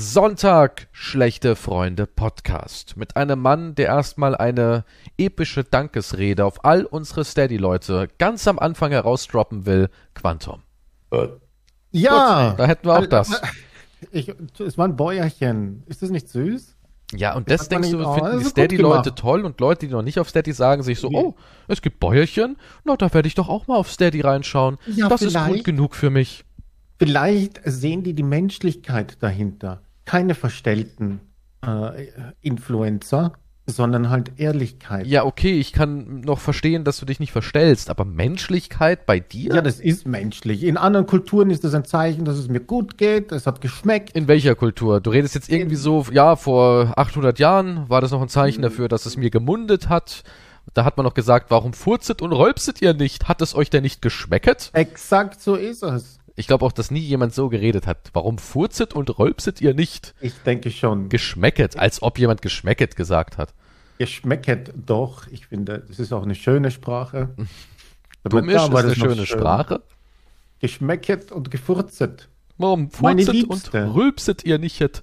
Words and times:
Sonntag, 0.00 0.86
schlechte 0.92 1.56
Freunde 1.56 2.06
Podcast. 2.06 2.96
Mit 2.96 3.16
einem 3.16 3.40
Mann, 3.40 3.74
der 3.74 3.86
erstmal 3.86 4.36
eine 4.36 4.84
epische 5.18 5.64
Dankesrede 5.64 6.44
auf 6.44 6.64
all 6.64 6.84
unsere 6.84 7.24
Steady-Leute 7.24 8.08
ganz 8.16 8.46
am 8.46 8.60
Anfang 8.60 8.92
herausdroppen 8.92 9.66
will, 9.66 9.88
Quantum. 10.14 10.62
Ja. 11.90 12.50
Gut, 12.50 12.60
da 12.60 12.66
hätten 12.66 12.86
wir 12.86 12.96
auch 12.96 13.06
das. 13.06 13.42
Ich, 14.12 14.32
es 14.60 14.78
war 14.78 14.86
ein 14.86 14.94
Bäuerchen. 14.94 15.82
Ist 15.86 16.02
das 16.02 16.10
nicht 16.10 16.28
süß? 16.28 16.76
Ja, 17.16 17.34
und 17.34 17.50
das 17.50 17.62
man 17.62 17.82
denkst 17.82 17.90
du, 17.90 18.06
oh, 18.06 18.14
finden 18.14 18.30
das 18.30 18.42
die 18.44 18.50
Steady-Leute 18.50 19.16
toll 19.16 19.44
und 19.44 19.58
Leute, 19.58 19.88
die 19.88 19.92
noch 19.92 20.02
nicht 20.02 20.20
auf 20.20 20.28
Steady 20.28 20.52
sagen, 20.52 20.84
sich 20.84 21.00
so, 21.00 21.08
oh, 21.08 21.34
es 21.66 21.82
gibt 21.82 21.98
Bäuerchen, 21.98 22.56
na, 22.84 22.96
da 22.96 23.12
werde 23.12 23.26
ich 23.26 23.34
doch 23.34 23.48
auch 23.48 23.66
mal 23.66 23.74
auf 23.74 23.90
Steady 23.90 24.20
reinschauen. 24.20 24.78
Ja, 24.86 25.08
das 25.08 25.22
ist 25.22 25.34
gut 25.34 25.46
vielleicht. 25.46 25.64
genug 25.64 25.96
für 25.96 26.10
mich. 26.10 26.44
Vielleicht 27.00 27.60
sehen 27.64 28.04
die 28.04 28.14
die 28.14 28.22
Menschlichkeit 28.22 29.20
dahinter. 29.20 29.82
Keine 30.08 30.34
verstellten 30.34 31.20
äh, 31.66 32.06
Influencer, 32.40 33.34
sondern 33.66 34.08
halt 34.08 34.32
Ehrlichkeit. 34.38 35.06
Ja, 35.06 35.26
okay, 35.26 35.60
ich 35.60 35.74
kann 35.74 36.20
noch 36.20 36.38
verstehen, 36.38 36.84
dass 36.84 36.98
du 36.98 37.04
dich 37.04 37.20
nicht 37.20 37.32
verstellst, 37.32 37.90
aber 37.90 38.06
Menschlichkeit 38.06 39.04
bei 39.04 39.20
dir? 39.20 39.56
Ja, 39.56 39.60
das 39.60 39.80
ist 39.80 40.06
menschlich. 40.06 40.64
In 40.64 40.78
anderen 40.78 41.06
Kulturen 41.06 41.50
ist 41.50 41.62
das 41.62 41.74
ein 41.74 41.84
Zeichen, 41.84 42.24
dass 42.24 42.38
es 42.38 42.48
mir 42.48 42.60
gut 42.60 42.96
geht, 42.96 43.32
es 43.32 43.46
hat 43.46 43.60
geschmeckt. 43.60 44.16
In 44.16 44.28
welcher 44.28 44.54
Kultur? 44.54 45.02
Du 45.02 45.10
redest 45.10 45.34
jetzt 45.34 45.50
irgendwie 45.50 45.76
so, 45.76 46.06
ja, 46.10 46.36
vor 46.36 46.94
800 46.96 47.38
Jahren 47.38 47.86
war 47.90 48.00
das 48.00 48.10
noch 48.10 48.22
ein 48.22 48.30
Zeichen 48.30 48.62
dafür, 48.62 48.88
dass 48.88 49.04
es 49.04 49.18
mir 49.18 49.28
gemundet 49.28 49.90
hat. 49.90 50.24
Da 50.72 50.86
hat 50.86 50.96
man 50.96 51.04
noch 51.04 51.14
gesagt, 51.14 51.50
warum 51.50 51.74
furzet 51.74 52.22
und 52.22 52.32
rolpset 52.32 52.80
ihr 52.80 52.94
nicht? 52.94 53.28
Hat 53.28 53.42
es 53.42 53.54
euch 53.54 53.68
denn 53.68 53.82
nicht 53.82 54.00
geschmecket? 54.00 54.70
Exakt 54.72 55.42
so 55.42 55.54
ist 55.54 55.82
es. 55.82 56.17
Ich 56.38 56.46
glaube 56.46 56.64
auch, 56.64 56.70
dass 56.70 56.92
nie 56.92 57.00
jemand 57.00 57.34
so 57.34 57.48
geredet 57.48 57.88
hat. 57.88 58.10
Warum 58.12 58.38
furzet 58.38 58.94
und 58.94 59.18
rolpset 59.18 59.60
ihr 59.60 59.74
nicht? 59.74 60.14
Ich 60.20 60.34
denke 60.46 60.70
schon. 60.70 61.08
Geschmecket, 61.08 61.76
als 61.76 62.00
ob 62.00 62.16
jemand 62.16 62.42
geschmecket 62.42 62.94
gesagt 62.94 63.38
hat. 63.38 63.54
Geschmecket 63.98 64.72
doch. 64.76 65.26
Ich 65.26 65.48
finde, 65.48 65.84
das 65.88 65.98
ist 65.98 66.12
auch 66.12 66.22
eine 66.22 66.36
schöne 66.36 66.70
Sprache. 66.70 67.30
Dumm 68.22 68.48
ist, 68.48 68.54
Da 68.54 68.66
ist 68.66 68.84
eine 68.84 68.94
schöne 68.94 69.26
schön. 69.26 69.38
Sprache. 69.38 69.82
Geschmecket 70.60 71.32
und 71.32 71.50
gefurzet. 71.50 72.28
Warum 72.56 72.88
furzet 72.92 73.42
und 73.42 73.74
rülpset 73.74 74.44
ihr 74.44 74.60
nicht? 74.60 75.02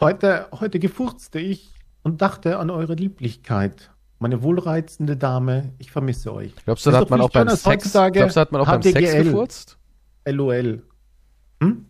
Heute, 0.00 0.48
heute 0.50 0.80
gefurzte 0.80 1.38
ich 1.38 1.70
und 2.02 2.22
dachte 2.22 2.58
an 2.58 2.70
eure 2.70 2.94
Lieblichkeit. 2.94 3.92
Meine 4.18 4.42
wohlreizende 4.42 5.16
Dame, 5.16 5.74
ich 5.78 5.92
vermisse 5.92 6.34
euch. 6.34 6.56
Glaubst 6.64 6.86
du, 6.86 6.90
da 6.90 6.98
hat 6.98 7.10
man 7.10 7.20
auch 7.20 7.30
beim 7.30 7.48
Sex, 7.50 7.66
heutzutage 7.66 8.18
glaubst 8.18 8.34
du, 8.36 8.40
hat 8.40 8.50
man 8.50 8.62
auch 8.62 8.66
beim 8.66 8.82
Sex 8.82 8.98
HDGL. 8.98 9.24
gefurzt? 9.24 9.78
LOL. 10.26 10.82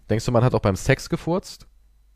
Denkst 0.08 0.24
du, 0.24 0.32
man 0.32 0.44
hat 0.44 0.54
auch 0.54 0.60
beim 0.60 0.76
Sex 0.76 1.08
gefurzt? 1.08 1.66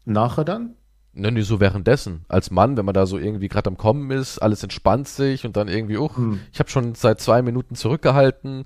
Nachher 0.04 0.44
dann? 0.44 0.74
Ne, 1.12 1.32
nee, 1.32 1.40
so 1.40 1.58
währenddessen. 1.58 2.24
Als 2.28 2.50
Mann, 2.52 2.76
wenn 2.76 2.84
man 2.84 2.94
da 2.94 3.04
so 3.06 3.18
irgendwie 3.18 3.48
gerade 3.48 3.68
am 3.68 3.76
Kommen 3.76 4.10
ist, 4.12 4.38
alles 4.38 4.62
entspannt 4.62 5.08
sich 5.08 5.44
und 5.44 5.56
dann 5.56 5.66
irgendwie, 5.66 5.96
uch, 5.98 6.16
Hm. 6.16 6.40
ich 6.52 6.60
habe 6.60 6.70
schon 6.70 6.94
seit 6.94 7.20
zwei 7.20 7.42
Minuten 7.42 7.74
zurückgehalten. 7.74 8.64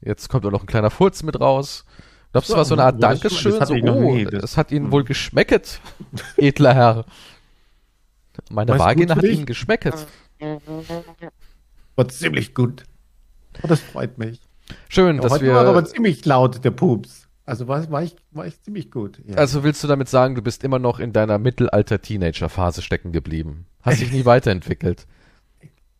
Jetzt 0.00 0.28
kommt 0.28 0.46
auch 0.46 0.52
noch 0.52 0.62
ein 0.62 0.66
kleiner 0.68 0.90
Furz 0.90 1.22
mit 1.24 1.40
raus. 1.40 1.84
Glaubst 2.30 2.50
du, 2.50 2.56
war 2.56 2.64
so 2.64 2.74
eine 2.74 2.84
Art 2.84 3.02
Dankeschön? 3.02 3.52
So, 3.64 3.74
oh, 3.74 4.16
es 4.16 4.56
hat 4.56 4.70
Ihnen 4.70 4.92
wohl 4.92 5.04
geschmecket, 5.04 5.80
edler 6.36 6.74
Herr. 6.74 7.04
Meine 8.50 8.72
War 8.72 8.76
es 8.76 8.80
gut 8.80 8.86
Vagina 8.86 9.16
hat 9.16 9.22
dich? 9.22 9.36
Ihnen 9.36 9.46
geschmecket. 9.46 10.06
War 11.96 12.08
ziemlich 12.08 12.54
gut. 12.54 12.84
Oh, 13.62 13.68
das 13.68 13.80
freut 13.80 14.18
mich. 14.18 14.40
Schön, 14.88 15.16
Ja, 15.16 15.22
dass 15.22 15.32
heute 15.32 15.44
wir. 15.44 15.54
war 15.54 15.66
aber 15.66 15.84
ziemlich 15.84 16.24
laut, 16.24 16.64
der 16.64 16.70
Pups. 16.70 17.28
Also 17.46 17.68
war, 17.68 17.90
war, 17.90 18.02
ich, 18.02 18.16
war 18.30 18.46
ich 18.46 18.60
ziemlich 18.62 18.90
gut. 18.90 19.20
Ja. 19.26 19.36
Also 19.36 19.62
willst 19.64 19.84
du 19.84 19.88
damit 19.88 20.08
sagen, 20.08 20.34
du 20.34 20.40
bist 20.42 20.64
immer 20.64 20.78
noch 20.78 20.98
in 20.98 21.12
deiner 21.12 21.38
Mittelalter-Teenager-Phase 21.38 22.80
stecken 22.80 23.12
geblieben? 23.12 23.66
Hast 23.82 24.00
dich 24.00 24.12
nie 24.12 24.24
weiterentwickelt? 24.24 25.06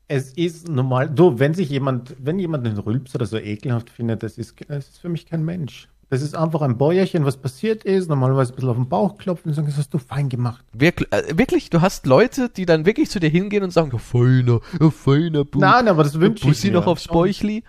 es 0.06 0.32
ist 0.34 0.68
normal, 0.68 1.08
du, 1.08 1.38
wenn 1.38 1.54
sich 1.54 1.70
jemand, 1.70 2.14
wenn 2.18 2.38
jemand 2.38 2.66
den 2.66 2.76
Rülps 2.76 3.14
oder 3.14 3.24
so 3.24 3.38
ekelhaft 3.38 3.88
findet, 3.88 4.22
das 4.22 4.36
ist, 4.36 4.54
das 4.68 4.88
ist 4.88 4.98
für 4.98 5.08
mich 5.08 5.24
kein 5.26 5.44
Mensch. 5.44 5.88
Das 6.10 6.20
ist 6.20 6.36
einfach 6.36 6.60
ein 6.60 6.76
Bäuerchen, 6.76 7.24
was 7.24 7.38
passiert 7.38 7.84
ist, 7.84 8.08
normalerweise 8.10 8.52
ein 8.52 8.56
bisschen 8.56 8.68
auf 8.70 8.76
den 8.76 8.88
Bauch 8.88 9.16
klopfen 9.16 9.48
und 9.48 9.54
sagen, 9.54 9.66
das 9.66 9.78
hast 9.78 9.94
du 9.94 9.98
fein 9.98 10.28
gemacht. 10.28 10.62
Wirklich, 10.74 11.10
äh, 11.10 11.36
wirklich, 11.38 11.70
du 11.70 11.80
hast 11.80 12.06
Leute, 12.06 12.50
die 12.50 12.66
dann 12.66 12.84
wirklich 12.84 13.08
zu 13.10 13.18
dir 13.18 13.30
hingehen 13.30 13.64
und 13.64 13.70
sagen, 13.70 13.98
feiner, 13.98 14.60
feiner 14.90 15.44
Bub. 15.44 15.62
Nein, 15.62 15.88
aber 15.88 16.04
das 16.04 16.20
wünsche 16.20 16.44
ich 16.44 16.50
Bussi 16.50 16.66
mir. 16.68 16.74
noch 16.74 16.86
aufs 16.86 17.08
Bäuchli. 17.08 17.64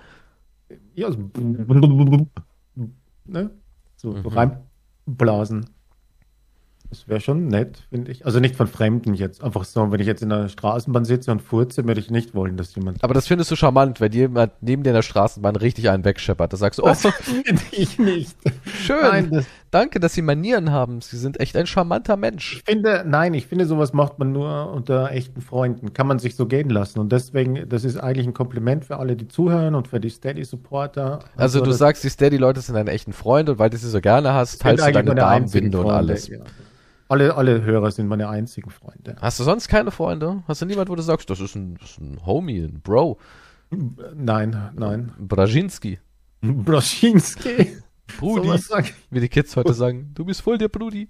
Ja, 0.96 1.12
so, 1.12 1.18
ne? 3.26 3.50
so, 3.98 4.12
Mhm. 4.12 4.28
reinblasen. 4.28 5.66
Das 7.02 7.08
wäre 7.08 7.20
schon 7.20 7.48
nett, 7.48 7.84
finde 7.90 8.12
ich. 8.12 8.26
Also 8.26 8.40
nicht 8.40 8.56
von 8.56 8.68
Fremden 8.68 9.14
jetzt. 9.14 9.44
Einfach 9.44 9.66
so, 9.66 9.92
wenn 9.92 10.00
ich 10.00 10.08
jetzt 10.08 10.24
in 10.24 10.30
der 10.30 10.50
Straßenbahn 10.50 11.06
sitze 11.06 11.32
und 11.32 11.42
furze, 11.42 11.86
würde 11.86 12.00
ich 12.00 12.10
nicht 12.10 12.34
wollen, 12.34 12.58
dass 12.58 12.74
jemand. 12.76 13.04
Aber 13.04 13.14
das 13.14 13.28
findest 13.28 13.52
du 13.52 13.56
charmant, 13.56 14.00
wenn 14.00 14.12
jemand 14.12 14.54
neben 14.62 14.84
dir 14.84 14.90
in 14.92 14.96
der 14.96 15.02
Straßenbahn 15.02 15.56
richtig 15.56 15.90
einen 15.90 16.06
wegscheppert. 16.06 16.54
Da 16.54 16.58
sagst 16.58 16.80
du, 16.80 16.84
oh, 16.84 16.88
Das 17.04 17.06
finde 17.06 17.62
ich 17.72 18.00
nicht. 18.00 18.36
schön. 18.82 19.02
Nein, 19.02 19.30
das, 19.32 19.46
Danke, 19.76 20.00
dass 20.00 20.14
Sie 20.14 20.22
Manieren 20.22 20.72
haben. 20.72 21.02
Sie 21.02 21.18
sind 21.18 21.42
echt 21.42 21.58
ein 21.58 21.68
charmanter 21.68 22.16
Mensch. 22.16 22.56
ich 22.56 22.64
finde, 22.64 23.04
nein, 23.06 23.34
ich 23.34 23.48
finde, 23.48 23.66
sowas 23.66 23.92
macht 23.92 24.20
man 24.20 24.32
nur 24.32 24.72
unter 24.72 25.12
echten 25.12 25.42
Freunden. 25.42 25.92
Kann 25.92 26.08
man 26.08 26.18
sich 26.18 26.38
so 26.38 26.46
gehen 26.46 26.70
lassen. 26.70 27.00
Und 27.00 27.12
deswegen, 27.12 27.68
das 27.68 27.84
ist 27.84 27.98
eigentlich 27.98 28.26
ein 28.26 28.34
Kompliment 28.34 28.86
für 28.86 29.00
alle, 29.00 29.18
die 29.18 29.28
zuhören 29.28 29.76
und 29.76 29.90
für 29.90 30.00
die 30.00 30.10
Steady-Supporter. 30.10 31.20
Also 31.36 31.60
du 31.60 31.66
das 31.72 31.80
sagst, 31.80 32.06
die 32.06 32.10
Steady-Leute 32.10 32.62
sind 32.62 32.76
deine 32.76 32.92
echten 32.92 33.12
Freunde 33.12 33.52
und 33.52 33.60
weil 33.60 33.70
du 33.70 33.76
sie 33.76 33.90
so 33.90 34.00
gerne 34.00 34.34
hast, 34.34 34.62
teilst 34.62 34.88
du 34.88 34.94
deine 34.94 35.14
Darmbinde 35.14 35.78
und 35.82 35.92
alles. 35.92 36.30
Ja. 36.30 36.38
Alle, 37.08 37.36
alle 37.36 37.62
Hörer 37.64 37.92
sind 37.92 38.08
meine 38.08 38.30
einzigen 38.30 38.70
Freunde. 38.70 39.16
Hast 39.22 39.40
du 39.40 39.44
sonst 39.44 39.68
keine 39.68 39.92
Freunde? 39.92 40.44
Hast 40.48 40.62
du 40.62 40.66
niemand, 40.66 40.90
wo 40.90 40.96
du 40.96 41.04
sagst, 41.04 41.30
das 41.30 41.40
ist 41.40 41.56
ein, 41.56 41.76
das 41.76 41.92
ist 41.92 42.00
ein 42.00 42.26
Homie, 42.26 42.62
ein 42.62 42.82
Bro, 42.82 43.20
Nein, 44.16 44.72
nein. 44.76 45.12
ein 45.18 45.28
Brazinski, 45.28 46.00
Broschinski. 46.42 47.78
Brudi, 48.20 48.54
ich. 48.54 48.94
wie 49.10 49.20
die 49.20 49.30
Kids 49.30 49.56
heute 49.56 49.74
sagen. 49.74 50.12
Du 50.14 50.26
bist 50.26 50.42
voll 50.42 50.60
der 50.60 50.68
Brudi. 50.70 51.10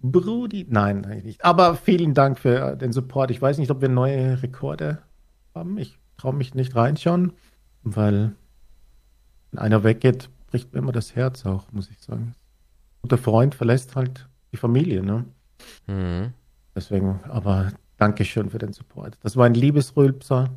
Brudi? 0.00 0.66
Nein, 0.68 1.04
eigentlich 1.04 1.24
nicht. 1.24 1.44
Aber 1.44 1.76
vielen 1.76 2.14
Dank 2.14 2.38
für 2.38 2.72
äh, 2.72 2.76
den 2.76 2.92
Support. 2.92 3.30
Ich 3.30 3.40
weiß 3.40 3.58
nicht, 3.58 3.70
ob 3.70 3.82
wir 3.82 3.88
neue 3.88 4.42
Rekorde 4.42 5.02
haben. 5.54 5.78
Ich 5.78 5.98
traue 6.16 6.34
mich 6.34 6.54
nicht 6.54 6.74
reinschauen, 6.74 7.32
weil 7.82 8.34
wenn 9.50 9.58
einer 9.58 9.84
weggeht, 9.84 10.30
bricht 10.50 10.72
mir 10.72 10.78
immer 10.78 10.92
das 10.92 11.14
Herz 11.14 11.44
auch, 11.44 11.70
muss 11.72 11.90
ich 11.90 12.00
sagen. 12.00 12.34
Und 13.02 13.12
der 13.12 13.18
Freund 13.18 13.54
verlässt 13.54 13.94
halt 13.94 14.28
die 14.54 14.58
Familie, 14.58 15.02
ne? 15.02 15.24
Mhm. 15.88 16.32
Deswegen, 16.76 17.20
aber 17.28 17.72
Dankeschön 17.98 18.50
für 18.50 18.58
den 18.58 18.72
Support. 18.72 19.18
Das 19.22 19.36
war 19.36 19.46
ein 19.46 19.54
Liebesrülpser. 19.54 20.50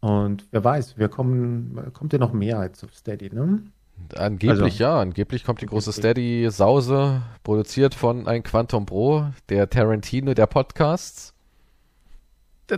Und 0.00 0.46
wer 0.50 0.62
weiß, 0.62 0.98
wir 0.98 1.08
kommen, 1.08 1.78
kommt 1.94 2.12
ja 2.12 2.18
noch 2.18 2.32
mehr 2.34 2.58
als 2.58 2.84
auf 2.84 2.94
Steady, 2.94 3.34
ne? 3.34 3.62
Angeblich 4.16 4.62
Also- 4.62 4.82
ja, 4.82 5.00
angeblich 5.00 5.44
kommt 5.44 5.62
die 5.62 5.66
große. 5.66 5.92
Steady-Sause, 5.92 7.22
produziert 7.42 7.94
von 7.94 8.26
ein 8.28 8.42
Quantum 8.42 8.84
Pro, 8.86 9.26
der 9.48 9.70
Tarantino 9.70 10.34
der 10.34 10.46
Podcasts. 10.46 11.32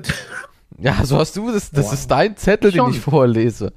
Ja, 0.78 1.04
so 1.06 1.16
hast 1.16 1.36
du 1.36 1.50
das, 1.50 1.70
das 1.70 1.86
Wow. 1.86 1.92
ist 1.94 2.10
dein 2.10 2.36
Zettel, 2.36 2.70
den 2.70 2.78
Schon. 2.80 2.90
ich 2.90 3.00
vorlese. 3.00 3.72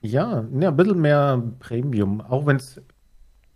Ja, 0.00 0.44
ja, 0.58 0.68
ein 0.70 0.76
bisschen 0.76 1.00
mehr 1.00 1.40
Premium, 1.60 2.20
auch 2.20 2.46
wenn 2.46 2.56
es. 2.56 2.80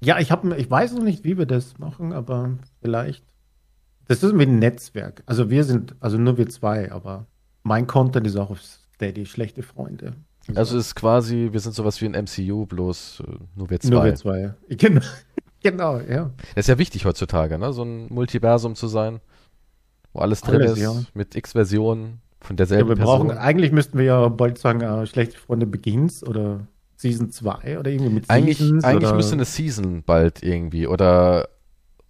Ja, 0.00 0.18
ich 0.18 0.30
habe, 0.30 0.56
ich 0.56 0.70
weiß 0.70 0.92
noch 0.94 1.02
nicht, 1.02 1.24
wie 1.24 1.38
wir 1.38 1.46
das 1.46 1.78
machen, 1.78 2.12
aber 2.12 2.58
vielleicht. 2.82 3.24
Das 4.08 4.22
ist 4.22 4.38
wie 4.38 4.42
ein 4.42 4.58
Netzwerk. 4.58 5.22
Also 5.26 5.50
wir 5.50 5.64
sind, 5.64 5.96
also 6.00 6.16
nur 6.16 6.38
wir 6.38 6.48
zwei, 6.48 6.92
aber 6.92 7.26
mein 7.64 7.86
Content 7.86 8.26
ist 8.26 8.36
auch 8.36 8.50
auf 8.50 8.60
Steady, 8.62 9.26
schlechte 9.26 9.62
Freunde. 9.62 10.12
Also 10.54 10.78
es 10.78 10.88
ist 10.88 10.94
quasi, 10.94 11.48
wir 11.50 11.58
sind 11.58 11.74
sowas 11.74 12.00
wie 12.00 12.06
ein 12.06 12.12
MCU, 12.24 12.66
bloß 12.66 13.22
äh, 13.26 13.32
nur 13.56 13.68
wir 13.70 13.80
zwei. 13.80 13.90
nur 13.90 14.04
wir 14.04 14.14
zwei. 14.14 14.54
Genau, 14.76 15.00
genau, 15.62 15.98
ja. 15.98 16.30
Das 16.54 16.64
ist 16.64 16.68
ja 16.68 16.78
wichtig 16.78 17.04
heutzutage, 17.04 17.58
ne? 17.58 17.72
So 17.72 17.82
ein 17.82 18.06
Multiversum 18.12 18.76
zu 18.76 18.86
sein, 18.86 19.20
wo 20.12 20.20
alles 20.20 20.42
drin 20.42 20.60
Alles, 20.62 20.74
ist, 20.74 20.78
ja. 20.78 20.94
mit 21.14 21.34
x 21.34 21.52
Versionen 21.52 22.20
von 22.40 22.54
ja 22.54 22.58
derselben 22.58 22.90
wir 22.90 22.96
Person. 22.96 23.26
brauchen, 23.26 23.38
eigentlich 23.38 23.72
müssten 23.72 23.98
wir 23.98 24.04
ja 24.04 24.28
bald 24.28 24.58
sagen, 24.58 24.82
äh, 24.82 25.06
schlechte 25.06 25.36
Freunde 25.36 25.66
Begins 25.66 26.22
oder 26.22 26.68
Season 26.96 27.30
2 27.30 27.78
oder 27.78 27.90
irgendwie 27.90 28.12
mit 28.12 28.30
eigentlich 28.30 28.58
Seasons 28.58 28.84
eigentlich 28.84 29.08
oder, 29.08 29.16
müsste 29.16 29.34
eine 29.34 29.44
Season 29.44 30.02
bald 30.02 30.42
irgendwie 30.42 30.86
oder 30.86 31.48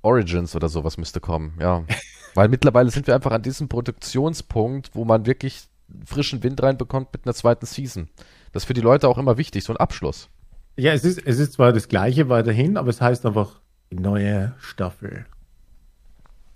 Origins 0.02 0.54
oder 0.54 0.68
sowas 0.68 0.96
müsste 0.98 1.20
kommen, 1.20 1.54
ja. 1.60 1.84
Weil 2.34 2.48
mittlerweile 2.48 2.90
sind 2.90 3.06
wir 3.06 3.14
einfach 3.14 3.32
an 3.32 3.42
diesem 3.42 3.68
Produktionspunkt, 3.68 4.90
wo 4.94 5.04
man 5.04 5.26
wirklich 5.26 5.64
frischen 6.04 6.42
Wind 6.42 6.62
reinbekommt 6.62 7.12
mit 7.12 7.24
einer 7.24 7.34
zweiten 7.34 7.66
Season. 7.66 8.08
Das 8.52 8.62
ist 8.62 8.66
für 8.66 8.74
die 8.74 8.80
Leute 8.80 9.08
auch 9.08 9.18
immer 9.18 9.38
wichtig, 9.38 9.64
so 9.64 9.72
ein 9.72 9.78
Abschluss. 9.78 10.28
Ja, 10.76 10.92
es 10.92 11.04
ist, 11.04 11.26
es 11.26 11.38
ist 11.38 11.54
zwar 11.54 11.72
das 11.72 11.88
gleiche 11.88 12.28
weiterhin, 12.28 12.76
aber 12.76 12.90
es 12.90 13.00
heißt 13.00 13.24
einfach 13.24 13.60
neue 13.90 14.54
Staffel. 14.58 15.26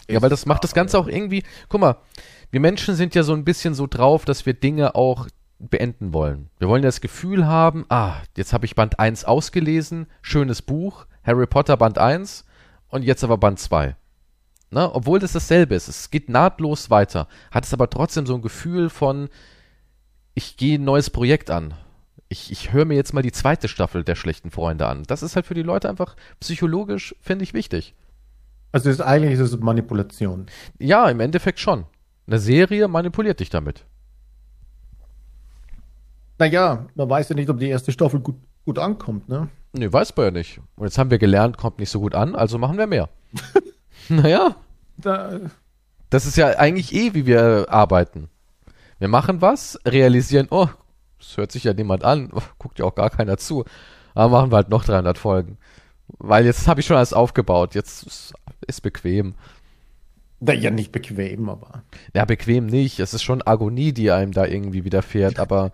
Ja, 0.09 0.21
weil 0.21 0.31
das 0.31 0.45
macht 0.45 0.65
das 0.65 0.75
Ganze 0.75 0.99
auch 0.99 1.07
irgendwie. 1.07 1.43
Guck 1.69 1.81
mal, 1.81 1.97
wir 2.51 2.61
Menschen 2.61 2.97
sind 2.97 3.15
ja 3.15 3.23
so 3.23 3.33
ein 3.33 3.45
bisschen 3.45 3.75
so 3.75 3.87
drauf, 3.87 4.25
dass 4.25 4.45
wir 4.45 4.55
Dinge 4.55 4.95
auch 4.95 5.29
beenden 5.69 6.13
wollen. 6.13 6.51
Wir 6.59 6.69
wollen 6.69 6.83
ja 6.83 6.89
das 6.89 7.01
Gefühl 7.01 7.47
haben, 7.47 7.85
ah, 7.89 8.17
jetzt 8.37 8.53
habe 8.53 8.65
ich 8.65 8.75
Band 8.75 8.99
1 8.99 9.25
ausgelesen, 9.25 10.07
schönes 10.23 10.63
Buch, 10.63 11.07
Harry 11.23 11.47
Potter 11.47 11.77
Band 11.77 11.99
1 11.99 12.45
und 12.89 13.03
jetzt 13.03 13.23
aber 13.23 13.37
Band 13.39 13.59
2. 13.59 13.97
Ne? 14.71 14.95
Obwohl 14.95 15.19
das 15.19 15.33
dasselbe 15.33 15.75
ist. 15.75 15.89
Es 15.89 16.11
geht 16.11 16.29
nahtlos 16.29 16.91
weiter. 16.91 17.29
Hat 17.51 17.65
es 17.65 17.75
aber 17.75 17.91
trotzdem 17.91 18.27
so 18.27 18.35
ein 18.35 18.43
Gefühl 18.43 18.89
von, 18.89 19.29
ich 20.35 20.57
gehe 20.57 20.79
ein 20.79 20.85
neues 20.85 21.11
Projekt 21.11 21.51
an. 21.51 21.75
Ich, 22.29 22.53
ich 22.53 22.73
höre 22.73 22.85
mir 22.85 22.95
jetzt 22.95 23.13
mal 23.13 23.23
die 23.23 23.33
zweite 23.33 23.67
Staffel 23.67 24.05
der 24.05 24.15
schlechten 24.15 24.53
Freunde 24.53 24.87
an. 24.87 25.03
Das 25.03 25.23
ist 25.23 25.35
halt 25.35 25.47
für 25.47 25.55
die 25.55 25.63
Leute 25.63 25.89
einfach 25.89 26.15
psychologisch, 26.39 27.15
finde 27.21 27.43
ich, 27.43 27.55
wichtig. 27.55 27.95
Also 28.73 28.89
ist, 28.89 29.01
eigentlich 29.01 29.33
ist 29.33 29.41
es 29.41 29.59
Manipulation. 29.59 30.47
Ja, 30.79 31.11
im 31.11 31.19
Endeffekt 31.19 31.59
schon. 31.59 31.87
Eine 32.29 32.39
Serie 32.39 32.87
manipuliert 32.87 33.41
dich 33.41 33.51
damit. 33.51 33.85
Naja, 36.41 36.87
man 36.95 37.11
weiß 37.11 37.29
ja 37.29 37.35
nicht, 37.35 37.51
ob 37.51 37.59
die 37.59 37.69
erste 37.69 37.93
Staffel 37.93 38.19
gut, 38.19 38.37
gut 38.65 38.79
ankommt, 38.79 39.29
ne? 39.29 39.51
Nee, 39.75 39.93
weiß 39.93 40.17
man 40.17 40.25
ja 40.25 40.31
nicht. 40.31 40.59
Und 40.77 40.87
jetzt 40.87 40.97
haben 40.97 41.11
wir 41.11 41.19
gelernt, 41.19 41.59
kommt 41.59 41.79
nicht 41.79 41.91
so 41.91 42.01
gut 42.01 42.15
an, 42.15 42.35
also 42.35 42.57
machen 42.57 42.79
wir 42.79 42.87
mehr. 42.87 43.11
naja. 44.09 44.57
Da, 44.97 45.39
das 46.09 46.25
ist 46.25 46.39
ja 46.39 46.49
eigentlich 46.59 46.95
eh, 46.95 47.13
wie 47.13 47.27
wir 47.27 47.67
arbeiten. 47.69 48.31
Wir 48.99 49.09
machen 49.09 49.43
was, 49.43 49.79
realisieren, 49.85 50.49
oh, 50.51 50.69
das 51.19 51.37
hört 51.37 51.53
sich 51.53 51.65
ja 51.65 51.75
niemand 51.75 52.05
an, 52.05 52.31
guckt 52.59 52.79
ja 52.79 52.87
auch 52.87 52.95
gar 52.95 53.11
keiner 53.11 53.37
zu. 53.37 53.67
Aber 54.15 54.39
machen 54.39 54.51
wir 54.51 54.57
halt 54.57 54.71
noch 54.71 54.85
300 54.85 55.19
Folgen. 55.19 55.59
Weil 56.09 56.47
jetzt 56.47 56.67
habe 56.69 56.81
ich 56.81 56.87
schon 56.87 56.97
alles 56.97 57.13
aufgebaut, 57.13 57.75
jetzt 57.75 58.05
ist, 58.05 58.33
ist 58.67 58.81
bequem. 58.81 59.35
Ja, 60.41 60.71
nicht 60.71 60.91
bequem, 60.91 61.51
aber. 61.51 61.83
Ja, 62.15 62.25
bequem 62.25 62.65
nicht. 62.65 62.99
Es 62.99 63.13
ist 63.13 63.23
schon 63.23 63.47
Agonie, 63.47 63.93
die 63.93 64.11
einem 64.11 64.33
da 64.33 64.47
irgendwie 64.47 64.85
widerfährt, 64.85 65.39
aber. 65.39 65.71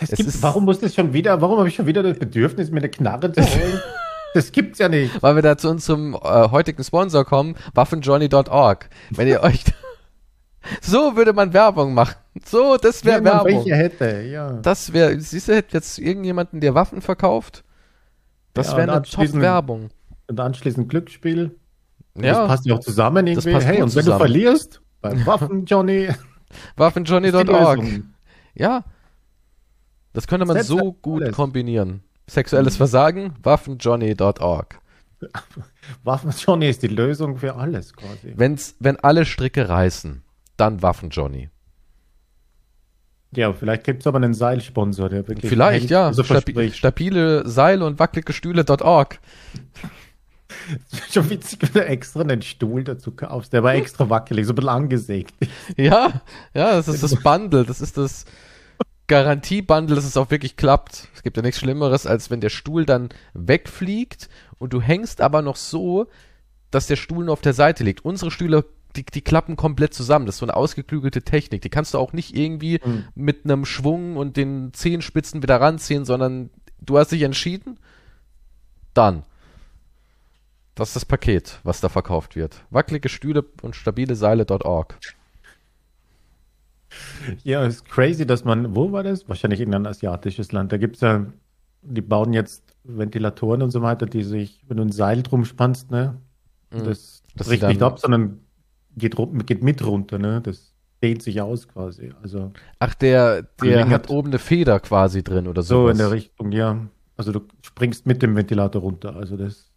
Es 0.00 0.10
gibt, 0.10 0.28
ist, 0.28 0.42
warum 0.42 0.64
muss 0.64 0.80
das 0.80 0.94
schon 0.94 1.12
wieder, 1.12 1.40
warum 1.40 1.58
habe 1.58 1.68
ich 1.68 1.74
schon 1.74 1.86
wieder 1.86 2.02
das 2.02 2.18
Bedürfnis, 2.18 2.70
mir 2.70 2.78
eine 2.78 2.88
Knarre 2.88 3.32
zu 3.32 3.42
holen? 3.42 3.80
Das 4.34 4.52
gibt's 4.52 4.78
ja 4.78 4.88
nicht. 4.88 5.22
Weil 5.22 5.34
wir 5.34 5.42
da 5.42 5.58
zu 5.58 5.68
unserem 5.68 6.14
äh, 6.14 6.48
heutigen 6.50 6.82
Sponsor 6.84 7.24
kommen, 7.24 7.56
waffenjohnny.org. 7.74 8.88
Wenn 9.10 9.28
ihr 9.28 9.42
euch 9.42 9.64
so 10.80 11.16
würde 11.16 11.32
man 11.32 11.52
Werbung 11.52 11.94
machen. 11.94 12.16
So, 12.44 12.76
das 12.76 13.04
wäre 13.04 13.24
Werbung. 13.24 13.64
Welche 13.64 13.76
hätte, 13.76 14.22
ja. 14.22 14.52
Das 14.62 14.92
wäre, 14.92 15.18
siehst 15.20 15.48
du, 15.48 15.54
hätte 15.54 15.76
jetzt 15.76 15.98
irgendjemanden, 15.98 16.60
der 16.60 16.74
Waffen 16.74 17.00
verkauft? 17.00 17.64
Das 18.54 18.72
ja, 18.72 18.78
wäre 18.78 18.92
eine 18.92 19.02
Top-Werbung. 19.02 19.90
Und 20.28 20.40
anschließend 20.40 20.88
Glücksspiel. 20.88 21.56
Ja. 22.16 22.40
Das 22.40 22.48
passt 22.48 22.66
ja 22.66 22.74
auch 22.74 22.80
zusammen 22.80 23.26
irgendwie. 23.26 23.52
hey, 23.52 23.82
und 23.82 23.90
zusammen. 23.90 24.06
wenn 24.06 24.12
du 24.12 24.18
verlierst, 24.18 24.82
beim 25.00 25.26
Waffenjohnny. 25.26 26.08
Waffenjohnny.org. 26.76 27.80
Ja. 28.54 28.84
Das 30.12 30.26
könnte 30.26 30.46
man 30.46 30.56
Setz 30.56 30.66
so 30.66 30.92
gut 30.92 31.22
alles. 31.22 31.34
kombinieren. 31.34 32.02
Sexuelles 32.28 32.76
Versagen, 32.76 33.34
waffenjohnny.org. 33.42 34.80
Waffenjohnny 36.04 36.68
ist 36.68 36.82
die 36.82 36.88
Lösung 36.88 37.36
für 37.36 37.56
alles 37.56 37.92
quasi. 37.92 38.32
Wenn's, 38.36 38.76
wenn 38.78 38.96
alle 38.96 39.24
Stricke 39.24 39.68
reißen, 39.68 40.22
dann 40.56 40.82
Waffenjohnny. 40.82 41.50
Ja, 43.32 43.52
vielleicht 43.52 43.84
gibt 43.84 44.00
es 44.00 44.06
aber 44.06 44.18
einen 44.18 44.34
Seilsponsor, 44.34 45.08
der 45.08 45.28
wirklich. 45.28 45.48
Vielleicht, 45.48 45.90
ja. 45.90 46.12
So 46.12 46.24
Stabi 46.24 46.72
stabile 46.72 47.48
Seile 47.48 47.86
und 47.86 47.98
wackelige 47.98 48.32
Stühle.org. 48.32 49.20
Schon 51.12 51.30
witzig, 51.30 51.60
wenn 51.62 51.72
du 51.72 51.86
extra 51.86 52.22
einen 52.22 52.42
Stuhl 52.42 52.82
dazu 52.82 53.12
kaufst, 53.12 53.52
der 53.52 53.62
war 53.62 53.74
extra 53.76 54.10
wackelig, 54.10 54.46
so 54.46 54.52
ein 54.52 54.56
bisschen 54.56 54.68
angesägt. 54.68 55.34
Ja, 55.76 56.22
ja, 56.54 56.72
das 56.72 56.88
ist 56.88 57.04
das 57.04 57.14
Bundle, 57.22 57.64
das 57.64 57.80
ist 57.80 57.96
das 57.96 58.24
Garantiebundle, 59.10 59.96
dass 59.96 60.04
es 60.04 60.16
auch 60.16 60.30
wirklich 60.30 60.56
klappt. 60.56 61.08
Es 61.16 61.24
gibt 61.24 61.36
ja 61.36 61.42
nichts 61.42 61.58
Schlimmeres, 61.58 62.06
als 62.06 62.30
wenn 62.30 62.40
der 62.40 62.48
Stuhl 62.48 62.86
dann 62.86 63.08
wegfliegt 63.34 64.28
und 64.58 64.72
du 64.72 64.80
hängst 64.80 65.20
aber 65.20 65.42
noch 65.42 65.56
so, 65.56 66.06
dass 66.70 66.86
der 66.86 66.94
Stuhl 66.94 67.24
nur 67.24 67.32
auf 67.32 67.40
der 67.40 67.52
Seite 67.52 67.82
liegt. 67.82 68.04
Unsere 68.04 68.30
Stühle 68.30 68.64
die, 68.94 69.04
die 69.04 69.20
klappen 69.20 69.56
komplett 69.56 69.94
zusammen. 69.94 70.26
Das 70.26 70.36
ist 70.36 70.38
so 70.40 70.46
eine 70.46 70.56
ausgeklügelte 70.56 71.22
Technik. 71.22 71.62
Die 71.62 71.70
kannst 71.70 71.94
du 71.94 71.98
auch 71.98 72.12
nicht 72.12 72.36
irgendwie 72.36 72.80
mhm. 72.84 73.04
mit 73.16 73.44
einem 73.44 73.64
Schwung 73.64 74.16
und 74.16 74.36
den 74.36 74.72
Zehenspitzen 74.72 75.42
wieder 75.42 75.60
ranziehen, 75.60 76.04
sondern 76.04 76.50
du 76.80 76.96
hast 76.96 77.10
dich 77.10 77.22
entschieden, 77.22 77.78
dann. 78.94 79.24
Das 80.76 80.90
ist 80.90 80.96
das 80.96 81.04
Paket, 81.04 81.58
was 81.64 81.80
da 81.80 81.88
verkauft 81.88 82.36
wird. 82.36 82.64
Wackelige 82.70 83.08
Stühle 83.08 83.44
und 83.62 83.76
stabile 83.76 84.14
Seile.org. 84.14 84.98
Ja, 87.44 87.64
ist 87.64 87.84
crazy, 87.84 88.26
dass 88.26 88.44
man, 88.44 88.74
wo 88.74 88.92
war 88.92 89.02
das? 89.02 89.28
Wahrscheinlich 89.28 89.60
in 89.60 89.74
ein 89.74 89.86
asiatisches 89.86 90.52
Land. 90.52 90.72
Da 90.72 90.76
gibt 90.76 90.96
es 90.96 91.02
ja, 91.02 91.26
die 91.82 92.00
bauen 92.00 92.32
jetzt 92.32 92.74
Ventilatoren 92.84 93.62
und 93.62 93.70
so 93.70 93.82
weiter, 93.82 94.06
die 94.06 94.22
sich, 94.22 94.64
wenn 94.68 94.78
du 94.78 94.84
ein 94.84 94.92
Seil 94.92 95.22
drum 95.22 95.44
spannst, 95.44 95.90
ne, 95.90 96.16
mhm. 96.70 96.84
das, 96.84 97.22
das 97.36 97.48
bricht 97.48 97.62
nicht 97.62 97.82
ab, 97.82 97.98
sondern 97.98 98.40
geht, 98.96 99.16
geht 99.46 99.62
mit 99.62 99.84
runter, 99.84 100.18
ne? 100.18 100.40
Das 100.40 100.74
dehnt 101.02 101.22
sich 101.22 101.40
aus 101.40 101.68
quasi. 101.68 102.12
Also 102.22 102.52
Ach, 102.78 102.94
der, 102.94 103.42
der 103.62 103.88
hat 103.88 104.10
oben 104.10 104.28
eine 104.28 104.38
Feder 104.38 104.80
quasi 104.80 105.22
drin 105.22 105.46
oder 105.46 105.62
so. 105.62 105.84
So 105.84 105.88
in 105.88 105.98
der 105.98 106.10
Richtung, 106.10 106.52
ja. 106.52 106.78
Also 107.16 107.32
du 107.32 107.40
springst 107.62 108.06
mit 108.06 108.22
dem 108.22 108.36
Ventilator 108.36 108.82
runter. 108.82 109.16
Also 109.16 109.36
das, 109.36 109.70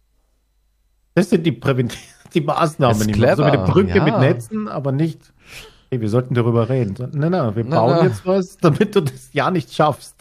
das 1.14 1.30
sind 1.30 1.44
die 1.44 1.52
Präventiv 1.52 2.00
die 2.34 2.40
Maßnahmen. 2.40 3.08
Ist 3.08 3.12
clever, 3.12 3.36
so 3.36 3.42
wie 3.44 3.48
eine 3.48 3.64
Brücke 3.64 3.96
ja. 3.96 4.04
mit 4.04 4.18
Netzen, 4.18 4.68
aber 4.68 4.92
nicht. 4.92 5.32
Hey, 5.94 6.00
wir 6.00 6.08
sollten 6.08 6.34
darüber 6.34 6.68
reden. 6.68 6.96
Nein, 7.12 7.30
nein, 7.30 7.54
wir 7.54 7.62
bauen 7.62 7.92
na, 7.92 7.98
na. 7.98 8.02
jetzt 8.02 8.26
was, 8.26 8.56
damit 8.56 8.96
du 8.96 9.02
das 9.02 9.28
ja 9.32 9.52
nicht 9.52 9.72
schaffst. 9.72 10.16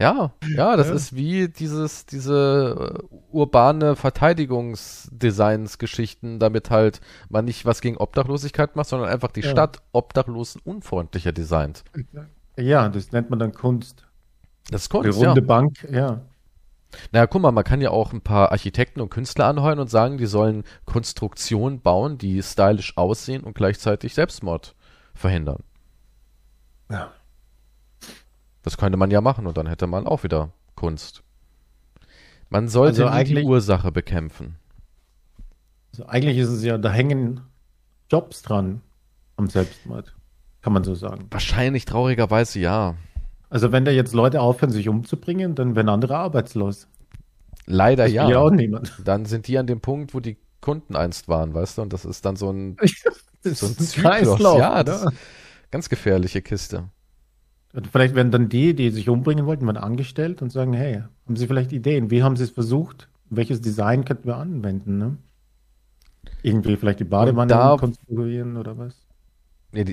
Ja, 0.00 0.32
ja, 0.56 0.76
das 0.76 0.88
ja. 0.88 0.94
ist 0.94 1.14
wie 1.14 1.46
dieses, 1.46 2.06
diese 2.06 2.98
äh, 2.98 3.04
urbane 3.30 3.94
Verteidigungsdesigns-Geschichten, 3.94 6.40
damit 6.40 6.70
halt 6.70 7.00
man 7.28 7.44
nicht 7.44 7.66
was 7.66 7.82
gegen 7.82 7.98
Obdachlosigkeit 7.98 8.74
macht, 8.74 8.88
sondern 8.88 9.10
einfach 9.10 9.30
die 9.30 9.42
ja. 9.42 9.50
Stadt 9.50 9.80
obdachlosen 9.92 10.60
unfreundlicher 10.64 11.30
designt. 11.30 11.84
Ja, 12.56 12.88
das 12.88 13.12
nennt 13.12 13.30
man 13.30 13.38
dann 13.38 13.52
Kunst. 13.52 14.08
Das 14.72 14.82
ist 14.82 14.88
Kunst, 14.88 15.06
Die 15.06 15.12
runde 15.24 15.40
ja. 15.40 15.46
Bank, 15.46 15.86
ja. 15.88 16.22
Naja, 17.12 17.26
guck 17.26 17.42
mal, 17.42 17.52
man 17.52 17.64
kann 17.64 17.80
ja 17.80 17.90
auch 17.90 18.12
ein 18.12 18.20
paar 18.20 18.52
Architekten 18.52 19.00
und 19.00 19.10
Künstler 19.10 19.46
anheuern 19.46 19.78
und 19.78 19.90
sagen, 19.90 20.18
die 20.18 20.26
sollen 20.26 20.64
Konstruktionen 20.84 21.80
bauen, 21.80 22.18
die 22.18 22.42
stylisch 22.42 22.96
aussehen 22.96 23.42
und 23.42 23.54
gleichzeitig 23.54 24.14
Selbstmord 24.14 24.74
verhindern. 25.14 25.62
Ja. 26.90 27.12
Das 28.62 28.76
könnte 28.76 28.98
man 28.98 29.10
ja 29.10 29.20
machen 29.20 29.46
und 29.46 29.56
dann 29.56 29.66
hätte 29.66 29.86
man 29.86 30.06
auch 30.06 30.22
wieder 30.22 30.50
Kunst. 30.74 31.22
Man 32.48 32.68
sollte 32.68 33.10
also 33.10 33.34
die 33.34 33.42
Ursache 33.42 33.92
bekämpfen. 33.92 34.56
Also 35.92 36.06
eigentlich 36.06 36.38
ist 36.38 36.48
es 36.48 36.64
ja, 36.64 36.78
da 36.78 36.90
hängen 36.90 37.40
Jobs 38.10 38.42
dran 38.42 38.82
am 39.36 39.48
Selbstmord. 39.48 40.14
Kann 40.62 40.72
man 40.72 40.82
so 40.82 40.94
sagen. 40.94 41.26
Wahrscheinlich 41.30 41.84
traurigerweise 41.84 42.58
ja. 42.58 42.96
Also 43.54 43.70
wenn 43.70 43.84
da 43.84 43.92
jetzt 43.92 44.14
Leute 44.14 44.40
aufhören, 44.40 44.72
sich 44.72 44.88
umzubringen, 44.88 45.54
dann 45.54 45.76
werden 45.76 45.88
andere 45.88 46.16
arbeitslos. 46.16 46.88
Leider 47.66 48.02
das 48.02 48.12
ja. 48.12 48.28
ja 48.28 48.40
auch 48.40 48.50
niemand. 48.50 48.92
Dann 49.04 49.26
sind 49.26 49.46
die 49.46 49.56
an 49.58 49.68
dem 49.68 49.80
Punkt, 49.80 50.12
wo 50.12 50.18
die 50.18 50.38
Kunden 50.60 50.96
einst 50.96 51.28
waren, 51.28 51.54
weißt 51.54 51.78
du, 51.78 51.82
und 51.82 51.92
das 51.92 52.04
ist 52.04 52.24
dann 52.24 52.34
so 52.34 52.50
ein, 52.50 52.76
so 53.44 53.66
ein, 53.66 53.76
ein 53.78 53.86
Kreislauf. 53.86 54.58
Ja, 54.58 54.82
das 54.82 55.06
ganz 55.70 55.88
gefährliche 55.88 56.42
Kiste. 56.42 56.88
Und 57.72 57.86
vielleicht 57.86 58.16
werden 58.16 58.32
dann 58.32 58.48
die, 58.48 58.74
die 58.74 58.90
sich 58.90 59.08
umbringen 59.08 59.46
wollten, 59.46 59.66
mal 59.66 59.76
angestellt 59.76 60.42
und 60.42 60.50
sagen, 60.50 60.72
hey, 60.72 61.04
haben 61.24 61.36
Sie 61.36 61.46
vielleicht 61.46 61.70
Ideen? 61.70 62.10
Wie 62.10 62.24
haben 62.24 62.34
Sie 62.34 62.42
es 62.42 62.50
versucht? 62.50 63.08
Welches 63.30 63.60
Design 63.60 64.04
könnten 64.04 64.26
wir 64.26 64.36
anwenden? 64.36 64.98
Ne? 64.98 65.16
Irgendwie 66.42 66.76
vielleicht 66.76 66.98
die 66.98 67.04
Badewanne 67.04 67.50
da, 67.50 67.76
konstruieren 67.78 68.56
oder 68.56 68.76
was? 68.76 69.03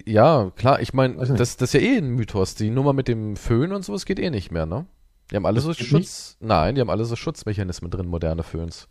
Ja, 0.06 0.52
klar, 0.56 0.80
ich 0.82 0.94
meine, 0.94 1.16
das, 1.16 1.58
das 1.58 1.74
ist 1.74 1.74
ja 1.74 1.80
eh 1.80 1.98
ein 1.98 2.10
Mythos. 2.10 2.56
Die 2.56 2.70
Nummer 2.70 2.94
mit 2.94 3.08
dem 3.08 3.36
Föhn 3.36 3.72
und 3.72 3.84
sowas 3.84 4.06
geht 4.06 4.20
eh 4.20 4.30
nicht 4.30 4.52
mehr, 4.52 4.66
ne? 4.66 4.86
Die 5.32 5.36
haben 5.36 5.46
alle 5.46 5.56
das 5.56 5.64
so 5.64 5.74
Schutz. 5.74 6.38
Nicht? 6.40 6.48
Nein, 6.48 6.76
die 6.76 6.82
haben 6.82 6.90
alle 6.90 7.06
so 7.06 7.16
Schutzmechanismen 7.16 7.90
drin, 7.90 8.08
moderne 8.08 8.44
Föhns. 8.44 8.88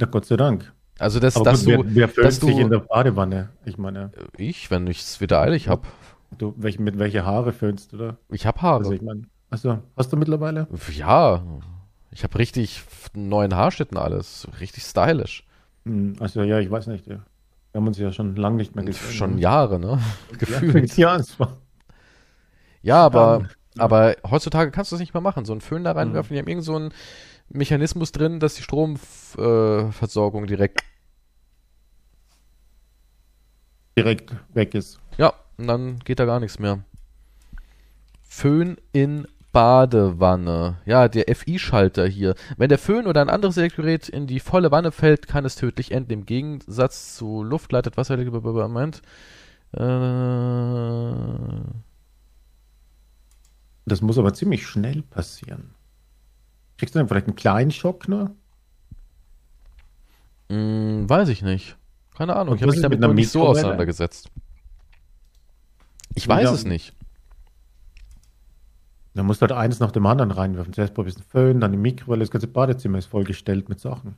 Ja, 0.00 0.06
Gott 0.06 0.24
sei 0.24 0.36
Dank. 0.36 0.72
Also, 0.98 1.20
dass, 1.20 1.36
Aber 1.36 1.44
dass 1.44 1.64
gut, 1.64 1.74
du. 1.74 1.84
Wer, 1.86 1.94
wer 1.94 2.08
föhnt 2.08 2.32
sich 2.32 2.58
in 2.58 2.70
der 2.70 2.78
Badewanne? 2.78 3.50
Ich 3.64 3.78
meine. 3.78 4.10
Ich, 4.36 4.70
wenn 4.70 4.86
ich 4.86 5.00
es 5.00 5.20
wieder 5.20 5.40
eilig 5.40 5.68
habe. 5.68 5.82
Du, 6.38 6.54
welch, 6.56 6.78
mit 6.78 6.98
welche 6.98 7.24
Haare 7.24 7.52
föhnst, 7.52 7.94
oder? 7.94 8.16
Ich 8.30 8.46
habe 8.46 8.62
Haare. 8.62 8.78
Also 8.78 8.92
ich 8.92 9.02
mein, 9.02 9.28
achso, 9.50 9.78
hast 9.96 10.12
du 10.12 10.16
mittlerweile? 10.16 10.66
Ja, 10.96 11.42
ich 12.10 12.22
habe 12.24 12.38
richtig 12.38 12.82
neuen 13.14 13.54
Haarschnitt 13.54 13.90
und 13.90 13.98
alles. 13.98 14.48
Richtig 14.60 14.84
stylisch. 14.84 15.44
Hm, 15.84 16.16
also 16.20 16.42
ja, 16.42 16.58
ich 16.58 16.70
weiß 16.70 16.86
nicht. 16.86 17.06
Ja. 17.06 17.24
Wir 17.74 17.80
haben 17.80 17.88
uns 17.88 17.98
ja 17.98 18.12
schon 18.12 18.36
lange 18.36 18.58
nicht 18.58 18.76
mehr 18.76 18.84
gesehen. 18.84 19.12
Schon 19.12 19.34
ne? 19.34 19.40
Jahre, 19.40 19.80
ne? 19.80 19.98
Gefühlt. 20.38 20.96
Ja, 20.96 21.16
es 21.16 21.40
war 21.40 21.56
ja 22.82 23.04
aber, 23.04 23.48
aber 23.76 24.14
heutzutage 24.30 24.70
kannst 24.70 24.92
du 24.92 24.96
es 24.96 25.00
nicht 25.00 25.12
mehr 25.12 25.20
machen. 25.20 25.44
So 25.44 25.50
einen 25.50 25.60
Föhn 25.60 25.82
da 25.82 25.90
reinwerfen, 25.90 26.30
mhm. 26.30 26.34
die 26.34 26.38
haben 26.38 26.46
irgend 26.46 26.64
so 26.64 26.76
einen 26.76 26.92
Mechanismus 27.48 28.12
drin, 28.12 28.38
dass 28.38 28.54
die 28.54 28.62
Stromversorgung 28.62 30.44
äh, 30.44 30.46
direkt 30.46 30.84
direkt 33.98 34.32
weg 34.54 34.76
ist. 34.76 35.00
Ja, 35.18 35.34
und 35.56 35.66
dann 35.66 35.98
geht 35.98 36.20
da 36.20 36.26
gar 36.26 36.38
nichts 36.38 36.60
mehr. 36.60 36.84
Föhn 38.22 38.76
in 38.92 39.26
Badewanne. 39.54 40.78
Ja, 40.84 41.08
der 41.08 41.34
FI-Schalter 41.34 42.06
hier. 42.06 42.34
Wenn 42.56 42.68
der 42.68 42.78
Föhn 42.78 43.06
oder 43.06 43.20
ein 43.20 43.30
anderes 43.30 43.56
Elektrogerät 43.56 44.08
in 44.08 44.26
die 44.26 44.40
volle 44.40 44.72
Wanne 44.72 44.90
fällt, 44.90 45.28
kann 45.28 45.44
es 45.44 45.54
tödlich 45.54 45.92
enden. 45.92 46.12
Im 46.12 46.26
Gegensatz 46.26 47.16
zu 47.16 47.44
luftleitet 47.44 47.96
Wasser. 47.96 48.16
Moment. 48.16 49.00
Äh, 49.72 49.80
das 53.86 54.02
muss 54.02 54.18
aber 54.18 54.34
ziemlich 54.34 54.66
schnell 54.66 55.02
passieren. 55.02 55.70
Kriegst 56.76 56.96
du 56.96 56.98
dann 56.98 57.08
vielleicht 57.08 57.28
einen 57.28 57.36
kleinen 57.36 57.70
Schock 57.70 58.08
nur? 58.08 58.34
Hm, 60.50 61.08
weiß 61.08 61.28
ich 61.28 61.42
nicht. 61.42 61.76
Keine 62.16 62.34
Ahnung. 62.34 62.56
Ich 62.56 62.62
habe 62.62 62.72
mich 62.72 62.82
damit 62.82 62.98
noch 62.98 63.14
nicht 63.14 63.30
so 63.30 63.46
auseinandergesetzt. 63.46 64.32
Ich 66.16 66.26
weiß 66.26 66.44
ja. 66.44 66.52
es 66.52 66.64
nicht. 66.64 66.92
Dann 69.14 69.26
musst 69.26 69.40
du 69.40 69.46
halt 69.46 69.52
eines 69.52 69.78
nach 69.78 69.92
dem 69.92 70.06
anderen 70.06 70.32
reinwerfen. 70.32 70.72
Zuerst 70.72 70.94
probierst 70.94 71.18
du 71.18 71.22
einen 71.22 71.30
Föhn, 71.30 71.60
dann 71.60 71.72
die 71.72 71.78
Mikrowelle, 71.78 72.20
das 72.20 72.30
ganze 72.30 72.48
Badezimmer 72.48 72.98
ist 72.98 73.06
vollgestellt 73.06 73.68
mit 73.68 73.78
Sachen. 73.78 74.16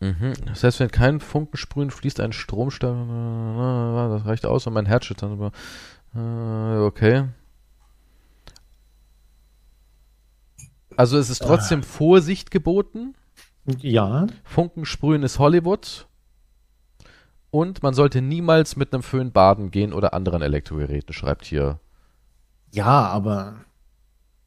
Mhm. 0.00 0.32
Das 0.46 0.64
heißt, 0.64 0.80
wenn 0.80 0.90
kein 0.90 1.20
Funken 1.20 1.56
sprühen, 1.56 1.90
fließt 1.90 2.20
ein 2.20 2.32
Stromstern. 2.32 4.10
Das 4.10 4.24
reicht 4.24 4.46
aus, 4.46 4.66
um 4.66 4.74
mein 4.74 4.86
Herz 4.86 5.04
schüttern. 5.04 5.52
Äh, 6.14 6.78
okay. 6.78 7.28
Also 10.96 11.16
es 11.16 11.30
ist 11.30 11.42
trotzdem 11.42 11.80
ah. 11.80 11.84
Vorsicht 11.84 12.50
geboten. 12.50 13.14
Ja. 13.78 14.26
Funken 14.42 14.84
sprühen 14.84 15.22
ist 15.22 15.38
Hollywood. 15.38 16.08
Und 17.50 17.82
man 17.82 17.94
sollte 17.94 18.20
niemals 18.20 18.76
mit 18.76 18.92
einem 18.92 19.02
Föhn 19.02 19.32
baden 19.32 19.70
gehen 19.70 19.92
oder 19.92 20.14
anderen 20.14 20.42
Elektrogeräten, 20.42 21.12
schreibt 21.12 21.44
hier. 21.44 21.78
Ja, 22.72 23.06
aber 23.08 23.56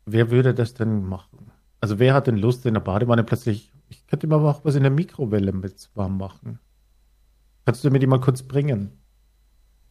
wer 0.06 0.32
würde 0.32 0.53
das 0.53 0.74
denn 0.74 1.03
machen? 1.03 1.51
Also 1.82 2.00
wer 2.00 2.13
hat 2.13 2.27
denn 2.27 2.38
Lust 2.38 2.65
in 2.65 2.74
der 2.74 2.82
Badewanne 2.82 3.24
plötzlich 3.24 3.74
ich 3.94 4.08
könnte 4.08 4.25
mir 4.25 4.36
aber 4.36 4.50
auch 4.50 4.65
was 4.65 4.75
in 4.75 4.82
der 4.82 4.92
Mikrowelle 4.92 5.51
mit 5.51 5.89
warm 5.94 6.18
machen. 6.18 6.60
Kannst 7.65 7.84
du 7.84 7.92
mir 7.92 8.00
die 8.00 8.08
mal 8.08 8.20
kurz 8.20 8.42
bringen? 8.42 8.92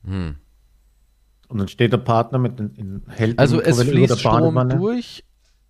Hm. 0.04 0.36
Und 1.48 1.58
dann 1.58 1.68
steht 1.68 1.92
der 1.92 1.98
Partner 1.98 2.38
mit 2.38 2.58
in 2.58 3.02
hält 3.08 3.38
Also 3.38 3.60
es 3.60 3.80
fließt 3.80 4.18
Strom 4.18 4.68
durch, 4.70 5.24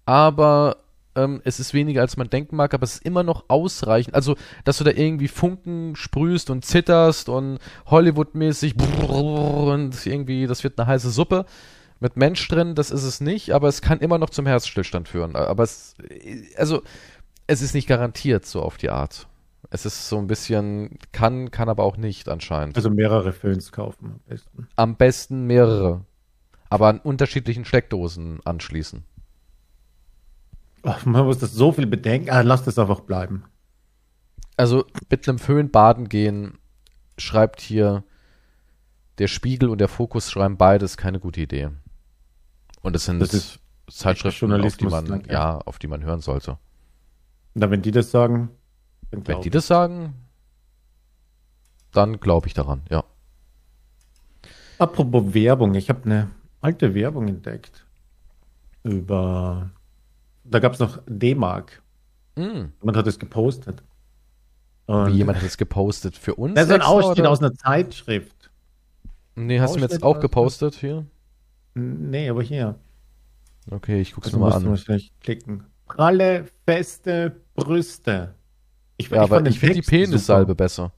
aber 0.06 0.78
ähm, 1.14 1.42
es 1.44 1.60
ist 1.60 1.74
weniger 1.74 2.00
als 2.00 2.16
man 2.16 2.30
denken 2.30 2.56
mag, 2.56 2.72
aber 2.72 2.84
es 2.84 2.94
ist 2.94 3.04
immer 3.04 3.22
noch 3.22 3.44
ausreichend. 3.48 4.14
Also, 4.14 4.36
dass 4.64 4.78
du 4.78 4.84
da 4.84 4.92
irgendwie 4.92 5.28
Funken 5.28 5.94
sprühst 5.94 6.48
und 6.48 6.64
zitterst 6.64 7.28
und 7.28 7.58
Hollywood-mäßig 7.86 8.76
und 9.08 10.06
irgendwie, 10.06 10.46
das 10.46 10.64
wird 10.64 10.78
eine 10.78 10.86
heiße 10.86 11.10
Suppe 11.10 11.44
mit 12.02 12.16
Mensch 12.16 12.46
drin, 12.48 12.74
das 12.74 12.90
ist 12.90 13.04
es 13.04 13.20
nicht, 13.20 13.52
aber 13.52 13.68
es 13.68 13.80
kann 13.80 14.00
immer 14.00 14.18
noch 14.18 14.30
zum 14.30 14.44
Herzstillstand 14.44 15.08
führen. 15.08 15.36
Aber 15.36 15.62
es, 15.62 15.94
also 16.56 16.82
es 17.46 17.62
ist 17.62 17.74
nicht 17.74 17.88
garantiert 17.88 18.44
so 18.44 18.60
auf 18.60 18.76
die 18.76 18.90
Art. 18.90 19.28
Es 19.70 19.86
ist 19.86 20.08
so 20.08 20.18
ein 20.18 20.26
bisschen, 20.26 20.98
kann, 21.12 21.50
kann 21.50 21.68
aber 21.68 21.84
auch 21.84 21.96
nicht 21.96 22.28
anscheinend. 22.28 22.76
Also 22.76 22.90
mehrere 22.90 23.32
Föhns 23.32 23.72
kaufen 23.72 24.06
am 24.06 24.20
besten. 24.26 24.68
Am 24.76 24.96
besten 24.96 25.46
mehrere. 25.46 26.04
Aber 26.68 26.88
an 26.88 26.98
unterschiedlichen 26.98 27.64
Steckdosen 27.64 28.40
anschließen. 28.44 29.04
Ach, 30.82 31.06
man 31.06 31.24
muss 31.24 31.38
das 31.38 31.52
so 31.52 31.70
viel 31.70 31.86
bedenken. 31.86 32.30
Ah, 32.30 32.40
lass 32.40 32.64
das 32.64 32.78
einfach 32.78 33.00
bleiben. 33.00 33.44
Also 34.56 34.84
mit 35.08 35.28
einem 35.28 35.38
Föhn 35.38 35.70
baden 35.70 36.08
gehen, 36.08 36.58
schreibt 37.16 37.60
hier 37.60 38.02
der 39.18 39.28
Spiegel 39.28 39.68
und 39.68 39.78
der 39.78 39.88
Fokus 39.88 40.30
schreiben 40.30 40.56
beides 40.56 40.96
keine 40.96 41.20
gute 41.20 41.40
Idee. 41.42 41.70
Und 42.82 42.96
es 42.96 43.04
sind 43.04 43.20
das 43.20 43.58
Zeitschriften, 43.90 44.52
auf 44.52 44.76
die 44.76 44.86
man, 44.86 45.24
ja, 45.28 45.58
auf 45.58 45.78
die 45.78 45.86
man 45.86 46.02
hören 46.02 46.20
sollte. 46.20 46.58
Na, 47.54 47.70
wenn 47.70 47.82
die 47.82 47.90
das 47.90 48.10
sagen, 48.10 48.50
dann 49.10 49.26
Wenn 49.26 49.40
die 49.42 49.50
das 49.50 49.66
sagen, 49.66 50.14
dann 51.92 52.18
glaube 52.18 52.46
ich 52.46 52.54
daran, 52.54 52.82
ja. 52.90 53.04
Apropos 54.78 55.34
Werbung, 55.34 55.74
ich 55.74 55.90
habe 55.90 56.04
eine 56.06 56.30
alte 56.60 56.94
Werbung 56.94 57.28
entdeckt. 57.28 57.84
Über. 58.82 59.70
Da 60.44 60.58
gab 60.58 60.72
es 60.72 60.80
noch 60.80 61.00
D-Mark. 61.06 61.82
Mm. 62.36 62.64
Jemand 62.80 62.96
hat 62.96 63.06
es 63.06 63.18
gepostet. 63.18 63.82
Und 64.86 65.08
Wie 65.08 65.18
jemand 65.18 65.38
hat 65.38 65.44
es 65.44 65.56
gepostet? 65.56 66.16
Für 66.16 66.34
uns? 66.34 66.54
Das 66.56 66.64
ist 66.64 66.72
ein 66.72 66.82
Ausschnitt 66.82 67.20
oder? 67.20 67.30
aus 67.30 67.40
einer 67.40 67.54
Zeitschrift. 67.54 68.50
Nee, 69.34 69.60
hast 69.60 69.70
Ausschnitt 69.70 69.82
du 69.82 69.86
mir 69.88 69.92
jetzt 69.94 70.02
auch 70.02 70.20
gepostet 70.20 70.74
hier? 70.74 71.06
Nee, 71.74 72.28
aber 72.28 72.42
hier. 72.42 72.78
Okay, 73.70 74.00
ich 74.00 74.12
guck's 74.12 74.28
also 74.28 74.38
nochmal 74.38 74.58
an. 74.58 74.64
Muss 74.64 74.88
ich 74.88 75.12
klicken 75.20 75.64
pralle, 75.94 76.46
feste 76.66 77.36
Brüste. 77.54 78.34
Ich, 78.96 79.08
ja, 79.08 79.24
ich, 79.24 79.32
aber 79.32 79.46
ich 79.46 79.58
finde 79.58 79.74
die 79.76 79.82
Penissalbe 79.82 80.54
besser. 80.54 80.92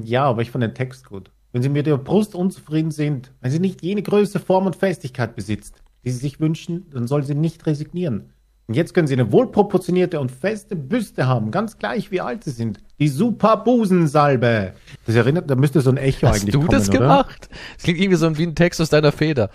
Ja, 0.00 0.24
aber 0.24 0.42
ich 0.42 0.50
fand 0.50 0.62
den 0.62 0.74
Text 0.74 1.08
gut. 1.08 1.30
Wenn 1.52 1.62
Sie 1.62 1.68
mit 1.68 1.86
der 1.86 1.96
Brust 1.96 2.34
unzufrieden 2.34 2.90
sind, 2.90 3.32
wenn 3.40 3.50
sie 3.50 3.60
nicht 3.60 3.82
jene 3.82 4.02
Größe, 4.02 4.40
Form 4.40 4.66
und 4.66 4.76
Festigkeit 4.76 5.34
besitzt, 5.34 5.82
die 6.04 6.10
Sie 6.10 6.18
sich 6.18 6.38
wünschen, 6.38 6.90
dann 6.90 7.06
soll 7.06 7.22
sie 7.22 7.34
nicht 7.34 7.64
resignieren. 7.66 8.30
Und 8.68 8.74
jetzt 8.74 8.94
können 8.94 9.06
Sie 9.06 9.14
eine 9.14 9.32
wohlproportionierte 9.32 10.20
und 10.20 10.30
feste 10.30 10.76
Büste 10.76 11.26
haben, 11.26 11.50
ganz 11.50 11.78
gleich 11.78 12.10
wie 12.10 12.20
alt 12.20 12.44
Sie 12.44 12.50
sind. 12.50 12.80
Die 12.98 13.08
Super 13.08 13.56
Busensalbe. 13.58 14.74
Das 15.06 15.14
erinnert, 15.14 15.48
da 15.48 15.54
müsste 15.54 15.80
so 15.80 15.90
ein 15.90 15.96
Echo 15.96 16.26
Hast 16.26 16.42
eigentlich 16.42 16.54
kommen, 16.54 16.68
Hast 16.72 16.88
du 16.88 16.92
das 16.92 17.00
gemacht? 17.00 17.48
Das 17.76 17.84
klingt 17.84 18.00
irgendwie 18.00 18.18
so 18.18 18.36
wie 18.36 18.42
ein 18.42 18.54
Text 18.54 18.80
aus 18.80 18.90
deiner 18.90 19.12
Feder. 19.12 19.50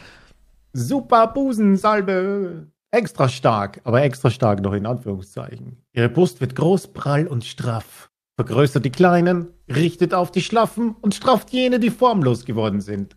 Super 0.73 1.27
Busensalbe. 1.27 2.67
Extra 2.91 3.29
stark, 3.29 3.81
aber 3.83 4.03
extra 4.03 4.29
stark 4.29 4.61
noch 4.61 4.73
in 4.73 4.85
Anführungszeichen. 4.85 5.77
Ihre 5.93 6.09
Brust 6.09 6.41
wird 6.41 6.55
groß, 6.55 6.89
prall 6.89 7.27
und 7.27 7.45
straff. 7.45 8.09
Vergrößert 8.35 8.83
die 8.83 8.91
Kleinen, 8.91 9.47
richtet 9.69 10.13
auf 10.13 10.31
die 10.31 10.41
Schlaffen 10.41 10.95
und 11.01 11.13
strafft 11.15 11.51
jene, 11.51 11.79
die 11.79 11.89
formlos 11.89 12.45
geworden 12.45 12.81
sind. 12.81 13.15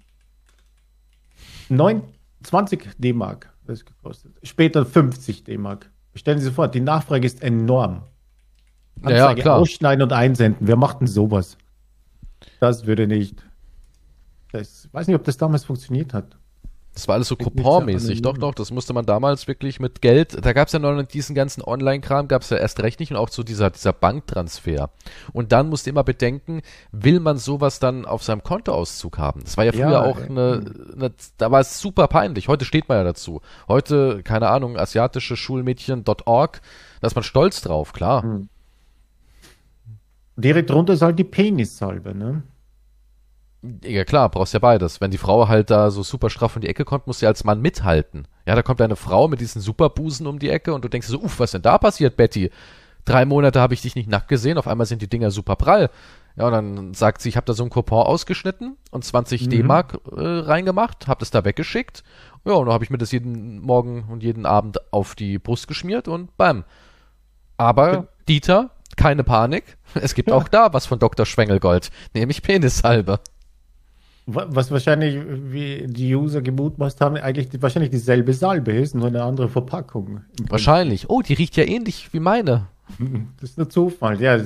29 1.69 2.91
D-Mark 2.99 3.55
das 3.67 3.85
gekostet. 3.85 4.37
Später 4.43 4.85
50 4.85 5.45
D-Mark. 5.45 5.91
Stellen 6.15 6.39
Sie 6.39 6.47
sich 6.47 6.55
vor, 6.55 6.69
die 6.69 6.81
Nachfrage 6.81 7.27
ist 7.27 7.43
enorm. 7.43 8.05
Anzeige 9.03 9.17
ja, 9.17 9.35
klar. 9.35 9.57
ausschneiden 9.57 10.03
und 10.03 10.13
einsenden. 10.13 10.67
Wer 10.67 10.77
macht 10.77 11.01
denn 11.01 11.07
sowas? 11.07 11.59
Das 12.61 12.87
würde 12.87 13.07
nicht. 13.07 13.45
Ich 14.53 14.89
weiß 14.93 15.09
nicht, 15.09 15.17
ob 15.17 15.25
das 15.25 15.37
damals 15.37 15.65
funktioniert 15.65 16.15
hat. 16.15 16.39
Das 16.95 17.09
war 17.09 17.17
alles 17.17 17.27
so 17.27 17.35
Coupon-mäßig. 17.35 18.23
Doch, 18.23 18.39
doch, 18.39 18.55
das 18.55 18.71
musste 18.71 18.93
man 18.93 19.05
damals 19.05 19.49
wirklich 19.49 19.81
mit 19.81 20.01
Geld. 20.01 20.45
Da 20.45 20.53
gab 20.53 20.69
es 20.69 20.73
ja 20.73 20.79
noch 20.79 21.03
diesen 21.03 21.35
ganzen 21.35 21.61
Online-Kram, 21.63 22.29
gab 22.29 22.43
es 22.43 22.51
ja 22.51 22.57
erst 22.57 22.81
recht 22.81 23.01
nicht 23.01 23.11
und 23.11 23.17
auch 23.17 23.29
so 23.29 23.43
dieser, 23.43 23.71
dieser 23.71 23.93
Banktransfer. 23.93 24.91
Und 25.33 25.51
dann 25.51 25.69
musste 25.69 25.91
immer 25.91 26.05
bedenken, 26.05 26.63
will 26.93 27.19
man 27.19 27.37
sowas 27.37 27.81
dann 27.81 28.05
auf 28.05 28.23
seinem 28.23 28.45
Kontoauszug 28.45 29.19
haben? 29.19 29.43
Das 29.43 29.57
war 29.57 29.65
ja 29.65 29.73
früher 29.73 29.91
ja, 29.91 30.05
auch 30.05 30.21
eine, 30.21 30.65
eine, 30.95 31.13
da 31.37 31.51
war 31.51 31.61
es 31.61 31.81
super 31.81 32.07
peinlich. 32.07 32.47
Heute 32.47 32.65
steht 32.65 32.89
man 32.89 32.99
ja 32.99 33.05
dazu. 33.05 33.41
Heute, 33.67 34.23
keine 34.23 34.49
Ahnung, 34.49 34.79
asiatische 34.79 35.37
Schulmädchen.org, 35.37 36.61
da 37.01 37.07
ist 37.07 37.17
man 37.17 37.25
stolz 37.25 37.61
drauf, 37.61 37.93
klar. 37.93 38.23
Hm. 38.23 38.49
Direkt 40.37 40.71
drunter 40.71 40.93
ist 40.93 41.03
halt 41.03 41.19
die 41.19 41.25
Penissalbe, 41.25 42.15
ne? 42.15 42.43
Ja 43.83 44.05
klar, 44.05 44.29
brauchst 44.29 44.53
ja 44.53 44.61
beides. 44.61 45.01
Wenn 45.01 45.11
die 45.11 45.19
Frau 45.19 45.49
halt 45.49 45.71
da 45.71 45.91
so 45.91 46.03
super 46.03 46.29
straff 46.29 46.57
um 46.57 46.63
die 46.63 46.69
Ecke 46.69 46.85
kommt, 46.85 47.07
du 47.07 47.13
ja 47.21 47.29
als 47.29 47.45
Mann 47.45 47.61
mithalten. 47.61 48.27
Ja, 48.47 48.55
da 48.55 48.63
kommt 48.63 48.81
eine 48.81 48.97
Frau 48.97 49.29
mit 49.29 49.41
diesen 49.41 49.63
Superbusen 49.63 50.27
um 50.27 50.39
die 50.39 50.51
Ecke 50.51 50.75
und 50.75 50.85
du 50.85 50.89
denkst 50.89 51.07
so, 51.07 51.21
uff, 51.21 51.41
was 51.41 51.53
denn 51.53 51.63
da 51.63 51.79
passiert, 51.79 52.17
Betty? 52.17 52.51
Drei 53.05 53.25
Monate 53.25 53.61
habe 53.61 53.75
ich 53.75 53.83
dich 53.83 53.97
nicht 53.97 54.09
nackt 54.09 54.29
gesehen, 54.29 54.59
auf 54.59 54.67
einmal 54.67 54.87
sind 54.87 55.03
die 55.03 55.09
Dinger 55.09 55.31
super 55.31 55.57
prall. 55.57 55.91
Ja, 56.37 56.47
und 56.47 56.53
dann 56.53 56.95
sagt 56.95 57.23
sie, 57.23 57.29
ich 57.29 57.37
habe 57.37 57.47
da 57.47 57.53
so 57.53 57.63
ein 57.63 57.71
Coupon 57.71 58.07
ausgeschnitten 58.07 58.77
und 58.91 59.05
20 59.05 59.47
mhm. 59.47 59.51
D-Mark 59.51 60.01
äh, 60.17 60.21
reingemacht, 60.21 61.07
habe 61.07 61.21
das 61.21 61.31
da 61.31 61.45
weggeschickt. 61.45 62.03
Ja, 62.45 62.55
und 62.55 62.67
dann 62.67 62.75
habe 62.75 62.85
ich 62.85 62.91
mir 62.91 62.99
das 62.99 63.13
jeden 63.13 63.61
Morgen 63.61 64.05
und 64.11 64.23
jeden 64.23 64.45
Abend 64.45 64.93
auf 64.93 65.15
die 65.15 65.39
Brust 65.39 65.69
geschmiert 65.69 66.09
und 66.09 66.37
bam. 66.37 66.65
Aber 67.57 68.09
Dieter, 68.29 68.71
keine 68.97 69.23
Panik. 69.23 69.77
Es 69.95 70.15
gibt 70.15 70.33
auch 70.33 70.49
da 70.49 70.73
was 70.73 70.87
von 70.87 70.99
Dr. 70.99 71.25
Schwengelgold, 71.25 71.91
nämlich 72.15 72.43
Penissalbe. 72.43 73.21
Was 74.27 74.71
wahrscheinlich, 74.71 75.19
wie 75.53 75.87
die 75.87 76.15
User 76.15 76.41
gemutmaßt 76.41 77.01
haben, 77.03 77.17
eigentlich 77.17 77.51
die, 77.51 77.61
wahrscheinlich 77.61 77.91
dieselbe 77.91 78.33
Salbe 78.33 78.73
ist, 78.73 78.95
nur 78.95 79.09
eine 79.09 79.23
andere 79.23 79.51
Verpackung. 79.51 80.23
Wahrscheinlich. 80.49 81.11
Oh, 81.11 81.21
die 81.21 81.35
riecht 81.35 81.57
ja 81.57 81.65
ähnlich 81.65 82.13
wie 82.13 82.21
meine. 82.21 82.69
Das 83.41 83.51
ist 83.51 83.59
nur 83.59 83.69
Zufall, 83.69 84.21
ja. 84.21 84.39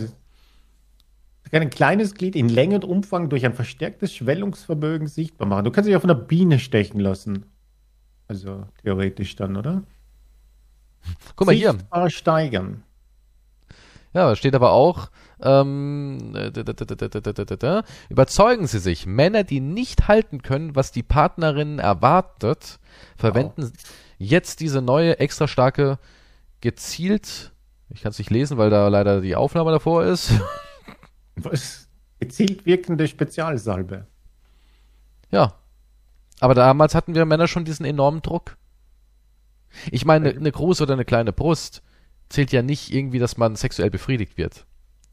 kann 1.50 1.62
ein 1.62 1.70
kleines 1.70 2.14
Glied 2.14 2.37
in 2.37 2.49
Länge 2.49 2.76
und 2.76 2.85
Umfang 2.85 3.28
durch 3.28 3.44
ein 3.44 3.54
verstärktes 3.54 4.14
Schwellungsvermögen 4.14 5.06
sichtbar 5.06 5.47
machen. 5.47 5.64
Du 5.64 5.70
kannst 5.70 5.88
dich 5.88 5.97
auch 5.97 6.00
von 6.00 6.11
einer 6.11 6.20
Biene 6.20 6.58
stechen 6.58 7.00
lassen. 7.00 7.47
Also 8.26 8.64
theoretisch 8.82 9.37
dann, 9.37 9.56
oder? 9.56 9.82
Guck 11.37 11.47
mal 11.47 11.56
Sichtbar 11.56 12.02
hier. 12.02 12.11
steigern. 12.11 12.82
Ja, 14.12 14.35
steht 14.37 14.54
aber 14.54 14.73
auch, 14.73 15.11
ähm, 15.40 16.35
überzeugen 18.09 18.66
Sie 18.66 18.78
sich, 18.78 19.07
Männer, 19.07 19.45
die 19.45 19.61
nicht 19.61 20.09
halten 20.09 20.42
können, 20.42 20.75
was 20.75 20.90
die 20.90 21.02
Partnerin 21.02 21.78
erwartet, 21.78 22.80
verwenden 23.16 23.62
wow. 23.62 23.73
jetzt 24.18 24.61
diese 24.61 24.83
neue 24.83 25.21
extra 25.21 25.47
starke 25.47 25.99
gezielt. 26.61 27.52
Ich 27.90 28.02
kann 28.02 28.11
es 28.11 28.18
nicht 28.18 28.30
lesen, 28.30 28.59
weil 28.59 28.71
da 28.71 28.88
leider 28.88 29.21
die 29.21 29.37
Aufnahme 29.37 29.71
davor 29.71 30.04
ist. 30.04 30.33
Was? 31.37 31.88
Gezielt 32.18 32.66
wirkende 32.66 33.07
Spezialsalbe. 33.07 34.07
Ja. 35.30 35.54
Aber 36.40 36.54
damals 36.54 36.95
hatten 36.95 37.14
wir 37.14 37.25
Männer 37.25 37.49
schon 37.49 37.64
diesen 37.64 37.87
enormen 37.87 38.23
Druck. 38.23 38.57
Ich 39.90 40.04
meine, 40.04 40.33
äh. 40.33 40.37
eine 40.37 40.50
große 40.50 40.83
oder 40.83 40.95
eine 40.95 41.04
kleine 41.04 41.33
Brust 41.33 41.83
zählt 42.28 42.52
ja 42.52 42.62
nicht 42.62 42.92
irgendwie, 42.92 43.18
dass 43.18 43.37
man 43.37 43.57
sexuell 43.57 43.90
befriedigt 43.90 44.37
wird. 44.37 44.66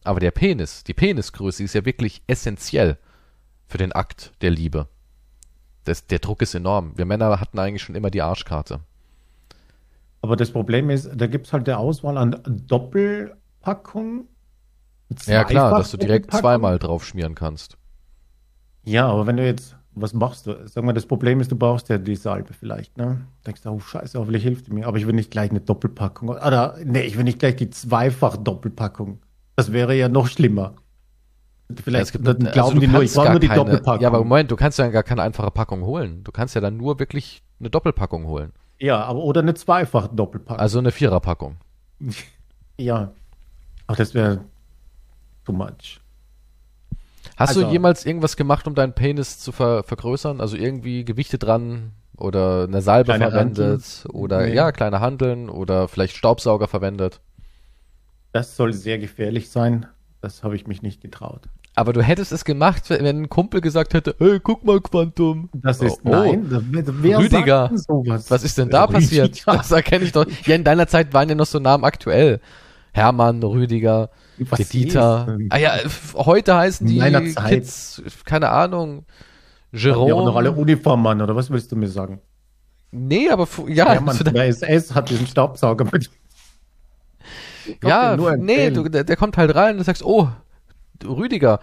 Aber 0.05 0.19
der 0.19 0.31
Penis, 0.31 0.83
die 0.83 0.93
Penisgröße 0.93 1.63
ist 1.63 1.73
ja 1.73 1.83
wirklich 1.83 2.21
essentiell 2.27 2.97
für 3.65 3.77
den 3.77 3.91
Akt 3.91 4.33
der 4.41 4.51
Liebe. 4.51 4.87
Das, 5.83 6.07
der 6.07 6.19
Druck 6.19 6.41
ist 6.41 6.55
enorm. 6.55 6.93
Wir 6.95 7.05
Männer 7.05 7.39
hatten 7.39 7.59
eigentlich 7.59 7.83
schon 7.83 7.95
immer 7.95 8.11
die 8.11 8.21
Arschkarte. 8.21 8.79
Aber 10.21 10.35
das 10.35 10.51
Problem 10.51 10.89
ist, 10.89 11.09
da 11.13 11.27
gibt 11.27 11.47
es 11.47 11.53
halt 11.53 11.67
der 11.67 11.79
Auswahl 11.79 12.17
an 12.17 12.41
Doppelpackung. 12.45 14.27
Ja 15.25 15.43
klar, 15.43 15.77
dass 15.77 15.91
du 15.91 15.97
direkt 15.97 16.31
Zweifach- 16.31 16.39
zweimal 16.39 16.79
drauf 16.79 17.05
schmieren 17.05 17.35
kannst. 17.35 17.77
Ja, 18.83 19.07
aber 19.07 19.27
wenn 19.27 19.37
du 19.37 19.45
jetzt, 19.45 19.75
was 19.93 20.13
machst 20.13 20.47
du? 20.47 20.67
Sag 20.67 20.83
mal, 20.83 20.93
das 20.93 21.05
Problem 21.05 21.39
ist, 21.41 21.51
du 21.51 21.55
brauchst 21.55 21.89
ja 21.89 21.97
die 21.97 22.15
Salbe 22.15 22.53
vielleicht, 22.53 22.97
ne? 22.97 23.25
Denkst 23.45 23.61
du, 23.61 23.69
oh 23.69 23.79
Scheiße, 23.79 24.19
hoffentlich 24.19 24.43
hilft 24.43 24.67
die 24.67 24.71
mir. 24.73 24.87
Aber 24.87 24.97
ich 24.97 25.05
will 25.05 25.13
nicht 25.13 25.31
gleich 25.31 25.51
eine 25.51 25.61
Doppelpackung. 25.61 26.29
Oder, 26.29 26.77
nee, 26.83 27.01
ich 27.01 27.17
will 27.17 27.23
nicht 27.23 27.39
gleich 27.39 27.55
die 27.55 27.69
Zweifach-Doppelpackung. 27.69 29.19
Das 29.55 29.71
wäre 29.71 29.95
ja 29.95 30.09
noch 30.09 30.27
schlimmer. 30.27 30.73
Vielleicht 31.83 32.11
gibt 32.11 32.27
dann 32.27 32.37
also 32.41 32.51
glauben 32.51 32.75
du 32.75 32.81
die 32.81 32.87
nur, 32.87 33.01
ich 33.03 33.13
brauche 33.13 33.31
nur 33.31 33.39
die 33.39 33.47
keine- 33.47 33.59
Doppelpackung. 33.61 34.01
Ja, 34.01 34.07
aber 34.09 34.19
Moment, 34.19 34.51
du 34.51 34.55
kannst 34.55 34.77
ja 34.77 34.87
gar 34.89 35.01
keine 35.03 35.23
einfache 35.23 35.49
Packung 35.49 35.81
holen. 35.83 36.23
Du 36.23 36.31
kannst 36.31 36.53
ja 36.55 36.61
dann 36.61 36.77
nur 36.77 36.99
wirklich 36.99 37.41
eine 37.59 37.69
Doppelpackung 37.69 38.27
holen. 38.27 38.51
ja, 38.77 39.03
aber 39.03 39.19
oder 39.19 39.41
eine 39.41 39.53
Zweifach-Doppelpackung. 39.55 40.59
Also 40.59 40.79
eine 40.79 40.91
Viererpackung. 40.91 41.55
ja. 42.77 43.11
Ach, 43.87 43.95
das 43.95 44.13
wäre 44.13 44.41
too 45.45 45.53
much. 45.53 46.01
Hast 47.37 47.55
du 47.55 47.61
Also- 47.61 47.71
jemals 47.71 48.05
irgendwas 48.05 48.35
gemacht, 48.37 48.67
um 48.67 48.75
deinen 48.75 48.93
Penis 48.93 49.39
zu 49.39 49.51
ver 49.51 49.83
vergrößern? 49.83 50.41
Also 50.41 50.57
irgendwie 50.57 51.03
Gewichte 51.05 51.37
dran 51.37 51.91
oder 52.17 52.63
eine 52.63 52.81
Salbe 52.81 53.13
verwendet 53.15 54.05
oder 54.13 54.45
Nee. 54.45 54.53
ja, 54.53 54.71
kleine 54.71 54.99
Handeln 55.01 55.49
oder 55.49 55.87
vielleicht 55.87 56.15
Staubsauger 56.15 56.67
verwendet. 56.67 57.19
Das 58.35 58.57
soll 58.57 58.73
sehr 58.73 58.97
gefährlich 58.99 59.49
sein. 59.49 59.85
Das 60.19 60.43
habe 60.43 60.57
ich 60.57 60.67
mich 60.67 60.81
nicht 60.81 60.99
getraut. 61.01 61.43
Aber 61.73 61.93
du 61.93 62.01
hättest 62.01 62.33
es 62.33 62.43
gemacht, 62.43 62.89
wenn 62.89 63.05
ein 63.05 63.29
Kumpel 63.29 63.61
gesagt 63.61 63.93
hätte, 63.93 64.13
hey, 64.19 64.41
guck 64.43 64.65
mal, 64.65 64.81
Quantum. 64.81 65.47
Das 65.53 65.79
ist, 65.81 65.99
Oh, 66.03 66.09
nein, 66.09 66.45
wer 67.01 67.19
Rüdiger, 67.19 67.71
sowas? 67.75 68.29
Was 68.29 68.43
ist 68.43 68.57
denn 68.57 68.69
da 68.69 68.87
passiert? 68.87 69.29
Rüdiger. 69.29 69.53
Das 69.53 69.71
erkenne 69.71 70.03
ich 70.03 70.11
doch. 70.11 70.25
Ja, 70.45 70.55
in 70.55 70.65
deiner 70.65 70.85
Zeit 70.87 71.13
waren 71.13 71.29
ja 71.29 71.35
noch 71.35 71.45
so 71.45 71.59
Namen 71.59 71.85
aktuell. 71.85 72.41
Hermann, 72.91 73.41
Rüdiger, 73.41 74.09
Was 74.37 74.67
Dieter. 74.67 75.37
Ah 75.49 75.57
ja, 75.57 75.71
heute 76.15 76.55
heißen 76.57 76.85
die. 76.87 76.99
Kids, 77.47 78.03
keine 78.25 78.49
Ahnung, 78.49 79.05
Die 79.71 79.89
haben 79.89 80.07
noch 80.07 80.35
alle 80.35 80.49
Jerome. 80.49 80.61
Uniform 80.61 81.07
an, 81.07 81.21
oder 81.21 81.37
was 81.37 81.49
willst 81.49 81.71
du 81.71 81.77
mir 81.77 81.87
sagen? 81.87 82.19
Nee, 82.91 83.29
aber 83.29 83.47
ja, 83.69 83.93
Ja, 83.93 84.01
Mann, 84.01 84.17
zu 84.17 84.25
der- 84.25 84.33
der 84.33 84.47
SS 84.47 84.93
hat 84.93 85.09
diesen 85.09 85.25
Staubsauger 85.27 85.85
mit. 85.89 86.09
Ja, 87.83 88.15
nee, 88.37 88.71
du, 88.71 88.87
der, 88.89 89.03
der 89.03 89.15
kommt 89.15 89.37
halt 89.37 89.55
rein 89.55 89.73
und 89.73 89.77
du 89.79 89.83
sagst, 89.83 90.03
oh, 90.03 90.29
Rüdiger, 91.03 91.59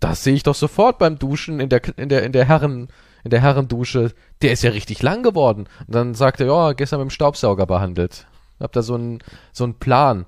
das 0.00 0.22
sehe 0.24 0.34
ich 0.34 0.42
doch 0.42 0.54
sofort 0.54 0.98
beim 0.98 1.18
Duschen 1.18 1.60
in 1.60 1.68
der 1.68 1.80
in 1.98 2.08
der 2.08 2.22
in 2.22 2.32
der 2.32 2.44
Herren 2.44 2.88
in 3.24 3.30
der 3.30 3.40
Herrendusche. 3.40 4.12
Der 4.42 4.52
ist 4.52 4.62
ja 4.62 4.70
richtig 4.70 5.02
lang 5.02 5.22
geworden. 5.22 5.68
Und 5.86 5.94
dann 5.94 6.14
sagt 6.14 6.40
er, 6.40 6.46
ja, 6.46 6.72
gestern 6.72 7.00
mit 7.00 7.08
dem 7.08 7.10
Staubsauger 7.10 7.66
behandelt. 7.66 8.26
Hab 8.60 8.72
da 8.72 8.82
so 8.82 8.94
einen 8.94 9.18
so 9.52 9.64
einen 9.64 9.74
Plan, 9.74 10.26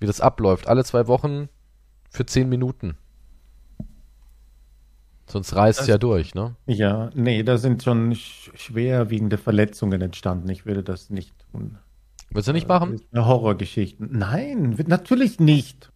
wie 0.00 0.06
das 0.06 0.20
abläuft. 0.20 0.68
Alle 0.68 0.84
zwei 0.84 1.06
Wochen 1.08 1.48
für 2.10 2.26
zehn 2.26 2.48
Minuten. 2.48 2.96
Sonst 5.26 5.54
reißt 5.54 5.82
es 5.82 5.86
ja 5.88 5.98
durch, 5.98 6.34
ne? 6.34 6.56
Ja, 6.66 7.10
nee, 7.14 7.42
da 7.42 7.58
sind 7.58 7.82
schon 7.82 8.14
sch 8.14 8.50
schwerwiegende 8.54 9.36
Verletzungen 9.36 10.00
entstanden. 10.00 10.48
Ich 10.48 10.64
würde 10.64 10.82
das 10.82 11.10
nicht 11.10 11.34
tun. 11.52 11.76
Willst 12.30 12.46
du 12.48 12.52
nicht 12.52 12.68
machen? 12.68 12.94
ist 12.94 13.04
Eine 13.12 13.26
Horrorgeschichte. 13.26 14.04
Nein, 14.08 14.76
natürlich 14.86 15.40
nicht. 15.40 15.90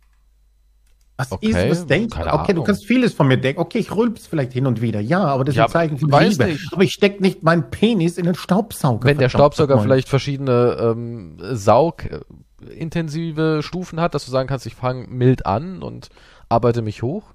Was 1.19 1.31
Okay, 1.31 1.49
ist, 1.51 1.71
was 1.71 1.87
denkst 1.87 2.17
du? 2.17 2.33
Okay, 2.35 2.55
du 2.55 2.63
kannst 2.65 2.87
vieles 2.87 3.13
von 3.13 3.29
mir 3.29 3.37
denken. 3.37 3.61
Okay, 3.61 3.79
ich 3.79 3.95
rülps 3.95 4.27
vielleicht 4.27 4.55
hin 4.55 4.67
und 4.67 4.81
wieder. 4.81 4.99
Ja, 4.99 5.23
aber 5.25 5.45
das 5.45 5.53
ist 5.53 5.59
Ja, 5.59 5.67
ein 5.67 5.71
Zeichen 5.71 5.99
von 5.99 6.09
Liebe. 6.11 6.47
nicht. 6.47 6.73
Aber 6.73 6.83
ich 6.83 6.93
steck 6.93 7.21
nicht 7.21 7.43
meinen 7.43 7.69
Penis 7.71 8.17
in 8.17 8.25
den 8.25 8.35
Staubsauger. 8.35 9.07
Wenn 9.07 9.19
der 9.19 9.29
Staubsauger 9.29 9.79
vielleicht 9.81 10.09
verschiedene 10.09 10.79
ähm, 10.81 11.37
saugintensive 11.41 13.61
Stufen 13.63 14.01
hat, 14.01 14.15
dass 14.15 14.25
du 14.25 14.31
sagen 14.31 14.49
kannst, 14.49 14.65
ich 14.67 14.75
fange 14.75 15.07
mild 15.09 15.45
an 15.45 15.83
und 15.83 16.09
arbeite 16.49 16.81
mich 16.81 17.03
hoch. 17.03 17.35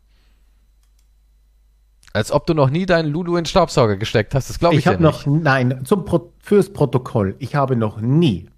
Als 2.13 2.31
ob 2.31 2.47
du 2.47 2.55
noch 2.55 2.71
nie 2.71 2.87
deinen 2.87 3.09
Lulu 3.11 3.33
in 3.37 3.43
den 3.43 3.45
Staubsauger 3.45 3.95
gesteckt 3.95 4.33
hast, 4.33 4.49
das 4.49 4.57
glaube 4.57 4.73
ich, 4.75 4.79
Ich 4.79 4.87
habe 4.87 4.95
ja 4.95 5.01
noch, 5.03 5.27
nicht. 5.27 5.43
nein, 5.43 5.85
zum 5.85 6.03
Pro 6.03 6.33
fürs 6.39 6.73
Protokoll, 6.73 7.35
ich 7.37 7.53
habe 7.55 7.75
noch 7.75 8.01
nie 8.01 8.49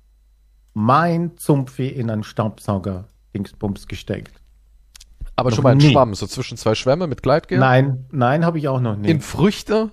mein 0.73 1.37
Zumpfi 1.37 1.87
in 1.87 2.09
einen 2.09 2.23
Staubsauger 2.23 3.05
Dingsbums 3.33 3.87
gesteckt. 3.87 4.39
Aber 5.35 5.49
noch 5.49 5.55
schon 5.55 5.63
mal 5.63 5.75
nie. 5.75 5.91
Schwamm, 5.91 6.15
so 6.15 6.27
zwischen 6.27 6.57
zwei 6.57 6.75
Schwämme 6.75 7.07
mit 7.07 7.23
Gleitgel. 7.23 7.59
Nein, 7.59 8.05
nein, 8.11 8.45
habe 8.45 8.57
ich 8.57 8.67
auch 8.67 8.81
noch 8.81 8.95
nie. 8.95 9.09
In 9.09 9.21
Früchte. 9.21 9.91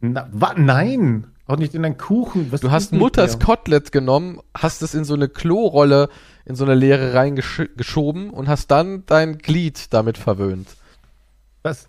Na, 0.00 0.28
wa, 0.32 0.54
nein, 0.56 1.26
auch 1.46 1.56
nicht 1.56 1.74
in 1.74 1.84
einen 1.84 1.96
Kuchen. 1.98 2.50
Was 2.50 2.60
Du 2.60 2.70
hast 2.70 2.92
Mutters 2.92 3.38
dir? 3.38 3.44
Kotelett 3.44 3.92
genommen, 3.92 4.40
hast 4.56 4.82
es 4.82 4.94
in 4.94 5.04
so 5.04 5.14
eine 5.14 5.28
Klorolle, 5.28 6.08
in 6.44 6.54
so 6.56 6.64
eine 6.64 6.74
Leere 6.74 7.14
reingeschoben 7.14 8.30
und 8.30 8.48
hast 8.48 8.70
dann 8.70 9.04
dein 9.06 9.38
Glied 9.38 9.92
damit 9.92 10.18
verwöhnt. 10.18 10.68
Was? 11.62 11.86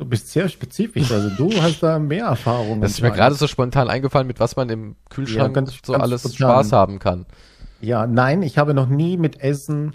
Du 0.00 0.06
bist 0.06 0.30
sehr 0.32 0.48
spezifisch, 0.48 1.12
also 1.12 1.28
du 1.28 1.52
hast 1.60 1.82
da 1.82 1.98
mehr 1.98 2.24
Erfahrung. 2.24 2.80
Das 2.80 2.92
ist 2.92 3.02
mir 3.02 3.10
gerade 3.10 3.34
so 3.34 3.46
spontan 3.46 3.88
eingefallen, 3.90 4.26
mit 4.26 4.40
was 4.40 4.56
man 4.56 4.70
im 4.70 4.96
Kühlschrank 5.10 5.54
ganz- 5.54 5.78
so 5.84 5.92
ganz 5.92 6.02
alles 6.02 6.22
spontan. 6.22 6.36
Spaß 6.38 6.72
haben 6.72 6.98
kann. 6.98 7.26
Ja, 7.82 8.06
nein, 8.06 8.40
ich 8.42 8.56
habe 8.56 8.72
noch 8.72 8.88
nie 8.88 9.18
mit 9.18 9.40
Essen 9.42 9.94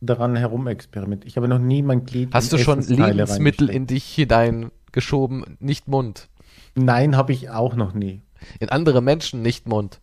daran 0.00 0.36
herumexperimentiert. 0.36 1.28
Ich 1.28 1.36
habe 1.36 1.48
noch 1.48 1.58
nie 1.58 1.82
mein 1.82 2.06
Glied 2.06 2.32
Hast 2.32 2.50
in 2.50 2.58
du 2.58 2.64
schon 2.64 2.80
Lebensmittel 2.80 3.68
in 3.68 3.86
dich 3.86 4.06
hineingeschoben, 4.14 5.58
nicht 5.60 5.86
Mund? 5.86 6.30
Nein, 6.74 7.14
habe 7.14 7.32
ich 7.32 7.50
auch 7.50 7.74
noch 7.76 7.92
nie. 7.92 8.22
In 8.58 8.70
andere 8.70 9.02
Menschen, 9.02 9.42
nicht 9.42 9.68
Mund. 9.68 10.00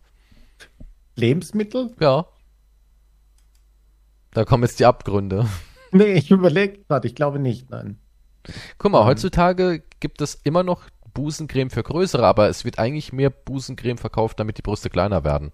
Lebensmittel? 1.16 1.90
Ja. 1.98 2.26
Da 4.32 4.44
kommen 4.44 4.62
jetzt 4.62 4.78
die 4.78 4.86
Abgründe. 4.86 5.46
Nee, 5.92 6.12
ich 6.12 6.30
überlege 6.30 6.78
gerade, 6.88 7.08
ich 7.08 7.16
glaube 7.16 7.40
nicht, 7.40 7.68
nein. 7.70 7.98
Guck 8.78 8.92
mal, 8.92 8.98
Nein. 9.00 9.08
heutzutage 9.08 9.82
gibt 10.00 10.20
es 10.20 10.34
immer 10.44 10.62
noch 10.62 10.82
Busencreme 11.12 11.70
für 11.70 11.82
größere, 11.82 12.24
aber 12.26 12.48
es 12.48 12.64
wird 12.64 12.78
eigentlich 12.78 13.12
mehr 13.12 13.30
Busencreme 13.30 13.98
verkauft, 13.98 14.38
damit 14.40 14.58
die 14.58 14.62
Brüste 14.62 14.88
kleiner 14.90 15.24
werden. 15.24 15.52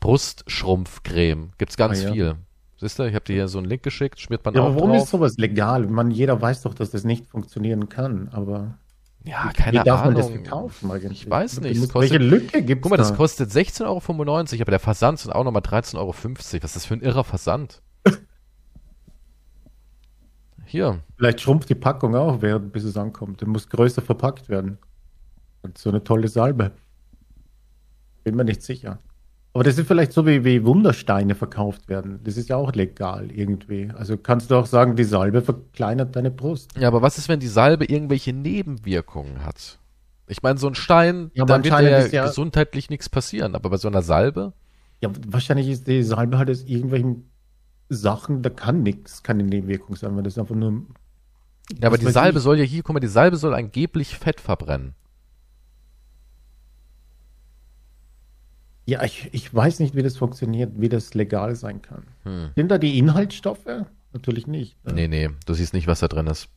Brustschrumpfcreme 0.00 1.50
gibt's 1.58 1.76
ganz 1.76 2.00
Ah, 2.00 2.02
ja. 2.04 2.12
viel. 2.12 2.34
Siehst 2.78 2.98
du, 2.98 3.04
ich 3.04 3.14
habe 3.14 3.24
dir 3.24 3.34
hier 3.34 3.48
so 3.48 3.58
einen 3.58 3.68
Link 3.68 3.82
geschickt, 3.84 4.18
schmiert 4.20 4.44
man 4.44 4.54
Ja, 4.54 4.62
auch 4.62 4.66
aber 4.66 4.74
warum 4.76 4.90
drauf. 4.90 5.04
ist 5.04 5.10
sowas 5.10 5.36
legal? 5.36 5.86
Man, 5.86 6.10
jeder 6.10 6.40
weiß 6.40 6.62
doch, 6.62 6.74
dass 6.74 6.90
das 6.90 7.04
nicht 7.04 7.26
funktionieren 7.28 7.88
kann, 7.88 8.28
aber 8.32 8.74
ja, 9.24 9.48
wie 9.50 9.52
keine 9.62 9.84
darf 9.84 10.00
Ahnung. 10.00 10.14
man 10.14 10.22
das 10.22 10.30
verkaufen 10.30 10.90
eigentlich? 10.90 11.22
Ich 11.22 11.30
weiß 11.30 11.60
nicht, 11.60 11.76
Muss- 11.78 11.86
es 11.86 11.92
kostet- 11.92 12.10
Welche 12.20 12.24
Lücke 12.24 12.62
gibt 12.62 12.80
es 12.80 12.82
Guck 12.82 12.90
mal, 12.90 12.96
das 12.96 13.10
da? 13.10 13.16
kostet 13.16 13.50
16,95 13.52 14.54
Euro, 14.58 14.62
aber 14.62 14.70
der 14.72 14.80
Versand 14.80 15.20
sind 15.20 15.30
auch 15.32 15.44
nochmal 15.44 15.62
13,50 15.62 15.98
Euro. 15.98 16.14
Was 16.64 16.70
ist 16.70 16.76
das 16.76 16.84
für 16.86 16.94
ein 16.94 17.00
irrer 17.02 17.22
Versand? 17.22 17.80
Hier, 20.72 21.00
Vielleicht 21.18 21.42
schrumpft 21.42 21.68
die 21.68 21.74
Packung 21.74 22.14
auch, 22.16 22.40
während, 22.40 22.72
bis 22.72 22.84
es 22.84 22.96
ankommt. 22.96 23.42
Die 23.42 23.44
muss 23.44 23.68
größer 23.68 24.00
verpackt 24.00 24.48
werden. 24.48 24.78
Und 25.60 25.76
so 25.76 25.90
eine 25.90 26.02
tolle 26.02 26.28
Salbe. 26.28 26.72
Bin 28.24 28.36
mir 28.36 28.44
nicht 28.44 28.62
sicher. 28.62 28.98
Aber 29.52 29.64
das 29.64 29.76
ist 29.76 29.86
vielleicht 29.86 30.14
so, 30.14 30.26
wie, 30.26 30.44
wie 30.46 30.64
Wundersteine 30.64 31.34
verkauft 31.34 31.90
werden. 31.90 32.20
Das 32.24 32.38
ist 32.38 32.48
ja 32.48 32.56
auch 32.56 32.72
legal 32.72 33.30
irgendwie. 33.30 33.90
Also 33.94 34.16
kannst 34.16 34.50
du 34.50 34.54
auch 34.56 34.64
sagen, 34.64 34.96
die 34.96 35.04
Salbe 35.04 35.42
verkleinert 35.42 36.16
deine 36.16 36.30
Brust. 36.30 36.70
Ja, 36.78 36.88
aber 36.88 37.02
was 37.02 37.18
ist, 37.18 37.28
wenn 37.28 37.38
die 37.40 37.48
Salbe 37.48 37.84
irgendwelche 37.84 38.32
Nebenwirkungen 38.32 39.44
hat? 39.44 39.78
Ich 40.26 40.42
meine, 40.42 40.58
so 40.58 40.68
ein 40.68 40.74
Stein, 40.74 41.30
Ja, 41.34 41.44
da 41.44 41.56
wird 41.62 41.66
ja, 41.66 42.06
ja- 42.06 42.26
gesundheitlich 42.26 42.88
nichts 42.88 43.10
passieren. 43.10 43.54
Aber 43.54 43.68
bei 43.68 43.76
so 43.76 43.88
einer 43.88 44.00
Salbe? 44.00 44.54
Ja, 45.02 45.10
wahrscheinlich 45.28 45.68
ist 45.68 45.86
die 45.86 46.02
Salbe 46.02 46.38
halt 46.38 46.48
aus 46.48 46.62
irgendwelchen 46.62 47.28
Sachen, 47.94 48.42
da 48.42 48.50
kann 48.50 48.82
nichts, 48.82 49.22
keine 49.22 49.42
Nebenwirkung 49.42 49.96
sein, 49.96 50.16
weil 50.16 50.22
das 50.22 50.38
einfach 50.38 50.54
nur. 50.54 50.82
Ja, 51.80 51.88
aber 51.88 51.98
die 51.98 52.10
Salbe 52.10 52.40
soll 52.40 52.58
ja 52.58 52.64
hier, 52.64 52.82
guck 52.82 52.94
mal, 52.94 53.00
die 53.00 53.06
Salbe 53.06 53.36
soll 53.36 53.54
angeblich 53.54 54.16
Fett 54.16 54.40
verbrennen. 54.40 54.94
Ja, 58.84 59.04
ich, 59.04 59.28
ich 59.32 59.54
weiß 59.54 59.78
nicht, 59.78 59.94
wie 59.94 60.02
das 60.02 60.16
funktioniert, 60.16 60.72
wie 60.76 60.88
das 60.88 61.14
legal 61.14 61.54
sein 61.54 61.82
kann. 61.82 62.02
Hm. 62.24 62.50
Sind 62.56 62.68
da 62.68 62.78
die 62.78 62.98
Inhaltsstoffe? 62.98 63.86
natürlich 64.12 64.46
nicht. 64.46 64.76
Nee, 64.84 65.08
nee, 65.08 65.30
du 65.46 65.54
siehst 65.54 65.74
nicht, 65.74 65.86
was 65.86 66.00
da 66.00 66.08
drin 66.08 66.26
ist. 66.26 66.48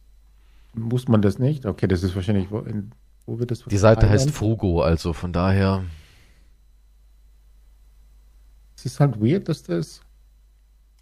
Muss 0.74 1.08
man 1.08 1.22
das 1.22 1.40
nicht? 1.40 1.66
Okay, 1.66 1.88
das 1.88 2.04
ist 2.04 2.16
wahrscheinlich, 2.16 2.52
wo, 2.52 2.60
in, 2.60 2.92
wo 3.26 3.40
wird 3.40 3.52
das? 3.52 3.64
Die 3.64 3.78
Seite 3.78 4.10
heißt 4.10 4.32
Frugo, 4.32 4.82
also 4.82 5.14
von 5.14 5.32
daher. 5.32 5.84
Es 8.78 8.86
ist 8.86 9.00
halt 9.00 9.22
weird, 9.22 9.48
dass 9.48 9.64
das. 9.64 10.02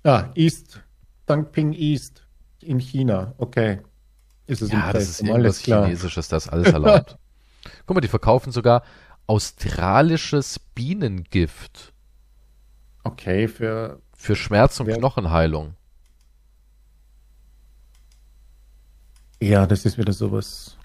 Ja, 0.04 0.32
East, 0.36 0.82
Dangping 1.26 1.74
East 1.74 2.26
in 2.60 2.80
China. 2.80 3.34
Okay. 3.38 3.80
Ist 4.46 4.62
es 4.62 4.72
ja, 4.72 4.92
das 4.92 5.10
ist 5.10 5.22
irgendwas 5.22 5.60
Chinesisches, 5.60 6.28
das 6.28 6.50
alles 6.50 6.74
erlaubt. 6.74 7.18
Guck 7.86 7.96
mal, 7.96 8.02
die 8.02 8.10
verkaufen 8.10 8.52
sogar 8.52 8.84
australisches 9.28 10.60
Bienengift. 10.60 11.94
Okay, 13.04 13.48
für. 13.48 14.02
Für 14.16 14.36
Schmerz- 14.36 14.80
und 14.80 14.88
Knochenheilung. 14.88 15.76
Ja, 19.42 19.66
das 19.66 19.86
ist 19.86 19.98
wieder 19.98 20.14
sowas 20.14 20.78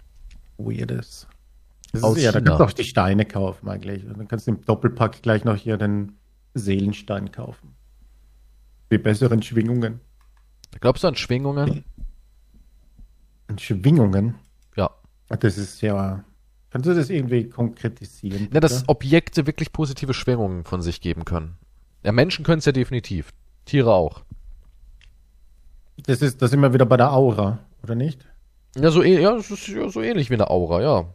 Weirdes. 0.56 1.28
Das 1.92 2.02
ist, 2.02 2.22
ja, 2.22 2.32
da 2.32 2.40
kannst 2.40 2.60
du 2.60 2.64
auch 2.64 2.72
die 2.72 2.84
Steine 2.84 3.24
kaufen 3.24 3.68
eigentlich. 3.68 4.04
Und 4.04 4.18
dann 4.18 4.28
kannst 4.28 4.46
du 4.46 4.52
im 4.52 4.64
Doppelpack 4.64 5.22
gleich 5.22 5.44
noch 5.44 5.56
hier 5.56 5.76
den 5.76 6.18
Seelenstein 6.54 7.30
kaufen. 7.30 7.77
Die 8.90 8.98
besseren 8.98 9.42
Schwingungen. 9.42 10.00
Glaubst 10.80 11.04
du 11.04 11.08
an 11.08 11.16
Schwingungen? 11.16 11.84
An 13.46 13.58
Schwingungen? 13.58 14.34
Ja. 14.76 14.90
Das 15.28 15.58
ist 15.58 15.80
ja. 15.80 16.24
Kannst 16.70 16.86
du 16.86 16.94
das 16.94 17.10
irgendwie 17.10 17.48
konkretisieren? 17.48 18.48
Ja, 18.52 18.60
dass 18.60 18.88
Objekte 18.88 19.46
wirklich 19.46 19.72
positive 19.72 20.14
Schwingungen 20.14 20.64
von 20.64 20.82
sich 20.82 21.00
geben 21.00 21.24
können. 21.24 21.56
Ja, 22.04 22.12
Menschen 22.12 22.44
können 22.44 22.58
es 22.58 22.64
ja 22.66 22.72
definitiv. 22.72 23.32
Tiere 23.64 23.92
auch. 23.92 24.22
Das 26.06 26.22
ist 26.22 26.40
das 26.42 26.52
immer 26.52 26.72
wieder 26.72 26.86
bei 26.86 26.96
der 26.96 27.12
Aura, 27.12 27.58
oder 27.82 27.94
nicht? 27.94 28.26
Ja, 28.76 28.90
so, 28.90 29.02
ja, 29.02 29.34
das 29.34 29.50
ist 29.50 29.66
ja 29.68 29.88
so 29.88 30.00
ähnlich 30.00 30.30
wie 30.30 30.34
eine 30.34 30.50
Aura, 30.50 30.80
ja. 30.80 31.14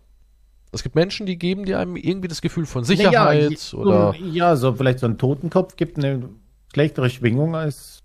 Es 0.72 0.82
gibt 0.82 0.96
Menschen, 0.96 1.26
die 1.28 1.38
geben 1.38 1.66
dir 1.66 1.80
einem 1.80 1.96
irgendwie 1.96 2.28
das 2.28 2.42
Gefühl 2.42 2.66
von 2.66 2.84
Sicherheit 2.84 3.72
ja, 3.72 3.78
oder. 3.78 4.16
Ja, 4.16 4.56
so 4.56 4.74
vielleicht 4.74 5.00
so 5.00 5.06
ein 5.06 5.20
Totenkopf 5.20 5.76
gibt 5.76 5.98
eine 5.98 6.30
schlechtere 6.74 7.10
Schwingung 7.10 7.56
als 7.56 8.04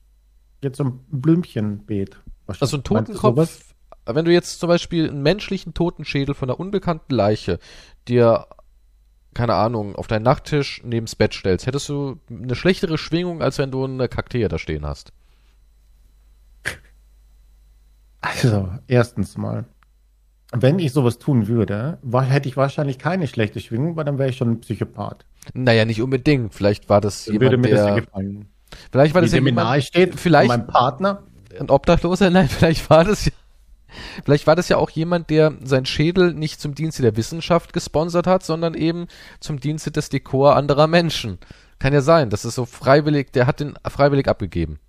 jetzt 0.63 0.77
so 0.77 0.85
ein 0.85 1.01
Blümchenbeet. 1.11 2.19
Also 2.61 2.77
ein 2.77 2.85
Totenkopf, 2.85 3.75
wenn 4.07 4.25
du 4.25 4.33
jetzt 4.33 4.61
zum 4.61 4.69
Beispiel 4.69 5.09
einen 5.09 5.23
menschlichen 5.23 5.75
Totenschädel 5.75 6.35
von 6.35 6.49
einer 6.49 6.59
unbekannten 6.59 7.15
Leiche 7.15 7.59
dir, 8.09 8.47
keine 9.35 9.55
Ahnung, 9.55 9.97
auf 9.97 10.07
deinen 10.07 10.23
Nachttisch 10.23 10.83
neben's 10.85 11.15
Bett 11.15 11.35
stellst, 11.35 11.67
hättest 11.67 11.89
du 11.89 12.19
eine 12.31 12.55
schlechtere 12.55 12.99
Schwingung, 12.99 13.43
als 13.43 13.59
wenn 13.59 13.71
du 13.71 13.85
eine 13.85 14.09
Kakteen 14.09 14.49
da 14.49 14.59
stehen 14.59 14.87
hast. 14.87 15.13
Also, 18.21 18.71
erstens 18.89 19.37
mal, 19.37 19.65
wenn 20.53 20.79
ich 20.79 20.93
sowas 20.93 21.19
tun 21.19 21.47
würde, 21.47 21.99
war, 22.03 22.25
hätte 22.25 22.49
ich 22.49 22.57
wahrscheinlich 22.57 22.99
keine 22.99 23.27
schlechte 23.27 23.61
Schwingung, 23.61 23.97
weil 23.97 24.05
dann 24.05 24.19
wäre 24.19 24.31
ich 24.31 24.37
schon 24.37 24.51
ein 24.51 24.61
Psychopath. 24.61 25.25
Naja, 25.53 25.85
nicht 25.85 26.03
unbedingt. 26.03 26.55
Vielleicht 26.55 26.89
war 26.89 27.01
das 27.01 27.27
dann 27.27 27.35
jemand, 27.35 27.51
würde 27.53 27.57
mir 27.59 27.75
der, 27.75 27.87
das 27.87 28.05
gefallen. 28.05 28.49
Vielleicht 28.91 29.15
war 29.15 29.23
das 29.23 29.33
ja 29.33 29.41
jemand, 29.41 29.85
steht, 29.85 30.19
vielleicht 30.19 30.49
mein 30.49 30.67
Partner. 30.67 31.23
Ein 31.59 31.71
Obdachloser? 31.71 32.31
Nein, 32.31 32.49
vielleicht 32.49 32.89
war 32.91 33.05
das 33.05 33.25
ja, 33.27 33.33
vielleicht 34.25 34.47
war 34.47 34.57
das 34.57 34.69
ja 34.69 34.77
auch 34.77 34.91
jemand, 34.91 35.31
der 35.31 35.55
sein 35.63 35.87
Schädel 35.87 36.35
nicht 36.35 36.61
zum 36.61 36.75
Dienste 36.75 37.03
der 37.03 37.17
Wissenschaft 37.17 37.73
gesponsert 37.73 38.27
hat, 38.27 38.45
sondern 38.45 38.75
eben 38.75 39.07
zum 39.41 39.61
Dienste 39.61 39.91
des 39.91 40.09
Dekor 40.09 40.57
anderer 40.57 40.87
Menschen. 40.87 41.39
Kann 41.79 41.93
ja 41.93 42.01
sein. 42.01 42.31
Das 42.31 42.45
ist 42.45 42.57
so 42.57 42.65
freiwillig, 42.65 43.33
der 43.33 43.47
hat 43.47 43.61
den 43.61 43.75
freiwillig 43.87 44.29
abgegeben. 44.29 44.81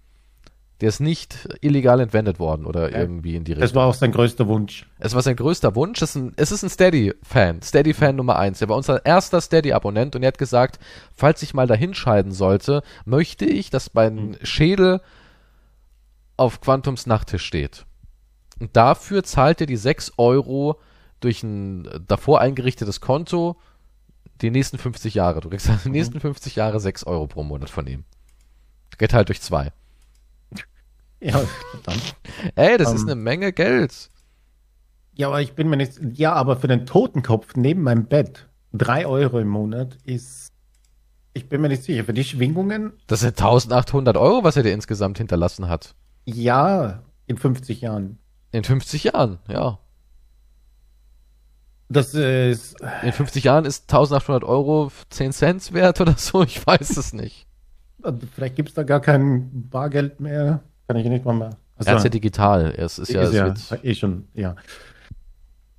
Der 0.82 0.90
ist 0.90 1.02
nicht 1.02 1.50
illegal 1.60 2.00
entwendet 2.00 2.40
worden 2.40 2.66
oder 2.66 2.92
ja. 2.92 3.00
irgendwie 3.00 3.36
in 3.36 3.44
die 3.44 3.52
Richtung. 3.52 3.68
Das 3.68 3.76
war 3.76 3.88
auch 3.88 3.94
sein 3.94 4.14
größter 4.14 4.48
Wunsch. 4.48 4.88
Es 4.98 5.14
war 5.14 5.22
sein 5.22 5.36
größter 5.36 5.76
Wunsch. 5.76 6.02
Es 6.02 6.12
ist 6.12 6.16
ein, 6.16 6.34
es 6.38 6.52
ist 6.54 6.64
ein 6.64 6.70
Steady-Fan. 6.70 7.62
Steady-Fan 7.62 8.16
Nummer 8.16 8.38
eins. 8.38 8.62
Er 8.62 8.70
war 8.70 8.78
unser 8.78 9.06
erster 9.06 9.42
Steady-Abonnent 9.42 10.16
und 10.16 10.24
er 10.24 10.30
hat 10.30 10.38
gesagt, 10.38 10.80
falls 11.14 11.44
ich 11.44 11.54
mal 11.54 11.68
dahin 11.68 11.94
scheiden 11.94 12.32
sollte, 12.32 12.82
möchte 13.04 13.46
ich, 13.46 13.70
dass 13.70 13.94
mein 13.94 14.30
mhm. 14.30 14.38
Schädel 14.44 15.02
auf 16.38 16.62
Quantums 16.62 17.06
Nachttisch 17.06 17.44
steht. 17.44 17.86
Und 18.60 18.76
dafür 18.76 19.24
zahlt 19.24 19.60
er 19.62 19.68
die 19.68 19.78
6 19.78 20.14
Euro 20.18 20.80
durch 21.20 21.44
ein 21.44 21.90
davor 22.08 22.40
eingerichtetes 22.40 23.02
Konto 23.02 23.58
die 24.42 24.52
nächsten 24.52 24.78
50 24.78 25.14
Jahre. 25.14 25.42
Du 25.42 25.50
kriegst 25.50 25.70
die 25.86 25.90
nächsten 25.90 26.20
50 26.20 26.56
Jahre 26.56 26.80
6 26.80 27.04
Euro 27.06 27.28
pro 27.28 27.44
Monat 27.44 27.70
von 27.70 27.88
ihm. 27.88 28.06
Geht 28.98 29.14
halt 29.14 29.30
durch 29.30 29.42
zwei. 29.42 29.72
Ja, 31.22 31.40
verdammt. 31.72 32.16
Ey, 32.56 32.78
das 32.78 32.90
um, 32.90 32.96
ist 32.96 33.02
ähm. 33.04 33.10
eine 33.10 33.16
Menge 33.16 33.54
Geld. 33.54 34.10
Ja, 35.14 35.28
aber 35.28 35.42
ich 35.42 35.54
bin 35.54 35.70
mir 35.70 35.78
nicht. 35.78 36.00
Ja, 36.14 36.34
aber 36.34 36.56
für 36.56 36.68
den 36.68 36.86
Totenkopf 36.86 37.56
neben 37.56 37.82
meinem 37.82 38.06
Bett, 38.06 38.48
drei 38.72 39.06
Euro 39.06 39.40
im 39.40 39.50
Monat 39.50 39.98
ist. 40.06 40.48
Ich 41.34 41.50
bin 41.50 41.62
mir 41.62 41.70
nicht 41.70 41.84
sicher. 41.84 42.06
Für 42.06 42.14
die 42.14 42.24
Schwingungen. 42.24 42.94
Das 43.08 43.20
sind 43.20 43.32
1800 43.32 44.18
Euro, 44.18 44.44
was 44.44 44.56
er 44.56 44.64
dir 44.64 44.74
insgesamt 44.74 45.18
hinterlassen 45.18 45.68
hat. 45.68 45.96
Ja, 46.26 47.04
in 47.28 47.38
50 47.38 47.82
Jahren. 47.82 48.18
In 48.52 48.64
50 48.64 49.04
Jahren, 49.04 49.40
ja. 49.48 49.80
Das 51.90 52.14
ist. 52.14 52.78
In 53.04 53.12
50 53.12 53.44
Jahren 53.44 53.66
ist 53.66 53.92
1800 53.92 54.44
Euro 54.44 54.92
10 55.10 55.34
Cent 55.34 55.74
wert 55.74 56.00
oder 56.02 56.16
so, 56.18 56.44
ich 56.44 56.66
weiß 56.66 56.98
es 56.98 57.14
nicht. 57.14 57.48
Vielleicht 58.36 58.56
gibt 58.56 58.70
es 58.70 58.76
da 58.76 58.84
gar 58.84 59.02
kein 59.02 59.70
Bargeld 59.70 60.20
mehr. 60.20 60.64
Kann 60.90 60.98
ich 60.98 61.06
nicht 61.06 61.24
mal 61.24 61.36
mehr. 61.36 61.52
Also, 61.78 61.92
er 61.92 61.98
ist 61.98 62.04
ja 62.04 62.10
digital. 62.10 62.74
Es 62.76 62.98
ist, 62.98 63.12
ja, 63.12 63.22
ist 63.22 63.70
ja 63.70 63.78
eh 63.84 63.94
schon, 63.94 64.28
ja. 64.34 64.56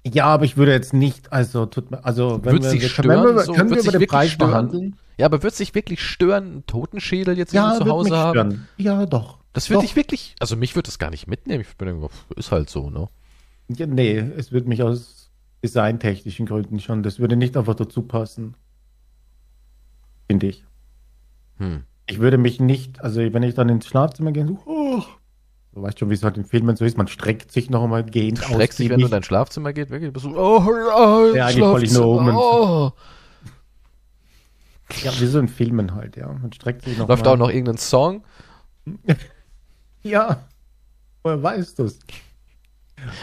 Ja, 0.06 0.26
aber 0.26 0.44
ich 0.44 0.56
würde 0.56 0.70
jetzt 0.70 0.92
nicht, 0.92 1.32
also 1.32 1.66
tut 1.66 1.90
mir, 1.90 2.04
also 2.04 2.38
wenn 2.44 2.62
wir, 2.62 2.80
stören, 2.80 3.08
können 3.08 3.34
wir, 3.34 3.42
so, 3.42 3.52
können 3.52 3.70
wir 3.70 3.82
über 3.82 3.90
den 3.90 4.06
Preis 4.06 4.30
stören? 4.30 4.50
behandeln? 4.50 4.96
Ja, 5.18 5.26
aber 5.26 5.42
wird 5.42 5.56
sich 5.56 5.74
wirklich 5.74 6.00
stören, 6.00 6.44
einen 6.44 6.66
Totenschädel 6.66 7.36
jetzt 7.36 7.52
ja, 7.52 7.74
zu 7.76 7.86
Hause 7.86 8.16
haben? 8.16 8.30
Stören. 8.30 8.68
Ja, 8.76 9.04
doch. 9.04 9.38
Das 9.52 9.68
würde 9.68 9.84
ich 9.84 9.96
wirklich, 9.96 10.36
also 10.38 10.54
mich 10.54 10.76
würde 10.76 10.86
das 10.86 11.00
gar 11.00 11.10
nicht 11.10 11.26
mitnehmen. 11.26 11.64
Ich 11.68 11.76
bin 11.76 11.88
irgendwie, 11.88 12.06
ist 12.36 12.52
halt 12.52 12.70
so, 12.70 12.88
ne? 12.88 13.08
Ja, 13.66 13.86
nee, 13.86 14.16
es 14.16 14.52
würde 14.52 14.68
mich 14.68 14.84
aus 14.84 15.28
designtechnischen 15.64 16.46
Gründen 16.46 16.78
schon, 16.78 17.02
das 17.02 17.18
würde 17.18 17.34
nicht 17.34 17.56
einfach 17.56 17.74
dazu 17.74 18.02
passen. 18.02 18.54
Finde 20.28 20.46
ich. 20.46 20.64
Hm. 21.58 21.82
Ich 22.06 22.18
würde 22.18 22.38
mich 22.38 22.58
nicht, 22.58 23.00
also 23.02 23.20
wenn 23.20 23.42
ich 23.44 23.54
dann 23.54 23.68
ins 23.68 23.86
Schlafzimmer 23.86 24.32
gehe, 24.32 24.46
so, 24.46 24.58
oh, 24.66 24.79
du 25.74 25.82
weißt 25.82 25.98
schon, 25.98 26.10
wie 26.10 26.14
es 26.14 26.22
halt 26.22 26.36
in 26.36 26.44
Filmen 26.44 26.76
so 26.76 26.84
ist, 26.84 26.96
man 26.96 27.08
streckt 27.08 27.52
sich 27.52 27.70
noch 27.70 27.82
einmal 27.82 28.04
gehend 28.04 28.42
aus. 28.44 28.50
Streckst 28.50 28.78
dich, 28.78 28.90
wenn 28.90 29.00
du 29.00 29.06
in 29.06 29.12
dein 29.12 29.22
Schlafzimmer 29.22 29.72
geht, 29.72 29.90
wirklich? 29.90 30.12
Bist 30.12 30.26
du, 30.26 30.36
oh, 30.36 30.64
oh, 30.66 31.34
ja, 31.34 31.46
eigentlich 31.46 31.64
voll 31.64 31.84
ich 31.84 31.92
nur 31.92 32.08
um. 32.08 32.28
Oh. 32.28 32.92
Ja, 35.02 35.12
wie 35.20 35.26
so 35.26 35.38
in 35.38 35.48
Filmen 35.48 35.94
halt, 35.94 36.16
ja. 36.16 36.26
Man 36.26 36.52
streckt 36.52 36.82
sich 36.82 36.98
noch 36.98 37.08
Läuft 37.08 37.24
mal. 37.24 37.32
auch 37.32 37.36
noch 37.36 37.48
irgendein 37.48 37.78
Song? 37.78 38.24
ja. 40.02 40.44
Woher 41.22 41.42
weißt 41.42 41.78
du 41.78 41.84
es? 41.84 41.98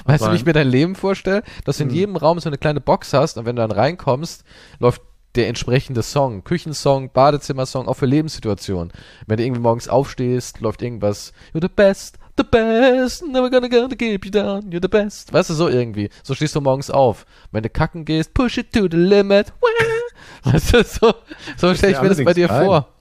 Weißt 0.05 0.25
du, 0.25 0.31
wie 0.31 0.35
ich 0.35 0.45
mir 0.45 0.53
dein 0.53 0.69
Leben 0.69 0.95
vorstelle? 0.95 1.43
Dass 1.65 1.77
du 1.77 1.83
in 1.83 1.89
hm. 1.89 1.95
jedem 1.95 2.15
Raum 2.15 2.39
so 2.39 2.49
eine 2.49 2.57
kleine 2.57 2.81
Box 2.81 3.13
hast 3.13 3.37
und 3.37 3.45
wenn 3.45 3.55
du 3.55 3.61
dann 3.61 3.71
reinkommst, 3.71 4.43
läuft 4.79 5.01
der 5.35 5.47
entsprechende 5.47 6.01
Song. 6.03 6.43
Küchensong, 6.43 7.11
Badezimmersong, 7.11 7.87
auch 7.87 7.93
für 7.93 8.05
Lebenssituationen. 8.05 8.91
Wenn 9.27 9.37
du 9.37 9.43
irgendwie 9.43 9.61
morgens 9.61 9.87
aufstehst, 9.87 10.61
läuft 10.61 10.81
irgendwas, 10.81 11.31
you're 11.53 11.61
the 11.61 11.67
best, 11.67 12.17
the 12.37 12.43
best, 12.43 13.25
never 13.25 13.49
gonna, 13.49 13.67
gonna 13.67 13.95
keep 13.95 14.25
you 14.25 14.31
down, 14.31 14.69
you're 14.69 14.81
the 14.81 14.87
best. 14.87 15.33
Weißt 15.33 15.49
du, 15.49 15.53
so 15.53 15.67
irgendwie. 15.67 16.09
So 16.23 16.33
stehst 16.35 16.55
du 16.55 16.61
morgens 16.61 16.89
auf. 16.89 17.25
Wenn 17.51 17.63
du 17.63 17.69
kacken 17.69 18.05
gehst, 18.05 18.33
push 18.33 18.57
it 18.57 18.71
to 18.73 18.87
the 18.89 18.97
limit. 18.97 19.53
Weißt 20.43 20.73
du, 20.73 20.83
so, 20.83 21.13
so 21.57 21.73
stelle 21.75 21.93
ich 21.93 22.01
mir 22.01 22.09
das 22.09 22.23
bei 22.23 22.33
dir 22.33 22.49
rein. 22.49 22.65
vor. 22.65 22.93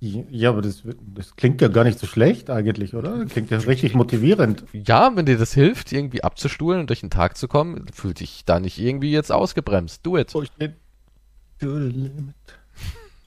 Ja, 0.00 0.50
aber 0.50 0.60
das, 0.60 0.82
das 1.14 1.34
klingt 1.34 1.62
ja 1.62 1.68
gar 1.68 1.84
nicht 1.84 1.98
so 1.98 2.06
schlecht 2.06 2.50
eigentlich, 2.50 2.94
oder? 2.94 3.24
Klingt 3.24 3.50
ja 3.50 3.58
richtig 3.58 3.94
motivierend. 3.94 4.64
Ja, 4.72 5.10
wenn 5.14 5.24
dir 5.24 5.38
das 5.38 5.54
hilft, 5.54 5.92
irgendwie 5.92 6.22
abzustuhlen 6.22 6.80
und 6.80 6.90
durch 6.90 7.00
den 7.00 7.10
Tag 7.10 7.38
zu 7.38 7.48
kommen, 7.48 7.86
fühlt 7.92 8.20
dich 8.20 8.44
da 8.44 8.60
nicht 8.60 8.78
irgendwie 8.78 9.12
jetzt 9.12 9.32
ausgebremst. 9.32 10.04
Do 10.04 10.18
it. 10.18 10.34
Oh, 10.34 10.42
ich 10.42 10.52
bin 10.52 10.74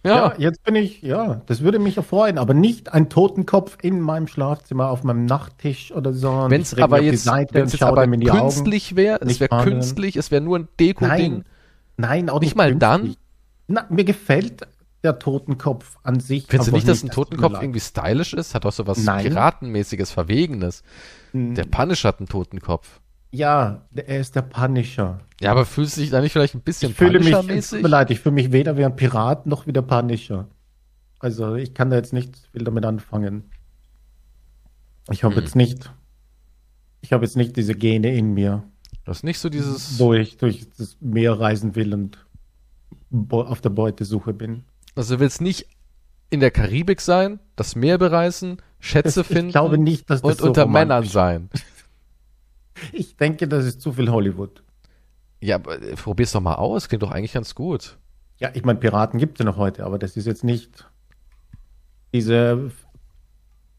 ja. 0.06 0.16
ja. 0.16 0.34
jetzt 0.38 0.64
bin 0.64 0.76
ich, 0.76 1.02
ja, 1.02 1.42
das 1.46 1.62
würde 1.62 1.80
mich 1.80 1.98
erfreuen, 1.98 2.38
aber 2.38 2.54
nicht 2.54 2.94
ein 2.94 3.10
Totenkopf 3.10 3.78
in 3.82 4.02
meinem 4.02 4.28
Schlafzimmer 4.28 4.90
auf 4.90 5.04
meinem 5.04 5.26
Nachttisch 5.26 5.92
oder 5.92 6.14
so. 6.14 6.46
Wenn 6.50 6.62
es 6.62 6.78
aber 6.78 7.02
jetzt, 7.02 7.26
wenn's 7.26 7.74
jetzt 7.74 7.84
aber 7.84 8.08
künstlich 8.08 8.96
wäre, 8.96 9.20
es 9.22 9.40
wäre 9.40 9.64
künstlich, 9.64 10.16
es 10.16 10.32
wäre 10.32 10.42
nur 10.42 10.60
ein 10.60 10.68
Deko-Ding. 10.80 11.44
Nein, 11.98 12.26
nein, 12.26 12.30
auch 12.30 12.40
nicht, 12.40 12.50
nicht 12.50 12.56
mal 12.56 12.72
künstlich. 12.72 12.80
dann. 12.80 13.16
Na, 13.68 13.86
mir 13.90 14.06
gefällt 14.06 14.66
der 15.04 15.20
Totenkopf 15.20 15.98
an 16.04 16.20
sich. 16.20 16.46
Findest 16.48 16.72
du 16.72 16.76
nicht, 16.76 16.88
dass 16.88 17.04
ein 17.04 17.10
Totenkopf 17.10 17.62
irgendwie 17.62 17.80
stylisch 17.80 18.34
ist? 18.34 18.56
Hat 18.56 18.66
auch 18.66 18.72
so 18.72 18.88
was 18.88 19.06
Piratenmäßiges, 19.06 20.12
Verwegenes. 20.12 20.84
Hm. 21.32 21.56
Der 21.56 21.66
Punisher 21.66 22.10
hat 22.10 22.20
einen 22.20 22.28
Totenkopf. 22.28 23.00
Ja, 23.32 23.86
er 23.94 24.20
ist 24.20 24.36
der 24.36 24.42
Punisher. 24.42 25.20
Ja, 25.42 25.52
aber 25.52 25.66
fühlst 25.66 25.98
du 25.98 26.02
dich 26.02 26.10
da 26.10 26.22
nicht 26.22 26.32
vielleicht 26.32 26.56
ein 26.56 26.62
bisschen 26.62 26.92
ich 26.92 26.98
fühle 26.98 27.20
mich, 27.20 27.34
es 27.50 27.70
tut 27.70 27.82
mir 27.82 27.88
leid, 27.90 28.10
ich 28.10 28.20
fühle 28.20 28.34
mich 28.36 28.52
weder 28.52 28.78
wie 28.78 28.86
ein 28.86 28.96
Pirat 28.96 29.46
noch 29.46 29.68
wie 29.68 29.74
der 29.74 29.82
Punisher. 29.82 30.48
Also 31.20 31.56
ich 31.56 31.74
kann 31.74 31.90
da 31.90 31.96
jetzt 31.98 32.14
nicht 32.14 32.36
viel 32.52 32.64
damit 32.64 32.86
anfangen. 32.86 33.50
Ich 35.12 35.24
habe 35.24 35.36
Hm. 35.36 35.44
jetzt 35.44 35.56
nicht, 35.56 35.92
ich 37.02 37.14
habe 37.14 37.26
jetzt 37.26 37.38
nicht 37.38 37.56
diese 37.56 37.76
Gene 37.76 38.16
in 38.16 38.34
mir, 38.34 38.64
Das 39.06 39.18
ist 39.18 39.24
nicht 39.24 39.40
so 39.40 39.50
dieses. 39.50 40.00
wo 40.00 40.14
ich 40.14 40.38
durch 40.38 40.68
das 40.78 40.98
Meer 41.00 41.40
reisen 41.40 41.76
will 41.76 41.94
und 41.94 42.26
auf 43.30 43.62
der 43.62 43.70
Beutesuche 43.70 44.34
bin. 44.34 44.64
Also 44.96 45.16
du 45.16 45.20
willst 45.22 45.42
nicht 45.42 45.68
in 46.30 46.40
der 46.40 46.52
Karibik 46.52 47.00
sein, 47.02 47.40
das 47.56 47.76
Meer 47.76 47.98
bereisen, 47.98 48.58
Schätze 48.80 49.22
ich 49.22 49.28
finden 49.28 49.52
glaube 49.52 49.78
nicht, 49.78 50.10
dass 50.10 50.22
das 50.22 50.32
und 50.34 50.38
so 50.40 50.48
unter 50.48 50.68
Männern 50.68 51.04
sein. 51.06 51.50
Ich 52.94 53.16
denke, 53.18 53.48
das 53.48 53.66
ist 53.66 53.82
zu 53.82 53.92
viel 53.94 54.10
Hollywood. 54.12 54.64
Ja, 55.42 55.56
aber 55.56 55.82
äh, 55.82 55.96
probier's 55.96 56.32
doch 56.32 56.42
mal 56.42 56.56
aus, 56.56 56.88
klingt 56.90 57.04
doch 57.04 57.12
eigentlich 57.12 57.34
ganz 57.34 57.54
gut. 57.56 57.98
Ja, 58.40 58.50
ich 58.54 58.64
meine, 58.64 58.80
Piraten 58.80 59.20
gibt 59.20 59.40
es 59.40 59.46
ja 59.46 59.52
noch 59.52 59.58
heute, 59.58 59.86
aber 59.86 59.98
das 60.00 60.16
ist 60.18 60.26
jetzt 60.26 60.44
nicht 60.44 60.88
diese 62.14 62.72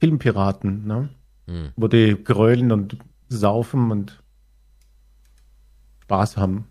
Filmpiraten, 0.01 0.87
ne? 0.87 1.09
Hm. 1.47 1.71
wo 1.77 1.89
die 1.89 2.23
grölen 2.23 2.71
und 2.73 2.99
saufen 3.29 3.91
und 3.91 4.23
Spaß 6.03 6.37
haben. 6.37 6.67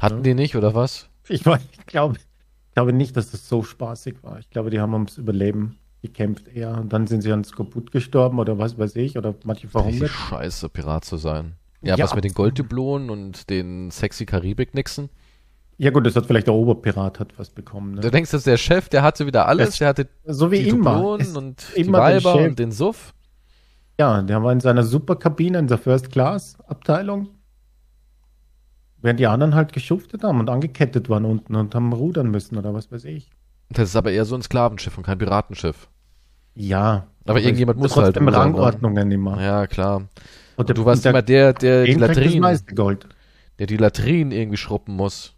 Hatten 0.00 0.16
Ja. 0.16 0.22
die 0.22 0.34
nicht, 0.34 0.56
oder 0.56 0.74
was? 0.74 1.08
Ich, 1.28 1.46
weiß, 1.46 1.60
ich, 1.72 1.86
glaube, 1.86 2.16
ich 2.18 2.74
glaube 2.74 2.92
nicht, 2.92 3.16
dass 3.16 3.30
das 3.30 3.48
so 3.48 3.62
spaßig 3.62 4.22
war. 4.22 4.38
Ich 4.40 4.50
glaube, 4.50 4.70
die 4.70 4.80
haben 4.80 4.92
ums 4.94 5.16
Überleben 5.18 5.78
gekämpft 6.02 6.48
eher 6.48 6.76
und 6.78 6.92
dann 6.92 7.06
sind 7.06 7.22
sie 7.22 7.30
ans 7.30 7.52
kaputt 7.52 7.90
gestorben 7.92 8.38
oder 8.38 8.58
was 8.58 8.78
weiß 8.78 8.96
ich 8.96 9.16
oder 9.16 9.34
manche 9.44 9.68
verhungert. 9.68 10.10
scheiße, 10.10 10.68
Pirat 10.68 11.04
zu 11.04 11.16
sein. 11.16 11.54
Ja, 11.86 11.96
Ja, 11.96 12.04
was 12.04 12.14
mit 12.14 12.24
den 12.24 12.34
Golddublonen 12.34 13.10
und 13.10 13.48
den 13.50 13.90
sexy 13.90 14.26
Karibik-Nixen? 14.26 15.08
Ja 15.78 15.90
gut, 15.90 16.06
das 16.06 16.16
hat 16.16 16.26
vielleicht 16.26 16.46
der 16.46 16.54
Oberpirat 16.54 17.20
hat 17.20 17.38
was 17.38 17.50
bekommen. 17.50 17.96
Du 17.96 18.02
Ne? 18.02 18.10
denkst, 18.10 18.30
dass 18.30 18.44
der 18.44 18.56
Chef, 18.56 18.88
der 18.88 19.02
hatte 19.02 19.26
wieder 19.26 19.46
alles, 19.46 19.70
Es- 19.70 19.78
der 19.78 19.88
hatte 19.88 20.08
So 20.24 20.50
wie 20.50 20.62
die 20.62 20.68
immer. 20.70 21.02
Und 21.04 21.66
die 21.76 21.80
immer 21.82 21.98
Weiber 21.98 22.34
und 22.36 22.58
den 22.58 22.72
Suff. 22.72 23.12
Ja, 23.98 24.20
der 24.22 24.42
war 24.42 24.52
in 24.52 24.60
seiner 24.60 24.82
Superkabine 24.84 25.58
in 25.58 25.66
der 25.66 25.78
First 25.78 26.10
Class 26.10 26.58
Abteilung. 26.66 27.28
Während 29.02 29.20
die 29.20 29.26
anderen 29.26 29.54
halt 29.54 29.72
geschuftet 29.72 30.24
haben 30.24 30.40
und 30.40 30.48
angekettet 30.50 31.08
waren 31.08 31.24
unten 31.24 31.54
und 31.54 31.74
haben 31.74 31.92
rudern 31.92 32.30
müssen 32.30 32.56
oder 32.56 32.74
was 32.74 32.90
weiß 32.90 33.04
ich. 33.04 33.30
Das 33.68 33.90
ist 33.90 33.96
aber 33.96 34.10
eher 34.12 34.24
so 34.24 34.34
ein 34.34 34.42
Sklavenschiff 34.42 34.96
und 34.96 35.04
kein 35.04 35.18
Piratenschiff. 35.18 35.88
Ja. 36.54 37.06
Aber 37.26 37.40
irgendjemand 37.40 37.78
es- 37.78 37.82
muss 37.82 37.96
halt 37.96 38.18
ne? 38.20 38.32
Rangordnungen 38.34 39.10
immer. 39.10 39.40
Ja, 39.42 39.66
klar. 39.66 40.08
Und 40.56 40.76
Du 40.76 40.84
warst 40.84 41.04
der- 41.04 41.10
immer 41.10 41.22
der, 41.22 41.52
der 41.52 41.84
die 41.84 41.96
das 41.96 42.08
Latrinen, 42.16 42.40
meiste 42.40 42.74
Gold. 42.74 43.06
der 43.58 43.66
die 43.66 43.76
Latrinen 43.76 44.32
irgendwie 44.32 44.56
schruppen 44.56 44.94
muss. 44.96 45.34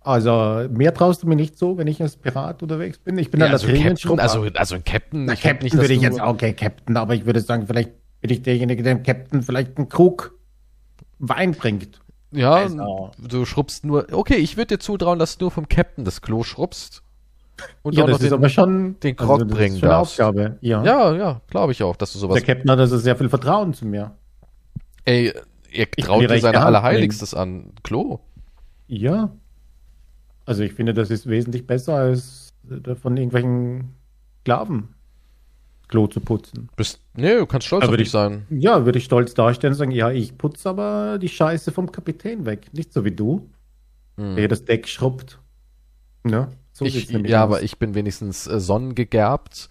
Also 0.00 0.68
mehr 0.70 0.92
traust 0.92 1.22
du 1.22 1.26
mir 1.26 1.34
nicht 1.34 1.58
so, 1.58 1.78
wenn 1.78 1.86
ich 1.86 2.00
als 2.02 2.16
Pirat 2.16 2.62
unterwegs 2.62 2.98
bin. 2.98 3.16
Ich 3.18 3.30
bin 3.30 3.42
ein 3.42 3.50
also, 3.50 3.66
Captain, 3.66 3.76
Latrinenschrubber. 3.82 4.22
also, 4.22 4.46
also 4.54 4.74
ein 4.74 4.84
Captain. 4.84 5.24
Na, 5.24 5.32
ich 5.32 5.40
Captain 5.40 5.64
nicht, 5.64 5.76
würde 5.76 5.94
ich 5.94 6.02
jetzt 6.02 6.20
auch, 6.20 6.34
okay, 6.34 6.52
Captain, 6.52 6.96
aber 6.96 7.14
ich 7.14 7.24
würde 7.24 7.40
sagen, 7.40 7.66
vielleicht 7.66 7.90
bin 8.20 8.30
ich 8.30 8.42
derjenige, 8.42 8.82
der 8.82 8.94
dem 8.96 9.02
Captain 9.02 9.42
vielleicht 9.42 9.78
einen 9.78 9.88
Krug 9.88 10.38
Wein 11.18 11.52
bringt. 11.52 12.00
Ja, 12.32 12.52
Also- 12.54 13.12
du 13.18 13.44
schrubbst 13.46 13.84
nur. 13.84 14.06
Okay, 14.12 14.34
ich 14.36 14.56
würde 14.58 14.76
dir 14.76 14.78
zutrauen, 14.78 15.18
dass 15.18 15.38
du 15.38 15.44
nur 15.46 15.50
vom 15.52 15.68
Captain 15.68 16.04
das 16.04 16.20
Klo 16.20 16.42
schrubbst. 16.42 17.02
Und 17.82 17.94
ja, 17.94 18.06
das 18.06 18.20
ist 18.20 18.30
den, 18.30 18.32
aber 18.34 18.48
schon 18.48 18.98
den 19.00 19.16
Grog 19.16 19.40
das 19.40 19.48
ist 19.48 19.54
bringen 19.54 19.80
darfst. 19.80 20.20
Aufgabe. 20.20 20.58
Ja. 20.60 20.82
Ja, 20.82 21.14
ja, 21.14 21.40
glaube 21.48 21.72
ich 21.72 21.82
auch, 21.82 21.96
dass 21.96 22.12
du 22.12 22.18
sowas. 22.18 22.34
Der 22.34 22.42
Captain 22.54 22.70
hat 22.70 22.78
also 22.78 22.98
sehr 22.98 23.16
viel 23.16 23.28
Vertrauen 23.28 23.72
zu 23.74 23.86
mir. 23.86 24.12
Ey, 25.04 25.32
Ich 25.70 25.88
traut 26.04 26.22
dir 26.22 26.28
Hand 26.28 26.56
Allerheiligstes 26.56 27.34
an. 27.34 27.72
Klo. 27.82 28.20
Ja. 28.86 29.30
Also 30.46 30.62
ich 30.62 30.72
finde, 30.74 30.94
das 30.94 31.10
ist 31.10 31.26
wesentlich 31.28 31.66
besser 31.66 31.94
als 31.94 32.54
äh, 32.70 32.94
von 32.94 33.16
irgendwelchen 33.16 33.94
Sklaven 34.40 34.88
Klo 35.88 36.06
zu 36.06 36.20
putzen. 36.20 36.68
Bist, 36.76 37.00
nee, 37.14 37.36
du 37.36 37.46
kannst 37.46 37.66
stolz 37.66 37.84
Aber 37.84 37.92
auf 37.92 37.96
dich 37.98 38.10
sein. 38.10 38.46
Ja, 38.50 38.84
würde 38.84 38.98
ich 38.98 39.04
stolz 39.04 39.34
darstellen 39.34 39.72
und 39.74 39.78
sagen, 39.78 39.90
ja, 39.90 40.10
ich 40.10 40.36
putze 40.36 40.68
aber 40.70 41.18
die 41.18 41.28
Scheiße 41.28 41.72
vom 41.72 41.92
Kapitän 41.92 42.46
weg. 42.46 42.68
Nicht 42.72 42.92
so 42.92 43.04
wie 43.04 43.10
du, 43.12 43.48
Hm. 44.16 44.36
der 44.36 44.48
das 44.48 44.64
Deck 44.64 44.88
schrubbt. 44.88 45.38
Ja, 46.26 46.48
so 46.74 46.84
Ich, 46.84 47.08
ja, 47.08 47.38
aus. 47.38 47.44
aber 47.44 47.62
ich 47.62 47.78
bin 47.78 47.94
wenigstens 47.94 48.46
äh, 48.48 48.58
sonnengegerbt, 48.58 49.68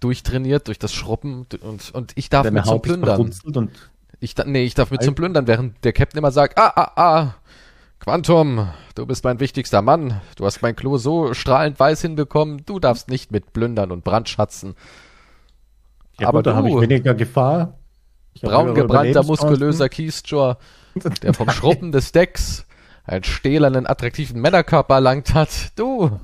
durchtrainiert 0.00 0.68
durch 0.68 0.78
das 0.78 0.94
Schrubben 0.94 1.46
und, 1.60 1.90
und 1.92 2.12
ich 2.14 2.30
darf 2.30 2.44
Deine 2.44 2.54
mit 2.54 2.64
zum 2.64 2.74
Haut 2.74 2.82
Plündern. 2.82 3.20
Und 3.20 3.70
Ich, 4.20 4.36
nee, 4.46 4.64
ich 4.64 4.74
darf 4.74 4.92
mit 4.92 5.02
zum 5.02 5.16
Plündern, 5.16 5.48
während 5.48 5.84
der 5.84 5.92
Captain 5.92 6.18
immer 6.18 6.30
sagt, 6.30 6.58
ah, 6.58 6.72
ah, 6.76 6.92
ah, 6.96 7.34
Quantum, 7.98 8.68
du 8.94 9.06
bist 9.06 9.24
mein 9.24 9.40
wichtigster 9.40 9.82
Mann. 9.82 10.20
Du 10.36 10.44
hast 10.46 10.62
mein 10.62 10.74
Klo 10.74 10.96
so 10.96 11.34
strahlend 11.34 11.78
weiß 11.78 12.02
hinbekommen, 12.02 12.62
du 12.66 12.78
darfst 12.78 13.08
nicht 13.08 13.32
mit 13.32 13.52
plündern 13.52 13.90
und 13.90 14.04
brandschatzen. 14.04 14.74
ja, 16.18 16.28
aber 16.28 16.38
gut, 16.38 16.46
da 16.46 16.54
habe 16.54 16.68
ich 16.68 16.80
weniger 16.80 17.14
Gefahr. 17.14 17.78
Ich 18.34 18.42
braun 18.42 18.74
gebrannter, 18.74 19.24
muskulöser 19.24 19.88
Kiesjor, 19.88 20.58
der 21.22 21.34
vom 21.34 21.50
Schrubben 21.50 21.92
des 21.92 22.12
Decks 22.12 22.64
einen 23.04 23.24
stählernen, 23.24 23.86
attraktiven 23.86 24.40
Männerkörper 24.40 24.94
erlangt 24.96 25.34
hat. 25.34 25.72
Du, 25.76 26.20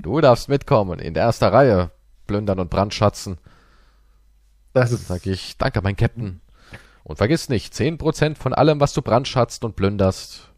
du 0.00 0.20
darfst 0.20 0.48
mitkommen, 0.48 0.98
in 0.98 1.14
der 1.14 1.24
ersten 1.24 1.44
Reihe, 1.46 1.90
plündern 2.26 2.60
und 2.60 2.70
brandschatzen. 2.70 3.38
Das 4.72 4.92
ist, 4.92 5.08
Sag 5.08 5.26
ich, 5.26 5.56
danke, 5.58 5.80
mein 5.82 5.96
Captain. 5.96 6.40
Und 7.02 7.16
vergiss 7.16 7.48
nicht, 7.48 7.72
10% 7.72 8.36
von 8.36 8.52
allem, 8.52 8.80
was 8.80 8.92
du 8.92 9.00
brandschatzt 9.00 9.64
und 9.64 9.76
plünderst, 9.76 10.50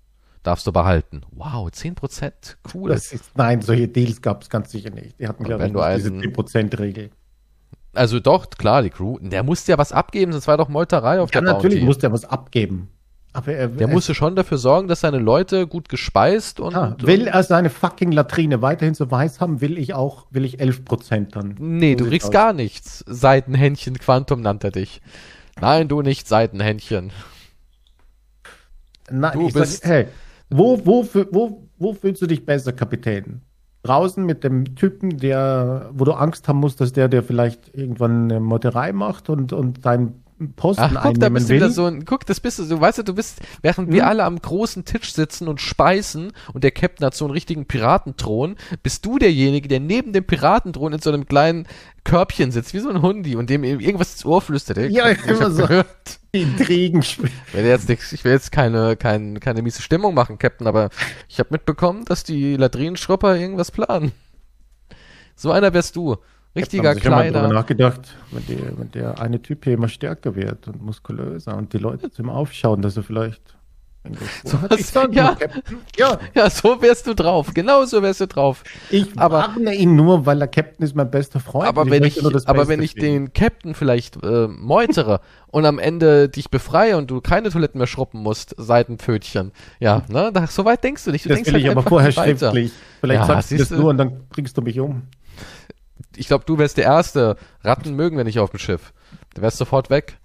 darfst 0.42 0.66
du 0.66 0.72
behalten. 0.72 1.22
Wow, 1.30 1.68
10%, 1.68 2.32
cool. 2.74 2.90
das 2.90 3.12
ist, 3.12 3.37
nein, 3.37 3.61
solche 3.61 3.87
Deals 3.88 4.22
gab 4.22 4.42
es 4.42 4.48
ganz 4.48 4.70
sicher 4.70 4.90
nicht. 4.90 5.18
Die 5.20 5.28
hatten, 5.28 5.44
glaube 5.44 5.66
ich, 5.66 5.72
diese 5.72 6.08
einen- 6.08 6.20
10%-Regel. 6.22 7.11
also 7.94 8.18
doch, 8.18 8.48
klar, 8.50 8.82
die 8.82 8.90
Crew, 8.90 9.18
der 9.20 9.42
musste 9.42 9.72
ja 9.72 9.78
was 9.78 9.92
abgeben, 9.92 10.32
sonst 10.32 10.46
war 10.48 10.56
doch 10.56 10.68
Meuterei 10.68 11.20
auf 11.20 11.28
Ja, 11.34 11.40
der 11.42 11.52
natürlich 11.52 11.76
Bounty. 11.80 11.87
musste 11.87 12.06
er 12.06 12.12
was 12.12 12.24
abgeben. 12.24 12.88
Aber 13.35 13.53
er, 13.53 13.69
der 13.69 13.88
er, 13.88 13.93
musste 13.93 14.14
schon 14.14 14.35
dafür 14.37 14.59
sorgen, 14.59 14.88
dass 14.88 15.01
seine 15.01 15.19
Leute 15.19 15.67
gut 15.67 15.88
gespeist 15.88 16.61
und, 16.61 16.73
ja, 16.73 16.87
und 16.87 17.07
will 17.07 17.27
er 17.27 17.43
seine 17.43 17.71
fucking 17.71 18.11
Latrine 18.11 18.62
weiterhin 18.62 18.95
so 18.95 19.11
weiß 19.11 19.41
haben, 19.41 19.61
will 19.61 19.79
ich 19.79 19.95
auch, 19.95 20.27
will 20.31 20.45
ich 20.45 20.61
11% 20.61 21.31
dann. 21.33 21.55
Nee, 21.59 21.95
du 21.95 22.07
kriegst 22.07 22.29
aus. 22.29 22.33
gar 22.33 22.53
nichts. 22.53 23.05
Seitenhändchen 23.07 23.99
Quantum 23.99 24.41
nannte 24.41 24.71
dich. 24.73 25.03
Nein, 25.61 25.88
du 25.88 26.03
nicht, 26.03 26.27
Seitenhändchen. 26.27 27.11
Nein, 29.11 29.33
Du 29.38 29.47
ich 29.47 29.53
sag, 29.53 29.61
bist- 29.62 29.85
hey, 29.85 30.07
wo, 30.51 30.81
wo, 30.85 31.07
wo, 31.31 31.69
wo 31.79 31.93
fühlst 31.95 32.23
du 32.23 32.27
dich 32.27 32.45
besser, 32.45 32.73
Kapitän? 32.73 33.43
Draußen 33.83 34.25
mit 34.25 34.45
dem 34.45 34.75
Typen, 34.75 35.19
der, 35.19 35.91
wo 35.93 36.05
du 36.05 36.12
Angst 36.12 36.49
haben 36.49 36.59
musst, 36.61 36.81
dass 36.81 36.93
der 36.93 37.09
dir 37.09 37.23
vielleicht 37.23 37.75
irgendwann 37.75 38.25
eine 38.25 38.41
Meuterei 38.41 38.93
macht 38.93 39.31
und, 39.31 39.53
und 39.53 39.85
deinen 39.85 40.25
Posten 40.55 40.83
Ach, 40.85 40.88
guck, 40.90 40.94
da 41.03 41.09
einnehmen 41.27 41.35
bist 41.35 41.46
du 41.46 41.51
will. 41.51 41.57
wieder 41.57 41.70
so 41.70 41.87
ein, 41.87 42.05
guck, 42.05 42.24
das 42.27 42.38
bist 42.40 42.59
du, 42.61 42.64
du 42.64 42.81
weißt 42.81 42.98
du, 42.98 43.03
du 43.03 43.14
bist, 43.14 43.40
während 43.62 43.90
wir 43.92 44.03
Hm? 44.03 44.09
alle 44.09 44.24
am 44.24 44.40
großen 44.40 44.85
Tisch 44.85 45.12
sitzen 45.12 45.48
und 45.48 45.61
speisen 45.61 46.33
und 46.55 46.62
der 46.64 46.70
Captain 46.70 47.05
hat 47.07 47.14
so 47.14 47.24
einen 47.24 47.33
richtigen 47.33 47.66
Piratenthron, 47.66 48.57
bist 48.83 49.05
du 49.05 49.18
derjenige, 49.18 49.66
der 49.68 49.81
neben 49.81 50.12
dem 50.12 50.24
Piratenthron 50.24 50.92
in 50.92 51.01
so 51.01 51.11
einem 51.11 51.27
kleinen 51.27 51.66
Körbchen 52.05 52.53
sitzt, 52.53 52.72
wie 52.72 52.79
so 52.79 52.88
ein 52.88 53.03
Hundi 53.03 53.35
und 53.37 53.51
dem 53.51 53.64
irgendwas 53.64 54.12
ins 54.12 54.24
Ohr 54.24 54.40
flüstert. 54.40 54.79
Ey, 54.79 54.88
Ja, 54.90 55.11
ich 55.11 55.24
immer 55.27 55.51
so. 55.51 55.62
gehört. 55.66 55.87
Intrigen 56.33 57.03
spielen. 57.03 57.33
Ich 57.53 58.24
will 58.24 58.33
jetzt 58.33 58.53
keine, 58.53 58.96
kein, 58.96 59.40
keine 59.40 59.62
miese 59.62 59.83
Stimmung 59.83 60.14
machen, 60.14 60.38
Captain, 60.38 60.66
aber 60.66 60.90
ich 61.29 61.38
habe 61.38 61.48
mitbekommen, 61.53 62.05
dass 62.05 62.22
die 62.22 62.57
Latrinenschrupper 62.57 63.37
irgendwas 63.37 63.70
planen. 63.70 64.12
So 65.37 65.51
einer 65.53 65.72
wärst 65.72 65.96
du. 65.96 66.16
Richtiger 66.59 66.88
Haben 66.90 66.94
sich 66.97 67.05
ja 67.05 67.11
mal 67.11 67.25
drüber 67.27 67.38
kleiner. 67.40 67.55
nachgedacht, 67.55 68.01
wenn, 68.31 68.47
die, 68.47 68.59
wenn 68.77 68.90
der 68.92 69.21
eine 69.21 69.40
Typ 69.42 69.64
hier 69.64 69.75
immer 69.75 69.88
stärker 69.88 70.35
wird 70.37 70.68
und 70.68 70.83
muskulöser 70.83 71.57
und 71.57 71.73
die 71.73 71.79
Leute 71.79 72.11
zu 72.11 72.23
ihm 72.23 72.31
aufschauen, 72.31 72.83
dass 72.83 72.97
er 72.97 73.03
vielleicht. 73.03 73.42
So 74.44 74.57
was- 74.62 74.79
ich 74.81 74.87
sagen, 74.87 75.12
ja. 75.12 75.37
Ja, 75.99 76.18
Ja, 76.35 76.49
so 76.49 76.81
wärst 76.81 77.07
du 77.09 77.14
drauf. 77.14 77.53
Genau 77.53 77.85
so 77.85 78.01
wärst 78.01 78.21
du 78.23 78.27
drauf. 78.27 78.62
ich 78.90 79.07
Aber- 79.18 79.38
warne 79.38 79.75
ihn 79.75 79.97
nur, 79.97 80.25
weil 80.25 80.38
der 80.38 80.49
Captain 80.49 80.83
ist 80.87 80.94
mein 80.94 81.11
bester 81.11 81.40
Freund. 81.40 81.68
Aber 81.68 81.83
und 81.83 81.90
wenn 81.90 82.05
ich, 82.05 82.25
aber 82.49 82.68
wenn 82.68 82.81
ich 82.81 82.94
den 82.94 83.35
Captain 83.35 83.75
vielleicht 83.75 84.23
äh, 84.23 84.47
meutere 84.49 85.21
und 85.49 85.66
am 85.66 85.79
Ende 85.79 86.31
dich 86.31 86.49
befreie 86.49 86.97
und 86.97 87.11
du 87.11 87.21
keine 87.21 87.51
Toiletten 87.51 87.79
mehr 87.79 87.87
schruppen 87.88 88.23
musst, 88.23 88.55
Seitenpfötchen, 88.57 89.53
ja, 89.79 90.03
ne, 90.09 90.31
da, 90.33 90.47
so 90.47 90.64
weit 90.64 90.83
denkst 90.85 91.05
du 91.05 91.11
nicht. 91.11 91.25
Du 91.27 91.29
Das 91.31 91.37
denkst 91.38 91.53
will 91.53 91.61
ich 91.61 91.71
aber 91.71 91.83
vorher 91.83 92.16
weiter. 92.16 92.25
schriftlich. 92.51 92.73
Vielleicht 93.01 93.21
Ja, 93.21 93.27
sagst 93.27 93.51
du 93.51 93.57
das 93.59 93.71
nur 93.71 93.90
und 93.90 93.99
dann 93.99 94.21
bringst 94.31 94.57
du 94.57 94.62
mich 94.62 94.79
um. 94.81 95.03
Ich 96.18 96.28
glaube, 96.28 96.44
du 96.46 96.59
wärst 96.59 96.76
der 96.76 96.85
Erste. 96.85 97.37
Ratten 97.62 97.94
mögen 97.94 98.16
wir 98.16 98.24
nicht 98.24 98.38
auf 98.38 98.50
dem 98.50 98.59
Schiff. 98.59 98.92
Du 99.35 99.42
wärst 99.42 99.59
sofort 99.59 99.90
weg. 99.90 100.18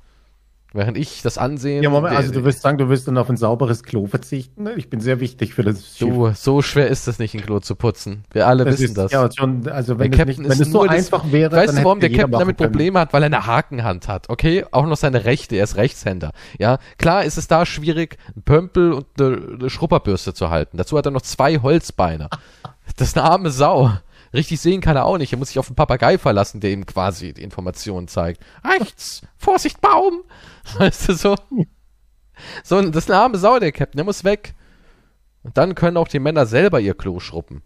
Während 0.76 0.98
ich 0.98 1.22
das 1.22 1.38
Ansehen. 1.38 1.84
Ja, 1.84 1.92
Moment, 1.92 2.16
also 2.16 2.34
du 2.34 2.44
wirst 2.44 2.64
sagen, 2.64 2.80
du 2.80 2.90
wirst 2.90 3.08
dann 3.08 3.16
auf 3.20 3.30
ein 3.30 3.38
sauberes 3.38 3.84
Klo 3.84 4.08
verzichten. 4.08 4.68
Ich 4.76 4.90
bin 4.90 5.02
sehr 5.02 5.20
wichtig 5.20 5.54
für 5.54 5.62
das 5.62 5.96
Schiff. 5.96 6.10
du, 6.10 6.32
so 6.34 6.64
schwer 6.64 6.88
ist 6.88 7.08
es 7.08 7.20
nicht, 7.20 7.36
ein 7.36 7.42
Klo 7.42 7.60
zu 7.60 7.76
putzen. 7.76 8.24
Wir 8.32 8.48
alle 8.48 8.66
das 8.66 8.74
wissen 8.80 8.86
ist, 8.86 8.98
das. 8.98 9.12
Ja, 9.12 9.30
schon, 9.32 9.68
also 9.68 10.00
wenn, 10.00 10.10
Der 10.10 10.22
es, 10.22 10.26
nicht, 10.26 10.40
wenn 10.40 10.60
es 10.60 10.72
so 10.72 10.82
einfach 10.82 11.32
wäre, 11.32 11.56
Weißt 11.56 11.70
dann 11.70 11.76
du, 11.76 11.84
warum 11.84 12.00
der 12.00 12.10
Captain 12.10 12.32
damit 12.32 12.58
können. 12.58 12.72
Probleme 12.72 13.00
hat? 13.02 13.14
Weil 13.14 13.22
er 13.22 13.28
eine 13.28 13.46
Hakenhand 13.46 14.08
hat, 14.08 14.32
okay? 14.32 14.66
Auch 14.72 14.88
noch 14.88 14.98
seine 14.98 15.26
Rechte, 15.26 15.56
er 15.58 15.66
ist 15.66 15.76
Rechtshänder. 15.76 16.32
Ja, 16.58 16.80
klar 16.98 17.24
ist 17.24 17.38
es 17.38 17.48
da 17.48 17.68
schwierig, 17.68 18.18
einen 18.34 18.42
Pömpel 18.42 18.94
und 18.94 19.06
eine, 19.20 19.42
eine 19.60 19.70
Schrupperbürste 19.70 20.34
zu 20.34 20.50
halten. 20.50 20.78
Dazu 20.78 20.98
hat 20.98 21.06
er 21.06 21.12
noch 21.12 21.22
zwei 21.22 21.60
Holzbeine. 21.60 22.30
Das 22.98 23.10
ist 23.10 23.18
eine 23.18 23.30
arme 23.30 23.52
Sau. 23.52 23.92
Richtig 24.34 24.60
sehen 24.60 24.82
kann 24.82 24.96
er 24.96 25.06
auch 25.06 25.18
nicht. 25.18 25.32
Er 25.32 25.38
muss 25.38 25.50
sich 25.50 25.60
auf 25.60 25.68
den 25.68 25.76
Papagei 25.76 26.18
verlassen, 26.18 26.60
der 26.60 26.72
ihm 26.72 26.86
quasi 26.86 27.34
die 27.34 27.44
Informationen 27.44 28.08
zeigt. 28.08 28.44
Rechts! 28.64 29.22
Vorsicht, 29.38 29.80
Baum! 29.80 30.24
Weißt 30.78 31.10
du 31.10 31.14
so? 31.14 31.36
So, 32.64 32.82
das 32.82 33.06
ist 33.06 33.12
eine 33.12 33.20
arme 33.20 33.38
Sau, 33.38 33.60
der 33.60 33.72
Captain, 33.72 33.98
der 33.98 34.06
muss 34.06 34.24
weg. 34.24 34.56
Und 35.44 35.58
dann 35.58 35.76
können 35.76 35.98
auch 35.98 36.08
die 36.08 36.20
Männer 36.20 36.46
selber 36.46 36.80
ihr 36.80 36.96
Klo 36.96 37.20
schruppen. 37.20 37.62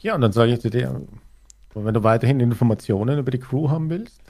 Ja, 0.00 0.14
und 0.14 0.20
dann 0.20 0.32
sage 0.32 0.52
ich 0.52 0.60
zu 0.60 0.70
dir, 0.70 1.00
wenn 1.74 1.94
du 1.94 2.02
weiterhin 2.02 2.38
Informationen 2.38 3.18
über 3.18 3.30
die 3.30 3.38
Crew 3.38 3.70
haben 3.70 3.90
willst. 3.90 4.20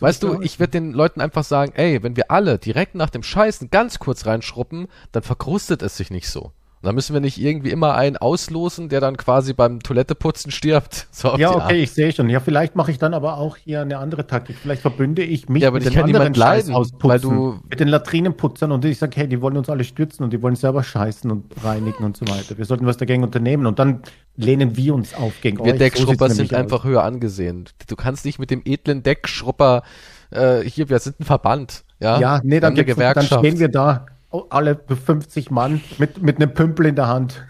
Weißt 0.00 0.22
du, 0.22 0.40
ich 0.40 0.58
werde 0.58 0.72
den 0.72 0.92
Leuten 0.92 1.20
einfach 1.20 1.44
sagen, 1.44 1.72
ey, 1.74 2.02
wenn 2.02 2.16
wir 2.16 2.30
alle 2.30 2.58
direkt 2.58 2.94
nach 2.94 3.10
dem 3.10 3.22
Scheißen 3.22 3.70
ganz 3.70 3.98
kurz 3.98 4.26
reinschruppen, 4.26 4.88
dann 5.12 5.22
verkrustet 5.22 5.82
es 5.82 5.96
sich 5.96 6.10
nicht 6.10 6.28
so. 6.28 6.52
Dann 6.86 6.94
müssen 6.94 7.14
wir 7.14 7.20
nicht 7.20 7.38
irgendwie 7.38 7.70
immer 7.70 7.94
einen 7.94 8.16
auslosen, 8.16 8.88
der 8.88 9.00
dann 9.00 9.16
quasi 9.16 9.52
beim 9.52 9.80
Toiletteputzen 9.80 10.50
stirbt. 10.50 11.08
So 11.16 11.36
ja, 11.38 11.50
okay, 11.50 11.60
Art. 11.60 11.72
ich 11.72 11.92
sehe 11.92 12.12
schon. 12.12 12.28
Ja, 12.28 12.40
vielleicht 12.40 12.76
mache 12.76 12.90
ich 12.90 12.98
dann 12.98 13.14
aber 13.14 13.38
auch 13.38 13.56
hier 13.56 13.80
eine 13.80 13.98
andere 13.98 14.26
Taktik. 14.26 14.56
Vielleicht 14.60 14.82
verbünde 14.82 15.22
ich 15.22 15.48
mich 15.48 15.62
ja, 15.62 15.70
mit 15.70 15.84
den 15.84 15.98
anderen 15.98 16.34
leiden, 16.34 16.74
weil 16.74 17.18
du 17.18 17.58
mit 17.68 17.80
den 17.80 17.88
Latrinenputzern 17.88 18.70
und 18.70 18.84
ich 18.84 18.98
sage, 18.98 19.16
hey, 19.16 19.26
die 19.26 19.40
wollen 19.40 19.56
uns 19.56 19.70
alle 19.70 19.82
stürzen 19.82 20.24
und 20.24 20.32
die 20.32 20.42
wollen 20.42 20.56
selber 20.56 20.82
scheißen 20.82 21.30
und 21.30 21.46
reinigen 21.64 22.04
und 22.04 22.18
so 22.18 22.28
weiter. 22.28 22.58
Wir 22.58 22.66
sollten 22.66 22.84
was 22.84 22.98
dagegen 22.98 23.22
unternehmen 23.22 23.66
und 23.66 23.78
dann 23.78 24.02
lehnen 24.36 24.76
wir 24.76 24.94
uns 24.94 25.14
auf 25.14 25.40
gegen 25.40 25.56
wir 25.56 25.64
euch. 25.64 25.72
Wir 25.72 25.78
Deckschrupper 25.78 26.28
so 26.28 26.34
sind 26.34 26.52
einfach 26.52 26.84
höher 26.84 27.02
angesehen. 27.02 27.64
Du 27.88 27.96
kannst 27.96 28.26
nicht 28.26 28.38
mit 28.38 28.50
dem 28.50 28.60
edlen 28.64 29.02
Deckschrupper 29.02 29.82
äh, 30.30 30.60
hier, 30.60 30.90
wir 30.90 30.98
sind 30.98 31.18
ein 31.20 31.24
Verband. 31.24 31.84
Ja, 31.98 32.20
ja 32.20 32.40
nee, 32.44 32.60
dann, 32.60 32.74
dann 32.74 33.22
stehen 33.22 33.58
wir 33.58 33.68
da 33.68 34.06
alle 34.50 34.78
50 34.88 35.50
Mann 35.50 35.80
mit, 35.98 36.22
mit 36.22 36.36
einem 36.36 36.52
Pümpel 36.52 36.86
in 36.86 36.96
der 36.96 37.08
Hand. 37.08 37.46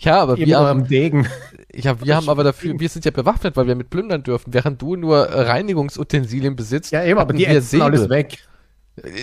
Ja, 0.00 0.20
aber 0.20 0.36
wir 0.36 0.58
haben 0.58 0.86
Degen. 0.86 1.26
Ja, 1.74 2.00
wir 2.02 2.16
haben 2.16 2.28
aber 2.28 2.44
dafür, 2.44 2.78
wir 2.78 2.88
sind 2.88 3.04
ja 3.04 3.10
bewaffnet, 3.10 3.56
weil 3.56 3.66
wir 3.66 3.74
mit 3.74 3.90
plündern 3.90 4.22
dürfen, 4.22 4.52
während 4.52 4.80
du 4.80 4.96
nur 4.96 5.18
Reinigungsutensilien 5.18 6.56
besitzt. 6.56 6.92
Ja, 6.92 7.04
eben, 7.04 7.18
aber 7.18 7.32
die 7.32 7.46
ätzen 7.46 7.82
alles 7.82 8.08
weg. 8.08 8.38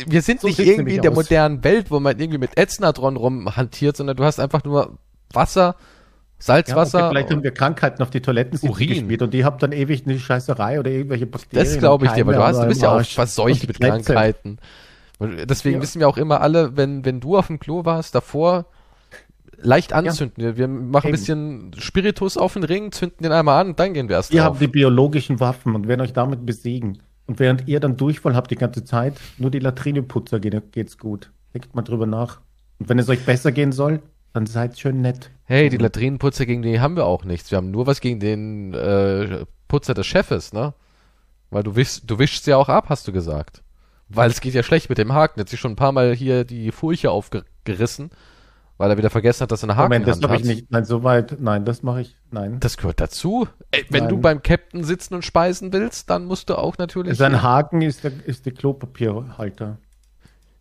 Wir 0.07 0.21
sind 0.21 0.41
so 0.41 0.47
nicht 0.47 0.59
irgendwie 0.59 0.95
in 0.95 1.01
der 1.01 1.11
aus. 1.11 1.17
modernen 1.17 1.63
Welt, 1.63 1.89
wo 1.89 1.99
man 1.99 2.19
irgendwie 2.19 2.37
mit 2.37 2.57
Ätznatron 2.57 3.15
rumhantiert, 3.15 3.97
sondern 3.97 4.15
du 4.15 4.23
hast 4.23 4.39
einfach 4.39 4.63
nur 4.63 4.99
Wasser, 5.31 5.75
Salzwasser. 6.37 6.99
Ja, 6.99 7.05
okay, 7.05 7.13
vielleicht 7.13 7.31
haben 7.31 7.43
wir 7.43 7.51
Krankheiten 7.51 8.03
auf 8.03 8.11
die 8.11 8.21
Toiletten 8.21 8.59
gespielt 8.59 9.21
und 9.23 9.33
die 9.33 9.45
habt 9.45 9.63
dann 9.63 9.71
ewig 9.71 10.05
eine 10.05 10.19
Scheißerei 10.19 10.79
oder 10.79 10.91
irgendwelche 10.91 11.25
Bakterien. 11.25 11.65
Das 11.65 11.79
glaube 11.79 12.05
ich 12.05 12.11
dir, 12.11 12.27
weil 12.27 12.35
du 12.35 12.43
hast, 12.43 12.61
du 12.61 12.67
bist 12.67 12.83
ja 12.83 12.95
auch 12.95 13.03
verseucht 13.03 13.67
mit 13.67 13.79
Krankheiten. 13.79 14.59
Deswegen 15.45 15.77
ja. 15.77 15.81
wissen 15.81 15.99
wir 15.99 16.07
auch 16.07 16.17
immer 16.17 16.41
alle, 16.41 16.77
wenn, 16.77 17.05
wenn 17.05 17.19
du 17.19 17.37
auf 17.37 17.47
dem 17.47 17.59
Klo 17.59 17.85
warst, 17.85 18.15
davor 18.15 18.65
leicht 19.57 19.93
anzünden. 19.93 20.43
Ja. 20.43 20.57
Wir 20.57 20.67
machen 20.67 21.07
Eben. 21.07 21.15
ein 21.15 21.19
bisschen 21.19 21.71
Spiritus 21.77 22.37
auf 22.37 22.53
den 22.53 22.63
Ring, 22.63 22.91
zünden 22.91 23.23
den 23.23 23.31
einmal 23.31 23.61
an 23.61 23.69
und 23.69 23.79
dann 23.79 23.93
gehen 23.93 24.09
wir 24.09 24.17
erst 24.17 24.31
Wir 24.31 24.41
drauf. 24.41 24.55
haben 24.55 24.59
die 24.59 24.67
biologischen 24.67 25.39
Waffen 25.39 25.75
und 25.75 25.87
werden 25.87 26.01
euch 26.01 26.13
damit 26.13 26.45
besiegen. 26.45 26.99
Und 27.25 27.39
während 27.39 27.67
ihr 27.67 27.79
dann 27.79 27.95
Durchfall 27.95 28.35
habt 28.35 28.51
die 28.51 28.55
ganze 28.55 28.83
Zeit, 28.83 29.15
nur 29.37 29.49
die 29.49 29.59
Latrineputzer 29.59 30.39
geht, 30.39 30.71
geht's 30.71 30.97
gut. 30.97 31.31
Denkt 31.53 31.73
mal 31.73 31.81
drüber 31.81 32.05
nach. 32.05 32.41
Und 32.79 32.89
wenn 32.89 32.99
es 32.99 33.07
euch 33.07 33.25
besser 33.25 33.51
gehen 33.51 33.71
soll, 33.71 34.01
dann 34.33 34.45
seid 34.45 34.77
schön 34.79 35.01
nett. 35.01 35.29
Hey, 35.45 35.69
die 35.69 35.77
Latrinenputzer 35.77 36.45
gegen 36.45 36.63
die 36.63 36.79
haben 36.79 36.95
wir 36.95 37.05
auch 37.05 37.23
nichts. 37.23 37.51
Wir 37.51 37.57
haben 37.57 37.71
nur 37.71 37.87
was 37.87 38.01
gegen 38.01 38.19
den 38.19 38.73
äh, 38.73 39.45
Putzer 39.67 39.93
des 39.93 40.07
Chefes, 40.07 40.53
ne? 40.53 40.73
Weil 41.51 41.63
du 41.63 41.75
wischst, 41.75 42.09
du 42.09 42.17
wischst 42.17 42.47
ja 42.47 42.57
auch 42.57 42.67
ab, 42.67 42.85
hast 42.89 43.07
du 43.07 43.11
gesagt. 43.11 43.61
Weil 44.09 44.29
es 44.29 44.41
geht 44.41 44.53
ja 44.53 44.63
schlecht 44.63 44.89
mit 44.89 44.97
dem 44.97 45.13
Haken. 45.13 45.39
Er 45.39 45.41
hat 45.41 45.49
sich 45.49 45.59
schon 45.59 45.71
ein 45.71 45.75
paar 45.75 45.91
Mal 45.91 46.13
hier 46.13 46.43
die 46.43 46.71
Furche 46.71 47.11
aufgerissen, 47.11 48.11
weil 48.77 48.91
er 48.91 48.97
wieder 48.97 49.09
vergessen 49.09 49.41
hat, 49.41 49.51
dass 49.51 49.63
er 49.63 49.69
eine 49.69 49.75
Haken 49.75 49.85
Moment, 49.85 50.07
das 50.07 50.21
mache 50.21 50.35
ich 50.35 50.43
nicht. 50.43 50.71
Nein, 50.71 50.85
soweit. 50.85 51.37
Nein, 51.39 51.65
das 51.65 51.83
mache 51.83 52.01
ich. 52.01 52.15
Nein. 52.31 52.59
Das 52.59 52.77
gehört 52.77 52.99
dazu. 52.99 53.47
Ey, 53.71 53.85
wenn 53.89 54.03
nein. 54.03 54.09
du 54.09 54.17
beim 54.17 54.43
Captain 54.43 54.83
sitzen 54.83 55.15
und 55.15 55.25
speisen 55.25 55.73
willst, 55.73 56.09
dann 56.09 56.25
musst 56.25 56.49
du 56.49 56.57
auch 56.57 56.77
natürlich. 56.77 57.17
Sein 57.17 57.41
Haken 57.41 57.81
ist 57.81 58.03
der, 58.03 58.11
ist 58.25 58.45
der 58.45 58.53
Klopapierhalter. 58.53 59.77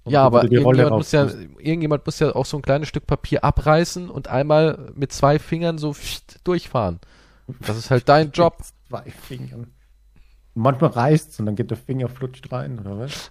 Und 0.05 0.13
ja, 0.13 0.25
aber 0.25 0.45
irgendjemand 0.45 0.91
muss 0.91 1.13
ja, 1.13 1.29
irgendjemand 1.59 2.05
muss 2.05 2.19
ja 2.19 2.35
auch 2.35 2.47
so 2.47 2.57
ein 2.57 2.63
kleines 2.63 2.89
Stück 2.89 3.07
Papier 3.07 3.45
abreißen 3.45 4.11
und 4.11 4.29
einmal 4.29 4.91
mit 4.95 5.13
zwei 5.13 5.39
Fingern 5.39 5.79
so 5.79 5.95
durchfahren. 6.43 7.01
Das 7.61 7.77
ist 7.77 7.91
halt 7.91 8.09
dein 8.09 8.31
Job. 8.33 8.59
Zwei 8.89 9.11
Fingern. 9.11 9.69
Manchmal 10.55 10.91
reißt 10.91 11.31
es 11.31 11.41
und 11.41 11.47
dann 11.47 11.57
geht 11.57 11.71
der 11.71 11.79
Finger 11.79 12.09
flutscht 12.09 12.53
rein, 12.53 12.79
oder 12.79 12.99
was? 12.99 13.31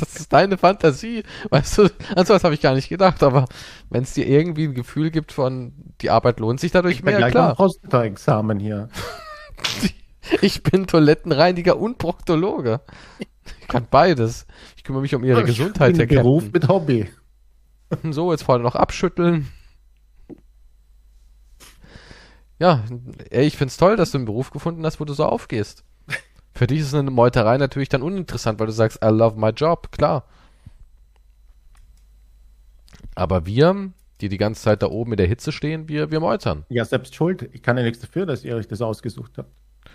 Das 0.00 0.16
ist 0.16 0.32
deine 0.32 0.56
Fantasie. 0.56 1.22
Weißt 1.50 1.78
du, 1.78 1.90
an 2.16 2.24
sowas 2.24 2.42
habe 2.42 2.54
ich 2.54 2.62
gar 2.62 2.74
nicht 2.74 2.88
gedacht, 2.88 3.22
aber 3.22 3.44
wenn 3.90 4.02
es 4.02 4.14
dir 4.14 4.26
irgendwie 4.26 4.64
ein 4.64 4.74
Gefühl 4.74 5.10
gibt 5.10 5.32
von, 5.32 5.72
die 6.00 6.08
Arbeit 6.08 6.40
lohnt 6.40 6.58
sich 6.58 6.72
dadurch 6.72 6.96
ich 6.96 7.02
mehr, 7.02 7.18
gleich 7.18 7.32
klar. 7.32 7.56
examen 8.02 8.58
hier. 8.58 8.88
ich 10.40 10.62
bin 10.62 10.86
Toilettenreiniger 10.86 11.78
und 11.78 11.98
Proktologe. 11.98 12.80
Ich 13.60 13.68
kann 13.68 13.86
beides. 13.90 14.46
Ich 14.76 14.84
kümmere 14.84 15.02
mich 15.02 15.14
um 15.14 15.24
ihre 15.24 15.40
ich 15.40 15.46
Gesundheit, 15.46 15.98
Herr 15.98 16.06
Beruf 16.06 16.44
Captain. 16.44 16.52
mit 16.60 16.68
Hobby. 16.68 17.08
So, 18.10 18.32
jetzt 18.32 18.42
vorne 18.42 18.62
noch 18.64 18.74
abschütteln. 18.74 19.48
Ja, 22.58 22.84
ey, 23.30 23.46
ich 23.46 23.56
find's 23.56 23.78
toll, 23.78 23.96
dass 23.96 24.10
du 24.10 24.18
einen 24.18 24.26
Beruf 24.26 24.50
gefunden 24.50 24.84
hast, 24.84 25.00
wo 25.00 25.06
du 25.06 25.14
so 25.14 25.24
aufgehst. 25.24 25.84
Für 26.58 26.66
dich 26.66 26.80
ist 26.80 26.92
eine 26.92 27.08
Meuterei 27.12 27.56
natürlich 27.56 27.88
dann 27.88 28.02
uninteressant, 28.02 28.58
weil 28.58 28.66
du 28.66 28.72
sagst, 28.72 28.98
I 29.04 29.10
love 29.10 29.38
my 29.38 29.50
job, 29.50 29.92
klar. 29.92 30.24
Aber 33.14 33.46
wir, 33.46 33.92
die 34.20 34.28
die 34.28 34.38
ganze 34.38 34.62
Zeit 34.62 34.82
da 34.82 34.88
oben 34.88 35.12
in 35.12 35.18
der 35.18 35.28
Hitze 35.28 35.52
stehen, 35.52 35.88
wir, 35.88 36.10
wir 36.10 36.18
meutern. 36.18 36.64
Ja, 36.68 36.84
selbst 36.84 37.14
schuld. 37.14 37.48
Ich 37.52 37.62
kann 37.62 37.76
ja 37.76 37.84
nichts 37.84 38.00
dafür, 38.00 38.26
dass 38.26 38.44
ihr 38.44 38.56
euch 38.56 38.66
das 38.66 38.82
ausgesucht 38.82 39.38
habt. 39.38 39.52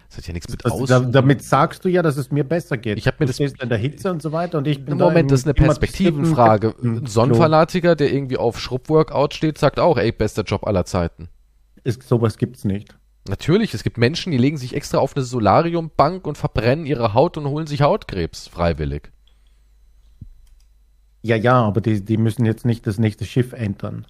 Das 0.08 0.20
hat 0.20 0.28
ja 0.28 0.34
nichts 0.34 0.50
mit 0.50 0.64
aus. 0.64 0.88
damit 0.88 1.44
sagst 1.44 1.84
du 1.84 1.90
ja, 1.90 2.02
dass 2.02 2.16
es 2.16 2.32
mir 2.32 2.46
besser 2.46 2.78
geht. 2.78 2.98
Ich 2.98 3.08
habe 3.08 3.18
mir 3.20 3.26
du 3.26 3.34
das 3.34 3.54
in 3.62 3.68
der 3.68 3.78
Hitze 3.78 4.10
und 4.10 4.22
so 4.22 4.32
weiter 4.32 4.58
und 4.58 4.66
ich 4.66 4.86
bin 4.86 4.98
Moment, 4.98 5.32
da 5.32 5.34
das 5.34 5.42
ist 5.42 5.48
eine 5.48 5.56
Perspektivenfrage. 5.56 6.76
Ein 6.82 7.06
Sonnenfanatiker, 7.08 7.98
der 7.98 8.14
irgendwie 8.14 8.38
auf 8.38 8.58
Schrubbworkout 8.58 9.34
steht, 9.34 9.58
sagt 9.58 9.82
auch, 9.82 9.98
ey, 9.98 10.14
bester 10.14 10.44
Job 10.44 10.66
aller 10.66 10.86
Zeiten. 10.86 11.28
Ist, 11.84 12.04
sowas 12.04 12.38
gibt's 12.38 12.64
nicht. 12.64 12.96
Natürlich, 13.28 13.74
es 13.74 13.84
gibt 13.84 13.98
Menschen, 13.98 14.32
die 14.32 14.38
legen 14.38 14.58
sich 14.58 14.76
extra 14.76 14.98
auf 14.98 15.16
eine 15.16 15.24
Solariumbank 15.24 16.28
und 16.28 16.38
verbrennen 16.38 16.86
ihre 16.86 17.14
Haut 17.14 17.38
und 17.38 17.48
holen 17.48 17.68
sich 17.68 17.82
Hautkrebs 17.82 18.48
freiwillig. 18.50 19.12
Ja, 21.22 21.38
ja, 21.38 21.62
aber 21.62 21.80
die, 21.80 22.04
die 22.04 22.18
müssen 22.18 22.46
jetzt 22.46 22.66
nicht 22.66 22.86
das 22.86 23.00
nächste 23.00 23.24
Schiff 23.24 23.54
entern. 23.54 24.06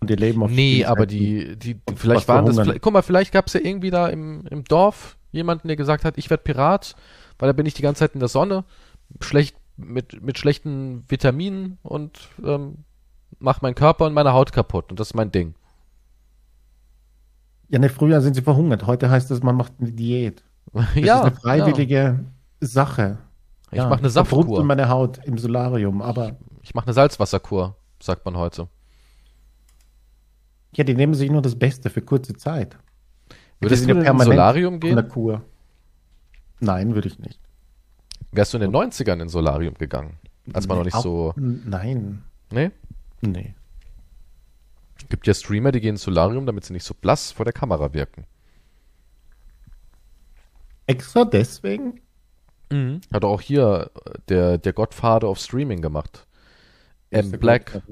Und 0.00 0.10
die 0.10 0.16
leben 0.16 0.42
auf 0.42 0.50
Nee, 0.50 0.84
aber 0.84 1.06
die, 1.06 1.56
die, 1.56 1.74
die 1.74 1.94
vielleicht 1.94 2.26
waren 2.26 2.44
das, 2.44 2.58
vielleicht, 2.58 2.82
guck 2.82 2.92
mal, 2.92 3.02
vielleicht 3.02 3.32
gab 3.32 3.46
es 3.46 3.52
ja 3.52 3.60
irgendwie 3.62 3.90
da 3.90 4.08
im, 4.08 4.44
im 4.50 4.64
Dorf 4.64 5.16
jemanden, 5.30 5.68
der 5.68 5.76
gesagt 5.76 6.04
hat, 6.04 6.18
ich 6.18 6.28
werde 6.28 6.42
Pirat, 6.42 6.96
weil 7.38 7.48
da 7.48 7.52
bin 7.52 7.66
ich 7.66 7.74
die 7.74 7.82
ganze 7.82 8.00
Zeit 8.00 8.14
in 8.14 8.20
der 8.20 8.28
Sonne, 8.28 8.64
schlecht, 9.20 9.56
mit, 9.76 10.22
mit 10.22 10.38
schlechten 10.38 11.04
Vitaminen 11.08 11.78
und 11.82 12.18
ähm, 12.44 12.78
mach 13.38 13.62
meinen 13.62 13.74
Körper 13.74 14.06
und 14.06 14.14
meine 14.14 14.32
Haut 14.32 14.52
kaputt. 14.52 14.90
Und 14.90 14.98
das 14.98 15.08
ist 15.08 15.14
mein 15.14 15.30
Ding. 15.30 15.54
Ja, 17.68 17.78
ne, 17.78 17.88
früher 17.88 18.20
sind 18.20 18.34
sie 18.34 18.42
verhungert. 18.42 18.86
Heute 18.86 19.10
heißt 19.10 19.30
es, 19.30 19.42
man 19.42 19.56
macht 19.56 19.72
eine 19.80 19.92
Diät. 19.92 20.44
Das 20.72 20.94
ja, 20.94 21.18
ist 21.18 21.22
eine 21.22 21.34
freiwillige 21.36 21.94
ja. 21.94 22.18
Sache. 22.60 23.18
Ich 23.70 23.78
ja, 23.78 23.88
mache 23.88 24.00
eine 24.00 24.10
Saftkur. 24.10 24.64
meine 24.64 24.88
Haut 24.88 25.18
im 25.24 25.38
Solarium, 25.38 26.02
aber. 26.02 26.36
Ich, 26.60 26.68
ich 26.68 26.74
mache 26.74 26.86
eine 26.86 26.94
Salzwasserkur, 26.94 27.76
sagt 28.00 28.24
man 28.24 28.36
heute. 28.36 28.68
Ja, 30.74 30.84
die 30.84 30.94
nehmen 30.94 31.14
sich 31.14 31.30
nur 31.30 31.42
das 31.42 31.58
Beste 31.58 31.90
für 31.90 32.02
kurze 32.02 32.34
Zeit. 32.34 32.76
Würdest 33.60 33.88
du 33.88 33.92
in 33.92 34.06
ein 34.06 34.18
Solarium 34.18 34.80
gehen? 34.80 34.98
In 34.98 35.08
Kur. 35.08 35.42
Nein, 36.60 36.94
würde 36.94 37.08
ich 37.08 37.18
nicht. 37.18 37.40
Wärst 38.32 38.52
du 38.52 38.58
in 38.58 38.70
den 38.70 38.72
90ern 38.72 39.20
in 39.22 39.28
Solarium 39.28 39.74
gegangen? 39.74 40.18
Als 40.52 40.68
man 40.68 40.78
nee, 40.78 40.84
noch 40.84 40.84
nicht 40.84 41.02
so. 41.02 41.32
Nein. 41.36 42.22
Nee? 42.50 42.70
Nee. 43.20 43.54
Gibt 45.08 45.26
ja 45.26 45.34
Streamer, 45.34 45.72
die 45.72 45.80
gehen 45.80 45.90
ins 45.90 46.02
Solarium, 46.02 46.46
damit 46.46 46.64
sie 46.64 46.72
nicht 46.72 46.84
so 46.84 46.94
blass 46.94 47.32
vor 47.32 47.44
der 47.44 47.52
Kamera 47.52 47.92
wirken. 47.92 48.24
Extra 50.86 51.24
deswegen? 51.24 52.00
Mhm. 52.70 53.00
Hat 53.12 53.24
auch 53.24 53.40
hier 53.40 53.90
äh, 54.04 54.10
der, 54.28 54.58
der 54.58 54.72
Godfather 54.72 55.28
of 55.28 55.38
Streaming 55.38 55.80
gemacht. 55.80 56.26
M. 57.10 57.30
Black. 57.32 57.82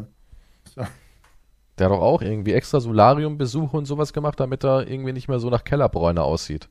Der 0.77 1.87
hat 1.87 1.93
doch 1.93 2.03
auch 2.03 2.23
irgendwie 2.23 2.53
extra 2.53 2.81
Solarium-Besuche 2.81 3.77
und 3.77 3.85
sowas 3.87 4.13
gemacht, 4.13 4.39
damit 4.39 4.65
er 4.65 4.89
irgendwie 4.89 5.13
nicht 5.13 5.29
mehr 5.29 5.41
so 5.41 5.51
nach 5.51 5.65
Kellerbräune 5.65 6.23
aussieht. 6.23 6.69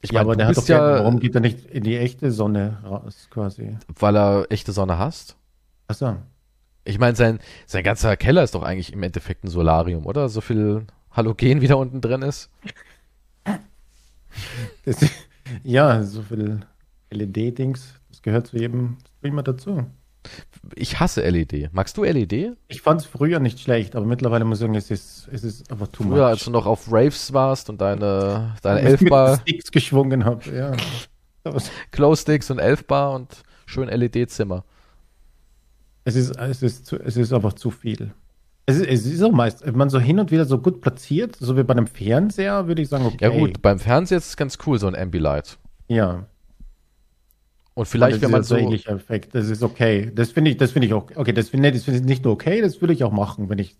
Ich 0.00 0.10
ja, 0.10 0.20
meine, 0.20 0.26
aber 0.26 0.36
der 0.36 0.46
hat 0.48 0.56
doch 0.56 0.68
ja, 0.68 0.98
warum 1.00 1.18
geht 1.18 1.34
er 1.34 1.40
nicht 1.40 1.66
in 1.66 1.82
die 1.82 1.96
echte 1.96 2.30
Sonne 2.30 2.78
raus, 2.84 3.28
quasi? 3.30 3.76
Weil 3.98 4.16
er 4.16 4.46
echte 4.50 4.72
Sonne 4.72 4.98
hasst. 4.98 5.36
Achso. 5.88 6.16
Ich 6.88 6.98
meine, 6.98 7.14
sein, 7.16 7.38
sein 7.66 7.84
ganzer 7.84 8.16
Keller 8.16 8.42
ist 8.42 8.54
doch 8.54 8.62
eigentlich 8.62 8.94
im 8.94 9.02
Endeffekt 9.02 9.44
ein 9.44 9.48
Solarium, 9.48 10.06
oder? 10.06 10.30
So 10.30 10.40
viel 10.40 10.86
Halogen 11.12 11.60
wie 11.60 11.66
da 11.66 11.74
unten 11.74 12.00
drin 12.00 12.22
ist. 12.22 12.50
Das, 14.86 14.96
ja, 15.64 16.02
so 16.02 16.22
viel 16.22 16.60
LED-Dings, 17.10 17.94
das 18.08 18.22
gehört 18.22 18.46
zu 18.46 18.56
jedem 18.56 18.96
Streamer 19.18 19.42
dazu. 19.42 19.84
Ich 20.74 20.98
hasse 20.98 21.28
LED. 21.28 21.70
Magst 21.72 21.96
du 21.98 22.04
LED? 22.04 22.56
Ich 22.68 22.80
fand 22.80 23.02
es 23.02 23.06
früher 23.06 23.38
nicht 23.38 23.60
schlecht, 23.60 23.94
aber 23.94 24.06
mittlerweile 24.06 24.46
muss 24.46 24.58
ich 24.58 24.62
sagen, 24.62 24.74
es 24.74 24.90
ist, 24.90 25.28
es 25.30 25.44
ist 25.44 25.70
einfach 25.70 25.88
too 25.88 26.04
Früher, 26.04 26.26
als 26.26 26.44
du 26.44 26.50
noch 26.50 26.64
auf 26.64 26.90
Raves 26.90 27.34
warst 27.34 27.68
und 27.68 27.82
deine, 27.82 28.54
deine 28.62 28.80
Elfbar. 28.80 29.40
Sticks 29.40 29.70
geschwungen 29.70 30.24
habe, 30.24 30.50
ja. 30.54 30.72
Glow-Sticks 31.90 32.50
und 32.50 32.58
Elfbar 32.58 33.14
und 33.14 33.42
schön 33.66 33.88
LED-Zimmer. 33.88 34.64
Es 36.08 36.16
ist, 36.16 36.38
es, 36.38 36.62
ist 36.62 36.86
zu, 36.86 36.98
es 36.98 37.18
ist 37.18 37.34
einfach 37.34 37.52
zu 37.52 37.70
viel. 37.70 38.12
Es 38.64 38.76
ist, 38.76 38.86
es 38.86 39.04
ist 39.04 39.22
auch 39.22 39.30
meist, 39.30 39.66
wenn 39.66 39.76
man 39.76 39.90
so 39.90 40.00
hin 40.00 40.18
und 40.18 40.30
wieder 40.30 40.46
so 40.46 40.56
gut 40.56 40.80
platziert, 40.80 41.36
so 41.36 41.54
wie 41.58 41.62
bei 41.64 41.72
einem 41.72 41.86
Fernseher, 41.86 42.66
würde 42.66 42.80
ich 42.80 42.88
sagen, 42.88 43.04
okay. 43.04 43.24
Ja 43.24 43.28
gut, 43.28 43.60
beim 43.60 43.78
Fernseher 43.78 44.16
ist 44.16 44.28
es 44.28 44.36
ganz 44.38 44.56
cool, 44.66 44.78
so 44.78 44.86
ein 44.86 44.96
Ambilight. 44.96 45.58
Ja. 45.86 46.24
Und 47.74 47.88
vielleicht, 47.88 48.22
wenn 48.22 48.30
man 48.30 48.42
so. 48.42 48.56
ähnlicher 48.56 48.92
Effekt, 48.92 49.34
das 49.34 49.50
ist 49.50 49.62
okay. 49.62 50.10
Das 50.14 50.30
finde 50.30 50.50
ich, 50.50 50.56
das 50.56 50.70
finde 50.70 50.86
ich 50.86 50.94
auch, 50.94 51.10
okay, 51.14 51.34
das 51.34 51.50
finde 51.50 51.70
das 51.72 51.84
find 51.84 51.98
ich 51.98 52.02
nicht 52.04 52.24
nur 52.24 52.32
okay, 52.32 52.62
das 52.62 52.80
würde 52.80 52.94
ich 52.94 53.04
auch 53.04 53.12
machen, 53.12 53.50
wenn 53.50 53.58
ich 53.58 53.76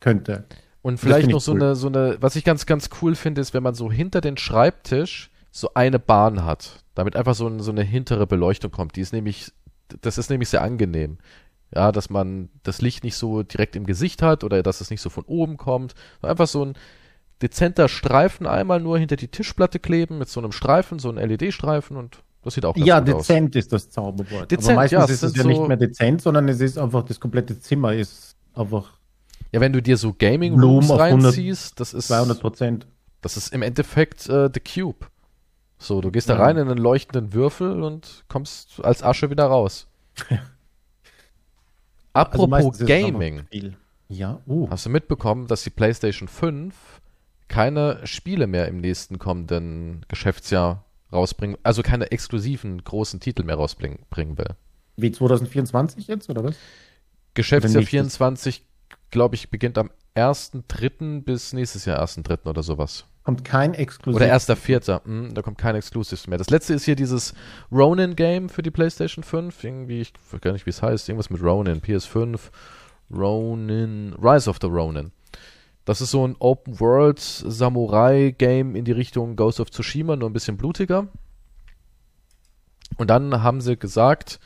könnte. 0.00 0.46
Und 0.82 0.98
vielleicht 0.98 1.30
noch 1.30 1.40
so 1.40 1.52
cool. 1.52 1.62
eine, 1.62 1.76
so 1.76 1.86
eine, 1.86 2.16
was 2.18 2.34
ich 2.34 2.42
ganz, 2.42 2.66
ganz 2.66 2.90
cool 3.00 3.14
finde, 3.14 3.40
ist, 3.40 3.54
wenn 3.54 3.62
man 3.62 3.74
so 3.74 3.92
hinter 3.92 4.20
den 4.20 4.36
Schreibtisch 4.36 5.30
so 5.52 5.70
eine 5.74 6.00
Bahn 6.00 6.44
hat, 6.44 6.82
damit 6.96 7.14
einfach 7.14 7.36
so, 7.36 7.46
ein, 7.46 7.60
so 7.60 7.70
eine 7.70 7.84
hintere 7.84 8.26
Beleuchtung 8.26 8.72
kommt. 8.72 8.96
Die 8.96 9.00
ist 9.00 9.12
nämlich, 9.12 9.52
das 10.00 10.18
ist 10.18 10.28
nämlich 10.28 10.48
sehr 10.48 10.62
angenehm. 10.62 11.18
Ja, 11.74 11.92
dass 11.92 12.08
man 12.08 12.48
das 12.62 12.80
Licht 12.80 13.04
nicht 13.04 13.16
so 13.16 13.42
direkt 13.42 13.76
im 13.76 13.84
Gesicht 13.84 14.22
hat 14.22 14.42
oder 14.42 14.62
dass 14.62 14.80
es 14.80 14.90
nicht 14.90 15.02
so 15.02 15.10
von 15.10 15.24
oben 15.24 15.56
kommt. 15.58 15.94
Einfach 16.22 16.46
so 16.46 16.64
ein 16.64 16.74
dezenter 17.42 17.88
Streifen 17.88 18.46
einmal 18.46 18.80
nur 18.80 18.98
hinter 18.98 19.16
die 19.16 19.28
Tischplatte 19.28 19.78
kleben 19.78 20.18
mit 20.18 20.28
so 20.28 20.40
einem 20.40 20.52
Streifen, 20.52 20.98
so 20.98 21.10
einem 21.10 21.28
LED-Streifen 21.28 21.96
und 21.96 22.22
das 22.42 22.54
sieht 22.54 22.64
auch 22.64 22.74
ganz 22.74 22.86
Ja, 22.86 23.00
dezent 23.00 23.54
aus. 23.54 23.58
ist 23.58 23.72
das 23.72 23.90
Zauberwort. 23.90 24.50
Dezent, 24.50 24.70
Aber 24.70 24.76
meistens 24.82 24.98
ja, 24.98 25.04
ist 25.04 25.22
es 25.22 25.36
ja 25.36 25.42
so 25.42 25.48
nicht 25.48 25.68
mehr 25.68 25.76
dezent, 25.76 26.22
sondern 26.22 26.48
es 26.48 26.60
ist 26.60 26.78
einfach, 26.78 27.04
das 27.04 27.20
komplette 27.20 27.58
Zimmer 27.60 27.92
ist 27.92 28.36
einfach. 28.54 28.94
Ja, 29.52 29.60
wenn 29.60 29.72
du 29.72 29.82
dir 29.82 29.96
so 29.96 30.14
Gaming 30.14 30.58
Rooms 30.58 30.90
reinziehst, 30.90 31.78
das 31.80 31.94
ist. 31.94 32.08
200 32.08 32.40
Prozent. 32.40 32.86
Das 33.20 33.36
ist 33.36 33.52
im 33.52 33.62
Endeffekt 33.62 34.28
äh, 34.28 34.48
The 34.52 34.60
Cube. 34.60 35.06
So, 35.78 36.00
du 36.00 36.10
gehst 36.10 36.28
da 36.28 36.36
rein 36.36 36.56
in 36.56 36.68
einen 36.68 36.78
leuchtenden 36.78 37.32
Würfel 37.34 37.82
und 37.82 38.24
kommst 38.28 38.84
als 38.84 39.02
Asche 39.02 39.30
wieder 39.30 39.44
raus. 39.46 39.86
Apropos 42.18 42.64
also 42.64 42.84
Gaming. 42.86 43.44
Ja, 44.08 44.40
uh. 44.46 44.68
Hast 44.70 44.86
du 44.86 44.90
mitbekommen, 44.90 45.46
dass 45.46 45.62
die 45.64 45.70
PlayStation 45.70 46.28
5 46.28 46.74
keine 47.48 48.06
Spiele 48.06 48.46
mehr 48.46 48.68
im 48.68 48.78
nächsten 48.78 49.18
kommenden 49.18 50.04
Geschäftsjahr 50.08 50.84
rausbringen, 51.12 51.56
also 51.62 51.82
keine 51.82 52.10
exklusiven 52.10 52.82
großen 52.82 53.20
Titel 53.20 53.44
mehr 53.44 53.56
rausbringen 53.56 54.00
will? 54.10 54.56
Wie 54.96 55.12
2024 55.12 56.06
jetzt, 56.06 56.28
oder 56.28 56.44
was? 56.44 56.56
Geschäftsjahr 57.34 57.82
24, 57.82 58.64
glaube 59.10 59.36
ich, 59.36 59.50
beginnt 59.50 59.78
am 59.78 59.90
1.3. 60.16 61.22
bis 61.22 61.52
nächstes 61.52 61.84
Jahr 61.84 62.02
1.3. 62.02 62.48
oder 62.48 62.62
sowas. 62.62 63.04
Kommt 63.28 63.44
kein 63.44 63.74
Exklusiv. 63.74 64.22
Oder 64.22 64.34
1.4. 64.34 65.04
Hm, 65.04 65.34
da 65.34 65.42
kommt 65.42 65.58
kein 65.58 65.74
Exclusives 65.74 66.28
mehr. 66.28 66.38
Das 66.38 66.48
letzte 66.48 66.72
ist 66.72 66.86
hier 66.86 66.96
dieses 66.96 67.34
Ronin-Game 67.70 68.48
für 68.48 68.62
die 68.62 68.70
PlayStation 68.70 69.22
5. 69.22 69.64
Irgendwie, 69.64 70.00
ich 70.00 70.14
weiß 70.30 70.40
gar 70.40 70.52
nicht, 70.52 70.64
wie 70.64 70.70
es 70.70 70.80
heißt. 70.80 71.10
Irgendwas 71.10 71.28
mit 71.28 71.42
Ronin. 71.42 71.82
PS5. 71.82 72.40
Ronin. 73.10 74.14
Rise 74.14 74.48
of 74.48 74.56
the 74.62 74.68
Ronin. 74.68 75.12
Das 75.84 76.00
ist 76.00 76.10
so 76.10 76.26
ein 76.26 76.36
Open-World-Samurai-Game 76.38 78.74
in 78.74 78.86
die 78.86 78.92
Richtung 78.92 79.36
Ghost 79.36 79.60
of 79.60 79.72
Tsushima, 79.72 80.16
nur 80.16 80.30
ein 80.30 80.32
bisschen 80.32 80.56
blutiger. 80.56 81.08
Und 82.96 83.10
dann 83.10 83.42
haben 83.42 83.60
sie 83.60 83.76
gesagt, 83.76 84.40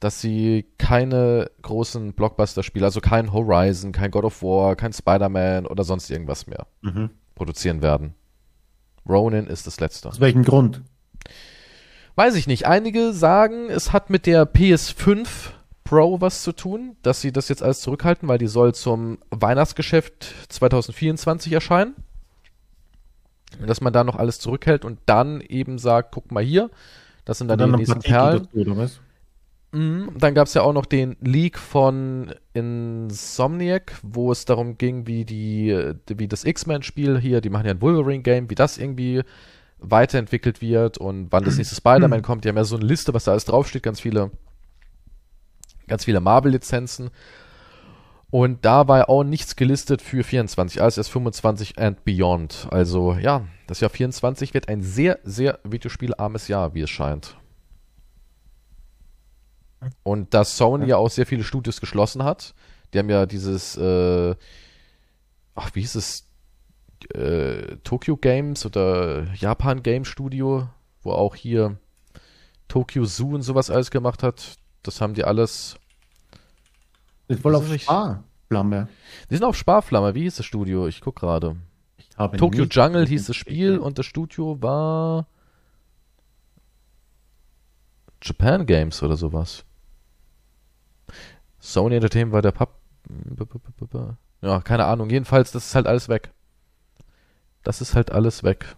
dass 0.00 0.22
sie 0.22 0.64
keine 0.78 1.50
großen 1.60 2.14
Blockbuster-Spiele, 2.14 2.86
also 2.86 3.02
kein 3.02 3.34
Horizon, 3.34 3.92
kein 3.92 4.10
God 4.10 4.24
of 4.24 4.42
War, 4.42 4.74
kein 4.74 4.94
Spider-Man 4.94 5.66
oder 5.66 5.84
sonst 5.84 6.08
irgendwas 6.08 6.46
mehr 6.46 6.66
mhm. 6.80 7.10
produzieren 7.34 7.82
werden. 7.82 8.14
Ronin 9.08 9.46
ist 9.46 9.66
das 9.66 9.80
letzte. 9.80 10.08
Aus 10.08 10.20
welchem 10.20 10.44
Grund? 10.44 10.82
Weiß 12.14 12.34
ich 12.34 12.46
nicht. 12.46 12.66
Einige 12.66 13.12
sagen, 13.12 13.70
es 13.70 13.92
hat 13.92 14.10
mit 14.10 14.26
der 14.26 14.46
PS5 14.46 15.26
Pro 15.84 16.20
was 16.20 16.42
zu 16.42 16.52
tun, 16.52 16.96
dass 17.02 17.20
sie 17.20 17.32
das 17.32 17.48
jetzt 17.48 17.62
alles 17.62 17.80
zurückhalten, 17.80 18.28
weil 18.28 18.38
die 18.38 18.46
soll 18.46 18.74
zum 18.74 19.18
Weihnachtsgeschäft 19.30 20.26
2024 20.48 21.52
erscheinen. 21.52 21.94
Dass 23.66 23.80
man 23.80 23.92
da 23.92 24.02
noch 24.02 24.16
alles 24.16 24.38
zurückhält 24.38 24.84
und 24.84 24.98
dann 25.06 25.40
eben 25.42 25.78
sagt, 25.78 26.12
guck 26.12 26.32
mal 26.32 26.42
hier, 26.42 26.70
das 27.24 27.38
sind 27.38 27.48
dann, 27.48 27.58
dann 27.58 27.72
die 27.72 27.78
nächsten 27.78 28.00
Perlen. 28.00 28.48
Dazu. 28.54 29.00
Dann 29.72 30.34
gab 30.34 30.48
es 30.48 30.54
ja 30.54 30.62
auch 30.62 30.74
noch 30.74 30.84
den 30.84 31.16
Leak 31.20 31.58
von 31.58 32.34
Insomniac, 32.52 33.98
wo 34.02 34.30
es 34.30 34.44
darum 34.44 34.76
ging, 34.76 35.06
wie 35.06 35.24
die, 35.24 35.94
wie 36.08 36.28
das 36.28 36.44
X-Men-Spiel 36.44 37.18
hier, 37.18 37.40
die 37.40 37.48
machen 37.48 37.66
ja 37.66 37.72
ein 37.72 37.80
Wolverine-Game, 37.80 38.50
wie 38.50 38.54
das 38.54 38.76
irgendwie 38.76 39.22
weiterentwickelt 39.78 40.60
wird 40.60 40.98
und 40.98 41.32
wann 41.32 41.44
das 41.44 41.56
nächste 41.56 41.74
Spider-Man 41.74 42.20
kommt. 42.22 42.44
Die 42.44 42.50
haben 42.50 42.56
ja 42.56 42.64
so 42.64 42.76
eine 42.76 42.84
Liste, 42.84 43.14
was 43.14 43.24
da 43.24 43.30
alles 43.32 43.46
draufsteht, 43.46 43.82
ganz 43.82 44.00
viele, 44.00 44.30
ganz 45.88 46.04
viele 46.04 46.20
Marvel-Lizenzen. 46.20 47.10
Und 48.30 48.64
da 48.64 48.88
war 48.88 48.98
ja 48.98 49.08
auch 49.08 49.24
nichts 49.24 49.56
gelistet 49.56 50.00
für 50.00 50.22
24, 50.22 50.80
alles 50.80 50.98
erst 50.98 51.10
25 51.10 51.78
and 51.78 52.04
beyond. 52.04 52.66
Also 52.70 53.14
ja, 53.14 53.46
das 53.66 53.80
Jahr 53.80 53.90
24 53.90 54.54
wird 54.54 54.68
ein 54.68 54.82
sehr, 54.82 55.18
sehr 55.24 55.60
videospielarmes 55.64 56.48
Jahr, 56.48 56.74
wie 56.74 56.82
es 56.82 56.90
scheint. 56.90 57.36
Und 60.02 60.34
dass 60.34 60.56
Sony 60.56 60.86
ja 60.86 60.96
auch 60.96 61.10
sehr 61.10 61.26
viele 61.26 61.44
Studios 61.44 61.80
geschlossen 61.80 62.22
hat. 62.22 62.54
Die 62.92 62.98
haben 62.98 63.10
ja 63.10 63.26
dieses, 63.26 63.76
äh, 63.76 64.34
ach, 65.54 65.70
wie 65.74 65.80
hieß 65.80 65.94
es? 65.96 66.28
Äh, 67.14 67.78
Tokyo 67.82 68.16
Games 68.16 68.64
oder 68.64 69.24
Japan 69.34 69.82
Game 69.82 70.04
Studio, 70.04 70.68
wo 71.02 71.12
auch 71.12 71.34
hier 71.34 71.78
Tokyo 72.68 73.04
Zoo 73.04 73.34
und 73.34 73.42
sowas 73.42 73.70
alles 73.70 73.90
gemacht 73.90 74.22
hat. 74.22 74.56
Das 74.82 75.00
haben 75.00 75.14
die 75.14 75.24
alles. 75.24 75.76
Ist 77.28 77.44
wohl 77.44 77.54
auf 77.54 77.66
Sparflamme. 77.74 78.88
Die 79.30 79.34
sind 79.34 79.44
auf 79.44 79.56
Sparflamme. 79.56 80.14
Wie 80.14 80.22
hieß 80.22 80.36
das 80.36 80.46
Studio? 80.46 80.86
Ich 80.86 81.00
guck 81.00 81.16
gerade. 81.16 81.56
Tokyo 82.16 82.64
Jungle 82.64 83.06
hieß 83.06 83.26
das 83.26 83.36
Spiel 83.36 83.78
und 83.78 83.98
das 83.98 84.06
Studio 84.06 84.62
war 84.62 85.26
Japan 88.22 88.66
Games 88.66 89.02
oder 89.02 89.16
sowas. 89.16 89.64
Sony 91.62 91.94
Entertainment 91.94 92.32
war 92.32 92.42
der 92.42 92.50
Pub. 92.50 92.74
Ja, 94.42 94.60
keine 94.60 94.84
Ahnung. 94.84 95.08
Jedenfalls, 95.08 95.52
das 95.52 95.66
ist 95.66 95.74
halt 95.76 95.86
alles 95.86 96.08
weg. 96.08 96.32
Das 97.62 97.80
ist 97.80 97.94
halt 97.94 98.10
alles 98.10 98.42
weg. 98.42 98.76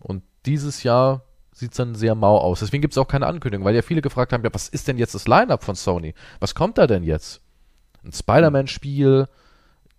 Und 0.00 0.22
dieses 0.46 0.82
Jahr 0.82 1.22
sieht 1.52 1.72
es 1.72 1.76
dann 1.76 1.94
sehr 1.94 2.14
mau 2.14 2.38
aus. 2.38 2.60
Deswegen 2.60 2.80
gibt 2.80 2.94
es 2.94 2.98
auch 2.98 3.08
keine 3.08 3.26
Ankündigung, 3.26 3.66
weil 3.66 3.74
ja 3.74 3.82
viele 3.82 4.00
gefragt 4.00 4.32
haben, 4.32 4.42
ja, 4.42 4.54
was 4.54 4.68
ist 4.68 4.88
denn 4.88 4.96
jetzt 4.96 5.14
das 5.14 5.28
Line-Up 5.28 5.62
von 5.62 5.74
Sony? 5.74 6.14
Was 6.40 6.54
kommt 6.54 6.78
da 6.78 6.86
denn 6.86 7.02
jetzt? 7.02 7.42
Ein 8.02 8.12
Spider-Man-Spiel, 8.12 9.28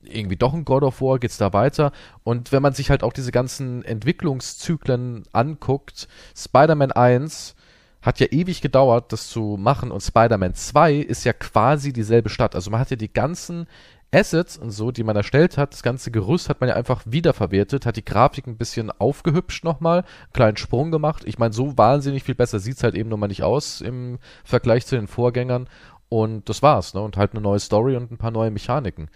irgendwie 0.01 0.37
doch 0.37 0.53
ein 0.53 0.65
God 0.65 0.81
of 0.81 1.01
War, 1.01 1.19
geht's 1.19 1.37
da 1.37 1.53
weiter? 1.53 1.91
Und 2.23 2.51
wenn 2.51 2.63
man 2.63 2.73
sich 2.73 2.89
halt 2.89 3.03
auch 3.03 3.13
diese 3.13 3.31
ganzen 3.31 3.83
Entwicklungszyklen 3.83 5.25
anguckt, 5.31 6.07
Spider-Man 6.35 6.91
1 6.91 7.55
hat 8.01 8.19
ja 8.19 8.27
ewig 8.27 8.61
gedauert, 8.61 9.11
das 9.11 9.27
zu 9.27 9.57
machen 9.59 9.91
und 9.91 10.01
Spider-Man 10.01 10.53
2 10.53 10.95
ist 10.95 11.25
ja 11.25 11.33
quasi 11.33 11.91
dieselbe 11.91 12.29
Stadt. 12.29 12.55
Also 12.55 12.71
man 12.71 12.79
hat 12.79 12.91
ja 12.91 12.95
die 12.95 13.11
ganzen 13.11 13.67
Assets 14.11 14.57
und 14.57 14.71
so, 14.71 14.91
die 14.91 15.03
man 15.03 15.15
erstellt 15.15 15.57
hat, 15.57 15.73
das 15.73 15.83
ganze 15.83 16.09
Gerüst 16.09 16.49
hat 16.49 16.61
man 16.61 16.69
ja 16.69 16.75
einfach 16.75 17.03
wiederverwertet, 17.05 17.85
hat 17.85 17.97
die 17.97 18.05
Grafik 18.05 18.47
ein 18.47 18.57
bisschen 18.57 18.89
aufgehübscht 18.89 19.63
nochmal, 19.63 19.99
einen 19.99 20.33
kleinen 20.33 20.57
Sprung 20.57 20.91
gemacht. 20.91 21.23
Ich 21.25 21.37
meine, 21.37 21.53
so 21.53 21.77
wahnsinnig 21.77 22.23
viel 22.23 22.35
besser 22.35 22.59
sieht's 22.59 22.83
halt 22.83 22.95
eben 22.95 23.09
nochmal 23.09 23.29
nicht 23.29 23.43
aus 23.43 23.81
im 23.81 24.17
Vergleich 24.43 24.85
zu 24.85 24.95
den 24.95 25.07
Vorgängern. 25.07 25.67
Und 26.07 26.49
das 26.49 26.63
war's, 26.63 26.95
ne? 26.95 27.01
Und 27.01 27.17
halt 27.17 27.33
eine 27.33 27.41
neue 27.41 27.59
Story 27.59 27.95
und 27.95 28.11
ein 28.11 28.17
paar 28.17 28.31
neue 28.31 28.49
Mechaniken. 28.49 29.09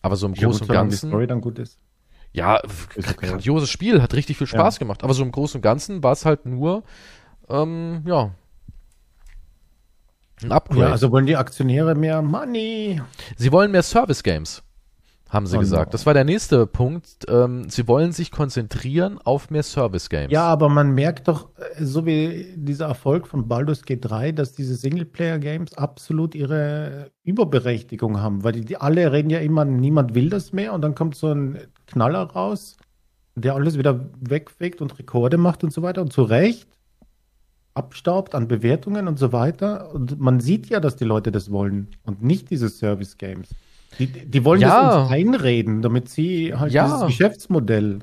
Aber 0.00 0.16
so 0.16 0.26
im 0.26 0.34
ja, 0.34 0.46
Großen 0.46 0.62
und 0.62 0.72
Ganzen. 0.72 1.06
Die 1.08 1.10
Story 1.10 1.26
dann 1.26 1.42
gut 1.42 1.58
ist. 1.58 1.78
Ja, 2.32 2.62
grandioses 3.18 3.68
Spiel, 3.68 4.00
hat 4.00 4.14
richtig 4.14 4.38
viel 4.38 4.46
Spaß 4.46 4.76
ja. 4.76 4.78
gemacht. 4.78 5.04
Aber 5.04 5.12
so 5.12 5.22
im 5.22 5.32
Großen 5.32 5.58
und 5.58 5.62
Ganzen 5.62 6.02
war 6.02 6.12
es 6.12 6.24
halt 6.24 6.46
nur 6.46 6.82
ähm, 7.52 8.02
ja, 8.06 8.32
ein 10.44 10.52
Upgrade. 10.52 10.80
Ja, 10.80 10.90
also 10.90 11.10
wollen 11.10 11.26
die 11.26 11.36
Aktionäre 11.36 11.94
mehr 11.94 12.22
Money. 12.22 13.00
Sie 13.36 13.52
wollen 13.52 13.70
mehr 13.70 13.82
Service 13.82 14.22
Games, 14.22 14.62
haben 15.28 15.46
sie 15.46 15.56
oh, 15.56 15.60
gesagt. 15.60 15.88
No. 15.88 15.92
Das 15.92 16.06
war 16.06 16.14
der 16.14 16.24
nächste 16.24 16.66
Punkt. 16.66 17.26
Ähm, 17.28 17.68
sie 17.68 17.86
wollen 17.86 18.12
sich 18.12 18.30
konzentrieren 18.30 19.18
auf 19.22 19.50
mehr 19.50 19.62
Service 19.62 20.08
Games. 20.08 20.32
Ja, 20.32 20.44
aber 20.44 20.68
man 20.68 20.94
merkt 20.94 21.28
doch, 21.28 21.50
äh, 21.56 21.84
so 21.84 22.06
wie 22.06 22.54
dieser 22.56 22.86
Erfolg 22.86 23.26
von 23.26 23.48
Baldur's 23.48 23.84
G3, 23.84 24.32
dass 24.32 24.52
diese 24.52 24.74
Singleplayer 24.74 25.38
Games 25.38 25.74
absolut 25.74 26.34
ihre 26.34 27.10
Überberechtigung 27.24 28.20
haben, 28.20 28.44
weil 28.44 28.52
die, 28.52 28.64
die 28.64 28.76
alle 28.76 29.12
reden 29.12 29.30
ja 29.30 29.38
immer, 29.38 29.64
niemand 29.64 30.14
will 30.14 30.28
das 30.28 30.52
mehr 30.52 30.72
und 30.72 30.82
dann 30.82 30.94
kommt 30.94 31.14
so 31.14 31.32
ein 31.32 31.58
Knaller 31.86 32.22
raus, 32.22 32.76
der 33.34 33.54
alles 33.54 33.78
wieder 33.78 34.08
wegfegt 34.20 34.82
und 34.82 34.98
Rekorde 34.98 35.38
macht 35.38 35.64
und 35.64 35.72
so 35.72 35.82
weiter 35.82 36.02
und 36.02 36.12
zu 36.12 36.22
Recht. 36.22 36.68
Abstaubt 37.74 38.34
an 38.34 38.48
Bewertungen 38.48 39.08
und 39.08 39.18
so 39.18 39.32
weiter. 39.32 39.94
Und 39.94 40.20
man 40.20 40.40
sieht 40.40 40.68
ja, 40.68 40.80
dass 40.80 40.96
die 40.96 41.04
Leute 41.04 41.32
das 41.32 41.50
wollen 41.50 41.88
und 42.04 42.22
nicht 42.22 42.50
diese 42.50 42.68
Service-Games. 42.68 43.48
Die, 43.98 44.06
die 44.06 44.44
wollen 44.44 44.60
Ja. 44.60 44.86
das 44.86 45.02
uns 45.04 45.10
einreden, 45.12 45.82
damit 45.82 46.08
sie 46.08 46.54
halt 46.54 46.72
Ja. 46.72 46.84
dieses 46.86 47.06
Geschäftsmodell 47.06 48.00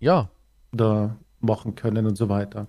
Ja, 0.00 0.28
da 0.72 1.16
machen 1.40 1.74
können 1.74 2.06
und 2.06 2.16
so 2.16 2.28
weiter. 2.28 2.66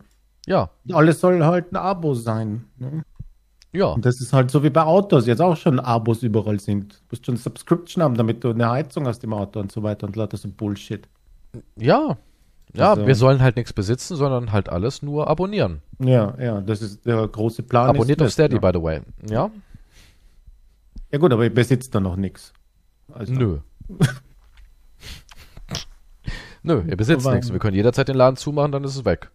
ja, 0.48 0.70
Alles 0.92 1.20
soll 1.20 1.44
halt 1.44 1.72
ein 1.72 1.76
Abo 1.76 2.14
sein. 2.16 2.66
Ne? 2.78 3.04
ja. 3.72 3.86
Und 3.88 4.06
das 4.06 4.20
ist 4.22 4.34
halt 4.34 4.50
so 4.52 4.64
wie 4.64 4.70
bei 4.72 4.84
Autos, 4.84 5.28
jetzt 5.28 5.42
auch 5.42 5.58
schon 5.58 5.80
Abos 5.80 6.24
überall 6.24 6.60
sind. 6.60 6.94
Du 6.94 7.00
musst 7.12 7.26
schon 7.26 7.38
Subscription 7.38 8.04
haben, 8.04 8.16
damit 8.16 8.44
du 8.44 8.50
eine 8.50 8.70
Heizung 8.70 9.06
hast 9.08 9.24
im 9.24 9.34
Auto 9.34 9.60
und 9.60 9.72
so 9.72 9.84
weiter 9.84 10.08
und 10.08 10.16
lauter 10.16 10.38
so 10.38 10.50
Bullshit. 10.50 11.08
Ja. 11.78 12.18
Ja, 12.74 12.92
Also- 12.92 13.08
wir 13.08 13.16
sollen 13.16 13.42
halt 13.42 13.56
nichts 13.56 13.74
besitzen, 13.74 14.16
sondern 14.16 14.52
halt 14.52 14.70
alles 14.70 15.02
nur 15.02 15.28
abonnieren. 15.28 15.82
Ja, 16.00 16.36
ja, 16.40 16.62
das 16.62 16.82
ist 16.82 17.06
der 17.06 17.28
große 17.28 17.64
Plan. 17.64 17.90
Abonniert 17.90 18.22
auf 18.22 18.32
Steady, 18.32 18.56
ja. 18.56 18.60
by 18.62 18.78
the 18.78 18.84
way. 18.84 19.02
Ja? 19.30 19.50
Ja 21.12 21.18
gut, 21.18 21.34
aber 21.34 21.44
ihr 21.44 21.54
besitzt 21.54 21.96
da 21.96 22.00
noch 22.00 22.16
nichts. 22.16 22.54
Also, 23.12 23.34
Nö. 23.34 23.58
Nö, 26.62 26.84
ihr 26.88 26.98
besitzt 26.98 27.26
nichts. 27.26 27.52
Wir 27.52 27.60
können 27.60 27.76
jederzeit 27.76 28.08
den 28.08 28.16
Laden 28.18 28.36
zumachen, 28.36 28.72
dann 28.72 28.84
ist 28.84 28.96
es 28.96 29.06
weg. 29.06 29.32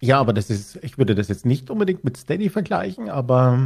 Ja, 0.00 0.20
aber 0.20 0.32
das 0.32 0.50
ist, 0.50 0.76
ich 0.82 0.98
würde 0.98 1.14
das 1.14 1.28
jetzt 1.28 1.44
nicht 1.46 1.70
unbedingt 1.70 2.04
mit 2.04 2.16
Steady 2.16 2.48
vergleichen, 2.48 3.08
aber 3.08 3.58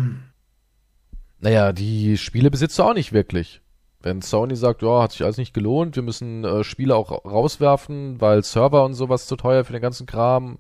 Naja, 1.41 1.73
die 1.73 2.17
Spiele 2.17 2.51
besitzt 2.51 2.79
du 2.79 2.83
auch 2.83 2.95
nicht 2.95 3.13
wirklich. 3.13 3.61
Wenn 4.01 4.23
Sony 4.23 4.55
sagt, 4.55 4.83
ja, 4.83 5.03
hat 5.03 5.13
sich 5.13 5.25
alles 5.25 5.39
nicht 5.39 5.55
gelohnt, 5.55 5.97
wir 5.97 6.03
müssen 6.05 6.45
äh, 6.45 6.63
Spiele 6.63 6.95
auch 6.95 7.11
ra- 7.11 7.29
rauswerfen, 7.29 8.21
weil 8.21 8.45
Server 8.45 8.85
und 8.85 8.95
sowas 8.95 9.27
zu 9.27 9.35
teuer 9.37 9.65
für 9.65 9.73
den 9.73 9.83
ganzen 9.83 10.07
Kram. 10.07 10.59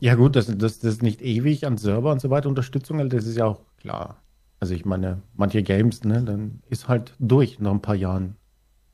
ja 0.00 0.14
gut, 0.16 0.36
dass 0.36 0.46
das, 0.46 0.78
das 0.78 1.00
nicht 1.00 1.22
ewig 1.22 1.66
an 1.66 1.78
Server 1.78 2.12
und 2.12 2.20
so 2.20 2.28
weiter 2.30 2.48
Unterstützung 2.48 3.08
das 3.08 3.24
ist 3.26 3.36
ja 3.36 3.46
auch 3.46 3.60
klar. 3.78 4.22
Also 4.60 4.74
ich 4.74 4.84
meine, 4.84 5.22
manche 5.34 5.62
Games, 5.62 6.04
ne, 6.04 6.22
dann 6.24 6.60
ist 6.68 6.88
halt 6.88 7.14
durch 7.18 7.58
nach 7.58 7.70
ein 7.70 7.80
paar 7.82 7.94
Jahren. 7.94 8.36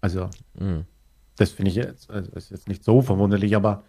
Also 0.00 0.28
Mhm. 0.58 0.84
das 1.36 1.50
finde 1.50 1.70
ich 1.70 1.76
jetzt, 1.76 2.10
also 2.10 2.30
ist 2.32 2.50
jetzt 2.50 2.68
nicht 2.68 2.84
so 2.84 3.02
verwunderlich, 3.02 3.56
aber 3.56 3.82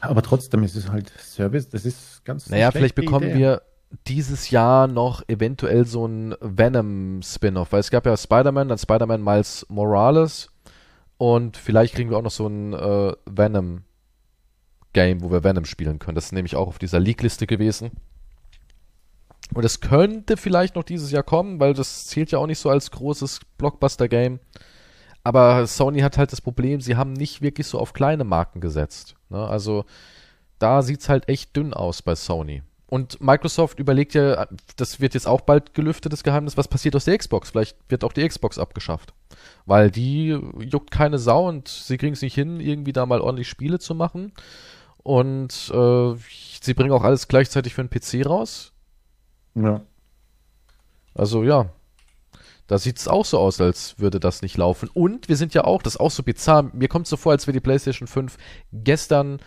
aber 0.00 0.22
trotzdem 0.22 0.62
ist 0.62 0.76
es 0.76 0.88
halt 0.90 1.10
Service, 1.18 1.68
das 1.68 1.84
ist 1.86 2.24
ganz 2.24 2.48
Naja, 2.50 2.70
vielleicht 2.70 2.94
bekommen 2.94 3.26
Idee. 3.28 3.38
wir 3.38 3.62
dieses 4.06 4.50
Jahr 4.50 4.86
noch 4.86 5.22
eventuell 5.28 5.86
so 5.86 6.06
ein 6.06 6.34
Venom-Spin-off, 6.40 7.72
weil 7.72 7.80
es 7.80 7.90
gab 7.90 8.06
ja 8.06 8.16
Spider-Man, 8.16 8.68
dann 8.68 8.78
Spider-Man 8.78 9.22
Miles 9.22 9.66
Morales 9.68 10.50
und 11.18 11.56
vielleicht 11.56 11.94
kriegen 11.94 12.10
wir 12.10 12.18
auch 12.18 12.22
noch 12.22 12.30
so 12.30 12.46
ein 12.46 12.72
äh, 12.72 13.12
Venom-Game, 13.26 15.22
wo 15.22 15.30
wir 15.30 15.44
Venom 15.44 15.64
spielen 15.64 15.98
können. 15.98 16.14
Das 16.14 16.26
ist 16.26 16.32
nämlich 16.32 16.56
auch 16.56 16.68
auf 16.68 16.78
dieser 16.78 17.00
Leak-Liste 17.00 17.46
gewesen. 17.46 17.92
Und 19.52 19.64
es 19.64 19.80
könnte 19.80 20.36
vielleicht 20.36 20.74
noch 20.74 20.84
dieses 20.84 21.10
Jahr 21.10 21.22
kommen, 21.22 21.60
weil 21.60 21.74
das 21.74 22.06
zählt 22.06 22.30
ja 22.30 22.38
auch 22.38 22.46
nicht 22.46 22.58
so 22.58 22.70
als 22.70 22.90
großes 22.90 23.40
Blockbuster-Game. 23.58 24.40
Aber 25.22 25.66
Sony 25.66 26.00
hat 26.00 26.18
halt 26.18 26.32
das 26.32 26.40
Problem, 26.40 26.80
sie 26.80 26.96
haben 26.96 27.12
nicht 27.12 27.40
wirklich 27.40 27.66
so 27.66 27.78
auf 27.78 27.92
kleine 27.92 28.24
Marken 28.24 28.60
gesetzt. 28.60 29.16
Ne? 29.30 29.46
Also 29.46 29.84
da 30.58 30.82
sieht's 30.82 31.08
halt 31.08 31.28
echt 31.28 31.56
dünn 31.56 31.72
aus 31.72 32.02
bei 32.02 32.14
Sony. 32.14 32.62
Und 32.94 33.20
Microsoft 33.20 33.80
überlegt 33.80 34.14
ja, 34.14 34.46
das 34.76 35.00
wird 35.00 35.14
jetzt 35.14 35.26
auch 35.26 35.40
bald 35.40 35.74
gelüftet, 35.74 36.12
das 36.12 36.22
Geheimnis, 36.22 36.56
was 36.56 36.68
passiert 36.68 36.94
aus 36.94 37.06
der 37.06 37.18
Xbox? 37.18 37.50
Vielleicht 37.50 37.76
wird 37.88 38.04
auch 38.04 38.12
die 38.12 38.24
Xbox 38.24 38.56
abgeschafft. 38.56 39.14
Weil 39.66 39.90
die 39.90 40.28
juckt 40.60 40.92
keine 40.92 41.18
Sau 41.18 41.48
und 41.48 41.66
sie 41.66 41.96
kriegen 41.96 42.12
es 42.12 42.22
nicht 42.22 42.36
hin, 42.36 42.60
irgendwie 42.60 42.92
da 42.92 43.04
mal 43.04 43.20
ordentlich 43.20 43.48
Spiele 43.48 43.80
zu 43.80 43.96
machen. 43.96 44.30
Und 44.98 45.72
äh, 45.74 46.14
sie 46.62 46.74
bringen 46.74 46.92
auch 46.92 47.02
alles 47.02 47.26
gleichzeitig 47.26 47.74
für 47.74 47.84
den 47.84 47.90
PC 47.90 48.24
raus. 48.28 48.70
Ja. 49.56 49.80
Also 51.14 51.42
ja, 51.42 51.70
da 52.68 52.78
sieht's 52.78 53.08
auch 53.08 53.24
so 53.24 53.40
aus, 53.40 53.60
als 53.60 53.98
würde 53.98 54.20
das 54.20 54.40
nicht 54.40 54.56
laufen. 54.56 54.88
Und 54.94 55.28
wir 55.28 55.36
sind 55.36 55.52
ja 55.52 55.64
auch, 55.64 55.82
das 55.82 55.94
ist 55.94 56.00
auch 56.00 56.12
so 56.12 56.22
bizarr, 56.22 56.70
mir 56.72 56.86
kommt 56.86 57.08
so 57.08 57.16
vor, 57.16 57.32
als 57.32 57.48
wäre 57.48 57.54
die 57.54 57.60
PlayStation 57.60 58.06
5 58.06 58.36
gestern 58.72 59.40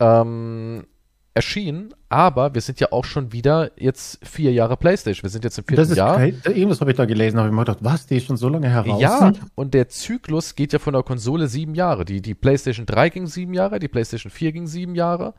ähm, 0.00 0.86
erschienen, 1.34 1.94
aber 2.08 2.54
wir 2.54 2.60
sind 2.60 2.80
ja 2.80 2.88
auch 2.90 3.04
schon 3.04 3.32
wieder 3.32 3.70
jetzt 3.76 4.18
vier 4.26 4.52
Jahre 4.52 4.76
PlayStation. 4.76 5.22
Wir 5.22 5.30
sind 5.30 5.44
jetzt 5.44 5.58
im 5.58 5.64
vierten 5.64 5.82
Das 5.82 5.90
ist 5.90 5.96
Jahr. 5.96 6.16
kein, 6.16 6.40
irgendwas 6.44 6.80
habe 6.80 6.90
ich 6.90 6.96
da 6.96 7.04
gelesen, 7.04 7.38
habe 7.38 7.48
ich 7.48 7.54
mir 7.54 7.60
gedacht, 7.60 7.78
was, 7.82 8.06
die 8.06 8.16
ist 8.16 8.26
schon 8.26 8.36
so 8.36 8.48
lange 8.48 8.68
heraus. 8.68 9.00
Ja, 9.00 9.32
und 9.54 9.74
der 9.74 9.88
Zyklus 9.88 10.56
geht 10.56 10.72
ja 10.72 10.78
von 10.78 10.92
der 10.92 11.02
Konsole 11.02 11.46
sieben 11.46 11.74
Jahre. 11.74 12.04
Die, 12.04 12.20
die 12.20 12.34
PlayStation 12.34 12.84
3 12.84 13.10
ging 13.10 13.26
sieben 13.26 13.54
Jahre, 13.54 13.78
die 13.78 13.88
PlayStation 13.88 14.30
4 14.30 14.52
ging 14.52 14.66
sieben 14.66 14.94
Jahre. 14.96 15.34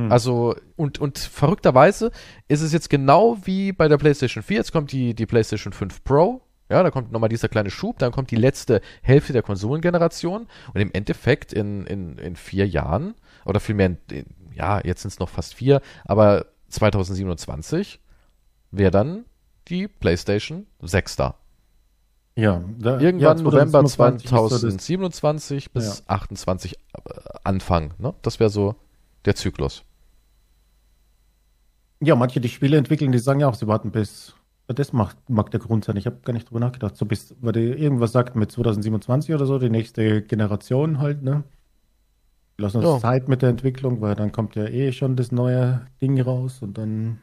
Hm. 0.00 0.10
Also, 0.10 0.56
und, 0.76 0.98
und 0.98 1.18
verrückterweise 1.18 2.10
ist 2.48 2.62
es 2.62 2.72
jetzt 2.72 2.90
genau 2.90 3.38
wie 3.44 3.72
bei 3.72 3.86
der 3.86 3.98
PlayStation 3.98 4.42
4. 4.42 4.56
Jetzt 4.56 4.72
kommt 4.72 4.90
die, 4.90 5.14
die 5.14 5.26
PlayStation 5.26 5.72
5 5.72 6.02
Pro. 6.02 6.42
Ja, 6.70 6.82
da 6.82 6.90
kommt 6.90 7.12
nochmal 7.12 7.30
dieser 7.30 7.48
kleine 7.48 7.70
Schub, 7.70 7.98
dann 7.98 8.12
kommt 8.12 8.30
die 8.30 8.36
letzte 8.36 8.82
Hälfte 9.00 9.32
der 9.32 9.42
Konsolengeneration 9.42 10.46
und 10.74 10.80
im 10.80 10.90
Endeffekt 10.92 11.54
in, 11.54 11.86
in, 11.86 12.18
in 12.18 12.36
vier 12.36 12.68
Jahren, 12.68 13.14
oder 13.46 13.58
vielmehr, 13.58 13.86
in, 13.86 13.98
in, 14.10 14.26
ja, 14.58 14.80
jetzt 14.84 15.02
sind 15.02 15.12
es 15.12 15.18
noch 15.18 15.28
fast 15.28 15.54
vier, 15.54 15.80
aber 16.04 16.46
2027 16.68 18.00
wäre 18.70 18.90
dann 18.90 19.24
die 19.68 19.88
PlayStation 19.88 20.66
6 20.82 21.16
da. 21.16 21.34
Ja, 22.36 22.62
da, 22.78 23.00
Irgendwann 23.00 23.38
ja, 23.38 23.42
November 23.42 23.84
2025 23.84 24.24
ist 24.24 24.30
so 24.30 24.48
das- 24.48 24.60
2027 24.60 25.72
bis 25.72 26.04
28 26.06 26.74
äh, 26.74 26.78
Anfang. 27.42 27.94
Ne? 27.98 28.14
Das 28.22 28.38
wäre 28.38 28.50
so 28.50 28.76
der 29.24 29.34
Zyklus. 29.34 29.82
Ja, 32.00 32.14
manche, 32.14 32.40
die 32.40 32.48
Spiele 32.48 32.76
entwickeln, 32.76 33.10
die 33.10 33.18
sagen 33.18 33.40
ja 33.40 33.48
auch, 33.48 33.54
sie 33.54 33.66
warten 33.66 33.90
bis. 33.90 34.34
Das 34.68 34.92
macht, 34.92 35.16
mag 35.30 35.50
der 35.50 35.60
Grund 35.60 35.84
sein. 35.84 35.96
Ich 35.96 36.04
habe 36.06 36.18
gar 36.22 36.34
nicht 36.34 36.48
drüber 36.48 36.60
nachgedacht. 36.60 36.96
So 36.96 37.06
bis, 37.06 37.34
weil 37.40 37.52
die 37.52 37.60
irgendwas 37.60 38.12
sagt 38.12 38.36
mit 38.36 38.52
2027 38.52 39.34
oder 39.34 39.46
so, 39.46 39.58
die 39.58 39.70
nächste 39.70 40.22
Generation 40.22 40.98
halt, 41.00 41.22
ne? 41.22 41.42
Lassen 42.60 42.78
uns 42.78 42.86
Ja. 42.86 42.98
Zeit 42.98 43.28
mit 43.28 43.42
der 43.42 43.50
Entwicklung, 43.50 44.00
weil 44.00 44.14
dann 44.14 44.32
kommt 44.32 44.56
ja 44.56 44.64
eh 44.64 44.92
schon 44.92 45.14
das 45.16 45.30
neue 45.30 45.86
Ding 46.02 46.20
raus 46.20 46.58
und 46.60 46.76
dann 46.76 47.20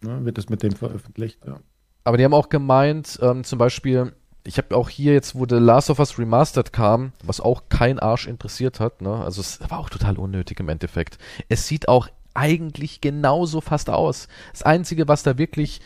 ne, 0.00 0.24
wird 0.24 0.38
das 0.38 0.48
mit 0.48 0.62
dem 0.62 0.72
veröffentlicht. 0.72 1.44
Ja. 1.46 1.60
Aber 2.04 2.16
die 2.16 2.24
haben 2.24 2.34
auch 2.34 2.48
gemeint, 2.48 3.18
ähm, 3.20 3.44
zum 3.44 3.58
Beispiel, 3.58 4.12
ich 4.44 4.56
habe 4.56 4.74
auch 4.74 4.88
hier 4.88 5.12
jetzt, 5.12 5.34
wo 5.34 5.44
The 5.46 5.56
Last 5.56 5.90
of 5.90 5.98
Us 5.98 6.18
Remastered 6.18 6.72
kam, 6.72 7.12
was 7.22 7.38
auch 7.40 7.64
kein 7.68 7.98
Arsch 7.98 8.26
interessiert 8.26 8.80
hat, 8.80 9.02
ne? 9.02 9.14
Also 9.14 9.42
es 9.42 9.60
war 9.68 9.78
auch 9.78 9.90
total 9.90 10.16
unnötig 10.16 10.58
im 10.60 10.70
Endeffekt. 10.70 11.18
Es 11.50 11.66
sieht 11.66 11.86
auch 11.88 12.08
eigentlich 12.32 13.02
genauso 13.02 13.60
fast 13.60 13.90
aus. 13.90 14.26
Das 14.52 14.62
Einzige, 14.62 15.06
was 15.06 15.22
da 15.22 15.36
wirklich 15.36 15.82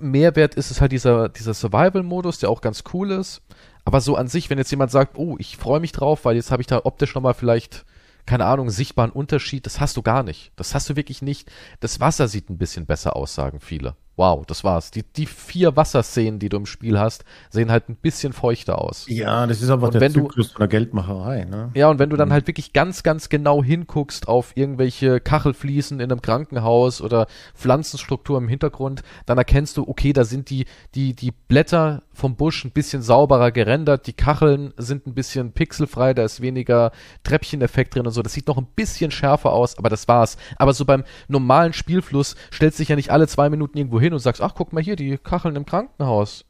Mehrwert 0.00 0.54
ist, 0.54 0.70
ist 0.70 0.80
halt 0.80 0.92
dieser, 0.92 1.28
dieser 1.28 1.52
Survival-Modus, 1.52 2.38
der 2.38 2.48
auch 2.48 2.62
ganz 2.62 2.82
cool 2.94 3.10
ist. 3.10 3.42
Aber 3.84 4.00
so 4.00 4.16
an 4.16 4.28
sich, 4.28 4.48
wenn 4.48 4.56
jetzt 4.58 4.70
jemand 4.70 4.90
sagt, 4.90 5.18
oh, 5.18 5.36
ich 5.38 5.56
freue 5.58 5.80
mich 5.80 5.92
drauf, 5.92 6.24
weil 6.24 6.36
jetzt 6.36 6.50
habe 6.50 6.62
ich 6.62 6.66
da 6.66 6.80
optisch 6.84 7.14
nochmal 7.14 7.34
vielleicht, 7.34 7.84
keine 8.30 8.46
Ahnung, 8.46 8.70
sichtbaren 8.70 9.10
Unterschied, 9.10 9.66
das 9.66 9.80
hast 9.80 9.96
du 9.96 10.02
gar 10.02 10.22
nicht. 10.22 10.52
Das 10.54 10.72
hast 10.72 10.88
du 10.88 10.94
wirklich 10.94 11.20
nicht. 11.20 11.50
Das 11.80 11.98
Wasser 11.98 12.28
sieht 12.28 12.48
ein 12.48 12.58
bisschen 12.58 12.86
besser 12.86 13.16
aus, 13.16 13.34
sagen 13.34 13.58
viele. 13.58 13.96
Wow, 14.16 14.44
das 14.44 14.64
war's. 14.64 14.90
Die, 14.90 15.02
die 15.02 15.24
vier 15.24 15.76
Wasserszenen, 15.76 16.38
die 16.38 16.50
du 16.50 16.58
im 16.58 16.66
Spiel 16.66 16.98
hast, 16.98 17.24
sehen 17.48 17.70
halt 17.70 17.88
ein 17.88 17.96
bisschen 17.96 18.34
feuchter 18.34 18.78
aus. 18.78 19.06
ja, 19.08 19.46
das 19.46 19.62
ist 19.62 19.70
einfach 19.70 19.86
Und 19.86 19.94
der 19.94 20.00
wenn 20.02 20.12
du- 20.12 20.22
Zyklus 20.26 20.50
von 20.52 20.58
der 20.60 20.68
Geldmacherei, 20.68 21.44
ne? 21.44 21.70
Ja, 21.74 21.88
und 21.88 21.98
wenn 21.98 22.10
du 22.10 22.16
dann 22.16 22.30
halt 22.32 22.46
wirklich 22.46 22.72
ganz, 22.74 23.02
ganz 23.02 23.30
genau 23.30 23.62
hinguckst 23.64 24.28
auf 24.28 24.52
irgendwelche 24.56 25.20
Kachelfliesen 25.20 26.00
in 26.00 26.10
einem 26.12 26.20
Krankenhaus 26.20 27.00
oder 27.00 27.28
Pflanzenstruktur 27.54 28.36
im 28.38 28.48
Hintergrund, 28.48 29.02
dann 29.26 29.38
erkennst 29.38 29.76
du, 29.76 29.88
okay, 29.88 30.12
da 30.12 30.24
sind 30.24 30.50
die, 30.50 30.66
die, 30.94 31.14
die 31.14 31.30
Blätter 31.30 32.02
vom 32.12 32.36
Busch 32.36 32.64
ein 32.64 32.72
bisschen 32.72 33.00
sauberer 33.02 33.52
gerendert, 33.52 34.06
die 34.06 34.12
Kacheln 34.12 34.74
sind 34.76 35.06
ein 35.06 35.14
bisschen 35.14 35.52
pixelfrei, 35.52 36.12
da 36.14 36.24
ist 36.24 36.40
weniger 36.42 36.90
Treppcheneffekt 37.22 37.94
drin 37.94 38.06
und 38.06 38.12
so. 38.12 38.22
Das 38.22 38.32
sieht 38.32 38.48
noch 38.48 38.58
ein 38.58 38.66
bisschen 38.74 39.10
schärfer 39.10 39.52
aus, 39.52 39.78
aber 39.78 39.88
das 39.88 40.08
war's. 40.08 40.36
Aber 40.56 40.72
so 40.74 40.84
beim 40.84 41.04
normalen 41.28 41.72
Spielfluss 41.72 42.34
stellst 42.52 42.78
du 42.78 42.82
dich 42.82 42.88
ja 42.88 42.96
nicht 42.96 43.10
alle 43.10 43.28
zwei 43.28 43.48
Minuten 43.48 43.78
irgendwo 43.78 43.99
hin 44.00 44.12
und 44.12 44.18
sagst, 44.18 44.40
ach, 44.42 44.54
guck 44.54 44.72
mal 44.72 44.82
hier, 44.82 44.96
die 44.96 45.18
Kacheln 45.18 45.56
im 45.56 45.66
Krankenhaus. 45.66 46.44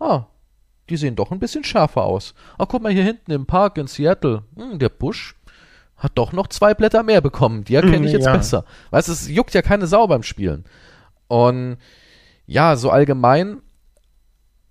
Ah, 0.00 0.24
die 0.90 0.96
sehen 0.96 1.16
doch 1.16 1.30
ein 1.30 1.38
bisschen 1.38 1.64
schärfer 1.64 2.02
aus. 2.04 2.34
Ach, 2.58 2.66
guck 2.68 2.82
mal 2.82 2.92
hier 2.92 3.04
hinten 3.04 3.30
im 3.30 3.46
Park 3.46 3.78
in 3.78 3.86
Seattle. 3.86 4.42
Hm, 4.56 4.78
der 4.78 4.88
Busch 4.90 5.34
hat 5.96 6.12
doch 6.16 6.32
noch 6.32 6.48
zwei 6.48 6.74
Blätter 6.74 7.02
mehr 7.02 7.20
bekommen. 7.20 7.64
Die 7.64 7.74
erkenne 7.74 8.06
ich 8.06 8.12
jetzt 8.12 8.26
Ja. 8.26 8.36
besser. 8.36 8.64
Weißt 8.90 9.08
du, 9.08 9.12
es 9.12 9.28
juckt 9.28 9.54
ja 9.54 9.62
keine 9.62 9.86
Sau 9.86 10.06
beim 10.06 10.22
Spielen. 10.22 10.64
Und 11.28 11.78
ja, 12.46 12.76
so 12.76 12.90
allgemein 12.90 13.62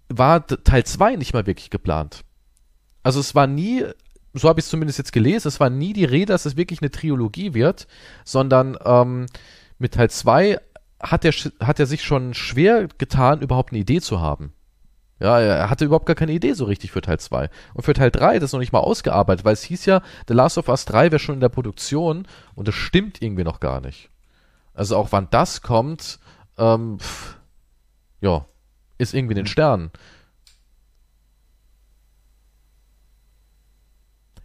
war 0.10 0.46
Teil 0.46 0.84
2 0.84 1.16
nicht 1.16 1.34
mal 1.34 1.48
wirklich 1.48 1.70
geplant. 1.70 2.24
Also 3.02 3.20
es 3.20 3.34
war 3.34 3.48
nie, 3.48 3.84
so 4.34 4.48
habe 4.48 4.60
ich 4.60 4.66
es 4.66 4.70
zumindest 4.70 5.00
jetzt 5.00 5.12
gelesen, 5.14 5.48
es 5.48 5.60
war 5.60 5.70
nie 5.72 5.94
die 5.94 6.06
Rede, 6.06 6.34
dass 6.34 6.46
es 6.46 6.56
wirklich 6.58 6.82
eine 6.82 6.92
Trilogie 6.92 7.54
wird, 7.54 7.88
sondern 8.24 8.78
ähm, 8.86 9.26
mit 9.80 9.96
Teil 9.96 10.10
2 10.10 10.60
hat 11.04 11.26
er, 11.26 11.34
hat 11.60 11.80
er 11.80 11.86
sich 11.86 12.04
schon 12.04 12.34
schwer 12.34 12.88
getan, 12.98 13.42
überhaupt 13.42 13.72
eine 13.72 13.82
Idee 13.82 14.02
zu 14.02 14.22
haben. 14.22 14.54
Ja, 15.20 15.40
er 15.40 15.70
hatte 15.70 15.86
überhaupt 15.86 16.06
gar 16.06 16.16
keine 16.16 16.34
Idee 16.34 16.54
so 16.54 16.66
richtig 16.66 16.92
für 16.92 17.02
Teil 17.02 17.20
2. 17.20 17.50
Und 17.74 17.84
für 17.84 17.94
Teil 17.94 18.12
3 18.12 18.40
das 18.40 18.50
ist 18.50 18.54
noch 18.54 18.60
nicht 18.60 18.74
mal 18.74 18.80
ausgearbeitet, 18.80 19.46
weil 19.46 19.54
es 19.54 19.64
hieß 19.64 19.86
ja, 19.86 20.02
The 20.28 20.34
Last 20.34 20.58
of 20.58 20.68
Us 20.68 20.86
3 20.86 21.12
wäre 21.12 21.20
schon 21.20 21.36
in 21.36 21.42
der 21.42 21.50
Produktion 21.50 22.28
und 22.56 22.68
das 22.68 22.76
stimmt 22.76 23.22
irgendwie 23.22 23.44
noch 23.44 23.60
gar 23.60 23.80
nicht. 23.80 24.10
Also 24.74 24.98
auch 24.98 25.12
wann 25.12 25.28
das 25.30 25.62
kommt, 25.62 26.20
ähm, 26.58 27.00
pff, 27.00 27.38
ja, 28.22 28.46
ist 28.98 29.14
irgendwie 29.14 29.34
in 29.34 29.38
den 29.38 29.48
Sternen. 29.48 29.92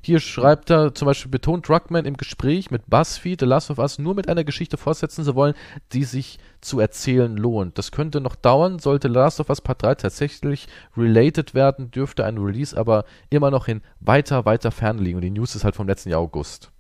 Hier 0.08 0.20
schreibt 0.20 0.70
er 0.70 0.94
zum 0.94 1.04
Beispiel, 1.04 1.30
betont 1.30 1.68
Druckmann 1.68 2.06
im 2.06 2.16
Gespräch 2.16 2.70
mit 2.70 2.88
BuzzFeed 2.88 3.40
The 3.40 3.44
Last 3.44 3.70
of 3.70 3.76
Us 3.76 3.98
nur 3.98 4.14
mit 4.14 4.26
einer 4.26 4.42
Geschichte 4.42 4.78
fortsetzen 4.78 5.22
zu 5.22 5.34
wollen, 5.34 5.52
die 5.92 6.04
sich 6.04 6.38
zu 6.62 6.80
erzählen 6.80 7.36
lohnt. 7.36 7.76
Das 7.76 7.92
könnte 7.92 8.22
noch 8.22 8.34
dauern, 8.34 8.78
sollte 8.78 9.08
Last 9.08 9.38
of 9.38 9.50
Us 9.50 9.60
Part 9.60 9.82
3 9.82 9.96
tatsächlich 9.96 10.66
related 10.96 11.52
werden, 11.52 11.90
dürfte 11.90 12.24
ein 12.24 12.38
Release 12.38 12.74
aber 12.74 13.04
immer 13.28 13.50
noch 13.50 13.68
in 13.68 13.82
weiter, 14.00 14.46
weiter 14.46 14.70
Ferne 14.70 15.02
liegen. 15.02 15.16
Und 15.16 15.24
die 15.24 15.30
News 15.30 15.54
ist 15.54 15.64
halt 15.64 15.76
vom 15.76 15.86
letzten 15.86 16.08
Jahr 16.08 16.20
August. 16.20 16.72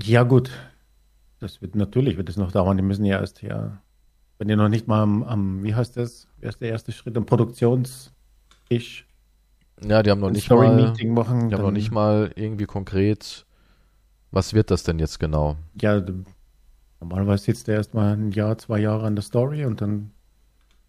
Ja, 0.00 0.22
gut. 0.22 0.50
Das 1.38 1.60
wird 1.60 1.74
natürlich, 1.74 2.16
wird 2.16 2.30
es 2.30 2.38
noch 2.38 2.50
dauern. 2.50 2.78
Die 2.78 2.82
müssen 2.82 3.04
ja 3.04 3.20
erst 3.20 3.42
ja, 3.42 3.82
wenn 4.38 4.48
die 4.48 4.56
noch 4.56 4.70
nicht 4.70 4.88
mal 4.88 5.02
am, 5.02 5.22
am 5.22 5.62
wie 5.62 5.74
heißt 5.74 5.98
das, 5.98 6.28
wer 6.38 6.48
ist 6.48 6.62
der 6.62 6.70
erste 6.70 6.92
Schritt, 6.92 7.14
am 7.18 7.26
Produktionstisch 7.26 9.04
Ja, 9.86 10.02
die 10.02 10.10
haben 10.10 10.20
noch 10.20 10.30
nicht 10.30 10.50
mal, 10.50 10.94
machen. 11.06 11.48
die 11.48 11.54
haben 11.54 11.62
noch 11.62 11.70
nicht 11.70 11.90
mal 11.90 12.32
irgendwie 12.34 12.66
konkret, 12.66 13.46
was 14.30 14.54
wird 14.54 14.70
das 14.70 14.82
denn 14.82 14.98
jetzt 14.98 15.20
genau? 15.20 15.56
Ja, 15.80 16.02
normalerweise 17.00 17.44
sitzt 17.44 17.68
er 17.68 17.76
erstmal 17.76 18.14
ein 18.16 18.32
Jahr, 18.32 18.58
zwei 18.58 18.80
Jahre 18.80 19.06
an 19.06 19.14
der 19.14 19.22
Story 19.22 19.64
und 19.64 19.80
dann 19.80 20.10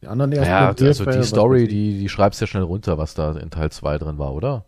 die 0.02 0.08
anderen 0.08 0.32
ersten 0.32 0.50
Ja, 0.50 0.70
also 0.70 1.06
die 1.06 1.24
Story, 1.24 1.68
die, 1.68 2.00
die 2.00 2.10
schreibst 2.10 2.42
ja 2.42 2.48
schnell 2.48 2.64
runter, 2.64 2.98
was 2.98 3.14
da 3.14 3.34
in 3.34 3.50
Teil 3.50 3.72
2 3.72 3.98
drin 3.98 4.18
war, 4.18 4.34
oder? 4.34 4.66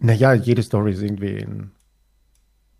Naja, 0.00 0.34
jede 0.34 0.62
Story 0.62 0.92
ist 0.92 1.02
irgendwie 1.02 1.38
in 1.38 1.70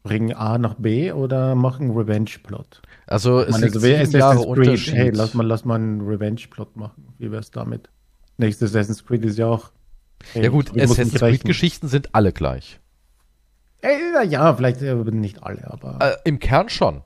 bringen 0.03 0.35
A 0.35 0.59
nach 0.59 0.75
B 0.75 1.13
oder 1.13 1.55
machen 1.55 1.91
Revenge-Plot. 1.91 2.83
Also 3.07 3.41
es 3.41 3.55
sind 3.55 3.65
also 3.65 3.83
wer 3.83 4.05
sieben 4.05 4.19
Jahre 4.19 4.37
Creed, 4.37 4.47
Unterschied. 4.47 4.95
hey, 4.95 5.11
lass 5.11 5.33
mal, 5.35 5.47
lass 5.47 5.65
mal 5.65 5.77
einen 5.77 6.03
Revenge-Plot 6.03 6.77
machen. 6.77 7.15
Wie 7.19 7.33
wär's 7.33 7.51
damit? 7.51 7.89
Nächstes 8.37 8.71
Assassin's 8.71 9.05
Creed 9.05 9.25
ist 9.25 9.39
ja 9.39 9.47
auch. 9.47 9.71
Hey, 10.33 10.45
ja 10.45 10.51
gut, 10.51 10.71
Assassin's. 10.79 11.15
Creed-Geschichten 11.15 11.89
sind 11.89 12.15
alle 12.15 12.33
gleich. 12.33 12.81
Ey, 13.81 13.99
na 14.13 14.23
ja, 14.23 14.55
vielleicht 14.55 14.81
äh, 14.83 14.95
nicht 14.95 15.43
alle, 15.43 15.71
aber. 15.71 15.99
Äh, 16.01 16.17
Im 16.25 16.39
Kern 16.39 16.69
schon. 16.69 17.03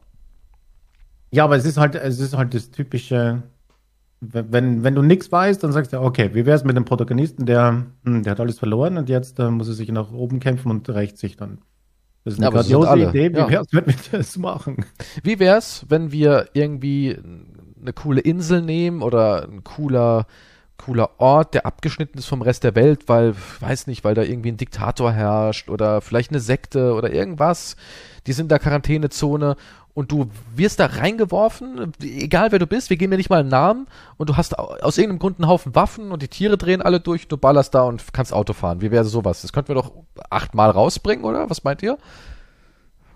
Ja, 1.30 1.44
aber 1.44 1.56
es 1.56 1.64
ist 1.64 1.76
halt, 1.76 1.94
es 1.94 2.20
ist 2.20 2.36
halt 2.36 2.54
das 2.54 2.70
typische, 2.70 3.42
wenn, 4.20 4.82
wenn, 4.82 4.94
du 4.94 5.02
nichts 5.02 5.30
weißt, 5.30 5.62
dann 5.62 5.72
sagst 5.72 5.92
du, 5.92 6.00
okay, 6.00 6.30
wie 6.32 6.46
wär's 6.46 6.64
mit 6.64 6.76
dem 6.76 6.84
Protagonisten, 6.84 7.46
der, 7.46 7.86
hm, 8.04 8.22
der 8.22 8.30
hat 8.30 8.40
alles 8.40 8.58
verloren 8.58 8.96
und 8.96 9.08
jetzt 9.08 9.38
äh, 9.38 9.50
muss 9.50 9.68
er 9.68 9.74
sich 9.74 9.90
nach 9.90 10.12
oben 10.12 10.40
kämpfen 10.40 10.70
und 10.70 10.88
rächt 10.88 11.18
sich 11.18 11.36
dann. 11.36 11.58
Das 12.24 12.34
ist 12.34 12.40
eine 12.40 12.46
Ja, 12.46 12.50
grandiose 12.50 13.08
Idee, 13.08 13.32
wie 13.32 13.38
ja. 13.38 13.50
wär's, 13.50 13.66
wenn 13.72 13.86
wir 13.86 13.94
das 14.12 14.36
machen? 14.38 14.84
Wie 15.22 15.38
wär's, 15.38 15.84
wenn 15.88 16.12
wir 16.12 16.48
irgendwie 16.52 17.16
eine 17.80 17.92
coole 17.92 18.20
Insel 18.20 18.62
nehmen 18.62 19.02
oder 19.02 19.44
ein 19.44 19.64
cooler, 19.64 20.26
cooler 20.78 21.10
Ort, 21.20 21.54
der 21.54 21.66
abgeschnitten 21.66 22.18
ist 22.18 22.26
vom 22.26 22.42
Rest 22.42 22.64
der 22.64 22.74
Welt, 22.74 23.08
weil, 23.08 23.34
weiß 23.60 23.86
nicht, 23.88 24.04
weil 24.04 24.14
da 24.14 24.22
irgendwie 24.22 24.50
ein 24.52 24.56
Diktator 24.56 25.12
herrscht 25.12 25.68
oder 25.68 26.00
vielleicht 26.00 26.30
eine 26.30 26.40
Sekte 26.40 26.94
oder 26.94 27.12
irgendwas. 27.12 27.76
Die 28.26 28.32
sind 28.32 28.44
in 28.46 28.48
der 28.50 28.58
Quarantänezone 28.58 29.56
und 29.94 30.12
du 30.12 30.30
wirst 30.54 30.78
da 30.78 30.86
reingeworfen, 30.86 31.92
egal 32.02 32.52
wer 32.52 32.58
du 32.60 32.66
bist, 32.68 32.88
wir 32.88 32.96
geben 32.96 33.10
dir 33.10 33.16
nicht 33.16 33.30
mal 33.30 33.40
einen 33.40 33.48
Namen 33.48 33.86
und 34.16 34.30
du 34.30 34.36
hast 34.36 34.56
au- 34.58 34.76
aus 34.80 34.96
irgendeinem 34.96 35.18
Grund 35.18 35.38
einen 35.40 35.48
Haufen 35.48 35.74
Waffen 35.74 36.12
und 36.12 36.22
die 36.22 36.28
Tiere 36.28 36.56
drehen 36.56 36.80
alle 36.82 37.00
durch, 37.00 37.26
du 37.26 37.36
ballerst 37.36 37.74
da 37.74 37.82
und 37.82 38.12
kannst 38.12 38.32
Auto 38.32 38.52
fahren. 38.52 38.80
Wie 38.80 38.90
wäre 38.92 39.04
sowas? 39.04 39.42
Das 39.42 39.52
könnten 39.52 39.68
wir 39.68 39.74
doch 39.74 39.92
achtmal 40.30 40.70
rausbringen, 40.70 41.24
oder? 41.24 41.50
Was 41.50 41.64
meint 41.64 41.82
ihr? 41.82 41.98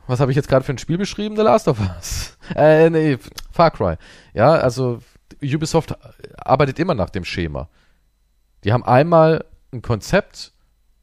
Was 0.09 0.19
habe 0.19 0.33
ich 0.33 0.37
jetzt 0.37 0.49
gerade 0.49 0.65
für 0.65 0.73
ein 0.73 0.79
Spiel 0.79 0.99
beschrieben? 0.99 1.37
The 1.37 1.43
Last 1.43 1.69
of 1.69 1.79
Us. 1.81 2.37
Äh, 2.57 2.91
nee, 2.91 3.19
Far 3.53 3.71
Cry. 3.71 3.95
Ja, 4.35 4.51
also 4.55 4.99
Ubisoft 5.43 5.95
arbeitet 6.37 6.79
immer 6.79 6.95
nach 6.95 7.11
dem 7.11 7.25
Schema. 7.25 7.69
Die 8.65 8.73
haben 8.73 8.85
einmal 8.85 9.45
ein 9.73 9.83
Konzept 9.83 10.53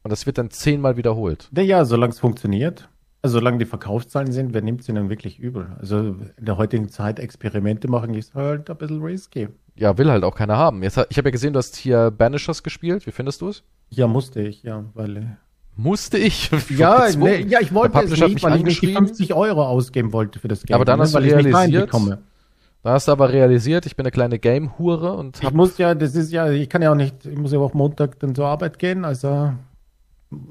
und 0.02 0.10
das 0.10 0.26
wird 0.26 0.38
dann 0.38 0.50
zehnmal 0.50 0.96
wiederholt. 0.96 1.48
Naja, 1.52 1.84
solange 1.84 2.12
es 2.12 2.18
funktioniert, 2.20 2.88
also 3.22 3.38
solange 3.38 3.58
die 3.58 3.66
Verkaufszahlen 3.66 4.32
sind, 4.32 4.54
wer 4.54 4.62
nimmt 4.62 4.82
sie 4.82 4.94
dann 4.94 5.10
wirklich 5.10 5.38
übel? 5.38 5.76
Also 5.78 5.98
in 5.98 6.32
der 6.38 6.56
heutigen 6.56 6.88
Zeit 6.88 7.18
Experimente 7.18 7.86
machen 7.88 8.14
ist 8.14 8.34
halt 8.34 8.70
ein 8.70 8.76
bisschen 8.78 9.02
risky. 9.02 9.48
Ja, 9.76 9.98
will 9.98 10.10
halt 10.10 10.24
auch 10.24 10.34
keiner 10.34 10.56
haben. 10.56 10.82
Jetzt, 10.82 10.96
ich 11.10 11.18
habe 11.18 11.28
ja 11.28 11.32
gesehen, 11.32 11.52
du 11.52 11.58
hast 11.58 11.76
hier 11.76 12.10
Banishers 12.10 12.62
gespielt. 12.62 13.06
Wie 13.06 13.10
findest 13.12 13.40
du 13.42 13.48
es? 13.48 13.62
Ja, 13.90 14.06
musste 14.06 14.40
ich, 14.40 14.62
ja, 14.62 14.84
weil. 14.94 15.16
äh, 15.18 15.22
Musste 15.76 16.18
ich? 16.18 16.50
Ja, 16.70 17.08
nee, 17.16 17.42
ja, 17.42 17.60
ich 17.60 17.72
wollte 17.74 17.98
es 18.00 18.10
nicht, 18.10 18.42
weil 18.42 18.56
ich 18.56 18.64
nicht 18.64 18.82
die 18.82 18.86
angeschrieben. 18.88 19.06
50 19.06 19.34
Euro 19.34 19.64
ausgeben 19.66 20.12
wollte 20.12 20.38
für 20.38 20.48
das 20.48 20.62
Game. 20.64 20.74
Aber 20.74 20.84
dann 20.84 20.98
ne, 20.98 21.04
hast 21.04 21.12
du 21.12 21.18
weil 21.18 21.26
ich 21.26 21.34
nicht 21.34 21.46
realisiert- 21.46 21.54
reinbekomme. 21.94 22.18
Da 22.82 22.92
hast 22.92 23.08
du 23.08 23.12
aber 23.12 23.30
realisiert, 23.30 23.84
ich 23.84 23.94
bin 23.94 24.04
eine 24.06 24.10
kleine 24.10 24.38
Game-Hure 24.38 25.12
und 25.12 25.42
Ich 25.42 25.52
muss 25.52 25.76
ja, 25.76 25.94
das 25.94 26.14
ist 26.14 26.32
ja, 26.32 26.50
ich 26.50 26.68
kann 26.68 26.80
ja 26.80 26.90
auch 26.92 26.96
nicht, 26.96 27.26
ich 27.26 27.38
muss 27.38 27.52
ja 27.52 27.58
auch 27.58 27.74
Montag 27.74 28.18
dann 28.20 28.34
zur 28.34 28.46
Arbeit 28.46 28.78
gehen, 28.78 29.04
also 29.04 29.52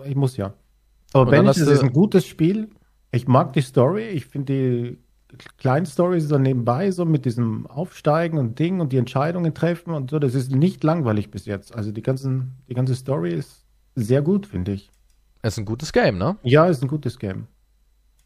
ich 0.06 0.16
muss 0.16 0.38
ja. 0.38 0.54
Aber 1.14 1.46
hast 1.46 1.58
ist 1.58 1.84
ein 1.84 1.94
gutes 1.94 2.28
Spiel. 2.28 2.70
Ich 3.12 3.28
mag 3.28 3.54
die 3.54 3.62
Story. 3.62 4.10
Ich 4.10 4.28
finde 4.28 4.54
die 4.54 5.00
kleinen 5.58 5.86
Stories 5.86 6.28
so 6.28 6.38
nebenbei, 6.38 6.92
so 6.92 7.06
mit 7.06 7.26
diesem 7.26 7.66
Aufsteigen 7.68 8.38
und 8.38 8.60
Ding 8.60 8.80
und 8.80 8.92
die 8.92 8.98
Entscheidungen 8.98 9.54
treffen 9.56 9.94
und 9.94 10.12
so. 10.12 10.20
Das 10.20 10.36
ist 10.36 10.52
nicht 10.52 10.84
langweilig 10.84 11.32
bis 11.32 11.46
jetzt. 11.46 11.74
Also 11.74 11.92
die 11.92 12.04
ganzen, 12.04 12.56
die 12.68 12.74
ganze 12.76 12.94
Story 12.94 13.34
ist 13.34 13.66
sehr 13.96 14.22
gut, 14.22 14.46
finde 14.46 14.74
ich. 14.74 14.92
es 15.42 15.54
ist 15.54 15.60
ein 15.60 15.66
gutes 15.66 15.92
Game, 15.94 16.18
ne? 16.18 16.38
Ja, 16.44 16.68
ist 16.68 16.84
ein 16.84 16.88
gutes 16.88 17.18
Game. 17.18 17.48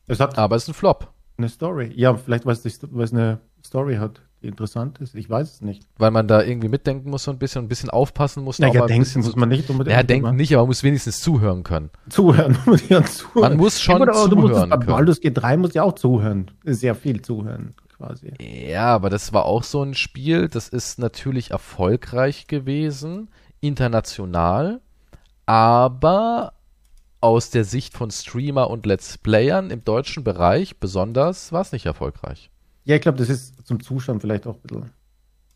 Es 0.07 0.19
hat 0.19 0.37
Aber 0.37 0.55
es 0.57 0.63
ist 0.63 0.69
ein 0.69 0.73
Flop. 0.73 1.13
eine 1.37 1.47
Story. 1.47 1.91
Ja, 1.95 2.15
vielleicht, 2.15 2.45
weil 2.45 2.53
es, 2.53 2.83
weil 2.91 3.03
es 3.05 3.13
eine 3.13 3.39
Story 3.65 3.95
hat, 3.95 4.21
die 4.41 4.47
interessant 4.47 4.99
ist. 4.99 5.15
Ich 5.15 5.29
weiß 5.29 5.53
es 5.53 5.61
nicht. 5.61 5.83
Weil 5.97 6.11
man 6.11 6.27
da 6.27 6.43
irgendwie 6.43 6.67
mitdenken 6.67 7.09
muss 7.09 7.23
so 7.23 7.31
ein 7.31 7.39
bisschen, 7.39 7.65
ein 7.65 7.67
bisschen 7.67 7.89
aufpassen 7.89 8.43
muss. 8.43 8.59
Naja, 8.59 8.85
denken 8.85 9.03
bisschen 9.03 9.23
muss 9.23 9.35
man 9.35 9.49
nicht 9.49 9.69
unbedingt. 9.69 9.95
Ja, 9.95 10.03
denken 10.03 10.27
aber 10.27 10.35
nicht, 10.35 10.53
aber 10.53 10.63
man 10.63 10.67
muss 10.67 10.83
wenigstens 10.83 11.21
zuhören 11.21 11.63
können. 11.63 11.89
Zuhören. 12.09 12.57
muss 12.65 12.83
zuhören. 12.87 13.21
Man 13.35 13.57
muss 13.57 13.81
schon 13.81 13.99
Ja, 13.99 14.05
gut, 14.05 14.15
aber 14.15 14.27
du 14.29 14.35
musst 14.35 14.53
zuhören 14.53 14.69
bei 14.69 14.77
können. 14.77 14.87
Baldur's 14.87 15.21
G3 15.21 15.57
musst 15.57 15.75
ja 15.75 15.83
auch 15.83 15.95
zuhören. 15.95 16.51
Sehr 16.65 16.95
viel 16.95 17.21
zuhören, 17.21 17.73
quasi. 17.97 18.33
Ja, 18.39 18.87
aber 18.87 19.09
das 19.09 19.33
war 19.33 19.45
auch 19.45 19.63
so 19.63 19.81
ein 19.81 19.93
Spiel, 19.93 20.49
das 20.49 20.67
ist 20.67 20.99
natürlich 20.99 21.51
erfolgreich 21.51 22.47
gewesen, 22.47 23.29
international, 23.61 24.81
aber 25.45 26.53
aus 27.21 27.49
der 27.49 27.63
Sicht 27.63 27.93
von 27.93 28.11
Streamer 28.11 28.69
und 28.69 28.85
Let's 28.85 29.17
Playern 29.17 29.69
im 29.69 29.85
deutschen 29.85 30.25
Bereich 30.25 30.81
besonders 30.81 31.53
war 31.53 31.61
es 31.61 31.71
nicht 31.71 31.85
erfolgreich. 31.85 32.49
Ja, 32.85 32.95
ich 32.95 33.01
glaube, 33.01 33.17
das 33.17 33.29
ist 33.29 33.65
zum 33.65 33.81
Zuschauen 33.81 34.19
vielleicht 34.19 34.45
auch 34.47 34.55
ein 34.55 34.61
bisschen. 34.61 34.91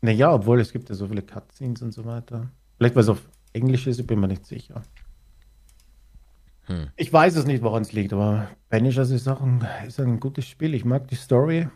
Naja, 0.00 0.32
obwohl 0.32 0.60
es 0.60 0.72
gibt 0.72 0.88
ja 0.88 0.94
so 0.94 1.08
viele 1.08 1.22
Cutscenes 1.22 1.82
und 1.82 1.92
so 1.92 2.04
weiter. 2.04 2.50
Vielleicht, 2.76 2.94
weil 2.94 3.02
es 3.02 3.08
auf 3.08 3.28
Englisch 3.52 3.86
ist, 3.86 3.98
ich 4.00 4.06
bin 4.06 4.20
mir 4.20 4.28
nicht 4.28 4.46
sicher. 4.46 4.82
Hm. 6.66 6.88
Ich 6.96 7.12
weiß 7.12 7.36
es 7.36 7.46
nicht, 7.46 7.62
woran 7.62 7.82
es 7.82 7.92
liegt, 7.92 8.12
aber 8.12 8.48
Banishers 8.68 9.10
ist 9.10 9.26
auch 9.28 9.40
ein, 9.40 9.66
ist 9.86 9.98
ein 10.00 10.20
gutes 10.20 10.46
Spiel. 10.46 10.74
Ich 10.74 10.84
mag 10.84 11.08
die 11.08 11.14
Story. 11.16 11.68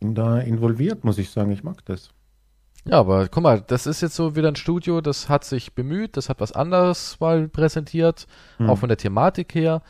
Bin 0.00 0.14
da 0.14 0.38
involviert, 0.38 1.04
muss 1.04 1.18
ich 1.18 1.30
sagen. 1.30 1.50
Ich 1.50 1.64
mag 1.64 1.84
das. 1.84 2.10
Ja, 2.84 3.00
aber 3.00 3.28
guck 3.28 3.42
mal, 3.42 3.60
das 3.60 3.86
ist 3.86 4.00
jetzt 4.00 4.14
so 4.14 4.36
wieder 4.36 4.46
ein 4.48 4.54
Studio, 4.56 5.00
das 5.00 5.28
hat 5.28 5.42
sich 5.42 5.74
bemüht, 5.74 6.16
das 6.16 6.28
hat 6.28 6.38
was 6.40 6.52
anderes 6.52 7.18
mal 7.18 7.48
präsentiert, 7.48 8.28
Hm. 8.58 8.70
auch 8.70 8.78
von 8.78 8.88
der 8.88 8.98
Thematik 8.98 9.54
her. 9.56 9.82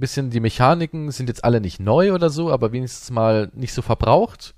Bisschen 0.00 0.30
die 0.30 0.40
Mechaniken 0.40 1.10
sind 1.10 1.28
jetzt 1.28 1.44
alle 1.44 1.60
nicht 1.60 1.78
neu 1.80 2.12
oder 2.12 2.30
so, 2.30 2.50
aber 2.50 2.72
wenigstens 2.72 3.10
mal 3.10 3.50
nicht 3.54 3.72
so 3.72 3.82
verbraucht. 3.82 4.54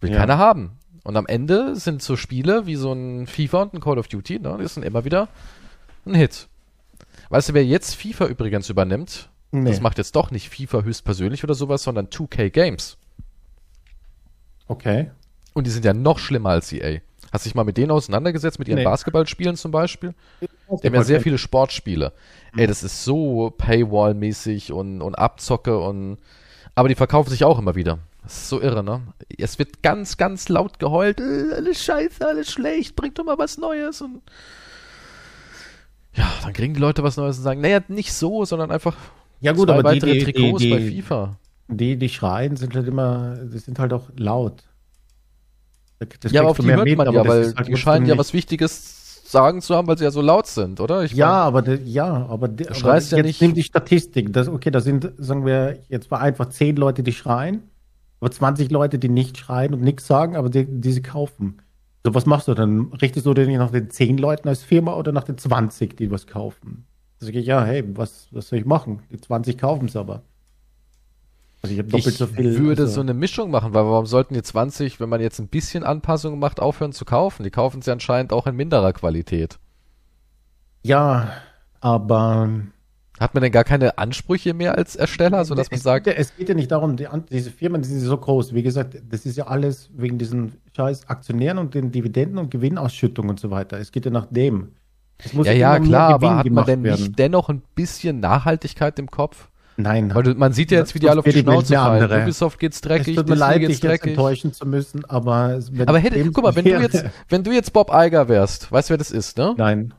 Will 0.00 0.10
Ja. 0.10 0.16
keiner 0.18 0.38
haben. 0.38 0.72
Und 1.04 1.16
am 1.16 1.26
Ende 1.26 1.76
sind 1.76 2.02
so 2.02 2.16
Spiele 2.16 2.66
wie 2.66 2.76
so 2.76 2.92
ein 2.92 3.26
FIFA 3.26 3.62
und 3.62 3.74
ein 3.74 3.80
Call 3.80 3.98
of 3.98 4.08
Duty, 4.08 4.40
ne, 4.40 4.58
die 4.60 4.66
sind 4.68 4.82
immer 4.82 5.04
wieder 5.04 5.28
ein 6.06 6.14
Hit. 6.14 6.48
Weißt 7.30 7.48
du, 7.50 7.54
wer 7.54 7.64
jetzt 7.64 7.94
FIFA 7.94 8.26
übrigens 8.26 8.68
übernimmt? 8.70 9.28
Nee. 9.50 9.70
Das 9.70 9.80
macht 9.80 9.98
jetzt 9.98 10.14
doch 10.16 10.30
nicht 10.30 10.50
FIFA 10.50 10.82
höchstpersönlich 10.82 11.44
oder 11.44 11.54
sowas, 11.54 11.82
sondern 11.82 12.08
2K 12.10 12.50
Games. 12.50 12.96
Okay. 14.66 15.10
Und 15.54 15.66
die 15.66 15.70
sind 15.70 15.84
ja 15.84 15.94
noch 15.94 16.18
schlimmer 16.18 16.50
als 16.50 16.72
EA. 16.72 17.00
Hast 17.32 17.44
du 17.44 17.48
dich 17.48 17.54
mal 17.54 17.64
mit 17.64 17.76
denen 17.76 17.90
auseinandergesetzt, 17.90 18.58
mit 18.58 18.68
ihren 18.68 18.78
Nee. 18.78 18.84
Basketballspielen 18.84 19.56
zum 19.56 19.70
Beispiel? 19.70 20.14
Die 20.40 20.86
haben 20.86 20.94
ja 20.94 21.02
sehr 21.04 21.20
viele 21.20 21.38
Sportspiele. 21.38 22.12
Ey, 22.56 22.66
das 22.66 22.82
ist 22.82 23.04
so 23.04 23.50
Paywall-mäßig 23.58 24.72
und, 24.72 25.02
und 25.02 25.14
Abzocke 25.16 25.78
und. 25.78 26.18
Aber 26.74 26.88
die 26.88 26.94
verkaufen 26.94 27.30
sich 27.30 27.44
auch 27.44 27.58
immer 27.58 27.74
wieder. 27.74 27.98
Das 28.22 28.34
ist 28.36 28.48
so 28.48 28.60
irre, 28.60 28.84
ne? 28.84 29.00
Es 29.38 29.58
wird 29.58 29.82
ganz, 29.82 30.16
ganz 30.16 30.48
laut 30.48 30.78
geheult. 30.78 31.20
Äh, 31.20 31.54
alles 31.54 31.82
scheiße, 31.82 32.26
alles 32.26 32.50
schlecht, 32.50 32.94
bringt 32.96 33.18
doch 33.18 33.24
mal 33.24 33.38
was 33.38 33.58
Neues. 33.58 34.00
Und 34.00 34.22
ja, 36.14 36.28
dann 36.42 36.52
kriegen 36.52 36.74
die 36.74 36.80
Leute 36.80 37.02
was 37.02 37.16
Neues 37.16 37.38
und 37.38 37.44
sagen, 37.44 37.60
naja, 37.60 37.80
nicht 37.88 38.12
so, 38.12 38.44
sondern 38.44 38.70
einfach 38.70 38.96
Ja, 39.40 39.52
gut, 39.52 39.68
zwei 39.68 39.78
aber 39.78 39.82
die, 39.82 40.02
weitere 40.02 40.12
die, 40.12 40.24
Trikots 40.24 40.62
die, 40.62 40.70
bei 40.70 40.78
die, 40.78 41.02
FIFA. 41.02 41.36
die, 41.68 41.96
die 41.96 42.08
schreien, 42.08 42.56
sind 42.56 42.74
halt 42.74 42.86
immer, 42.88 43.36
die 43.36 43.58
sind 43.58 43.78
halt 43.78 43.92
auch 43.92 44.10
laut. 44.16 44.64
Das 46.20 46.32
ja, 46.32 46.42
aber 46.42 46.50
auf 46.50 46.58
die 46.58 46.66
hört 46.66 46.96
man 46.96 47.12
ja, 47.12 47.26
weil 47.26 47.54
halt 47.56 47.68
die 47.68 47.76
scheinen 47.76 48.06
ja 48.06 48.16
was 48.16 48.32
Wichtiges 48.32 48.98
sagen 49.30 49.60
zu 49.60 49.74
haben, 49.74 49.88
weil 49.88 49.98
sie 49.98 50.04
ja 50.04 50.10
so 50.10 50.22
laut 50.22 50.46
sind, 50.46 50.80
oder? 50.80 51.02
Ich 51.04 51.12
ja, 51.12 51.30
aber 51.30 51.62
de, 51.62 51.82
ja, 51.84 52.26
aber, 52.28 52.48
de, 52.48 52.68
aber 52.68 52.94
jetzt 52.94 53.12
ja 53.12 53.22
nicht. 53.22 53.40
nimm 53.40 53.54
die 53.54 53.62
Statistik. 53.62 54.32
Das, 54.32 54.48
okay, 54.48 54.70
da 54.70 54.80
sind, 54.80 55.12
sagen 55.18 55.44
wir, 55.44 55.78
jetzt 55.88 56.10
war 56.10 56.20
einfach 56.20 56.48
zehn 56.48 56.76
Leute, 56.76 57.02
die 57.02 57.12
schreien, 57.12 57.62
aber 58.20 58.30
20 58.30 58.70
Leute, 58.70 58.98
die 58.98 59.08
nicht 59.08 59.36
schreien 59.36 59.74
und 59.74 59.82
nichts 59.82 60.06
sagen, 60.06 60.36
aber 60.36 60.48
die, 60.48 60.64
die 60.64 60.92
sie 60.92 61.02
kaufen. 61.02 61.58
So, 62.04 62.14
was 62.14 62.26
machst 62.26 62.48
du 62.48 62.54
dann? 62.54 62.92
Richtest 63.02 63.26
du 63.26 63.34
dich 63.34 63.48
nach 63.48 63.70
den 63.70 63.90
zehn 63.90 64.18
Leuten 64.18 64.48
als 64.48 64.62
Firma 64.62 64.94
oder 64.94 65.12
nach 65.12 65.24
den 65.24 65.36
20, 65.36 65.96
die 65.96 66.10
was 66.10 66.26
kaufen? 66.26 66.86
Da 67.18 67.26
sage 67.26 67.40
ich, 67.40 67.46
ja, 67.46 67.64
hey, 67.64 67.84
was, 67.96 68.28
was 68.30 68.48
soll 68.48 68.60
ich 68.60 68.64
machen? 68.64 69.02
Die 69.10 69.20
20 69.20 69.58
kaufen 69.58 69.86
es 69.86 69.96
aber. 69.96 70.22
Also 71.68 71.74
ich 71.74 71.78
habe 71.78 71.88
doppelt 71.90 72.14
ich 72.14 72.18
so 72.18 72.26
viel. 72.26 72.52
Ich 72.52 72.58
würde 72.58 72.82
also 72.82 72.94
so 72.94 73.00
eine 73.00 73.14
Mischung 73.14 73.50
machen, 73.50 73.74
weil 73.74 73.84
warum 73.84 74.06
sollten 74.06 74.34
die 74.34 74.42
20, 74.42 75.00
wenn 75.00 75.08
man 75.08 75.20
jetzt 75.20 75.38
ein 75.38 75.48
bisschen 75.48 75.84
Anpassungen 75.84 76.38
macht, 76.38 76.60
aufhören 76.60 76.92
zu 76.92 77.04
kaufen? 77.04 77.42
Die 77.42 77.50
kaufen 77.50 77.82
sie 77.82 77.92
anscheinend 77.92 78.32
auch 78.32 78.46
in 78.46 78.56
minderer 78.56 78.92
Qualität. 78.92 79.58
Ja, 80.82 81.32
aber. 81.80 82.48
Hat 83.20 83.34
man 83.34 83.42
denn 83.42 83.52
gar 83.52 83.64
keine 83.64 83.98
Ansprüche 83.98 84.54
mehr 84.54 84.78
als 84.78 84.94
Ersteller, 84.94 85.44
sodass 85.44 85.70
man 85.70 85.80
sagt. 85.80 86.04
Geht 86.04 86.14
ja, 86.14 86.20
es 86.20 86.36
geht 86.36 86.48
ja 86.48 86.54
nicht 86.54 86.70
darum, 86.70 86.96
die, 86.96 87.08
diese 87.30 87.50
Firmen, 87.50 87.82
die 87.82 87.88
sind 87.88 88.00
so 88.00 88.16
groß. 88.16 88.54
Wie 88.54 88.62
gesagt, 88.62 88.96
das 89.10 89.26
ist 89.26 89.36
ja 89.36 89.48
alles 89.48 89.90
wegen 89.94 90.18
diesen 90.18 90.52
scheiß 90.74 91.08
Aktionären 91.08 91.58
und 91.58 91.74
den 91.74 91.90
Dividenden 91.90 92.38
und 92.38 92.50
Gewinnausschüttungen 92.50 93.30
und 93.30 93.40
so 93.40 93.50
weiter. 93.50 93.78
Es 93.78 93.92
geht 93.92 94.04
ja 94.04 94.10
nach 94.10 94.26
dem. 94.30 94.68
ja, 95.32 95.52
ja, 95.52 95.80
klar, 95.80 96.14
aber 96.14 96.36
hat 96.36 96.46
man 96.48 96.64
denn 96.64 96.84
werden. 96.84 97.00
nicht 97.00 97.18
dennoch 97.18 97.48
ein 97.48 97.62
bisschen 97.74 98.20
Nachhaltigkeit 98.20 98.98
im 99.00 99.10
Kopf? 99.10 99.48
Nein. 99.80 100.12
Weil 100.12 100.24
du, 100.24 100.34
man 100.34 100.52
sieht 100.52 100.72
ja 100.72 100.78
jetzt, 100.78 100.96
wie 100.96 100.98
die 100.98 101.08
alle 101.08 101.20
auf 101.20 101.24
die, 101.24 101.30
Schnauze 101.30 101.74
fallen. 101.74 102.02
Andere. 102.02 102.22
Ubisoft 102.22 102.58
geht's 102.58 102.80
dreckig, 102.80 103.10
es 103.10 103.14
tut 103.14 103.28
mir 103.28 103.36
Disney 103.36 103.48
leid, 103.48 103.68
dich 103.68 103.80
dreckig. 103.80 104.10
enttäuschen 104.10 104.52
zu 104.52 104.66
müssen, 104.66 105.04
aber 105.04 105.60
Aber 105.86 105.98
hätte, 105.98 106.30
guck 106.32 106.42
mal, 106.42 106.56
wenn 106.56 106.64
du 106.64 106.80
jetzt, 106.80 107.04
wenn 107.28 107.44
du 107.44 107.52
jetzt 107.52 107.72
Bob 107.72 107.90
Iger 107.94 108.28
wärst, 108.28 108.72
weißt 108.72 108.90
du, 108.90 108.92
wer 108.92 108.98
das 108.98 109.12
ist, 109.12 109.38
ne? 109.38 109.54
Nein. 109.56 109.94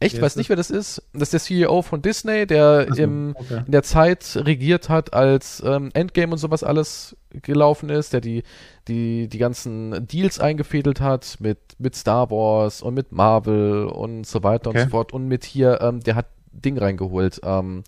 Echt? 0.00 0.20
Weißt 0.20 0.36
nicht, 0.36 0.50
wer 0.50 0.56
das 0.56 0.70
ist? 0.70 1.02
Das 1.14 1.32
ist 1.32 1.32
der 1.32 1.40
CEO 1.40 1.80
von 1.80 2.02
Disney, 2.02 2.46
der 2.46 2.88
so, 2.90 3.02
im, 3.02 3.34
okay. 3.38 3.62
in 3.64 3.72
der 3.72 3.82
Zeit 3.82 4.36
regiert 4.36 4.90
hat, 4.90 5.14
als 5.14 5.62
ähm, 5.64 5.90
Endgame 5.94 6.32
und 6.32 6.38
sowas 6.38 6.62
alles 6.62 7.16
gelaufen 7.30 7.88
ist, 7.88 8.12
der 8.12 8.20
die, 8.20 8.42
die, 8.86 9.28
die 9.28 9.38
ganzen 9.38 10.06
Deals 10.06 10.40
eingefädelt 10.40 11.00
hat 11.00 11.38
mit, 11.40 11.58
mit 11.78 11.96
Star 11.96 12.30
Wars 12.30 12.82
und 12.82 12.92
mit 12.92 13.12
Marvel 13.12 13.86
und 13.86 14.26
so 14.26 14.42
weiter 14.42 14.70
okay. 14.70 14.80
und 14.80 14.84
so 14.84 14.90
fort 14.90 15.12
und 15.14 15.26
mit 15.26 15.44
hier, 15.44 15.80
ähm, 15.80 16.00
der 16.00 16.16
hat 16.16 16.26
Ding 16.52 16.76
reingeholt, 16.76 17.40
ähm, 17.42 17.84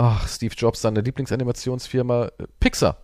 ach, 0.00 0.26
Steve 0.26 0.54
Jobs, 0.56 0.80
seine 0.80 1.02
Lieblingsanimationsfirma, 1.02 2.26
äh, 2.38 2.46
Pixar. 2.58 2.96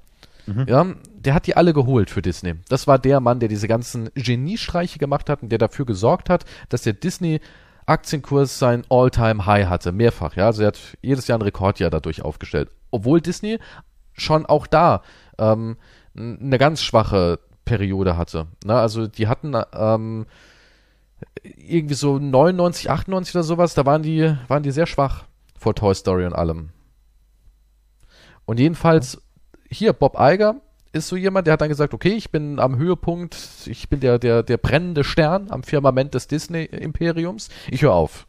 Mhm. 0.47 0.67
Ja, 0.69 0.87
der 1.15 1.35
hat 1.35 1.47
die 1.47 1.57
alle 1.57 1.75
geholt 1.75 2.09
für 2.09 2.23
Disney. 2.23 2.55
Das 2.69 2.87
war 2.87 2.99
der 2.99 3.21
Mann, 3.21 3.41
der 3.41 3.49
diese 3.49 3.69
ganzen 3.69 4.11
Geniestreiche 4.15 4.99
gemacht 4.99 5.29
hat 5.29 5.43
und 5.43 5.51
der 5.51 5.59
dafür 5.59 5.85
gesorgt 5.85 6.31
hat, 6.31 6.45
dass 6.69 6.83
der 6.83 6.95
Disney 6.95 7.41
Aktienkurs 7.85 8.59
sein 8.59 8.85
All-Time-High 8.89 9.69
hatte, 9.69 9.93
mehrfach. 9.93 10.37
Ja, 10.37 10.47
also 10.47 10.63
er 10.63 10.69
hat 10.69 10.81
jedes 11.03 11.27
Jahr 11.27 11.39
ein 11.39 11.43
Rekordjahr 11.43 11.91
dadurch 11.91 12.23
aufgestellt. 12.23 12.71
Obwohl 12.91 13.21
Disney 13.21 13.59
schon 14.15 14.47
auch 14.47 14.67
da 14.67 15.03
ähm, 15.39 15.77
eine 16.17 16.59
ganz 16.59 16.83
schwache 16.83 17.39
Periode 17.65 18.17
hatte. 18.17 18.47
Ne? 18.65 18.75
Also 18.75 19.07
die 19.07 19.29
hatten 19.29 19.55
ähm, 19.75 20.27
irgendwie 21.43 21.95
so 21.95 22.19
99, 22.19 22.91
98 22.91 23.35
oder 23.35 23.43
sowas, 23.43 23.75
da 23.75 23.85
waren 23.85 24.03
die, 24.03 24.35
waren 24.49 24.63
die 24.63 24.71
sehr 24.71 24.87
schwach 24.87 25.25
vor 25.59 25.75
Toy 25.75 25.95
Story 25.95 26.25
und 26.25 26.35
allem. 26.35 26.71
Und 28.47 28.59
jedenfalls, 28.59 29.21
hier, 29.69 29.93
Bob 29.93 30.17
Iger 30.19 30.57
ist 30.93 31.09
so 31.09 31.17
jemand, 31.17 31.47
der 31.47 31.53
hat 31.53 31.61
dann 31.61 31.69
gesagt, 31.69 31.93
okay, 31.93 32.15
ich 32.15 32.31
bin 32.31 32.59
am 32.59 32.79
Höhepunkt, 32.79 33.37
ich 33.67 33.89
bin 33.89 34.01
der, 34.01 34.19
der, 34.19 34.43
der 34.43 34.57
brennende 34.57 35.05
Stern 35.05 35.51
am 35.51 35.63
Firmament 35.63 36.15
des 36.15 36.27
Disney-Imperiums, 36.29 37.51
ich 37.71 37.83
höre 37.83 37.93
auf. 37.93 38.27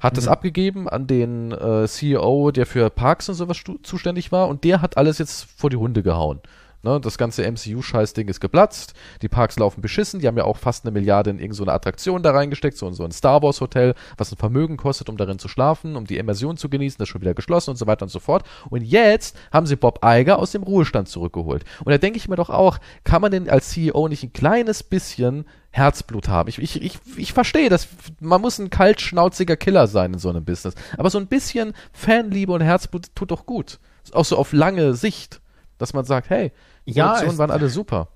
Hat 0.00 0.14
mhm. 0.14 0.16
das 0.16 0.28
abgegeben 0.28 0.88
an 0.88 1.06
den 1.06 1.52
äh, 1.52 1.86
CEO, 1.86 2.50
der 2.50 2.66
für 2.66 2.90
Parks 2.90 3.28
und 3.28 3.36
sowas 3.36 3.62
zuständig 3.82 4.32
war, 4.32 4.48
und 4.48 4.64
der 4.64 4.82
hat 4.82 4.96
alles 4.96 5.18
jetzt 5.18 5.44
vor 5.56 5.70
die 5.70 5.76
Hunde 5.76 6.02
gehauen. 6.02 6.40
Ne, 6.82 6.98
das 6.98 7.18
ganze 7.18 7.42
MCU-Scheißding 7.44 8.28
ist 8.28 8.40
geplatzt, 8.40 8.94
die 9.20 9.28
Parks 9.28 9.58
laufen 9.58 9.82
beschissen, 9.82 10.20
die 10.20 10.26
haben 10.26 10.38
ja 10.38 10.44
auch 10.44 10.56
fast 10.56 10.84
eine 10.84 10.92
Milliarde 10.92 11.28
in 11.28 11.38
irgendeine 11.38 11.72
Attraktion 11.72 12.22
da 12.22 12.30
reingesteckt, 12.30 12.76
so 12.76 12.88
in 12.88 12.94
so 12.94 13.04
ein 13.04 13.12
Star 13.12 13.42
Wars 13.42 13.60
Hotel, 13.60 13.94
was 14.16 14.32
ein 14.32 14.38
Vermögen 14.38 14.78
kostet, 14.78 15.10
um 15.10 15.18
darin 15.18 15.38
zu 15.38 15.48
schlafen, 15.48 15.94
um 15.94 16.06
die 16.06 16.16
Immersion 16.16 16.56
zu 16.56 16.70
genießen, 16.70 16.96
das 16.96 17.08
ist 17.08 17.12
schon 17.12 17.20
wieder 17.20 17.34
geschlossen 17.34 17.70
und 17.70 17.76
so 17.76 17.86
weiter 17.86 18.04
und 18.04 18.08
so 18.08 18.18
fort. 18.18 18.44
Und 18.70 18.82
jetzt 18.82 19.36
haben 19.52 19.66
sie 19.66 19.76
Bob 19.76 20.00
Iger 20.02 20.38
aus 20.38 20.52
dem 20.52 20.62
Ruhestand 20.62 21.08
zurückgeholt. 21.08 21.64
Und 21.84 21.90
da 21.90 21.98
denke 21.98 22.16
ich 22.16 22.30
mir 22.30 22.36
doch 22.36 22.48
auch, 22.48 22.78
kann 23.04 23.20
man 23.20 23.30
denn 23.30 23.50
als 23.50 23.68
CEO 23.70 24.08
nicht 24.08 24.22
ein 24.22 24.32
kleines 24.32 24.82
bisschen 24.82 25.44
Herzblut 25.72 26.28
haben. 26.28 26.48
Ich, 26.48 26.58
ich, 26.58 26.82
ich, 26.82 26.98
ich 27.16 27.34
verstehe 27.34 27.68
das. 27.68 27.88
Man 28.20 28.40
muss 28.40 28.58
ein 28.58 28.70
kaltschnauziger 28.70 29.56
Killer 29.56 29.86
sein 29.86 30.14
in 30.14 30.18
so 30.18 30.30
einem 30.30 30.46
Business. 30.46 30.74
Aber 30.96 31.10
so 31.10 31.18
ein 31.18 31.26
bisschen 31.26 31.74
Fanliebe 31.92 32.52
und 32.52 32.62
Herzblut 32.62 33.14
tut 33.14 33.30
doch 33.30 33.44
gut. 33.44 33.78
Auch 34.12 34.24
so 34.24 34.38
auf 34.38 34.54
lange 34.54 34.94
Sicht. 34.94 35.42
Dass 35.80 35.94
man 35.94 36.04
sagt, 36.04 36.28
hey, 36.28 36.52
ja, 36.84 37.06
Produktionen 37.06 37.38
waren 37.38 37.50
alle 37.50 37.70
super. 37.70 38.08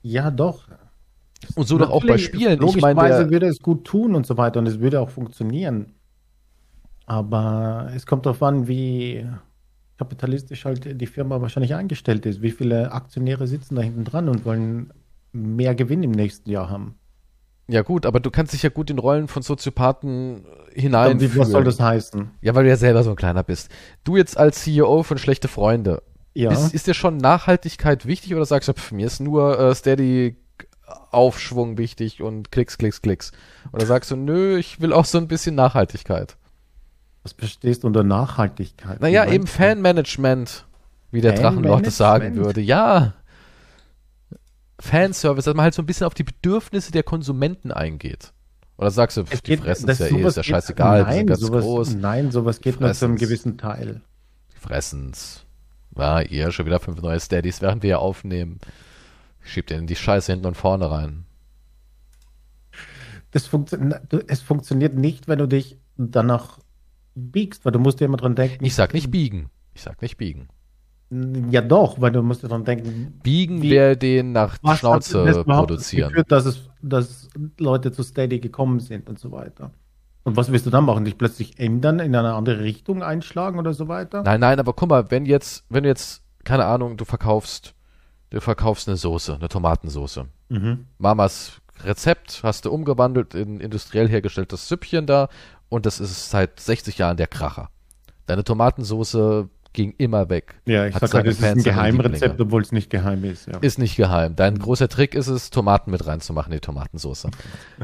Ja, 0.00 0.30
doch. 0.30 0.66
Und 1.54 1.68
so 1.68 1.76
doch 1.76 1.90
auch 1.90 2.02
bei 2.06 2.16
Spielen. 2.16 2.58
Logischerweise 2.58 3.24
ich 3.24 3.30
würde 3.30 3.48
es 3.48 3.60
gut 3.60 3.84
tun 3.84 4.14
und 4.14 4.26
so 4.26 4.38
weiter 4.38 4.60
und 4.60 4.66
es 4.66 4.80
würde 4.80 4.98
auch 4.98 5.10
funktionieren. 5.10 5.92
Aber 7.04 7.90
es 7.94 8.06
kommt 8.06 8.24
darauf 8.24 8.42
an, 8.42 8.66
wie 8.66 9.26
kapitalistisch 9.98 10.64
halt 10.64 10.98
die 10.98 11.06
Firma 11.06 11.42
wahrscheinlich 11.42 11.74
eingestellt 11.74 12.24
ist. 12.24 12.40
Wie 12.40 12.50
viele 12.50 12.92
Aktionäre 12.92 13.46
sitzen 13.46 13.74
da 13.74 13.82
hinten 13.82 14.04
dran 14.04 14.30
und 14.30 14.46
wollen 14.46 14.90
mehr 15.32 15.74
Gewinn 15.74 16.02
im 16.02 16.12
nächsten 16.12 16.48
Jahr 16.48 16.70
haben. 16.70 16.94
Ja 17.68 17.82
gut, 17.82 18.06
aber 18.06 18.20
du 18.20 18.30
kannst 18.30 18.54
dich 18.54 18.62
ja 18.62 18.70
gut 18.70 18.88
in 18.88 18.98
Rollen 18.98 19.28
von 19.28 19.42
Soziopathen 19.42 20.46
hineinfühlen. 20.72 21.38
Was 21.38 21.50
soll 21.50 21.62
das 21.62 21.78
heißen? 21.78 22.30
Ja, 22.40 22.54
weil 22.54 22.64
du 22.64 22.70
ja 22.70 22.76
selber 22.76 23.04
so 23.04 23.10
ein 23.10 23.16
kleiner 23.16 23.44
bist. 23.44 23.70
Du 24.02 24.16
jetzt 24.16 24.38
als 24.38 24.62
CEO 24.62 25.02
von 25.02 25.18
Schlechte 25.18 25.46
Freunde, 25.46 26.02
ja. 26.34 26.52
Ist, 26.52 26.74
ist 26.74 26.86
dir 26.86 26.94
schon 26.94 27.16
Nachhaltigkeit 27.16 28.06
wichtig 28.06 28.34
oder 28.34 28.44
sagst 28.44 28.68
du, 28.68 28.72
pf, 28.72 28.92
mir 28.92 29.06
ist 29.06 29.20
nur 29.20 29.58
äh, 29.58 29.74
Steady 29.74 30.36
Aufschwung 31.10 31.78
wichtig 31.78 32.22
und 32.22 32.50
Klicks, 32.52 32.78
Klicks, 32.78 33.02
Klicks? 33.02 33.32
Oder 33.72 33.86
sagst 33.86 34.10
du, 34.10 34.16
nö, 34.16 34.58
ich 34.58 34.80
will 34.80 34.92
auch 34.92 35.04
so 35.04 35.18
ein 35.18 35.28
bisschen 35.28 35.54
Nachhaltigkeit? 35.54 36.36
Was 37.22 37.32
verstehst 37.32 37.82
du 37.82 37.86
unter 37.86 38.02
Nachhaltigkeit? 38.02 39.00
Naja, 39.00 39.26
eben 39.26 39.46
Fanmanagement, 39.46 40.66
wie 41.10 41.20
der 41.20 41.34
Drachenlord 41.34 41.86
es 41.86 41.96
sagen 41.96 42.36
würde. 42.36 42.60
Ja. 42.60 43.14
Fanservice, 44.80 45.44
dass 45.44 45.54
man 45.54 45.64
halt 45.64 45.74
so 45.74 45.82
ein 45.82 45.86
bisschen 45.86 46.06
auf 46.06 46.14
die 46.14 46.24
Bedürfnisse 46.24 46.92
der 46.92 47.02
Konsumenten 47.02 47.72
eingeht. 47.72 48.32
Oder 48.78 48.90
sagst 48.90 49.18
du, 49.18 49.24
pf, 49.24 49.42
die 49.42 49.58
fressen 49.58 49.90
es 49.90 49.98
ja 49.98 50.06
eh, 50.06 50.22
ist 50.22 50.36
ja 50.38 50.42
scheißegal, 50.42 51.02
nein, 51.02 51.34
sowas, 51.34 51.64
groß. 51.64 51.94
Nein, 51.96 52.30
sowas 52.30 52.62
geht 52.62 52.80
nur 52.80 52.90
zu 52.94 53.04
einem 53.04 53.16
gewissen 53.16 53.58
Teil. 53.58 54.00
Die 54.54 54.58
fressen's. 54.58 55.44
War 55.90 56.24
ihr 56.24 56.52
schon 56.52 56.66
wieder 56.66 56.80
fünf 56.80 57.02
neue 57.02 57.20
Steadies, 57.20 57.60
während 57.60 57.82
wir 57.82 57.98
aufnehmen. 57.98 58.60
Schiebt 59.42 59.70
ihnen 59.70 59.86
die 59.86 59.96
Scheiße 59.96 60.32
hinten 60.32 60.46
und 60.46 60.56
vorne 60.56 60.90
rein. 60.90 61.24
Das 63.32 63.46
funktio 63.46 63.78
es 64.26 64.40
funktioniert 64.40 64.94
nicht, 64.94 65.28
wenn 65.28 65.38
du 65.38 65.46
dich 65.46 65.78
danach 65.96 66.58
biegst, 67.14 67.64
weil 67.64 67.72
du 67.72 67.78
musst 67.78 68.00
dir 68.00 68.06
immer 68.06 68.16
dran 68.16 68.34
denken. 68.34 68.64
Ich 68.64 68.74
sag 68.74 68.92
nicht 68.94 69.10
biegen. 69.10 69.50
Ich 69.74 69.82
sag 69.82 70.02
nicht 70.02 70.16
biegen. 70.16 70.48
Ja 71.50 71.60
doch, 71.60 72.00
weil 72.00 72.12
du 72.12 72.22
musst 72.22 72.44
dir 72.44 72.48
dran 72.48 72.64
denken. 72.64 73.18
Biegen 73.22 73.62
wäre 73.62 73.96
den 73.96 74.32
nach 74.32 74.58
Schnauze 74.76 75.42
produzieren. 75.44 76.10
Geführt, 76.10 76.30
dass, 76.30 76.46
es, 76.46 76.70
dass 76.82 77.28
Leute 77.58 77.90
zu 77.90 78.04
Steady 78.04 78.38
gekommen 78.38 78.78
sind 78.78 79.08
und 79.08 79.18
so 79.18 79.32
weiter. 79.32 79.72
Und 80.30 80.36
was 80.36 80.52
willst 80.52 80.64
du 80.66 80.70
dann 80.70 80.84
machen? 80.84 81.04
Dich 81.04 81.18
plötzlich 81.18 81.58
ändern, 81.58 81.98
in 81.98 82.14
eine 82.14 82.34
andere 82.34 82.60
Richtung 82.60 83.02
einschlagen 83.02 83.58
oder 83.58 83.72
so 83.72 83.88
weiter? 83.88 84.22
Nein, 84.22 84.40
nein, 84.40 84.60
aber 84.60 84.72
guck 84.72 84.88
mal, 84.88 85.10
wenn 85.10 85.26
jetzt, 85.26 85.64
wenn 85.68 85.82
du 85.82 85.88
jetzt, 85.88 86.22
keine 86.44 86.66
Ahnung, 86.66 86.96
du 86.96 87.04
verkaufst, 87.04 87.74
du 88.30 88.40
verkaufst 88.40 88.88
eine 88.88 88.96
Soße, 88.96 89.34
eine 89.34 89.48
Tomatensoße. 89.48 90.26
Mhm. 90.48 90.86
Mamas 90.98 91.60
Rezept 91.84 92.40
hast 92.42 92.64
du 92.64 92.70
umgewandelt 92.70 93.34
in 93.34 93.60
industriell 93.60 94.08
hergestelltes 94.08 94.68
Süppchen 94.68 95.06
da 95.06 95.28
und 95.68 95.86
das 95.86 95.98
ist 95.98 96.30
seit 96.30 96.60
60 96.60 96.98
Jahren 96.98 97.16
der 97.16 97.26
Kracher. 97.26 97.70
Deine 98.26 98.44
Tomatensoße 98.44 99.48
ging 99.72 99.94
immer 99.98 100.28
weg. 100.28 100.60
Ja, 100.66 100.86
ich 100.86 100.96
sag 100.96 101.14
halt, 101.14 101.26
das 101.26 101.38
ist 101.38 101.44
ein 101.44 101.62
Geheimrezept, 101.62 102.40
obwohl 102.40 102.62
es 102.62 102.72
nicht 102.72 102.90
geheim 102.90 103.24
ist. 103.24 103.46
Ja. 103.46 103.58
Ist 103.58 103.78
nicht 103.78 103.96
geheim. 103.96 104.36
Dein 104.36 104.58
großer 104.58 104.88
Trick 104.88 105.14
ist 105.14 105.28
es, 105.28 105.50
Tomaten 105.50 105.90
mit 105.90 106.06
reinzumachen 106.06 106.52
in 106.52 106.56
die 106.56 106.60
Tomatensauce. 106.60 107.28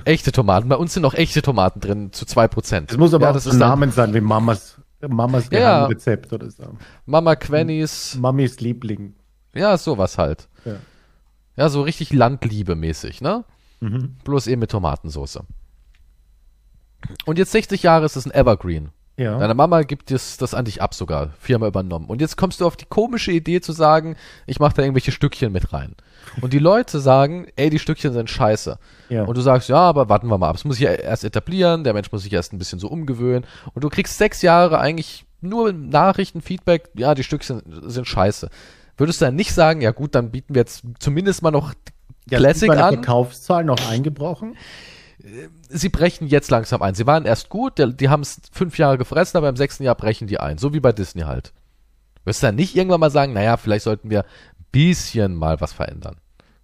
echte 0.05 0.33
Tomaten. 0.33 0.69
Bei 0.69 0.77
uns 0.77 0.95
sind 0.95 1.03
noch 1.03 1.15
echte 1.15 1.43
Tomaten 1.43 1.81
drin, 1.81 2.13
zu 2.13 2.27
zwei 2.27 2.49
Prozent. 2.49 2.91
Es 2.91 2.99
muss 2.99 3.15
aber 3.15 3.27
ja, 3.27 3.35
auch 3.35 3.47
ein 3.47 3.59
Namen 3.59 3.93
sein, 3.93 4.15
wie 4.15 4.21
Mamas, 4.21 4.81
Mamas 5.07 5.49
Geheimrezept 5.51 6.33
ja. 6.33 6.35
oder 6.35 6.51
so. 6.51 6.65
Mama 7.05 7.37
Quennys. 7.37 8.17
Mamis 8.17 8.61
Liebling. 8.61 9.15
Ja, 9.55 9.79
sowas 9.79 10.19
halt. 10.19 10.49
Ja, 10.65 10.77
ja 11.57 11.69
so 11.69 11.83
richtig 11.83 12.11
Landliebe-mäßig, 12.11 13.23
ne? 13.23 13.45
Mhm. 13.81 14.17
Bloß 14.25 14.49
eben 14.49 14.61
mit 14.61 14.71
Tomatensauce. 14.71 15.41
Und 17.25 17.39
jetzt 17.39 17.53
60 17.53 17.83
Jahre 17.83 18.05
ist 18.05 18.17
es 18.17 18.27
ein 18.27 18.33
Evergreen. 18.33 18.91
Ja. 19.17 19.39
Deine 19.39 19.55
Mama 19.55 19.83
gibt 19.83 20.11
das, 20.11 20.37
das 20.37 20.53
an 20.53 20.67
dich 20.67 20.83
ab 20.83 20.95
sogar, 20.95 21.31
Firma 21.39 21.67
übernommen. 21.67 22.07
Und 22.07 22.21
jetzt 22.21 22.37
kommst 22.37 22.61
du 22.61 22.67
auf 22.67 22.77
die 22.77 22.85
komische 22.85 23.33
Idee 23.33 23.61
zu 23.61 23.73
sagen, 23.73 24.17
ich 24.47 24.61
mache 24.61 24.75
da 24.75 24.83
irgendwelche 24.83 25.13
Stückchen 25.13 25.53
mit 25.53 25.73
rein. 25.73 25.95
Und 26.43 26.53
die 26.53 26.59
Leute 26.59 27.01
sagen, 27.01 27.47
ey, 27.57 27.71
die 27.71 27.79
Stückchen 27.79 28.13
sind 28.13 28.29
scheiße. 28.29 28.79
Ja. 29.09 29.25
Und 29.25 29.37
du 29.37 29.41
sagst, 29.41 29.71
ja, 29.71 29.79
aber 29.79 30.11
warten 30.11 30.29
wir 30.29 30.37
mal 30.37 30.51
ab. 30.51 30.57
Es 30.57 30.65
muss 30.67 30.77
sich 30.77 30.85
ja 30.85 30.93
erst 30.93 31.25
etablieren, 31.25 31.83
der 31.83 31.95
Mensch 31.95 32.13
muss 32.13 32.25
sich 32.25 32.33
erst 32.33 32.53
ein 32.53 32.59
bisschen 32.59 32.79
so 32.79 32.89
umgewöhnen. 32.89 33.47
Und 33.73 33.85
du 33.85 33.89
kriegst 33.89 34.19
sechs 34.19 34.43
Jahre 34.43 34.79
eigentlich 34.79 35.25
nur 35.41 35.73
Nachrichten, 35.73 36.43
Feedback, 36.43 36.91
ja, 36.95 37.15
die 37.15 37.25
Stückchen 37.25 37.63
sind 37.87 38.07
scheiße. 38.07 38.51
Würdest 38.99 39.21
du 39.21 39.27
dann 39.27 39.37
nicht 39.37 39.53
sagen, 39.53 39.81
ja 39.81 39.93
gut, 39.93 40.15
dann 40.15 40.31
bieten 40.31 40.55
wir 40.55 40.61
jetzt 40.61 40.83
zumindest 40.99 41.43
mal 41.43 41.51
noch 41.51 41.73
ja, 42.29 42.39
Classic 42.39 42.71
an? 42.71 42.95
Verkaufszahl 42.95 43.65
noch 43.65 43.91
eingebrochen? 43.91 44.57
Sie 45.69 45.89
brechen 45.89 46.27
jetzt 46.27 46.51
langsam 46.51 46.83
ein. 46.83 46.95
Sie 46.95 47.07
waren 47.07 47.25
erst 47.25 47.49
gut, 47.49 47.79
die, 47.79 47.97
die 47.97 48.09
haben 48.09 48.23
es 48.23 48.41
fünf 48.53 48.79
Jahre 48.79 48.99
gefressen, 48.99 49.39
aber 49.39 49.49
im 49.49 49.57
sechsten 49.57 49.85
Jahr 49.85 49.95
brechen 49.95 50.27
die 50.27 50.39
ein. 50.39 50.59
So 50.59 50.75
wie 50.75 50.81
bei 50.81 50.93
Disney 50.93 51.23
halt. 51.23 51.53
Wirst 52.25 52.43
du 52.43 52.49
dann 52.49 52.57
nicht 52.57 52.77
irgendwann 52.77 53.01
mal 53.01 53.11
sagen, 53.11 53.33
naja, 53.33 53.57
vielleicht 53.57 53.85
sollten 53.85 54.11
wir 54.11 54.23
ein 54.23 54.65
bisschen 54.73 55.35
mal 55.35 55.61
was 55.61 55.73
verändern. 55.73 56.17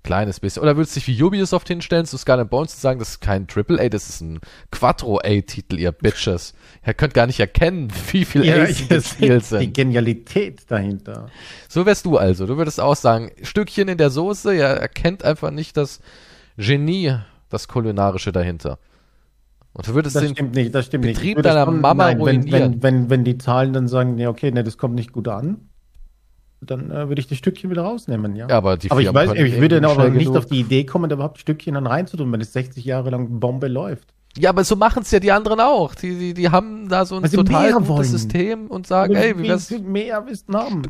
Kleines 0.03 0.41
bisschen. 0.41 0.63
Oder 0.63 0.77
würdest 0.77 0.97
du 0.97 1.01
dich 1.01 1.07
wie 1.07 1.23
Ubisoft 1.23 1.69
hinstellen 1.69 2.07
zu 2.07 2.19
Skull 2.19 2.45
Bones 2.45 2.75
und 2.75 2.81
sagen, 2.81 2.99
das 2.99 3.11
ist 3.11 3.21
kein 3.21 3.47
Triple 3.47 3.81
A, 3.81 3.89
das 3.89 4.09
ist 4.09 4.21
ein 4.21 4.41
Quattro 4.73 5.19
A-Titel, 5.19 5.79
ihr 5.79 5.93
Bitches. 5.93 6.55
Ihr 6.85 6.95
könnt 6.95 7.15
gar 7.15 7.29
nicht 7.29 7.39
erkennen, 7.39 7.89
wie 8.11 8.25
viel 8.25 8.45
ja, 8.45 8.65
A's 8.65 8.89
gespielt 8.89 9.45
sind. 9.45 9.61
Die 9.61 9.73
Genialität 9.73 10.69
dahinter. 10.69 11.29
So 11.69 11.87
wärst 11.87 12.05
du 12.05 12.17
also. 12.17 12.47
Du 12.47 12.57
würdest 12.57 12.81
auch 12.81 12.97
sagen, 12.97 13.31
Stückchen 13.43 13.87
in 13.87 13.99
der 13.99 14.11
Soße, 14.11 14.53
ihr 14.53 14.65
erkennt 14.65 15.25
einfach 15.25 15.53
nicht 15.53 15.77
das 15.77 16.01
Genie 16.57 17.15
das 17.53 17.69
Kulinarische 17.69 18.33
dahinter. 18.33 18.79
Und 19.75 19.89
du 19.89 19.95
würdest 19.95 20.17
das 20.17 20.25
den 20.25 20.33
stimmt 20.33 20.55
nicht, 20.55 20.75
das 20.75 20.87
stimmt 20.87 21.05
Betrieb 21.05 21.37
nicht. 21.37 21.47
deiner 21.47 21.71
Mama 21.71 22.05
nein, 22.05 22.19
ruinieren. 22.19 22.53
Wenn, 22.53 22.83
wenn, 22.83 22.83
wenn, 22.83 23.11
wenn 23.11 23.25
die 23.25 23.39
Zahlen 23.39 23.73
dann 23.73 23.89
sagen, 23.89 24.19
ja, 24.19 24.29
okay, 24.29 24.51
ne, 24.51 24.65
das 24.65 24.77
kommt 24.77 24.95
nicht 24.95 25.13
gut 25.13 25.29
an, 25.29 25.69
dann 26.61 26.91
äh, 26.91 27.09
würde 27.09 27.21
ich 27.21 27.27
das 27.27 27.39
Stückchen 27.39 27.71
wieder 27.71 27.83
rausnehmen, 27.83 28.37
ja. 28.37 28.49
ja 28.49 28.57
aber 28.57 28.73
aber 28.73 29.01
ich 29.01 29.13
weiß, 29.13 29.33
ich 29.33 29.61
würde 29.61 29.83
aber 29.87 30.11
nicht 30.11 30.27
genug. 30.27 30.37
auf 30.37 30.47
die 30.47 30.61
Idee 30.61 30.85
kommen, 30.85 31.09
da 31.09 31.15
überhaupt 31.15 31.39
Stückchen 31.39 31.75
dann 31.75 31.87
reinzutun, 31.87 32.31
wenn 32.33 32.41
es 32.41 32.53
60 32.53 32.85
Jahre 32.85 33.11
lang 33.11 33.41
Bombe 33.41 33.69
läuft. 33.69 34.13
Ja, 34.39 34.51
aber 34.51 34.65
so 34.65 34.77
machen 34.77 35.03
es 35.03 35.11
ja 35.11 35.21
die 35.21 35.31
anderen 35.31 35.61
auch. 35.61 35.95
Die, 35.95 36.17
die, 36.17 36.35
die 36.35 36.49
haben 36.49 36.89
da 36.89 37.05
so 37.05 37.17
ein 37.17 37.23
also 37.23 37.39
total 37.39 37.73
gutes. 37.73 38.13
System 38.13 38.69
und 38.69 38.87
sagen, 38.87 39.15
ey, 39.15 39.37
wie 39.39 39.43
wir 39.43 39.81
mehr 39.81 40.27
wissen 40.27 40.57
haben. 40.57 40.83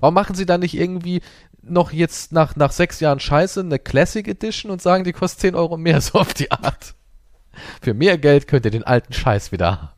Warum 0.00 0.14
machen 0.14 0.34
sie 0.34 0.44
da 0.44 0.58
nicht 0.58 0.74
irgendwie 0.74 1.22
noch 1.68 1.92
jetzt 1.92 2.32
nach, 2.32 2.56
nach 2.56 2.72
sechs 2.72 3.00
Jahren 3.00 3.20
Scheiße 3.20 3.60
eine 3.60 3.78
Classic 3.78 4.26
Edition 4.26 4.70
und 4.70 4.82
sagen, 4.82 5.04
die 5.04 5.12
kostet 5.12 5.40
10 5.40 5.54
Euro 5.54 5.76
mehr, 5.76 6.00
so 6.02 6.18
auf 6.18 6.34
die 6.34 6.50
Art. 6.50 6.94
Für 7.80 7.94
mehr 7.94 8.18
Geld 8.18 8.48
könnt 8.48 8.64
ihr 8.64 8.70
den 8.70 8.84
alten 8.84 9.12
Scheiß 9.12 9.52
wieder 9.52 9.72
haben. 9.72 9.88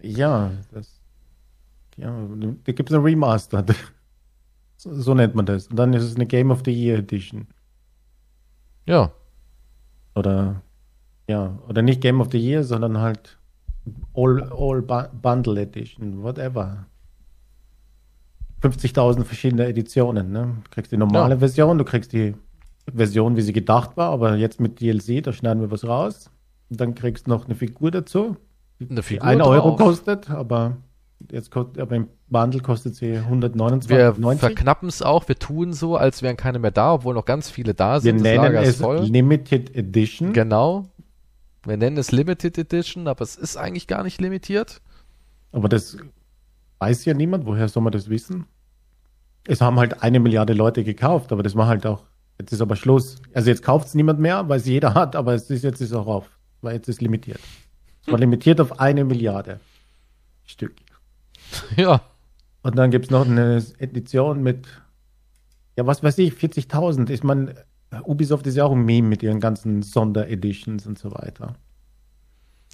Ja, 0.00 0.50
das, 0.72 1.00
ja, 1.96 2.14
da 2.64 2.72
gibt 2.72 2.90
es 2.90 2.94
eine 2.94 3.04
Remaster. 3.04 3.64
So, 4.80 4.94
so, 4.94 5.12
nennt 5.12 5.34
man 5.34 5.44
das. 5.44 5.66
Und 5.66 5.74
dann 5.74 5.92
ist 5.92 6.04
es 6.04 6.14
eine 6.14 6.26
Game 6.26 6.52
of 6.52 6.62
the 6.64 6.70
Year 6.70 6.98
Edition. 6.98 7.48
Ja. 8.86 9.10
Oder, 10.14 10.62
ja, 11.28 11.58
oder 11.66 11.82
nicht 11.82 12.00
Game 12.00 12.20
of 12.20 12.28
the 12.30 12.38
Year, 12.38 12.62
sondern 12.62 12.98
halt 12.98 13.40
All, 14.14 14.52
All 14.52 14.82
Bundle 14.82 15.60
Edition, 15.60 16.22
whatever. 16.22 16.86
50.000 18.62 19.24
verschiedene 19.24 19.66
Editionen. 19.66 20.32
Ne? 20.32 20.56
Du 20.64 20.70
kriegst 20.70 20.92
die 20.92 20.96
normale 20.96 21.34
ja. 21.34 21.38
Version, 21.38 21.78
du 21.78 21.84
kriegst 21.84 22.12
die 22.12 22.34
Version, 22.92 23.36
wie 23.36 23.42
sie 23.42 23.52
gedacht 23.52 23.96
war, 23.96 24.10
aber 24.10 24.36
jetzt 24.36 24.60
mit 24.60 24.80
DLC, 24.80 25.22
da 25.22 25.32
schneiden 25.32 25.60
wir 25.60 25.70
was 25.70 25.86
raus. 25.86 26.30
Und 26.70 26.80
dann 26.80 26.94
kriegst 26.94 27.26
du 27.26 27.30
noch 27.30 27.46
eine 27.46 27.54
Figur 27.54 27.90
dazu, 27.90 28.36
eine 28.80 29.02
Figur 29.02 29.26
die 29.26 29.36
1 29.36 29.46
Euro 29.46 29.76
kostet, 29.76 30.30
aber 30.30 30.76
jetzt 31.30 31.50
kostet, 31.50 31.78
aber 31.78 31.96
im 31.96 32.08
Bundle 32.28 32.60
kostet 32.60 32.94
sie 32.94 33.16
129. 33.16 33.90
Wir 33.90 34.14
verknappen 34.36 34.88
es 34.88 35.02
auch, 35.02 35.28
wir 35.28 35.38
tun 35.38 35.72
so, 35.72 35.96
als 35.96 36.22
wären 36.22 36.36
keine 36.36 36.58
mehr 36.58 36.70
da, 36.70 36.94
obwohl 36.94 37.14
noch 37.14 37.24
ganz 37.24 37.50
viele 37.50 37.74
da 37.74 38.00
sind. 38.00 38.22
Wir 38.22 38.40
nennen 38.40 38.54
es 38.56 38.76
voll. 38.76 39.00
Limited 39.00 39.74
Edition. 39.74 40.32
Genau. 40.32 40.86
Wir 41.64 41.76
nennen 41.76 41.96
es 41.96 42.12
Limited 42.12 42.56
Edition, 42.58 43.08
aber 43.08 43.22
es 43.22 43.36
ist 43.36 43.56
eigentlich 43.56 43.86
gar 43.86 44.04
nicht 44.04 44.20
limitiert. 44.20 44.80
Aber 45.52 45.68
das 45.68 45.96
weiß 46.78 47.04
ja 47.04 47.14
niemand, 47.14 47.46
woher 47.46 47.68
soll 47.68 47.82
man 47.82 47.92
das 47.92 48.08
wissen? 48.08 48.46
Es 49.46 49.60
haben 49.60 49.78
halt 49.78 50.02
eine 50.02 50.20
Milliarde 50.20 50.52
Leute 50.52 50.84
gekauft, 50.84 51.32
aber 51.32 51.42
das 51.42 51.56
war 51.56 51.66
halt 51.66 51.86
auch, 51.86 52.04
jetzt 52.38 52.52
ist 52.52 52.60
aber 52.60 52.76
Schluss. 52.76 53.16
Also 53.34 53.50
jetzt 53.50 53.62
kauft 53.62 53.88
es 53.88 53.94
niemand 53.94 54.20
mehr, 54.20 54.48
weil 54.48 54.58
es 54.60 54.66
jeder 54.66 54.94
hat, 54.94 55.16
aber 55.16 55.34
es 55.34 55.50
ist 55.50 55.64
jetzt 55.64 55.80
ist 55.80 55.92
auch 55.94 56.06
auf, 56.06 56.38
weil 56.60 56.74
jetzt 56.74 56.88
ist 56.88 57.00
limitiert. 57.00 57.40
Es 58.02 58.12
war 58.12 58.18
limitiert 58.18 58.60
auf 58.60 58.80
eine 58.80 59.04
Milliarde 59.04 59.60
Stück. 60.44 60.74
Ja. 61.76 62.02
Und 62.62 62.76
dann 62.76 62.90
gibt 62.90 63.06
es 63.06 63.10
noch 63.10 63.24
eine 63.24 63.64
Edition 63.78 64.42
mit, 64.42 64.66
ja, 65.76 65.86
was 65.86 66.02
weiß 66.02 66.18
ich, 66.18 66.34
40.000. 66.34 67.08
Ich 67.08 67.22
meine, 67.22 67.54
Ubisoft 68.04 68.46
ist 68.46 68.56
ja 68.56 68.64
auch 68.64 68.72
ein 68.72 68.84
Meme 68.84 69.08
mit 69.08 69.22
ihren 69.22 69.40
ganzen 69.40 69.82
Sondereditions 69.82 70.86
und 70.86 70.98
so 70.98 71.12
weiter. 71.12 71.54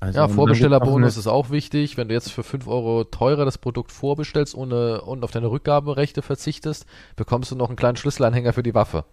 Also 0.01 0.19
ja, 0.19 0.29
Vorbestellerbonus 0.29 1.17
ist 1.17 1.27
auch 1.27 1.51
wichtig. 1.51 1.97
Wenn 1.97 2.09
du 2.09 2.15
jetzt 2.15 2.31
für 2.31 2.43
5 2.43 2.67
Euro 2.67 3.05
teurer 3.05 3.45
das 3.45 3.59
Produkt 3.59 3.93
vorbestellst 3.93 4.55
ohne, 4.55 5.03
und 5.03 5.25
auf 5.25 5.31
deine 5.31 5.51
Rückgaberechte 5.51 6.23
verzichtest, 6.23 6.87
bekommst 7.17 7.51
du 7.51 7.57
noch 7.57 7.69
einen 7.69 7.77
kleinen 7.77 7.97
Schlüsselanhänger 7.97 8.53
für 8.53 8.63
die 8.63 8.75
Waffe. 8.75 9.05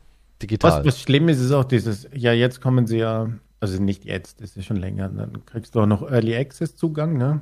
Digital. 0.41 0.79
Was, 0.79 0.85
was 0.85 0.99
schlimm 0.99 1.29
ist, 1.29 1.39
ist 1.39 1.51
auch 1.51 1.63
dieses, 1.63 2.07
ja, 2.13 2.33
jetzt 2.33 2.61
kommen 2.61 2.87
sie 2.87 2.97
ja, 2.97 3.29
also 3.59 3.81
nicht 3.81 4.05
jetzt, 4.05 4.41
das 4.41 4.57
ist 4.57 4.65
schon 4.65 4.77
länger, 4.77 5.09
dann 5.09 5.45
kriegst 5.45 5.75
du 5.75 5.81
auch 5.81 5.85
noch 5.85 6.01
Early 6.01 6.35
Access 6.35 6.75
Zugang, 6.75 7.17
ne? 7.17 7.41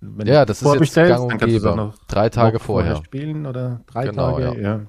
Wenn 0.00 0.26
ja, 0.26 0.46
das 0.46 0.62
ist 0.62 0.74
jetzt 0.74 0.94
gang 0.94 1.30
und 1.30 1.38
gäbe. 1.38 1.92
Drei 2.08 2.30
Tage 2.30 2.58
vorher. 2.58 2.92
vorher. 2.92 3.04
spielen 3.04 3.46
oder 3.46 3.82
drei 3.86 4.06
genau, 4.06 4.38
Tage, 4.38 4.60
ja. 4.60 4.68
ja. 4.78 4.80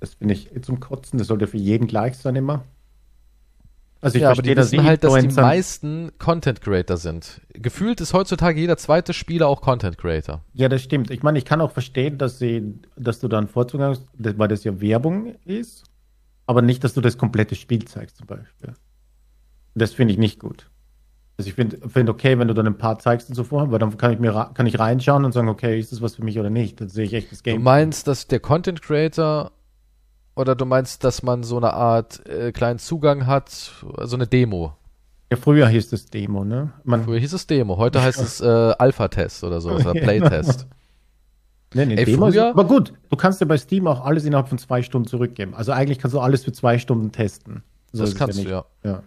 Das 0.00 0.14
finde 0.14 0.34
ich 0.34 0.50
zum 0.62 0.80
Kotzen, 0.80 1.18
das 1.18 1.28
sollte 1.28 1.46
für 1.46 1.56
jeden 1.56 1.86
gleich 1.86 2.16
sein 2.18 2.34
immer. 2.34 2.64
Also 4.04 4.16
ich 4.16 4.22
ja, 4.22 4.34
verstehe, 4.34 4.52
aber 4.52 4.60
die 4.60 4.74
wissen 4.74 4.84
halt, 4.84 5.02
dass 5.02 5.14
die 5.14 5.40
meisten 5.40 6.12
Content 6.18 6.60
Creator 6.60 6.98
sind. 6.98 7.40
Gefühlt 7.54 8.02
ist 8.02 8.12
heutzutage 8.12 8.60
jeder 8.60 8.76
zweite 8.76 9.14
Spieler 9.14 9.48
auch 9.48 9.62
Content 9.62 9.96
Creator. 9.96 10.42
Ja, 10.52 10.68
das 10.68 10.82
stimmt. 10.82 11.10
Ich 11.10 11.22
meine, 11.22 11.38
ich 11.38 11.46
kann 11.46 11.62
auch 11.62 11.72
verstehen, 11.72 12.18
dass 12.18 12.38
sie, 12.38 12.74
dass 12.96 13.20
du 13.20 13.28
da 13.28 13.38
einen 13.38 13.48
Vorzug 13.48 13.80
hast, 13.80 14.06
weil 14.18 14.48
das 14.48 14.62
ja 14.62 14.78
Werbung 14.78 15.34
ist, 15.46 15.84
aber 16.46 16.60
nicht, 16.60 16.84
dass 16.84 16.92
du 16.92 17.00
das 17.00 17.16
komplette 17.16 17.54
Spiel 17.54 17.86
zeigst 17.86 18.18
zum 18.18 18.26
Beispiel. 18.26 18.74
Das 19.74 19.94
finde 19.94 20.12
ich 20.12 20.18
nicht 20.18 20.38
gut. 20.38 20.68
Also 21.38 21.48
ich 21.48 21.54
finde 21.54 21.88
find 21.88 22.10
okay, 22.10 22.38
wenn 22.38 22.46
du 22.46 22.52
dann 22.52 22.66
ein 22.66 22.76
paar 22.76 22.98
zeigst 22.98 23.30
und 23.30 23.34
so 23.36 23.42
vor, 23.42 23.72
weil 23.72 23.78
dann 23.78 23.96
kann 23.96 24.12
ich 24.12 24.18
mir 24.18 24.50
kann 24.52 24.66
ich 24.66 24.78
reinschauen 24.78 25.24
und 25.24 25.32
sagen, 25.32 25.48
okay, 25.48 25.80
ist 25.80 25.92
das 25.92 26.02
was 26.02 26.16
für 26.16 26.24
mich 26.24 26.38
oder 26.38 26.50
nicht? 26.50 26.78
Dann 26.78 26.90
sehe 26.90 27.06
ich 27.06 27.14
echt 27.14 27.32
das 27.32 27.42
Game. 27.42 27.56
Du 27.56 27.62
meinst, 27.62 28.06
dass 28.06 28.26
der 28.26 28.38
Content 28.38 28.82
Creator 28.82 29.50
oder 30.36 30.54
du 30.54 30.64
meinst, 30.64 31.04
dass 31.04 31.22
man 31.22 31.42
so 31.42 31.56
eine 31.56 31.72
Art 31.74 32.26
äh, 32.26 32.52
kleinen 32.52 32.78
Zugang 32.78 33.26
hat, 33.26 33.50
so 33.50 33.90
also 33.92 34.16
eine 34.16 34.26
Demo? 34.26 34.74
Ja, 35.30 35.36
früher 35.36 35.68
hieß 35.68 35.92
es 35.92 36.06
Demo, 36.06 36.44
ne? 36.44 36.72
Man 36.84 37.04
früher 37.04 37.18
hieß 37.18 37.32
es 37.32 37.46
Demo, 37.46 37.76
heute 37.76 38.02
heißt 38.02 38.20
es 38.20 38.40
äh, 38.40 38.46
Alpha-Test 38.46 39.44
oder 39.44 39.60
so, 39.60 39.70
oder 39.72 39.92
Playtest. 39.92 40.66
nee, 41.74 41.86
nee, 41.86 41.96
Ey, 41.96 42.04
Demo 42.04 42.30
früher, 42.30 42.48
ist, 42.48 42.52
aber 42.52 42.64
gut, 42.64 42.92
du 43.10 43.16
kannst 43.16 43.40
ja 43.40 43.46
bei 43.46 43.56
Steam 43.56 43.86
auch 43.86 44.04
alles 44.04 44.24
innerhalb 44.24 44.48
von 44.48 44.58
zwei 44.58 44.82
Stunden 44.82 45.08
zurückgeben. 45.08 45.54
Also 45.54 45.72
eigentlich 45.72 45.98
kannst 45.98 46.14
du 46.14 46.20
alles 46.20 46.44
für 46.44 46.52
zwei 46.52 46.78
Stunden 46.78 47.12
testen. 47.12 47.62
So 47.92 48.04
das 48.04 48.14
kannst 48.14 48.38
ja 48.38 48.44
du, 48.44 48.50
ja. 48.50 48.64
ja. 48.84 49.02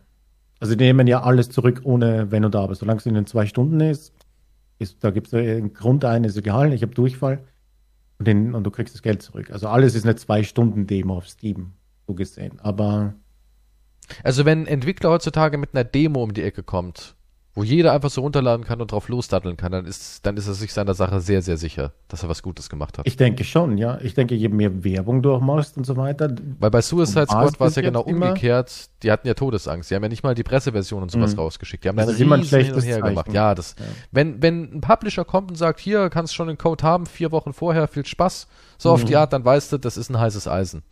Also 0.60 0.76
die 0.76 0.86
nehmen 0.86 1.08
ja 1.08 1.22
alles 1.22 1.50
zurück, 1.50 1.82
ohne 1.84 2.32
wenn 2.32 2.42
du 2.44 2.50
da 2.50 2.66
bist. 2.66 2.80
Solange 2.80 3.00
es 3.00 3.06
in 3.06 3.14
den 3.14 3.28
zwei 3.28 3.46
Stunden 3.46 3.80
ist, 3.80 4.14
ist 4.80 5.04
da 5.04 5.12
gibt 5.12 5.28
es 5.28 5.34
einen 5.34 5.74
Grund 5.74 6.04
ein, 6.06 6.24
ist 6.24 6.38
egal, 6.38 6.74
ich 6.74 6.82
habe 6.82 6.96
Durchfall 6.96 7.42
und, 8.20 8.28
den, 8.28 8.55
und 8.55 8.63
du 8.63 8.72
kriegst 8.72 8.93
das 8.93 9.01
Geld 9.01 9.22
zurück. 9.22 9.51
Also 9.51 9.68
alles 9.68 9.95
ist 9.95 10.05
eine 10.05 10.15
Zwei-Stunden-Demo 10.15 11.18
auf 11.18 11.28
Steam, 11.28 11.74
so 12.07 12.13
gesehen. 12.13 12.59
Aber. 12.59 13.15
Also 14.24 14.45
wenn 14.45 14.61
ein 14.63 14.68
Entwickler 14.68 15.09
heutzutage 15.09 15.57
mit 15.57 15.74
einer 15.74 15.84
Demo 15.84 16.24
um 16.24 16.34
die 16.34 16.43
Ecke 16.43 16.63
kommt, 16.63 17.16
wo 17.58 17.64
jeder 17.64 17.91
einfach 17.91 18.12
so 18.12 18.22
runterladen 18.22 18.64
kann 18.64 18.80
und 18.82 18.91
drauf 18.91 19.10
losdatteln 19.10 19.58
kann, 19.58 19.72
dann 19.72 19.88
ist, 19.88 20.24
dann 20.28 20.38
ist 20.38 20.47
er 20.47 20.53
sich 20.53 20.72
seiner 20.72 20.93
Sache 20.93 21.20
sehr, 21.22 21.41
sehr 21.41 21.58
sicher, 21.58 21.91
dass 22.08 22.22
er 22.22 22.30
was 22.30 22.43
Gutes 22.43 22.70
gemacht 22.70 22.99
hat. 22.99 23.08
Ich 23.08 23.18
denke 23.18 23.43
schon, 23.43 23.80
ja. 23.80 23.97
Ich 24.03 24.14
denke, 24.14 24.36
je 24.36 24.47
mehr 24.47 24.84
Werbung 24.84 25.24
du 25.24 25.34
auch 25.34 25.41
machst 25.41 25.76
und 25.76 25.84
so 25.84 25.97
weiter. 25.97 26.36
Weil 26.60 26.70
bei 26.70 26.82
Suicide 26.82 27.26
Squad 27.26 27.60
war 27.60 27.66
es 27.66 27.76
ja 27.76 27.82
genau 27.82 28.01
umgekehrt. 28.01 28.91
Die 29.01 29.12
hatten 29.12 29.28
ja 29.28 29.34
Todesangst. 29.34 29.89
Die 29.89 29.95
haben 29.95 30.03
ja 30.03 30.10
nicht 30.10 30.22
mal 30.22 30.36
die 30.36 30.43
Presseversion 30.43 31.01
und 31.01 31.10
sowas 31.10 31.34
mhm. 31.34 31.39
rausgeschickt. 31.39 31.84
Die 31.84 31.89
haben 31.89 31.97
das 31.97 32.05
dann 32.05 32.32
riesen 32.32 32.43
hin 32.64 32.74
und 32.76 32.84
her 32.84 32.99
Zeichen. 32.99 33.08
gemacht. 33.08 33.34
Ja, 33.34 33.55
das, 33.55 33.76
ja. 33.80 33.86
Wenn, 34.12 34.39
wenn 34.39 34.76
ein 34.76 34.82
Publisher 34.82 35.26
kommt 35.26 35.49
und 35.49 35.55
sagt, 35.55 35.80
hier, 35.80 36.12
kannst 36.12 36.36
schon 36.36 36.49
den 36.49 36.60
Code 36.60 36.84
haben, 36.84 37.08
vier 37.08 37.32
Wochen 37.32 37.53
vorher, 37.53 37.88
viel 37.88 38.05
Spaß, 38.05 38.47
so 38.78 38.89
mhm. 38.89 38.93
auf 38.93 39.03
die 39.03 39.16
Art, 39.16 39.34
dann 39.34 39.43
weißt 39.43 39.74
du, 39.74 39.80
das 39.80 39.97
ist 39.97 40.12
ein 40.12 40.20
heißes 40.20 40.47
Eisen. 40.47 40.84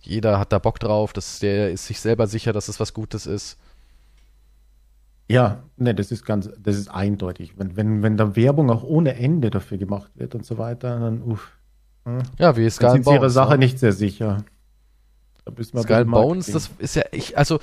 Jeder 0.00 0.38
hat 0.38 0.52
da 0.52 0.60
Bock 0.60 0.78
drauf, 0.78 1.12
das, 1.12 1.40
der 1.40 1.72
ist 1.72 1.86
sich 1.86 1.98
selber 1.98 2.28
sicher, 2.28 2.52
dass 2.52 2.68
es 2.68 2.78
was 2.78 2.94
Gutes 2.94 3.26
ist. 3.26 3.58
Ja, 5.28 5.62
ne, 5.76 5.94
das 5.94 6.10
ist 6.10 6.24
ganz, 6.24 6.50
das 6.58 6.76
ist 6.76 6.88
eindeutig. 6.88 7.54
Wenn, 7.56 7.76
wenn, 7.76 8.02
wenn 8.02 8.16
da 8.16 8.36
Werbung 8.36 8.70
auch 8.70 8.82
ohne 8.82 9.16
Ende 9.16 9.50
dafür 9.50 9.78
gemacht 9.78 10.10
wird 10.16 10.34
und 10.34 10.44
so 10.44 10.58
weiter, 10.58 10.98
dann 11.00 11.22
uff. 11.22 11.52
Hm. 12.04 12.22
Ja, 12.38 12.56
wie 12.56 12.68
Skull 12.68 12.90
sind 12.90 13.06
sie 13.06 13.14
ihrer 13.14 13.30
Sache 13.30 13.52
ja. 13.52 13.56
nicht 13.56 13.78
sehr 13.78 13.92
sicher. 13.92 14.44
Da 15.44 15.82
Skull 15.82 16.04
Bones, 16.04 16.46
das 16.46 16.70
ist 16.78 16.96
ja, 16.96 17.04
ich, 17.12 17.38
also, 17.38 17.58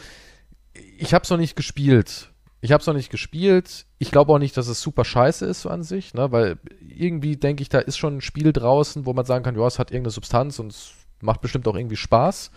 ich 0.97 1.14
habe 1.14 1.24
es 1.24 1.30
noch 1.30 1.38
nicht 1.38 1.55
gespielt. 1.55 2.32
Ich 2.62 2.72
habe 2.72 2.82
es 2.82 2.88
noch 2.88 2.93
nicht 2.93 3.09
gespielt. 3.09 3.86
Ich 3.97 4.12
glaube 4.12 4.32
auch 4.32 4.39
nicht, 4.39 4.55
dass 4.55 4.68
es 4.68 4.82
super 4.82 5.03
scheiße 5.03 5.45
ist 5.45 5.62
so 5.62 5.70
an 5.70 5.84
sich, 5.84 6.14
ne? 6.14 6.32
weil 6.32 6.59
irgendwie 6.80 7.36
denke 7.36 7.64
ich, 7.64 7.70
da 7.70 7.80
ist 7.80 7.97
schon 7.97 8.18
ein 8.18 8.22
Spiel 8.22 8.53
draußen, 8.53 9.05
wo 9.05 9.14
man 9.14 9.26
sagen 9.26 9.43
kann, 9.43 9.55
ja, 9.55 9.66
es 9.66 9.80
hat 9.80 9.89
irgendeine 9.89 10.12
Substanz 10.12 10.59
und 10.59 10.72
es 10.72 10.93
macht 11.22 11.41
bestimmt 11.41 11.68
auch 11.68 11.76
irgendwie 11.76 11.95
Spaß 11.95 12.51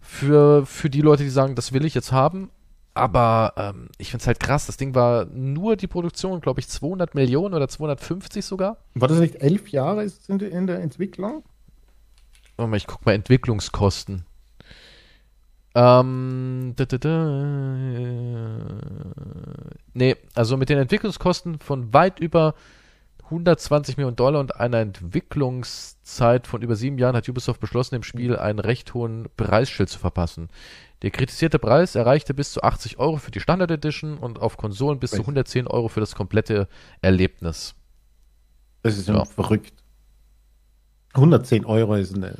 für, 0.00 0.64
für 0.64 0.88
die 0.88 1.02
Leute, 1.02 1.24
die 1.24 1.30
sagen, 1.30 1.54
das 1.54 1.72
will 1.72 1.84
ich 1.84 1.94
jetzt 1.94 2.12
haben. 2.12 2.50
Aber 2.94 3.54
ähm, 3.56 3.88
ich 3.98 4.10
finde 4.10 4.22
es 4.22 4.26
halt 4.28 4.38
krass. 4.38 4.66
Das 4.66 4.76
Ding 4.76 4.94
war 4.94 5.24
nur 5.26 5.76
die 5.76 5.88
Produktion, 5.88 6.40
glaube 6.40 6.60
ich, 6.60 6.68
200 6.68 7.14
Millionen 7.14 7.54
oder 7.54 7.68
250 7.68 8.44
sogar. 8.44 8.78
War 8.94 9.08
das 9.08 9.18
nicht 9.18 9.42
elf 9.42 9.68
Jahre 9.68 10.06
in, 10.28 10.38
in 10.40 10.66
der 10.68 10.80
Entwicklung? 10.80 11.42
Warte 12.56 12.70
mal, 12.70 12.76
ich 12.76 12.86
guck 12.86 13.04
mal 13.04 13.12
Entwicklungskosten. 13.12 14.24
Ähm, 15.76 16.74
da, 16.76 16.84
da, 16.84 16.98
da, 16.98 18.60
nee, 19.92 20.14
also 20.34 20.56
mit 20.56 20.68
den 20.68 20.78
Entwicklungskosten 20.78 21.58
von 21.58 21.92
weit 21.92 22.20
über 22.20 22.54
120 23.24 23.96
Millionen 23.96 24.16
Dollar 24.16 24.40
und 24.40 24.56
einer 24.56 24.78
Entwicklungszeit 24.78 26.46
von 26.46 26.62
über 26.62 26.76
sieben 26.76 26.98
Jahren 26.98 27.16
hat 27.16 27.28
Ubisoft 27.28 27.60
beschlossen, 27.60 27.94
dem 27.94 28.02
Spiel 28.02 28.36
einen 28.36 28.58
recht 28.58 28.92
hohen 28.94 29.28
Preisschild 29.36 29.88
zu 29.88 29.98
verpassen. 29.98 30.50
Der 31.02 31.10
kritisierte 31.10 31.58
Preis 31.58 31.94
erreichte 31.94 32.34
bis 32.34 32.52
zu 32.52 32.62
80 32.62 32.98
Euro 32.98 33.16
für 33.16 33.30
die 33.30 33.40
Standard 33.40 33.70
Edition 33.70 34.18
und 34.18 34.40
auf 34.40 34.56
Konsolen 34.56 34.98
bis 34.98 35.12
zu 35.12 35.20
110 35.20 35.66
Euro 35.66 35.88
für 35.88 36.00
das 36.00 36.14
komplette 36.14 36.68
Erlebnis. 37.00 37.74
Das 38.82 38.98
ist 38.98 39.08
ja 39.08 39.24
verrückt. 39.24 39.72
110 41.14 41.64
Euro 41.64 41.94
ist 41.94 42.14
eine. 42.14 42.34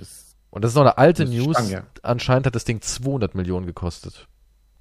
Und 0.51 0.63
das 0.63 0.73
ist 0.73 0.75
noch 0.77 0.83
eine 0.83 0.99
alte 0.99 1.25
News. 1.25 1.57
Stange. 1.57 1.87
Anscheinend 2.03 2.47
hat 2.47 2.55
das 2.55 2.65
Ding 2.65 2.81
200 2.81 3.35
Millionen 3.35 3.67
gekostet. 3.67 4.29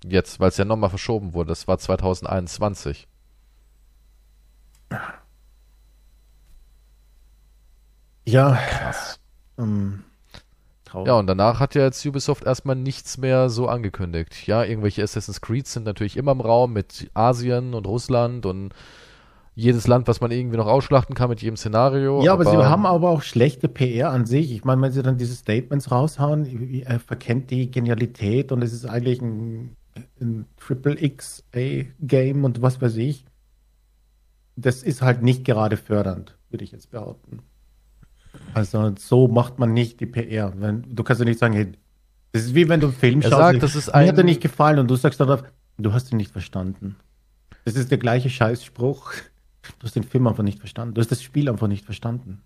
Jetzt, 0.06 0.40
weil 0.40 0.50
es 0.50 0.58
ja 0.58 0.66
nochmal 0.66 0.90
verschoben 0.90 1.34
wurde. 1.34 1.50
Das 1.50 1.68
war 1.68 1.78
2021. 1.78 3.08
Ja. 8.26 8.56
Krass. 8.56 9.20
Ähm, 9.58 10.04
ja, 10.94 11.14
und 11.14 11.28
danach 11.28 11.60
hat 11.60 11.74
ja 11.76 11.84
jetzt 11.84 12.06
Ubisoft 12.06 12.46
erstmal 12.46 12.76
nichts 12.76 13.18
mehr 13.18 13.50
so 13.50 13.68
angekündigt. 13.68 14.46
Ja, 14.46 14.64
irgendwelche 14.64 15.02
Assassin's 15.02 15.42
Creed 15.42 15.68
sind 15.68 15.86
natürlich 15.86 16.18
immer 16.18 16.32
im 16.32 16.42
Raum 16.42 16.74
mit 16.74 17.10
Asien 17.14 17.74
und 17.74 17.88
Russland 17.88 18.46
und 18.46 18.74
jedes 19.56 19.88
Land, 19.88 20.08
was 20.08 20.22
man 20.22 20.32
irgendwie 20.32 20.58
noch 20.58 20.68
ausschlachten 20.68 21.16
kann 21.16 21.30
mit 21.30 21.42
jedem 21.42 21.58
Szenario. 21.58 22.24
Ja, 22.24 22.34
aber, 22.34 22.48
aber 22.48 22.52
sie 22.52 22.70
haben 22.70 22.86
aber 22.86 23.10
auch 23.10 23.22
schlechte 23.22 23.68
PR 23.68 24.12
an 24.12 24.26
sich. 24.26 24.52
Ich 24.52 24.64
meine, 24.66 24.82
wenn 24.82 24.92
sie 24.92 25.04
dann 25.04 25.18
diese 25.18 25.36
Statements 25.36 25.92
raushauen, 25.92 26.82
er 26.86 27.00
verkennt 27.00 27.52
die 27.52 27.70
Genialität 27.70 28.52
und 28.52 28.64
es 28.64 28.74
ist 28.74 28.86
eigentlich 28.86 29.22
ein, 29.22 29.76
ein 30.20 30.46
Triple 30.58 31.02
X-A-Game 31.02 32.44
und 32.44 32.62
was 32.62 32.82
weiß 32.82 32.96
ich. 32.98 33.26
Das 34.56 34.84
ist 34.84 35.02
halt 35.02 35.24
nicht 35.24 35.46
gerade 35.46 35.78
fördernd, 35.78 36.36
würde 36.50 36.64
ich 36.64 36.72
jetzt 36.72 36.92
behaupten. 36.92 37.40
Also 38.54 38.94
so 38.98 39.28
macht 39.28 39.60
man 39.60 39.74
nicht 39.74 40.00
die 40.00 40.06
PR. 40.06 40.54
Wenn, 40.56 40.84
du 40.88 41.04
kannst 41.04 41.20
ja 41.20 41.26
nicht 41.26 41.40
sagen, 41.40 41.54
hey, 41.54 41.72
das 42.32 42.46
ist 42.46 42.56
wie 42.56 42.68
wenn 42.68 42.80
du 42.80 42.88
einen 42.88 42.96
Film 42.96 43.22
er 43.22 43.30
schaust. 43.30 43.42
Sagt, 43.42 43.64
das 43.64 43.76
ist 43.76 43.90
ein... 43.90 44.06
Mir 44.06 44.12
hat 44.12 44.18
er 44.18 44.24
nicht 44.24 44.42
gefallen 44.42 44.80
und 44.80 44.90
du 44.90 44.96
sagst 44.96 45.20
darauf, 45.20 45.44
du 45.78 45.94
hast 45.94 46.12
ihn 46.12 46.18
nicht 46.18 46.32
verstanden. 46.32 46.96
Das 47.66 47.76
ist 47.76 47.92
der 47.92 47.98
gleiche 47.98 48.30
Scheißspruch. 48.30 49.14
Du 49.80 49.86
hast 49.86 49.96
den 49.96 50.04
Film 50.04 50.28
einfach 50.28 50.44
nicht 50.44 50.60
verstanden. 50.60 50.96
Du 50.96 51.02
hast 51.02 51.12
das 51.12 51.22
Spiel 51.22 51.50
einfach 51.50 51.68
nicht 51.68 51.86
verstanden. 51.86 52.42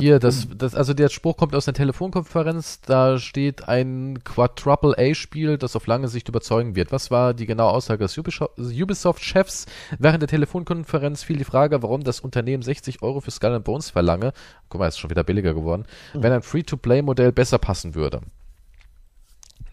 Hier, 0.00 0.18
das, 0.18 0.48
das, 0.56 0.74
also 0.74 0.92
der 0.92 1.08
Spruch 1.08 1.36
kommt 1.36 1.54
aus 1.54 1.68
einer 1.68 1.74
Telefonkonferenz, 1.74 2.80
da 2.80 3.18
steht 3.18 3.68
ein 3.68 4.18
Quadruple 4.24 4.94
A-Spiel, 4.98 5.56
das 5.56 5.76
auf 5.76 5.86
lange 5.86 6.08
Sicht 6.08 6.28
überzeugen 6.28 6.74
wird. 6.74 6.92
Was 6.92 7.10
war 7.10 7.32
die 7.32 7.46
genaue 7.46 7.70
Aussage 7.70 8.04
des 8.04 8.18
Ubisoft-Chefs? 8.18 9.66
Während 9.98 10.22
der 10.22 10.28
Telefonkonferenz 10.28 11.22
fiel 11.22 11.36
die 11.36 11.44
Frage, 11.44 11.82
warum 11.82 12.02
das 12.02 12.20
Unternehmen 12.20 12.62
60 12.62 13.02
Euro 13.02 13.20
für 13.20 13.30
Skull 13.30 13.52
and 13.52 13.64
Bones 13.64 13.90
verlange. 13.90 14.32
Guck 14.68 14.80
mal, 14.80 14.88
ist 14.88 14.98
schon 14.98 15.10
wieder 15.10 15.24
billiger 15.24 15.54
geworden. 15.54 15.84
Mhm. 16.14 16.22
Wenn 16.22 16.32
ein 16.32 16.42
Free-to-Play-Modell 16.42 17.32
besser 17.32 17.58
passen 17.58 17.94
würde. 17.94 18.20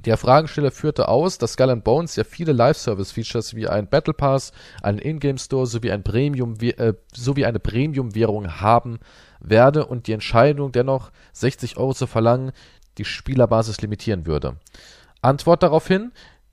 Der 0.06 0.16
Fragensteller 0.16 0.72
führte 0.72 1.10
aus, 1.10 1.40
dass 1.40 1.54
Skull 1.54 1.72
and 1.72 1.84
Bones 1.84 2.16
ja 2.16 2.24
viele 2.24 2.54
Live-Service-Features 2.54 3.54
wie 3.56 3.68
ein 3.68 3.90
Battle 3.90 4.14
Pass, 4.14 4.54
einen 4.82 5.00
Ingame-Store 5.00 5.66
sowie, 5.66 5.92
ein 5.92 6.04
Premium, 6.04 6.56
äh, 6.62 6.94
sowie 7.14 7.46
eine 7.46 7.60
Premium-Währung 7.60 8.62
haben 8.62 9.00
werde 9.40 9.86
und 9.86 10.08
die 10.08 10.14
Entscheidung 10.14 10.72
dennoch 10.72 11.12
60 11.34 11.78
Euro 11.78 11.94
zu 11.94 12.08
verlangen 12.08 12.52
die 12.98 13.06
Spielerbasis 13.06 13.82
limitieren 13.82 14.26
würde. 14.26 14.58
Antwort 15.22 15.64
daraufhin, 15.64 16.12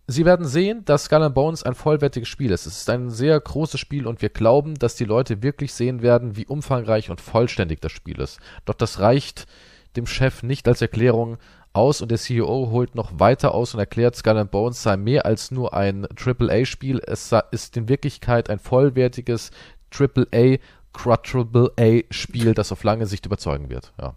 Sie 0.09 0.24
werden 0.24 0.47
sehen, 0.47 0.84
dass 0.84 1.05
Skull 1.05 1.28
Bones 1.30 1.64
ein 1.64 1.74
vollwertiges 1.74 2.28
Spiel 2.28 2.53
ist. 2.53 2.66
Es 2.66 2.78
ist 2.78 2.91
ein 2.91 3.11
sehr 3.11 3.41
großes 3.41 3.80
Spiel 3.80 4.07
und 4.07 4.22
wir 4.22 4.28
glauben, 4.28 4.76
dass 4.76 4.95
die 4.95 5.05
Leute 5.05 5.43
wirklich 5.43 5.74
sehen 5.74 6.01
werden, 6.01 6.37
wie 6.37 6.47
umfangreich 6.47 7.11
und 7.11 7.20
vollständig 7.20 7.80
das 7.80 7.91
Spiel 7.91 8.20
ist. 8.20 8.39
Doch 8.66 8.74
das 8.74 9.01
reicht 9.01 9.47
dem 9.97 10.07
Chef 10.07 10.45
nicht 10.45 10.68
als 10.68 10.80
Erklärung 10.80 11.39
aus 11.72 12.01
und 12.03 12.11
der 12.12 12.18
CEO 12.18 12.70
holt 12.70 12.95
noch 12.95 13.18
weiter 13.18 13.53
aus 13.53 13.74
und 13.74 13.80
erklärt, 13.80 14.14
Skull 14.14 14.45
Bones 14.45 14.80
sei 14.80 14.97
mehr 14.97 15.26
als 15.26 15.51
nur 15.51 15.74
ein 15.74 16.07
AAA-Spiel. 16.07 17.03
Es 17.05 17.34
ist 17.51 17.76
in 17.76 17.89
Wirklichkeit 17.89 18.49
ein 18.49 18.61
vollwertiges 18.61 19.51
AAA 19.91 20.59
Quadruple 20.97 21.72
A-Spiel, 21.78 22.55
das 22.55 22.72
auf 22.72 22.82
lange 22.82 23.07
Sicht 23.07 23.26
überzeugen 23.26 23.68
wird. 23.68 23.92
Ja. 24.01 24.16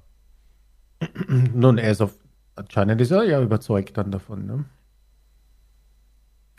Nun, 1.27 1.77
er 1.77 1.91
ist 1.91 2.01
auf, 2.01 2.13
anscheinend 2.55 3.01
ist 3.01 3.11
er 3.11 3.23
ja 3.23 3.41
überzeugt 3.41 3.97
dann 3.97 4.11
davon, 4.11 4.45
ne? 4.45 4.65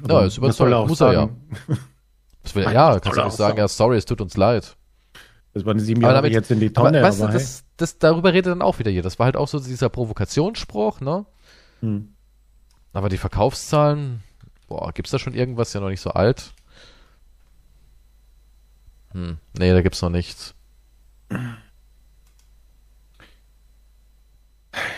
ja, 0.06 0.20
er 0.20 0.26
ist 0.26 0.36
überzeugt, 0.36 0.88
muss 0.88 0.98
sagen, 0.98 1.38
er 1.66 1.76
ja. 2.54 2.72
ja, 2.72 3.00
kannst 3.00 3.18
du 3.18 3.24
nicht 3.24 3.36
sagen, 3.36 3.58
ja, 3.58 3.68
sorry, 3.68 3.96
es 3.96 4.04
tut 4.04 4.20
uns 4.20 4.36
leid. 4.36 4.76
Das 5.54 5.64
waren 5.64 5.80
sieben 5.80 6.02
Jahre 6.02 6.16
damit, 6.16 6.32
jetzt 6.32 6.50
in 6.50 6.60
die 6.60 6.72
Tonne. 6.72 6.98
Aber, 6.98 7.08
weißt 7.08 7.22
aber, 7.22 7.32
du, 7.32 7.38
das, 7.38 7.64
das, 7.76 7.98
darüber 7.98 8.32
redet 8.32 8.52
dann 8.52 8.62
auch 8.62 8.78
wieder 8.78 8.90
hier. 8.90 9.02
Das 9.02 9.18
war 9.18 9.24
halt 9.24 9.36
auch 9.36 9.48
so 9.48 9.58
dieser 9.58 9.88
Provokationsspruch, 9.88 11.00
ne? 11.00 11.24
Hm. 11.80 12.14
Aber 12.92 13.08
die 13.08 13.16
Verkaufszahlen, 13.16 14.22
boah, 14.68 14.92
gibt's 14.92 15.10
da 15.10 15.18
schon 15.18 15.34
irgendwas? 15.34 15.72
Ja 15.72 15.80
noch 15.80 15.88
nicht 15.88 16.00
so 16.00 16.10
alt. 16.10 16.52
Hm. 19.12 19.38
Nee, 19.58 19.72
da 19.72 19.82
gibt's 19.82 20.02
noch 20.02 20.10
nichts. 20.10 20.54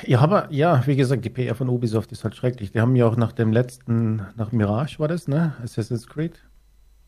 Ja, 0.06 0.20
aber 0.20 0.52
ja, 0.52 0.86
wie 0.86 0.96
gesagt, 0.96 1.24
die 1.24 1.30
PR 1.30 1.54
von 1.54 1.68
Ubisoft 1.68 2.12
ist 2.12 2.24
halt 2.24 2.36
schrecklich. 2.36 2.72
Die 2.72 2.80
haben 2.80 2.94
ja 2.96 3.06
auch 3.06 3.16
nach 3.16 3.32
dem 3.32 3.52
letzten, 3.52 4.22
nach 4.36 4.52
Mirage 4.52 4.98
war 4.98 5.08
das, 5.08 5.28
ne? 5.28 5.54
Assassin's 5.62 6.06
Creed. 6.06 6.38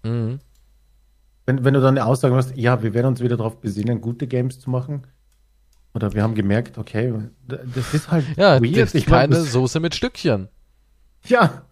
Mhm. 0.02 0.38
Wenn, 1.46 1.64
wenn 1.64 1.74
du 1.74 1.80
dann 1.80 1.98
eine 1.98 2.06
Aussage 2.06 2.34
hast, 2.34 2.56
ja, 2.56 2.82
wir 2.82 2.94
werden 2.94 3.08
uns 3.08 3.20
wieder 3.20 3.36
darauf 3.36 3.60
besinnen, 3.60 4.00
gute 4.00 4.26
Games 4.26 4.60
zu 4.60 4.70
machen. 4.70 5.06
Oder 5.92 6.12
wir 6.14 6.22
haben 6.22 6.34
gemerkt, 6.34 6.78
okay, 6.78 7.12
das 7.46 7.92
ist 7.92 8.10
halt 8.10 8.24
ja, 8.36 8.60
weird. 8.62 8.94
Ist 8.94 9.06
keine 9.06 9.34
meine, 9.34 9.44
Soße 9.44 9.78
mit 9.78 9.94
Stückchen. 9.94 10.48
Ja, 11.26 11.64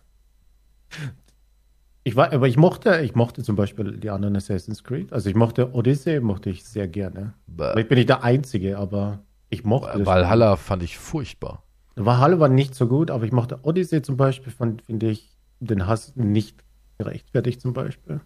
ich 2.04 2.16
war, 2.16 2.32
aber 2.32 2.48
ich 2.48 2.56
mochte, 2.56 3.00
ich 3.02 3.14
mochte 3.14 3.42
zum 3.42 3.56
Beispiel 3.56 3.96
die 3.96 4.10
anderen 4.10 4.36
Assassin's 4.36 4.82
Creed. 4.82 5.12
Also 5.12 5.30
ich 5.30 5.36
mochte 5.36 5.72
Odyssey, 5.74 6.20
mochte 6.20 6.50
ich 6.50 6.64
sehr 6.64 6.88
gerne. 6.88 7.34
Vielleicht 7.54 7.88
bin 7.88 7.98
ich 7.98 8.06
der 8.06 8.24
Einzige, 8.24 8.78
aber 8.78 9.20
ich 9.50 9.64
mochte 9.64 10.04
Valhalla 10.04 10.56
fand 10.56 10.82
ich 10.82 10.98
furchtbar. 10.98 11.62
Valhalla 11.94 12.40
war 12.40 12.48
nicht 12.48 12.74
so 12.74 12.88
gut, 12.88 13.10
aber 13.10 13.24
ich 13.24 13.32
mochte 13.32 13.60
Odyssey 13.62 14.02
zum 14.02 14.16
Beispiel, 14.16 14.52
finde 14.52 15.10
ich 15.10 15.36
den 15.60 15.86
Hass 15.86 16.16
nicht 16.16 16.64
gerechtfertigt 16.98 17.60
zum 17.60 17.72
Beispiel. 17.72 18.20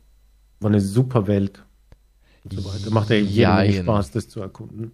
War 0.61 0.70
eine 0.70 0.81
super 0.81 1.27
Welt. 1.27 1.64
Und 2.45 2.55
so 2.55 2.64
weiter. 2.64 2.91
Macht 2.91 3.11
ja 3.11 3.16
jedem 3.16 3.85
Spaß, 3.85 4.12
das 4.12 4.29
zu 4.29 4.41
erkunden. 4.41 4.93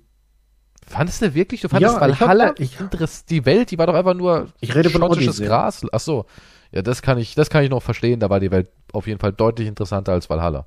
Fandest 0.87 1.23
du 1.23 1.35
wirklich? 1.35 1.61
Du 1.61 1.69
fandest 1.69 1.95
ja, 1.95 2.01
Valhalla? 2.01 2.55
Ich 2.59 2.81
hab, 2.81 3.01
ich, 3.01 3.25
die 3.27 3.45
Welt, 3.45 3.71
die 3.71 3.79
war 3.79 3.87
doch 3.87 3.95
einfach 3.95 4.15
nur 4.15 4.49
ich 4.61 4.75
rede 4.75 4.91
von 4.91 5.03
Odyssey. 5.03 5.47
Gras. 5.47 5.87
Ach 5.93 6.01
so. 6.01 6.27
Ja, 6.73 6.83
das 6.83 7.03
kann 7.03 7.19
ich, 7.19 7.35
das 7.35 7.51
kann 7.51 7.63
ich 7.63 7.71
noch 7.71 7.83
verstehen. 7.83 8.19
Da 8.19 8.31
war 8.31 8.41
die 8.41 8.51
Welt 8.51 8.69
auf 8.93 9.07
jeden 9.07 9.21
Fall 9.21 9.33
deutlich 9.33 9.69
interessanter 9.69 10.13
als 10.13 10.29
Valhalla. 10.29 10.67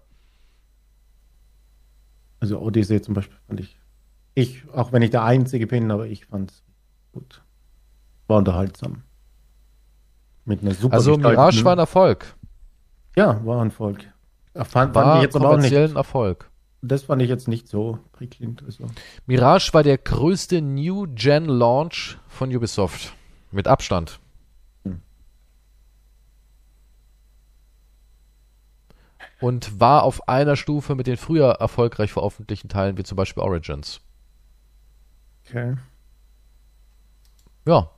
Also 2.39 2.59
Odyssey 2.59 3.01
zum 3.01 3.15
Beispiel 3.15 3.37
fand 3.47 3.59
ich, 3.59 3.77
ich, 4.35 4.63
auch 4.71 4.91
wenn 4.91 5.01
ich 5.01 5.09
der 5.09 5.23
Einzige 5.23 5.65
bin, 5.65 5.89
aber 5.89 6.05
ich 6.05 6.27
fand 6.27 6.51
es 6.51 6.63
gut. 7.11 7.41
War 8.27 8.37
unterhaltsam. 8.37 9.03
Mit 10.45 10.61
einer 10.61 10.75
super 10.75 10.93
Also 10.93 11.17
Mirage 11.17 11.65
war 11.65 11.75
ein 11.75 11.79
Erfolg. 11.79 12.35
Ja, 13.15 13.43
war 13.45 13.61
ein 13.61 13.69
Erfolg. 13.69 14.05
Fand, 14.53 14.93
war 14.93 15.03
fand 15.03 15.15
ich 15.17 15.23
jetzt 15.23 15.35
aber 15.35 15.49
auch 15.49 15.57
nicht. 15.57 15.73
Erfolg. 15.73 16.51
Das 16.81 17.03
fand 17.03 17.21
ich 17.21 17.29
jetzt 17.29 17.47
nicht 17.47 17.67
so 17.67 17.99
prickelnd. 18.11 18.63
Also. 18.63 18.85
Mirage 19.25 19.73
war 19.73 19.81
der 19.81 19.97
größte 19.97 20.61
New-Gen-Launch 20.61 22.19
von 22.27 22.55
Ubisoft. 22.55 23.13
Mit 23.51 23.67
Abstand. 23.67 24.19
Und 29.41 29.79
war 29.79 30.03
auf 30.03 30.27
einer 30.27 30.55
Stufe 30.55 30.95
mit 30.95 31.07
den 31.07 31.17
früher 31.17 31.51
erfolgreich 31.59 32.11
veröffentlichten 32.11 32.69
Teilen, 32.69 32.97
wie 32.97 33.03
zum 33.03 33.15
Beispiel 33.15 33.43
Origins. 33.43 34.01
Okay. 35.45 35.75
Ja. 37.67 37.91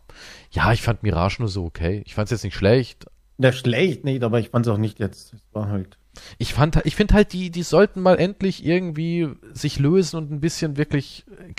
Ja, 0.52 0.72
ich 0.72 0.82
fand 0.82 1.04
Mirage 1.04 1.38
nur 1.40 1.50
so 1.50 1.66
okay. 1.66 2.02
Ich 2.06 2.16
fand 2.16 2.28
es 2.28 2.32
jetzt 2.32 2.44
nicht 2.44 2.56
schlecht, 2.56 3.06
Der 3.38 3.52
schlecht 3.52 4.04
nicht, 4.04 4.24
aber 4.24 4.40
ich 4.40 4.50
fand 4.50 4.66
es 4.66 4.72
auch 4.72 4.78
nicht 4.78 5.00
jetzt. 5.00 5.34
Es 5.34 5.42
war 5.54 5.70
halt. 5.70 5.98
Ich 6.38 6.54
fand, 6.54 6.80
ich 6.86 6.96
finde 6.96 7.14
halt, 7.14 7.34
die, 7.34 7.50
die 7.50 7.64
sollten 7.64 8.02
mal 8.02 8.20
endlich 8.20 8.66
irgendwie 8.66 9.30
sich 9.54 9.80
lösen 9.80 10.18
und 10.18 10.32
ein 10.32 10.40
bisschen 10.40 10.78
wirklich 10.78 11.26
äh, 11.28 11.54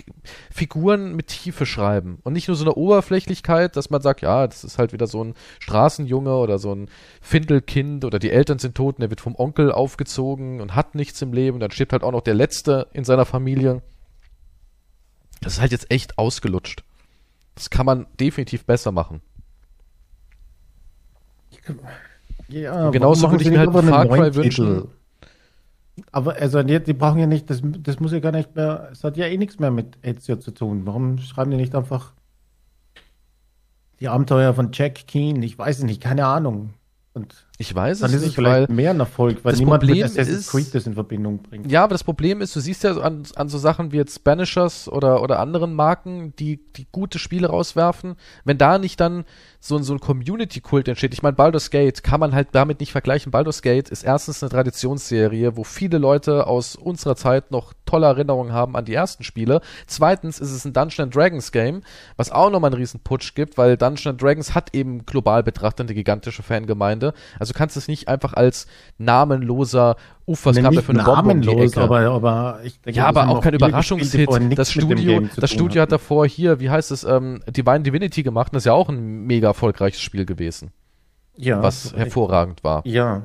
Figuren 0.51 1.15
mit 1.15 1.29
Tiefe 1.29 1.67
schreiben. 1.67 2.19
Und 2.25 2.33
nicht 2.33 2.49
nur 2.49 2.57
so 2.57 2.65
eine 2.65 2.75
Oberflächlichkeit, 2.75 3.77
dass 3.77 3.91
man 3.91 4.01
sagt, 4.01 4.23
ja, 4.23 4.47
das 4.47 4.65
ist 4.65 4.79
halt 4.79 4.93
wieder 4.93 5.07
so 5.07 5.23
ein 5.23 5.35
Straßenjunge 5.61 6.37
oder 6.37 6.59
so 6.59 6.75
ein 6.75 6.89
Findelkind 7.21 8.05
oder 8.05 8.19
die 8.19 8.31
Eltern 8.31 8.59
sind 8.59 8.75
tot 8.75 8.97
und 8.97 9.03
der 9.03 9.11
wird 9.11 9.21
vom 9.21 9.37
Onkel 9.37 9.73
aufgezogen 9.73 10.61
und 10.61 10.75
hat 10.75 10.95
nichts 10.95 11.21
im 11.23 11.33
Leben. 11.33 11.61
Dann 11.61 11.71
stirbt 11.71 11.93
halt 11.93 12.03
auch 12.03 12.13
noch 12.13 12.23
der 12.23 12.35
Letzte 12.35 12.89
in 12.93 13.05
seiner 13.05 13.25
Familie. 13.25 13.83
Das 15.41 15.55
ist 15.55 15.61
halt 15.61 15.73
jetzt 15.73 15.91
echt 15.91 16.19
ausgelutscht. 16.19 16.83
Das 17.55 17.71
kann 17.71 17.87
man 17.87 18.07
definitiv 18.21 18.65
besser 18.65 18.93
machen. 18.93 19.21
Ja, 22.49 22.87
Und 22.87 22.93
genauso 22.93 23.31
würde 23.31 23.45
ich 23.45 23.51
mir 23.51 23.59
halt 23.59 23.73
Far 23.73 24.07
Cry 24.07 24.35
wünschen. 24.35 24.89
Aber 26.13 26.37
also 26.37 26.63
die, 26.63 26.81
die 26.81 26.93
brauchen 26.93 27.19
ja 27.19 27.27
nicht, 27.27 27.51
das, 27.51 27.61
das 27.63 27.99
muss 27.99 28.13
ja 28.13 28.21
gar 28.21 28.33
nicht 28.33 28.55
mehr, 28.55 28.89
es 28.93 29.03
hat 29.03 29.17
ja 29.17 29.27
eh 29.27 29.37
nichts 29.37 29.59
mehr 29.59 29.71
mit 29.71 29.99
Ezio 30.03 30.37
zu 30.37 30.53
tun. 30.53 30.87
Warum 30.87 31.19
schreiben 31.19 31.51
die 31.51 31.57
nicht 31.57 31.75
einfach 31.75 32.13
die 34.01 34.09
Abenteuer 34.09 34.55
von 34.55 34.71
Jack 34.73 35.07
Keen? 35.07 35.43
Ich 35.43 35.59
weiß 35.59 35.79
es 35.79 35.85
nicht, 35.85 36.01
keine 36.01 36.27
Ahnung. 36.27 36.75
Und 37.15 37.48
Ich 37.61 37.75
weiß 37.75 37.99
dann 37.99 38.11
es 38.11 38.15
ist 38.15 38.21
es 38.21 38.27
nicht, 38.29 38.35
vielleicht 38.37 38.69
weil 38.69 38.75
mehr 38.77 38.91
ein 38.91 39.01
Erfolg, 39.01 39.39
weil 39.45 39.51
das 39.53 39.59
niemand 39.59 39.81
Problem 39.81 39.97
mit 39.97 40.05
Assassin's 40.05 40.39
ist- 40.39 40.51
Creed 40.51 40.75
das 40.75 40.87
in 40.87 40.95
Verbindung 40.95 41.43
bringt. 41.43 41.71
Ja, 41.71 41.83
aber 41.83 41.95
das 41.95 42.05
Problem 42.05 42.41
ist, 42.41 42.55
du 42.55 42.61
siehst 42.61 42.85
ja 42.85 42.95
so 42.95 43.01
an, 43.03 43.25
an 43.35 43.49
so 43.49 43.59
Sachen 43.59 43.91
wie 43.91 43.97
jetzt 43.97 44.23
Banishers 44.23 44.89
oder, 44.89 45.23
oder 45.23 45.41
anderen 45.41 45.75
Marken, 45.75 46.35
die, 46.39 46.61
die 46.77 46.87
gute 46.93 47.19
Spiele 47.19 47.49
rauswerfen, 47.49 48.15
wenn 48.45 48.59
da 48.59 48.79
nicht 48.79 49.01
dann 49.01 49.25
so, 49.59 49.77
ein- 49.77 49.83
so 49.83 49.93
ein 49.93 49.99
Community-Kult 49.99 50.87
entsteht. 50.87 51.13
Ich 51.15 51.23
meine, 51.25 51.35
Baldur's 51.35 51.71
Gate 51.71 52.05
kann 52.05 52.21
man 52.21 52.33
halt 52.33 52.49
damit 52.53 52.79
nicht 52.79 52.93
vergleichen. 52.93 53.33
Baldur's 53.33 53.61
Gate 53.61 53.89
ist 53.89 54.05
erstens 54.05 54.41
eine 54.41 54.51
Traditionsserie, 54.51 55.57
wo 55.57 55.65
viele 55.65 55.99
Leute 55.99 56.47
aus 56.47 56.77
unserer 56.77 57.17
Zeit 57.17 57.51
noch 57.51 57.73
tolle 57.87 58.07
Erinnerungen 58.07 58.53
haben 58.53 58.77
an 58.77 58.85
die 58.85 58.95
ersten 58.95 59.25
Spiele. 59.25 59.61
Zweitens 59.89 60.39
ist 60.39 60.53
es 60.53 60.65
ein 60.65 60.73
Dungeon 60.75 61.11
Dragons 61.11 61.51
Game, 61.51 61.83
was 62.17 62.31
auch 62.31 62.51
nochmal 62.51 62.71
einen 62.71 62.81
riesen 62.81 63.01
Putsch 63.01 63.35
gibt, 63.35 63.59
weil 63.59 63.77
Dungeon 63.77 64.17
Dragons 64.17 64.55
hat 64.55 64.75
eben 64.77 65.05
global 65.07 65.43
betrachtet 65.43 65.87
eine 65.89 65.95
gigantische 65.95 66.43
Fangemeinde. 66.45 67.15
Also 67.41 67.48
kannst 67.55 67.77
du 67.77 67.81
es 67.81 67.89
nicht 67.89 68.09
einfach 68.09 68.35
als 68.35 68.67
namenloser 68.99 69.97
was 70.27 70.57
Nee, 70.57 70.63
für 70.83 70.93
eine 70.93 71.03
Bombe 71.05 71.33
um 71.33 71.41
die 71.41 71.77
aber, 71.79 72.01
aber 72.01 72.61
ich 72.63 72.81
denke, 72.81 72.99
Ja, 72.99 73.07
aber 73.07 73.29
auch 73.29 73.41
kein 73.41 73.55
Überraschungshit. 73.55 74.29
Das 74.57 74.71
Studio, 74.71 75.23
das 75.37 75.51
Studio 75.51 75.83
hat 75.83 75.93
davor 75.93 76.27
hier, 76.27 76.61
wie 76.61 76.69
heißt 76.71 76.91
es, 76.91 77.05
ähm, 77.05 77.41
Divine 77.49 77.81
Divinity 77.81 78.23
gemacht. 78.23 78.53
und 78.53 78.57
Das 78.57 78.63
ist 78.63 78.67
ja 78.67 78.75
auch 78.75 78.89
ein 78.91 79.27
mega 79.27 79.49
erfolgreiches 79.49 80.01
Spiel 80.03 80.27
gewesen, 80.27 80.71
ja, 81.37 81.63
was 81.63 81.95
hervorragend 81.95 82.63
war. 82.63 82.83
Ja, 82.87 83.23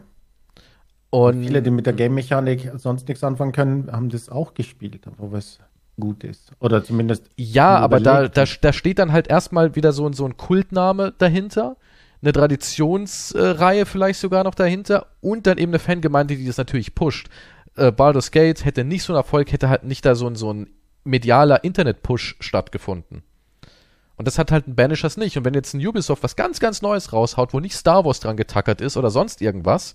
Und 1.09 1.43
viele, 1.43 1.61
die 1.61 1.71
mit 1.71 1.85
der 1.85 1.93
Game-Mechanik 1.93 2.71
sonst 2.77 3.07
nichts 3.07 3.23
anfangen 3.23 3.51
können, 3.51 3.91
haben 3.91 4.09
das 4.09 4.29
auch 4.29 4.53
gespielt, 4.53 5.05
aber 5.05 5.31
was 5.31 5.59
gut 5.99 6.23
ist. 6.23 6.51
Oder 6.59 6.83
zumindest 6.83 7.29
ja, 7.35 7.77
aber 7.77 7.99
da, 7.99 8.27
da, 8.29 8.45
da 8.61 8.73
steht 8.73 8.97
dann 8.97 9.11
halt 9.11 9.27
erstmal 9.27 9.75
wieder 9.75 9.91
so, 9.91 10.07
ein- 10.07 10.13
so 10.13 10.25
ein 10.25 10.37
Kultname 10.37 11.13
dahinter, 11.17 11.75
eine 12.23 12.31
Traditionsreihe 12.31 13.85
vielleicht 13.85 14.19
sogar 14.19 14.43
noch 14.43 14.55
dahinter 14.55 15.07
und 15.21 15.45
dann 15.45 15.57
eben 15.57 15.71
eine 15.71 15.79
Fangemeinde, 15.79 16.37
die 16.37 16.47
das 16.47 16.57
natürlich 16.57 16.95
pusht. 16.95 17.27
Äh, 17.75 17.91
Baldur's 17.91 18.31
Gate 18.31 18.63
hätte 18.63 18.85
nicht 18.85 19.03
so 19.03 19.13
einen 19.13 19.19
Erfolg, 19.19 19.51
hätte 19.51 19.69
halt 19.69 19.83
nicht 19.83 20.05
da 20.05 20.15
so 20.15 20.27
ein, 20.27 20.35
so 20.35 20.51
ein 20.51 20.69
medialer 21.03 21.63
Internet-Push 21.63 22.37
stattgefunden. 22.39 23.23
Und 24.15 24.27
das 24.27 24.39
hat 24.39 24.51
halt 24.51 24.67
ein 24.67 24.75
Banishers 24.75 25.17
nicht. 25.17 25.37
Und 25.37 25.43
wenn 25.43 25.53
jetzt 25.53 25.73
ein 25.73 25.85
Ubisoft 25.85 26.23
was 26.23 26.35
ganz, 26.35 26.59
ganz 26.59 26.81
Neues 26.81 27.11
raushaut, 27.11 27.53
wo 27.53 27.59
nicht 27.59 27.75
Star 27.75 28.05
Wars 28.05 28.21
dran 28.21 28.37
getackert 28.37 28.79
ist 28.79 28.95
oder 28.95 29.09
sonst 29.09 29.41
irgendwas, 29.41 29.93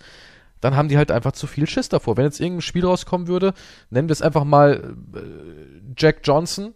dann 0.60 0.76
haben 0.76 0.88
die 0.88 0.98
halt 0.98 1.10
einfach 1.10 1.32
zu 1.32 1.46
viel 1.46 1.68
Schiss 1.68 1.88
davor. 1.88 2.16
Wenn 2.16 2.24
jetzt 2.24 2.40
irgendein 2.40 2.62
Spiel 2.62 2.84
rauskommen 2.84 3.28
würde, 3.28 3.54
nennen 3.90 4.08
wir 4.08 4.12
es 4.12 4.22
einfach 4.22 4.44
mal 4.44 4.96
äh, 5.14 5.20
Jack 5.96 6.20
Johnson, 6.24 6.74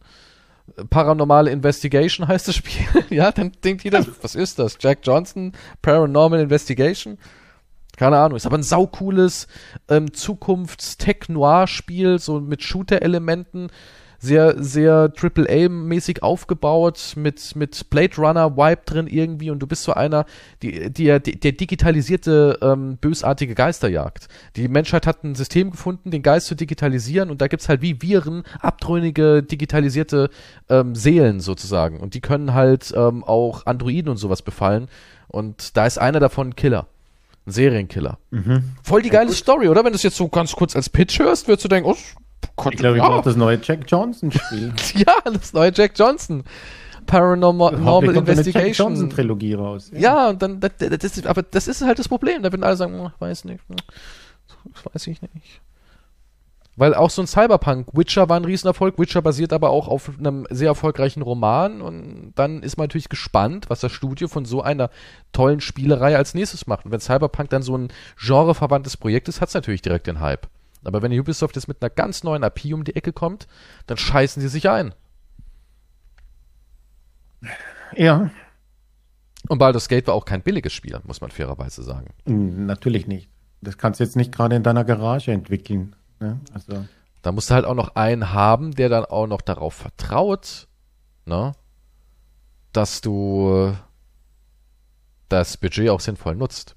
Paranormale 0.90 1.50
Investigation 1.50 2.28
heißt 2.28 2.48
das 2.48 2.56
Spiel. 2.56 2.86
ja, 3.10 3.32
dann 3.32 3.52
denkt 3.64 3.84
jeder, 3.84 4.04
was 4.22 4.34
ist 4.34 4.58
das? 4.58 4.76
Jack 4.80 5.00
Johnson, 5.02 5.52
Paranormal 5.82 6.40
Investigation? 6.40 7.18
Keine 7.96 8.18
Ahnung, 8.18 8.36
ist 8.36 8.46
aber 8.46 8.58
ein 8.58 8.62
saucooles 8.62 9.48
ähm, 9.88 10.14
Zukunfts-Tech-Noir-Spiel, 10.14 12.18
so 12.18 12.40
mit 12.40 12.62
Shooter-Elementen, 12.62 13.68
sehr, 14.22 14.62
sehr 14.62 15.12
AAA-mäßig 15.16 16.22
aufgebaut, 16.22 17.14
mit, 17.16 17.56
mit 17.56 17.90
Blade 17.90 18.16
Runner-Vibe 18.16 18.82
drin 18.86 19.06
irgendwie 19.08 19.50
und 19.50 19.58
du 19.58 19.66
bist 19.66 19.82
so 19.82 19.94
einer, 19.94 20.26
die, 20.62 20.90
die, 20.92 21.06
der, 21.06 21.18
der 21.18 21.52
digitalisierte, 21.52 22.56
ähm, 22.62 22.98
bösartige 22.98 23.56
Geisterjagd. 23.56 24.28
Die 24.54 24.68
Menschheit 24.68 25.08
hat 25.08 25.24
ein 25.24 25.34
System 25.34 25.72
gefunden, 25.72 26.12
den 26.12 26.22
Geist 26.22 26.46
zu 26.46 26.54
digitalisieren 26.54 27.30
und 27.30 27.40
da 27.40 27.48
gibt's 27.48 27.68
halt 27.68 27.82
wie 27.82 28.00
Viren 28.00 28.44
abtrünnige, 28.60 29.42
digitalisierte 29.42 30.30
ähm, 30.68 30.94
Seelen 30.94 31.40
sozusagen 31.40 31.98
und 31.98 32.14
die 32.14 32.20
können 32.20 32.54
halt 32.54 32.94
ähm, 32.96 33.24
auch 33.24 33.66
Androiden 33.66 34.08
und 34.08 34.18
sowas 34.18 34.42
befallen 34.42 34.86
und 35.26 35.76
da 35.76 35.84
ist 35.84 35.98
einer 35.98 36.20
davon 36.20 36.50
ein 36.50 36.56
Killer. 36.56 36.86
Ein 37.44 37.50
Serienkiller. 37.50 38.18
Voll 38.84 39.02
die 39.02 39.10
geile 39.10 39.32
Story, 39.32 39.68
oder? 39.68 39.84
Wenn 39.84 39.90
du 39.90 39.96
es 39.96 40.04
jetzt 40.04 40.16
so 40.16 40.28
ganz 40.28 40.52
kurz 40.52 40.76
als 40.76 40.88
Pitch 40.88 41.18
hörst, 41.18 41.48
würdest 41.48 41.64
du 41.64 41.68
denken, 41.68 41.90
oh, 41.90 41.96
Gott, 42.64 42.74
Ich 42.74 42.78
glaube, 42.80 42.96
ich 42.96 43.02
ja, 43.02 43.08
brauche 43.08 43.24
das 43.24 43.36
neue 43.36 43.58
Jack 43.62 43.80
Johnson-Spiel. 43.86 44.72
ja, 44.94 45.14
das 45.24 45.52
neue 45.52 45.72
Jack 45.74 45.92
Johnson. 45.96 46.44
Paranormal 47.06 47.72
Normal 47.72 47.98
eine 47.98 48.12
Jack 48.12 48.16
Investigation. 48.28 48.88
Johnson-Trilogie 48.88 49.54
raus. 49.54 49.90
Ja, 49.94 50.30
und 50.30 50.40
dann, 50.40 50.60
das, 50.60 50.72
das 50.78 51.04
ist, 51.04 51.26
aber 51.26 51.42
das 51.42 51.68
ist 51.68 51.82
halt 51.82 51.98
das 51.98 52.08
Problem. 52.08 52.42
Da 52.42 52.52
würden 52.52 52.62
alle 52.64 52.76
sagen, 52.76 52.98
hm, 52.98 53.10
weiß 53.18 53.44
nicht, 53.44 53.60
hm, 53.68 53.76
weiß 54.92 55.06
ich 55.08 55.20
nicht. 55.22 55.60
Weil 56.74 56.94
auch 56.94 57.10
so 57.10 57.20
ein 57.20 57.26
Cyberpunk, 57.26 57.88
Witcher 57.92 58.30
war 58.30 58.38
ein 58.38 58.46
Riesenerfolg, 58.46 58.98
Witcher 58.98 59.20
basiert 59.20 59.52
aber 59.52 59.68
auch 59.70 59.88
auf 59.88 60.10
einem 60.18 60.46
sehr 60.48 60.68
erfolgreichen 60.68 61.20
Roman 61.20 61.82
und 61.82 62.32
dann 62.34 62.62
ist 62.62 62.78
man 62.78 62.84
natürlich 62.84 63.10
gespannt, 63.10 63.68
was 63.68 63.80
das 63.80 63.92
Studio 63.92 64.26
von 64.26 64.46
so 64.46 64.62
einer 64.62 64.88
tollen 65.32 65.60
Spielerei 65.60 66.16
als 66.16 66.32
nächstes 66.32 66.66
macht. 66.66 66.86
Und 66.86 66.92
wenn 66.92 67.00
Cyberpunk 67.00 67.50
dann 67.50 67.62
so 67.62 67.76
ein 67.76 67.88
genreverwandtes 68.18 68.96
Projekt 68.96 69.28
ist, 69.28 69.42
hat 69.42 69.48
es 69.48 69.54
natürlich 69.54 69.82
direkt 69.82 70.06
den 70.06 70.20
Hype. 70.20 70.48
Aber 70.84 71.02
wenn 71.02 71.12
Ubisoft 71.18 71.56
jetzt 71.56 71.68
mit 71.68 71.82
einer 71.82 71.90
ganz 71.90 72.24
neuen 72.24 72.42
IP 72.42 72.72
um 72.74 72.84
die 72.84 72.96
Ecke 72.96 73.12
kommt, 73.12 73.46
dann 73.86 73.96
scheißen 73.96 74.40
sie 74.40 74.48
sich 74.48 74.68
ein. 74.68 74.94
Ja, 77.94 78.30
Und 79.48 79.58
Baldur's 79.58 79.88
Gate 79.88 80.06
war 80.06 80.14
auch 80.14 80.24
kein 80.24 80.42
billiges 80.42 80.72
Spiel, 80.72 80.98
muss 81.04 81.20
man 81.20 81.30
fairerweise 81.30 81.82
sagen. 81.82 82.14
Natürlich 82.66 83.06
nicht. 83.06 83.28
Das 83.60 83.76
kannst 83.78 84.00
du 84.00 84.04
jetzt 84.04 84.16
nicht 84.16 84.32
gerade 84.32 84.56
in 84.56 84.62
deiner 84.62 84.84
Garage 84.84 85.32
entwickeln. 85.32 85.94
Ne? 86.20 86.40
Also, 86.52 86.84
Da 87.22 87.32
musst 87.32 87.50
du 87.50 87.54
halt 87.54 87.64
auch 87.64 87.74
noch 87.74 87.94
einen 87.96 88.32
haben, 88.32 88.72
der 88.74 88.88
dann 88.88 89.04
auch 89.04 89.26
noch 89.26 89.40
darauf 89.40 89.74
vertraut, 89.74 90.68
ne, 91.26 91.52
dass 92.72 93.00
du 93.00 93.76
das 95.28 95.56
Budget 95.56 95.90
auch 95.90 96.00
sinnvoll 96.00 96.34
nutzt. 96.36 96.76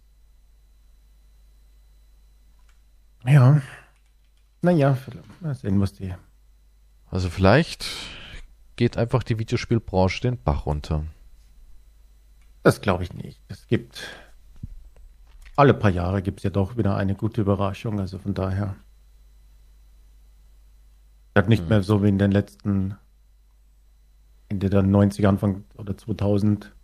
ja. 3.26 3.62
Naja, 4.66 4.97
mal 5.41 5.53
sehen, 5.53 5.80
was 5.80 5.93
die. 5.93 6.11
Also 7.11 7.30
vielleicht 7.30 7.86
geht 8.78 8.97
einfach 8.97 9.22
die 9.22 9.38
Videospielbranche 9.38 10.22
den 10.22 10.41
Bach 10.41 10.66
runter. 10.66 11.03
Das 12.63 12.82
glaube 12.82 13.03
ich 13.03 13.13
nicht. 13.13 13.39
Es 13.47 13.68
gibt. 13.68 14.07
Alle 15.55 15.76
paar 15.76 15.91
Jahre 15.91 16.24
gibt 16.24 16.39
es 16.39 16.45
ja 16.45 16.49
doch 16.49 16.78
wieder 16.78 16.97
eine 16.97 17.13
gute 17.13 17.41
Überraschung. 17.41 17.99
Also 17.99 18.18
von 18.18 18.34
daher. 18.34 18.76
Halt 21.36 21.47
nicht 21.47 21.70
mehr 21.70 21.84
so 21.84 22.01
wie 22.01 22.09
in 22.09 22.18
den 22.18 22.32
letzten. 22.32 22.95
Ende 24.49 24.72
der 24.72 24.81
90er, 24.81 25.27
Anfang 25.27 25.64
oder 25.76 25.95
2000. 25.95 26.74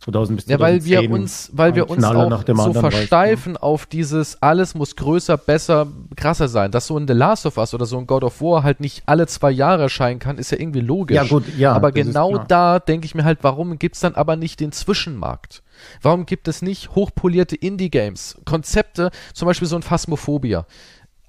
2000 0.00 0.36
bis 0.36 0.46
Ja, 0.46 0.58
weil 0.58 0.84
wir 0.84 0.98
2010 0.98 1.12
uns, 1.12 1.50
weil 1.52 1.74
wir 1.74 1.90
uns 1.90 2.02
auch 2.02 2.28
nach 2.28 2.44
dem 2.44 2.56
so 2.56 2.70
reißen. 2.70 2.80
versteifen 2.80 3.56
auf 3.56 3.86
dieses, 3.86 4.42
alles 4.42 4.74
muss 4.74 4.96
größer, 4.96 5.36
besser, 5.36 5.86
krasser 6.16 6.48
sein. 6.48 6.70
Dass 6.70 6.86
so 6.86 6.96
ein 6.96 7.06
The 7.06 7.12
Last 7.12 7.44
of 7.46 7.58
Us 7.58 7.74
oder 7.74 7.86
so 7.86 7.98
ein 7.98 8.06
God 8.06 8.24
of 8.24 8.40
War 8.40 8.62
halt 8.62 8.80
nicht 8.80 9.02
alle 9.06 9.26
zwei 9.26 9.50
Jahre 9.50 9.82
erscheinen 9.82 10.18
kann, 10.18 10.38
ist 10.38 10.52
ja 10.52 10.58
irgendwie 10.58 10.80
logisch. 10.80 11.16
Ja, 11.16 11.24
gut, 11.24 11.44
ja, 11.56 11.72
Aber 11.72 11.92
genau 11.92 12.38
da 12.38 12.78
denke 12.78 13.04
ich 13.04 13.14
mir 13.14 13.24
halt, 13.24 13.40
warum 13.42 13.78
gibt's 13.78 14.00
dann 14.00 14.14
aber 14.14 14.36
nicht 14.36 14.60
den 14.60 14.72
Zwischenmarkt? 14.72 15.62
Warum 16.02 16.26
gibt 16.26 16.48
es 16.48 16.62
nicht 16.62 16.94
hochpolierte 16.94 17.56
Indie-Games? 17.56 18.38
Konzepte, 18.44 19.10
zum 19.32 19.46
Beispiel 19.46 19.68
so 19.68 19.76
ein 19.76 19.82
Phasmophobia. 19.82 20.66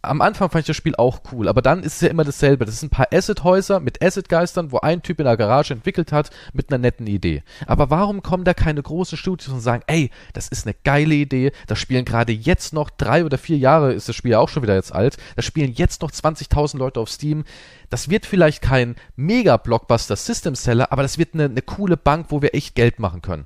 Am 0.03 0.21
Anfang 0.21 0.49
fand 0.49 0.61
ich 0.61 0.67
das 0.67 0.75
Spiel 0.75 0.95
auch 0.95 1.21
cool, 1.31 1.47
aber 1.47 1.61
dann 1.61 1.83
ist 1.83 1.95
es 1.95 2.01
ja 2.01 2.07
immer 2.07 2.23
dasselbe. 2.23 2.65
Das 2.65 2.79
sind 2.79 2.91
ein 2.91 2.95
paar 2.95 3.13
Acid-Häuser 3.13 3.79
mit 3.79 4.03
Acid-Geistern, 4.03 4.71
wo 4.71 4.79
ein 4.79 5.03
Typ 5.03 5.19
in 5.19 5.25
der 5.25 5.37
Garage 5.37 5.73
entwickelt 5.73 6.11
hat 6.11 6.31
mit 6.53 6.71
einer 6.71 6.79
netten 6.79 7.05
Idee. 7.05 7.43
Aber 7.67 7.91
warum 7.91 8.23
kommen 8.23 8.43
da 8.43 8.55
keine 8.55 8.81
großen 8.81 9.17
Studios 9.17 9.53
und 9.53 9.61
sagen, 9.61 9.83
ey, 9.85 10.09
das 10.33 10.47
ist 10.47 10.65
eine 10.65 10.75
geile 10.83 11.13
Idee, 11.13 11.51
das 11.67 11.77
spielen 11.77 12.03
gerade 12.03 12.33
jetzt 12.33 12.73
noch 12.73 12.89
drei 12.89 13.25
oder 13.25 13.37
vier 13.37 13.57
Jahre, 13.57 13.93
ist 13.93 14.09
das 14.09 14.15
Spiel 14.15 14.31
ja 14.31 14.39
auch 14.39 14.49
schon 14.49 14.63
wieder 14.63 14.73
jetzt 14.73 14.93
alt, 14.93 15.17
da 15.35 15.43
spielen 15.43 15.71
jetzt 15.73 16.01
noch 16.01 16.09
20.000 16.09 16.77
Leute 16.77 16.99
auf 16.99 17.09
Steam. 17.09 17.43
Das 17.91 18.09
wird 18.09 18.25
vielleicht 18.25 18.63
kein 18.63 18.95
Mega-Blockbuster-System-Seller, 19.17 20.91
aber 20.91 21.03
das 21.03 21.19
wird 21.19 21.35
eine, 21.35 21.45
eine 21.45 21.61
coole 21.61 21.97
Bank, 21.97 22.27
wo 22.29 22.41
wir 22.41 22.55
echt 22.55 22.73
Geld 22.73 22.99
machen 22.99 23.21
können. 23.21 23.45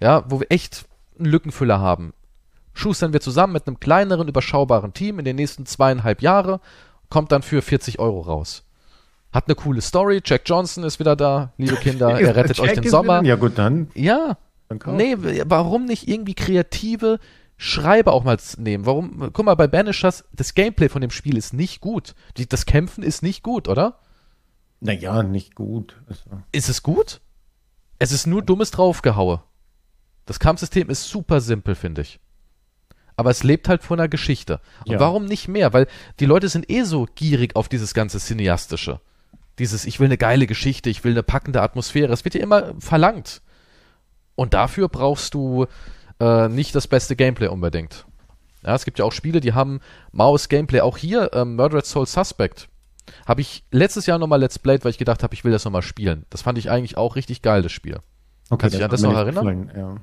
Ja, 0.00 0.24
wo 0.28 0.40
wir 0.40 0.50
echt 0.50 0.84
einen 1.18 1.30
Lückenfüller 1.30 1.80
haben. 1.80 2.12
Schustern 2.74 3.12
wir 3.12 3.20
zusammen 3.20 3.52
mit 3.52 3.66
einem 3.66 3.80
kleineren, 3.80 4.28
überschaubaren 4.28 4.92
Team 4.92 5.18
in 5.18 5.24
den 5.24 5.36
nächsten 5.36 5.64
zweieinhalb 5.64 6.20
Jahre, 6.22 6.60
kommt 7.08 7.32
dann 7.32 7.42
für 7.42 7.62
40 7.62 7.98
Euro 8.00 8.20
raus. 8.20 8.64
Hat 9.32 9.48
eine 9.48 9.54
coole 9.54 9.80
Story. 9.80 10.20
Jack 10.24 10.42
Johnson 10.46 10.84
ist 10.84 11.00
wieder 11.00 11.16
da, 11.16 11.52
liebe 11.56 11.76
Kinder. 11.76 12.08
Er 12.20 12.36
rettet 12.36 12.60
euch 12.60 12.74
den 12.74 12.88
Sommer. 12.88 13.20
Wieder, 13.20 13.28
ja, 13.28 13.36
gut, 13.36 13.58
dann. 13.58 13.88
Ja. 13.94 14.36
dann. 14.68 14.96
Nee, 14.96 15.16
warum 15.46 15.86
nicht 15.86 16.08
irgendwie 16.08 16.34
kreative 16.34 17.18
Schreiber 17.56 18.12
auch 18.12 18.24
mal 18.24 18.36
nehmen? 18.58 18.86
Warum? 18.86 19.30
Guck 19.32 19.44
mal, 19.44 19.54
bei 19.54 19.66
Banishers, 19.66 20.24
das 20.32 20.54
Gameplay 20.54 20.88
von 20.88 21.00
dem 21.00 21.10
Spiel 21.10 21.36
ist 21.36 21.52
nicht 21.52 21.80
gut. 21.80 22.14
Die, 22.36 22.48
das 22.48 22.66
Kämpfen 22.66 23.02
ist 23.02 23.22
nicht 23.22 23.42
gut, 23.42 23.68
oder? 23.68 23.98
Naja, 24.80 25.22
nicht 25.22 25.54
gut. 25.54 26.00
Also, 26.08 26.22
Ist 26.52 26.68
es 26.68 26.82
gut? 26.82 27.20
Es 27.98 28.12
ist 28.12 28.26
nur 28.26 28.42
dummes 28.42 28.70
Draufgehaue. 28.70 29.42
Das 30.26 30.38
Kampfsystem 30.38 30.90
ist 30.90 31.08
super 31.08 31.40
simpel, 31.40 31.74
finde 31.74 32.02
ich. 32.02 32.20
Aber 33.16 33.30
es 33.30 33.42
lebt 33.44 33.68
halt 33.68 33.82
von 33.82 33.98
einer 34.00 34.08
Geschichte. 34.08 34.60
Und 34.86 34.92
Ja. 34.94 35.00
warum 35.00 35.24
nicht 35.26 35.48
mehr? 35.48 35.72
Weil 35.72 35.86
die 36.20 36.26
Leute 36.26 36.48
sind 36.48 36.68
eh 36.70 36.82
so 36.82 37.06
gierig 37.14 37.54
auf 37.56 37.68
dieses 37.68 37.94
ganze 37.94 38.18
Cineastische. 38.18 39.00
Dieses, 39.58 39.84
ich 39.84 40.00
will 40.00 40.06
eine 40.06 40.18
geile 40.18 40.46
Geschichte, 40.48 40.90
ich 40.90 41.04
will 41.04 41.12
eine 41.12 41.22
packende 41.22 41.62
Atmosphäre. 41.62 42.12
Es 42.12 42.24
wird 42.24 42.34
ja 42.34 42.40
immer 42.42 42.74
verlangt. 42.80 43.40
Und 44.34 44.52
dafür 44.52 44.88
brauchst 44.88 45.34
du 45.34 45.66
äh, 46.18 46.48
nicht 46.48 46.74
das 46.74 46.88
beste 46.88 47.14
Gameplay 47.14 47.46
unbedingt. 47.46 48.04
Ja, 48.64 48.74
es 48.74 48.84
gibt 48.84 48.98
ja 48.98 49.04
auch 49.04 49.12
Spiele, 49.12 49.40
die 49.40 49.52
haben 49.52 49.80
Maus 50.10 50.48
Gameplay. 50.48 50.80
Auch 50.80 50.96
hier, 50.96 51.30
ähm, 51.34 51.54
Murdered 51.54 51.86
Soul 51.86 52.06
Suspect, 52.06 52.68
habe 53.26 53.42
ich 53.42 53.62
letztes 53.70 54.06
Jahr 54.06 54.18
nochmal 54.18 54.40
Let's 54.40 54.58
Played, 54.58 54.84
weil 54.84 54.90
ich 54.90 54.98
gedacht 54.98 55.22
habe, 55.22 55.34
ich 55.34 55.44
will 55.44 55.52
das 55.52 55.64
nochmal 55.64 55.82
spielen. 55.82 56.24
Das 56.30 56.42
fand 56.42 56.58
ich 56.58 56.70
eigentlich 56.70 56.96
auch 56.96 57.14
richtig 57.14 57.42
geil, 57.42 57.62
das 57.62 57.70
Spiel. 57.72 57.96
okay, 58.50 58.56
Kannst 58.62 58.74
du 58.74 58.78
dich 58.78 58.84
an 58.84 58.90
das 58.90 59.02
noch 59.02 59.14
erinnern? 59.14 59.70
Ja. 59.76 59.96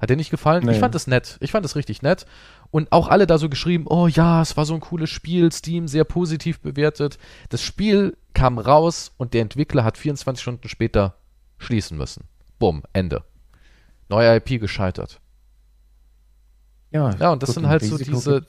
Hat 0.00 0.08
dir 0.10 0.16
nicht 0.16 0.30
gefallen? 0.30 0.64
Nee. 0.64 0.72
Ich 0.72 0.78
fand 0.78 0.94
das 0.94 1.06
nett. 1.06 1.36
Ich 1.40 1.52
fand 1.52 1.64
das 1.64 1.76
richtig 1.76 2.02
nett. 2.02 2.24
Und 2.70 2.90
auch 2.90 3.08
alle 3.08 3.26
da 3.26 3.36
so 3.38 3.48
geschrieben, 3.48 3.84
oh 3.88 4.06
ja, 4.06 4.40
es 4.42 4.56
war 4.56 4.64
so 4.64 4.74
ein 4.74 4.80
cooles 4.80 5.10
Spiel, 5.10 5.52
Steam 5.52 5.88
sehr 5.88 6.04
positiv 6.04 6.60
bewertet. 6.60 7.18
Das 7.50 7.62
Spiel 7.62 8.16
kam 8.32 8.58
raus 8.58 9.12
und 9.18 9.34
der 9.34 9.42
Entwickler 9.42 9.84
hat 9.84 9.98
24 9.98 10.40
Stunden 10.42 10.68
später 10.68 11.14
schließen 11.58 11.98
müssen. 11.98 12.24
Bumm, 12.58 12.82
Ende. 12.92 13.24
Neue 14.08 14.36
IP 14.36 14.58
gescheitert. 14.60 15.20
Ja, 16.90 17.14
Ja, 17.18 17.30
und 17.32 17.42
das 17.42 17.50
sind 17.54 17.68
halt 17.68 17.82
so 17.84 17.98
diese- 17.98 18.46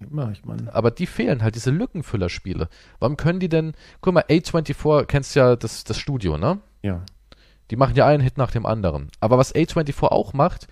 Immer, 0.00 0.32
ich 0.32 0.44
meine. 0.44 0.74
Aber 0.74 0.90
die 0.90 1.06
fehlen 1.06 1.42
halt, 1.42 1.54
diese 1.54 1.70
Lückenfüllerspiele. 1.70 2.68
Warum 2.98 3.16
können 3.16 3.40
die 3.40 3.48
denn, 3.48 3.74
guck 4.00 4.12
mal, 4.14 4.24
A24, 4.28 5.04
kennst 5.06 5.34
ja 5.36 5.56
das, 5.56 5.84
das 5.84 5.98
Studio, 5.98 6.36
ne? 6.36 6.58
Ja. 6.82 7.02
Die 7.70 7.76
machen 7.76 7.94
ja 7.94 8.06
einen 8.06 8.22
Hit 8.22 8.36
nach 8.36 8.50
dem 8.50 8.66
anderen. 8.66 9.08
Aber 9.20 9.38
was 9.38 9.54
A24 9.54 10.02
auch 10.08 10.32
macht, 10.34 10.66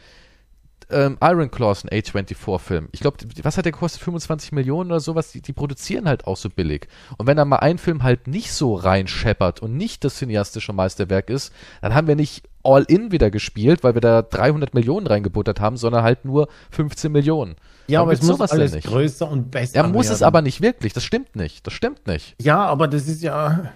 ähm, 0.93 1.19
Iron 1.23 1.51
Claw 1.51 1.73
ist 1.73 1.85
ein 1.85 1.89
A24-Film. 1.91 2.89
Ich 2.93 3.01
glaube, 3.01 3.17
was 3.43 3.57
hat 3.57 3.65
der 3.65 3.73
gekostet? 3.73 4.03
25 4.03 4.53
Millionen 4.53 4.91
oder 4.91 5.01
sowas? 5.01 5.33
Die, 5.33 5.41
die 5.41 5.53
produzieren 5.53 6.09
halt 6.09 6.27
auch 6.27 6.37
so 6.37 6.49
billig. 6.51 6.89
Und 7.19 7.27
wenn 7.27 7.37
da 7.37 7.45
mal 7.45 7.57
ein 7.57 7.79
Film 7.79 8.03
halt 8.03 8.27
nicht 8.29 8.53
so 8.53 8.75
reinscheppert 8.75 9.61
und 9.61 9.77
nicht 9.77 10.05
das 10.05 10.17
cineastische 10.17 10.73
Meisterwerk 10.73 11.31
ist, 11.31 11.53
dann 11.81 11.95
haben 11.95 12.07
wir 12.07 12.17
nicht 12.17 12.49
All-In 12.65 13.11
wieder 13.11 13.31
gespielt, 13.31 13.83
weil 13.83 13.95
wir 13.95 14.01
da 14.01 14.23
300 14.23 14.73
Millionen 14.75 15.07
reingebuttert 15.07 15.61
haben, 15.61 15.77
sondern 15.77 16.05
halt 16.05 16.25
nur 16.25 16.49
15 16.71 17.11
Millionen. 17.11 17.57
Ja, 17.89 17.99
Warum 17.99 18.11
aber 18.11 18.13
es 18.13 18.23
muss 18.23 18.41
alles 18.53 18.75
nicht? 18.75 18.87
größer 18.87 19.29
und 19.29 19.51
besser 19.51 19.77
Ja, 19.77 19.87
muss 19.89 20.07
es 20.07 20.21
werden. 20.21 20.25
aber 20.29 20.43
nicht 20.43 20.61
wirklich. 20.61 20.93
Das 20.93 21.03
stimmt 21.05 21.35
nicht. 21.35 21.67
Das 21.67 21.73
stimmt 21.75 22.07
nicht. 22.07 22.37
Ja, 22.41 22.65
aber 22.65 22.87
das 22.87 23.09
ist 23.09 23.23
ja. 23.23 23.73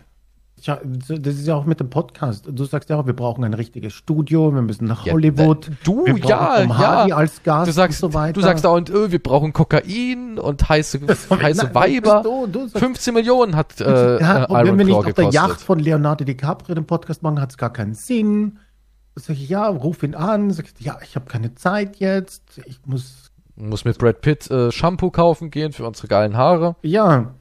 Tja, 0.60 0.80
das 0.82 1.34
ist 1.34 1.46
ja 1.46 1.54
auch 1.54 1.66
mit 1.66 1.80
dem 1.80 1.90
Podcast. 1.90 2.48
Du 2.50 2.64
sagst 2.64 2.88
ja 2.88 2.96
auch, 2.96 3.06
wir 3.06 3.12
brauchen 3.14 3.44
ein 3.44 3.52
richtiges 3.52 3.92
Studio, 3.92 4.54
wir 4.54 4.62
müssen 4.62 4.86
nach 4.86 5.04
Ja, 5.04 5.12
Hollywood. 5.12 5.68
äh, 5.68 5.72
du, 5.84 6.06
wir 6.06 6.14
brauchen 6.14 6.28
ja, 6.30 6.60
Tom 6.60 6.68
ja. 6.70 6.78
Hardy 6.78 7.12
als 7.12 7.42
Gast 7.42 7.68
Du 7.68 7.72
sagst, 7.72 8.02
und 8.02 8.12
so 8.12 8.18
weiter. 8.18 8.32
du 8.32 8.40
sagst 8.40 8.64
dauernd, 8.64 8.88
öh, 8.88 9.10
wir 9.10 9.22
brauchen 9.22 9.52
Kokain 9.52 10.38
und 10.38 10.66
heiße, 10.66 11.00
heiße 11.30 11.74
Weiber. 11.74 12.22
Du, 12.24 12.46
du 12.46 12.60
sagst, 12.68 12.78
15 12.78 13.12
Millionen 13.12 13.54
hat 13.54 13.78
äh, 13.82 14.18
ja, 14.18 14.44
äh, 14.44 14.46
und 14.46 14.56
wenn 14.56 14.66
Iron 14.66 14.78
wir 14.78 14.84
nicht 14.86 14.94
auf 14.94 15.04
der 15.04 15.12
gekostet. 15.14 15.34
Yacht 15.34 15.60
von 15.60 15.78
Leonardo 15.78 16.24
DiCaprio 16.24 16.74
den 16.74 16.86
Podcast 16.86 17.22
machen, 17.22 17.38
hat 17.40 17.50
es 17.50 17.58
gar 17.58 17.72
keinen 17.72 17.92
Sinn. 17.94 18.58
Sag 19.14 19.36
ich, 19.36 19.48
ja, 19.50 19.68
ruf 19.68 20.02
ihn 20.02 20.14
an. 20.14 20.50
Sag 20.52 20.66
ich, 20.78 20.84
ja, 20.84 20.98
ich 21.02 21.16
habe 21.16 21.26
keine 21.26 21.54
Zeit 21.54 21.96
jetzt. 21.96 22.62
Ich 22.64 22.80
muss 22.86 23.30
Muss 23.56 23.84
mit 23.84 23.98
Brad 23.98 24.22
Pitt 24.22 24.50
äh, 24.50 24.72
Shampoo 24.72 25.10
kaufen 25.10 25.50
gehen 25.50 25.72
für 25.72 25.86
unsere 25.86 26.08
geilen 26.08 26.36
Haare. 26.36 26.76
Ja. 26.82 27.34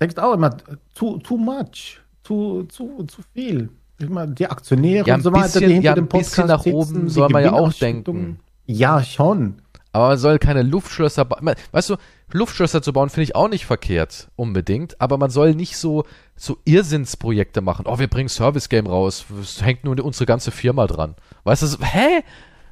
Denkst 0.00 0.18
auch 0.18 0.34
immer, 0.34 0.56
too, 0.94 1.18
too 1.18 1.36
much, 1.36 2.00
zu, 2.28 2.64
zu, 2.68 3.04
zu 3.04 3.22
viel. 3.34 3.70
Ich 3.98 4.08
meine, 4.08 4.32
die 4.34 4.46
Aktionäre 4.46 5.06
Ja, 5.08 5.16
und 5.16 5.22
so 5.22 5.32
weiter, 5.32 5.44
bisschen- 5.44 5.68
die 5.68 5.74
hinter 5.74 5.86
ja, 5.86 5.94
dem 5.94 6.04
ein 6.04 6.08
bisschen 6.08 6.24
Podcast 6.46 6.48
nach 6.48 6.62
sitzen, 6.62 6.76
oben 6.76 7.06
die 7.06 7.12
soll 7.12 7.28
man 7.30 7.42
ja 7.42 7.52
auch 7.52 7.72
denken. 7.72 8.38
Ja, 8.66 9.02
schon. 9.02 9.56
Aber 9.92 10.08
man 10.08 10.18
soll 10.18 10.38
keine 10.38 10.62
Luftschlösser 10.62 11.24
bauen. 11.24 11.54
Weißt 11.72 11.90
du, 11.90 11.96
Luftschlösser 12.30 12.82
zu 12.82 12.92
bauen 12.92 13.08
finde 13.08 13.24
ich 13.24 13.34
auch 13.34 13.48
nicht 13.48 13.64
verkehrt, 13.66 14.28
unbedingt. 14.36 15.00
Aber 15.00 15.16
man 15.16 15.30
soll 15.30 15.54
nicht 15.54 15.78
so, 15.78 16.04
so 16.36 16.58
Irrsinnsprojekte 16.66 17.62
machen. 17.62 17.86
Oh, 17.88 17.98
wir 17.98 18.06
bringen 18.06 18.28
Service 18.28 18.68
Game 18.68 18.86
raus. 18.86 19.24
Es 19.40 19.62
hängt 19.62 19.84
nur 19.84 19.98
unsere 20.04 20.26
ganze 20.26 20.50
Firma 20.50 20.86
dran. 20.86 21.14
Weißt 21.44 21.62
du, 21.62 21.66
so, 21.66 21.78
hä? 21.82 22.22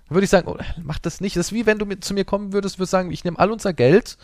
Würde 0.08 0.24
ich 0.24 0.30
sagen, 0.30 0.46
oh, 0.46 0.56
mach 0.84 0.98
das 0.98 1.20
nicht. 1.20 1.34
Das 1.36 1.46
ist 1.46 1.52
wie 1.52 1.66
wenn 1.66 1.78
du 1.78 1.86
mit, 1.86 2.04
zu 2.04 2.14
mir 2.14 2.24
kommen 2.24 2.52
würdest, 2.52 2.78
würdest 2.78 2.92
sagen, 2.92 3.10
ich 3.10 3.24
nehme 3.24 3.38
all 3.40 3.50
unser 3.50 3.72
Geld 3.72 4.18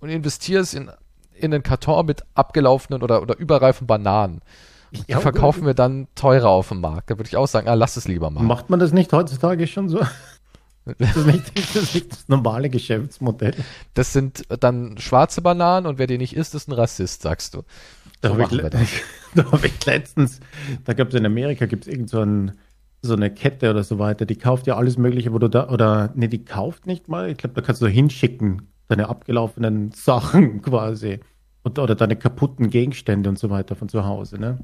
und 0.00 0.08
investiere 0.08 0.62
es 0.62 0.72
in, 0.72 0.88
in 1.34 1.52
einen 1.52 1.62
Karton 1.64 2.06
mit 2.06 2.22
abgelaufenen 2.34 3.02
oder, 3.02 3.20
oder 3.20 3.36
überreifen 3.36 3.86
Bananen. 3.86 4.40
Ja, 5.06 5.20
verkaufen 5.20 5.66
wir 5.66 5.74
dann 5.74 6.08
teurer 6.14 6.48
auf 6.48 6.68
dem 6.68 6.80
Markt. 6.80 7.10
Da 7.10 7.18
würde 7.18 7.28
ich 7.28 7.36
auch 7.36 7.48
sagen, 7.48 7.68
ah, 7.68 7.74
lass 7.74 7.96
es 7.96 8.08
lieber 8.08 8.30
machen. 8.30 8.46
Macht 8.46 8.70
man 8.70 8.78
das 8.78 8.92
nicht 8.92 9.12
heutzutage 9.12 9.66
schon 9.66 9.88
so? 9.88 10.00
Ist 10.98 11.16
das 11.16 11.26
nicht, 11.26 11.58
ist 11.58 11.74
das, 11.74 11.94
nicht 11.94 12.12
das 12.12 12.28
normale 12.28 12.70
Geschäftsmodell? 12.70 13.54
Das 13.94 14.12
sind 14.12 14.44
dann 14.60 14.96
schwarze 14.98 15.42
Bananen 15.42 15.84
und 15.84 15.98
wer 15.98 16.06
die 16.06 16.16
nicht 16.16 16.36
isst, 16.36 16.54
ist 16.54 16.68
ein 16.68 16.72
Rassist, 16.72 17.22
sagst 17.22 17.54
du. 17.54 17.64
Da 18.20 18.28
So 18.28 18.40
habe 18.40 18.54
ich, 18.54 18.62
da 19.34 19.50
hab 19.50 19.64
ich 19.64 19.84
letztens, 19.84 20.38
da 20.84 20.92
gab 20.92 21.08
es 21.08 21.14
in 21.14 21.26
Amerika, 21.26 21.66
gibt 21.66 21.86
es 21.86 21.92
irgend 21.92 22.08
so, 22.08 22.20
ein, 22.20 22.52
so 23.02 23.14
eine 23.14 23.30
Kette 23.30 23.70
oder 23.70 23.82
so 23.82 23.98
weiter, 23.98 24.26
die 24.26 24.36
kauft 24.36 24.68
ja 24.68 24.76
alles 24.76 24.96
Mögliche, 24.96 25.32
wo 25.32 25.40
du 25.40 25.48
da, 25.48 25.68
oder, 25.70 26.12
nee, 26.14 26.28
die 26.28 26.44
kauft 26.44 26.86
nicht 26.86 27.08
mal, 27.08 27.30
ich 27.30 27.38
glaube, 27.38 27.54
da 27.54 27.62
kannst 27.62 27.82
du 27.82 27.88
hinschicken, 27.88 28.68
deine 28.86 29.08
abgelaufenen 29.08 29.90
Sachen 29.90 30.62
quasi. 30.62 31.18
Und, 31.64 31.80
oder 31.80 31.96
deine 31.96 32.14
kaputten 32.14 32.70
Gegenstände 32.70 33.28
und 33.28 33.40
so 33.40 33.50
weiter 33.50 33.74
von 33.74 33.88
zu 33.88 34.04
Hause, 34.04 34.38
ne? 34.38 34.60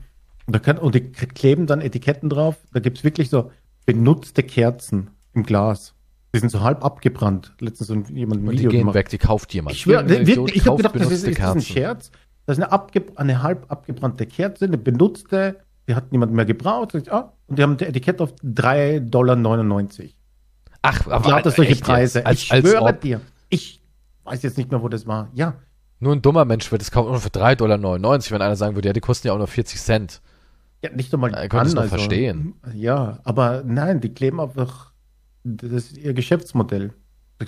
Und, 0.46 0.54
da 0.54 0.58
kann, 0.58 0.78
und 0.78 0.94
die 0.94 1.12
kleben 1.12 1.66
dann 1.66 1.80
Etiketten 1.80 2.28
drauf, 2.28 2.56
da 2.72 2.80
gibt 2.80 2.98
es 2.98 3.04
wirklich 3.04 3.30
so 3.30 3.50
benutzte 3.86 4.42
Kerzen 4.42 5.10
im 5.34 5.44
Glas. 5.44 5.94
Die 6.34 6.38
sind 6.38 6.50
so 6.50 6.62
halb 6.62 6.84
abgebrannt. 6.84 7.54
Letztens 7.60 7.88
so 7.88 7.94
jemand 7.94 8.42
ein 8.42 8.48
Und 8.48 8.52
die 8.52 8.58
Video 8.58 8.70
gehen 8.70 8.80
gemacht. 8.80 8.94
weg, 8.94 9.08
die 9.10 9.18
kauft 9.18 9.52
jemand. 9.52 9.76
Ich 9.76 9.86
wirklich, 9.86 10.56
ich 10.56 10.66
habe 10.66 10.78
gedacht, 10.78 10.96
das 10.96 11.10
ist, 11.10 11.24
ist 11.24 11.38
das 11.38 11.54
ein. 11.54 11.60
Scherz. 11.60 12.10
Das 12.46 12.58
ist 12.58 12.64
eine, 12.64 12.72
abge 12.72 13.04
eine 13.16 13.42
halb 13.42 13.70
abgebrannte 13.70 14.26
Kerze, 14.26 14.64
eine 14.64 14.78
benutzte, 14.78 15.60
die 15.86 15.94
hat 15.94 16.10
niemand 16.10 16.32
mehr 16.32 16.44
gebraucht. 16.44 16.94
Ah, 17.10 17.32
und 17.46 17.58
die 17.58 17.62
haben 17.62 17.76
die 17.76 17.84
Etikett 17.84 18.20
auf 18.20 18.34
3,99 18.42 19.10
Dollar. 19.10 19.36
Ach, 20.82 21.06
aber 21.06 21.28
Die 21.28 21.32
hatte 21.32 21.50
solche 21.50 21.72
echt 21.72 21.80
jetzt? 21.80 21.86
Preise. 21.86 22.26
Als, 22.26 22.42
ich 22.42 22.52
als 22.52 22.68
schwöre 22.68 22.82
ob 22.82 23.00
dir. 23.00 23.20
Ich 23.48 23.80
weiß 24.24 24.42
jetzt 24.42 24.56
nicht 24.56 24.70
mehr, 24.70 24.82
wo 24.82 24.88
das 24.88 25.06
war. 25.06 25.28
Ja, 25.34 25.54
nur 26.02 26.14
ein 26.14 26.20
dummer 26.20 26.44
Mensch 26.44 26.72
wird 26.72 26.82
es 26.82 26.90
kaufen 26.90 27.12
nur 27.12 27.20
für 27.20 27.28
3,99 27.28 27.56
Dollar, 27.56 27.80
wenn 27.80 28.42
einer 28.42 28.56
sagen 28.56 28.74
würde, 28.74 28.88
ja, 28.88 28.92
die 28.92 29.00
kosten 29.00 29.28
ja 29.28 29.34
auch 29.34 29.38
nur 29.38 29.46
40 29.46 29.80
Cent. 29.80 30.20
Ja 30.82 30.90
nicht 30.90 31.12
einmal 31.14 31.32
Ja, 31.32 31.44
ich 31.44 31.50
konnte 31.50 31.68
es 31.68 31.76
an, 31.76 31.84
noch 31.84 31.88
verstehen. 31.88 32.54
Ja, 32.74 33.20
aber 33.24 33.62
nein, 33.64 34.00
die 34.00 34.12
kleben 34.12 34.40
einfach, 34.40 34.92
das 35.44 35.72
ist 35.72 35.96
ihr 35.98 36.14
Geschäftsmodell. 36.14 36.92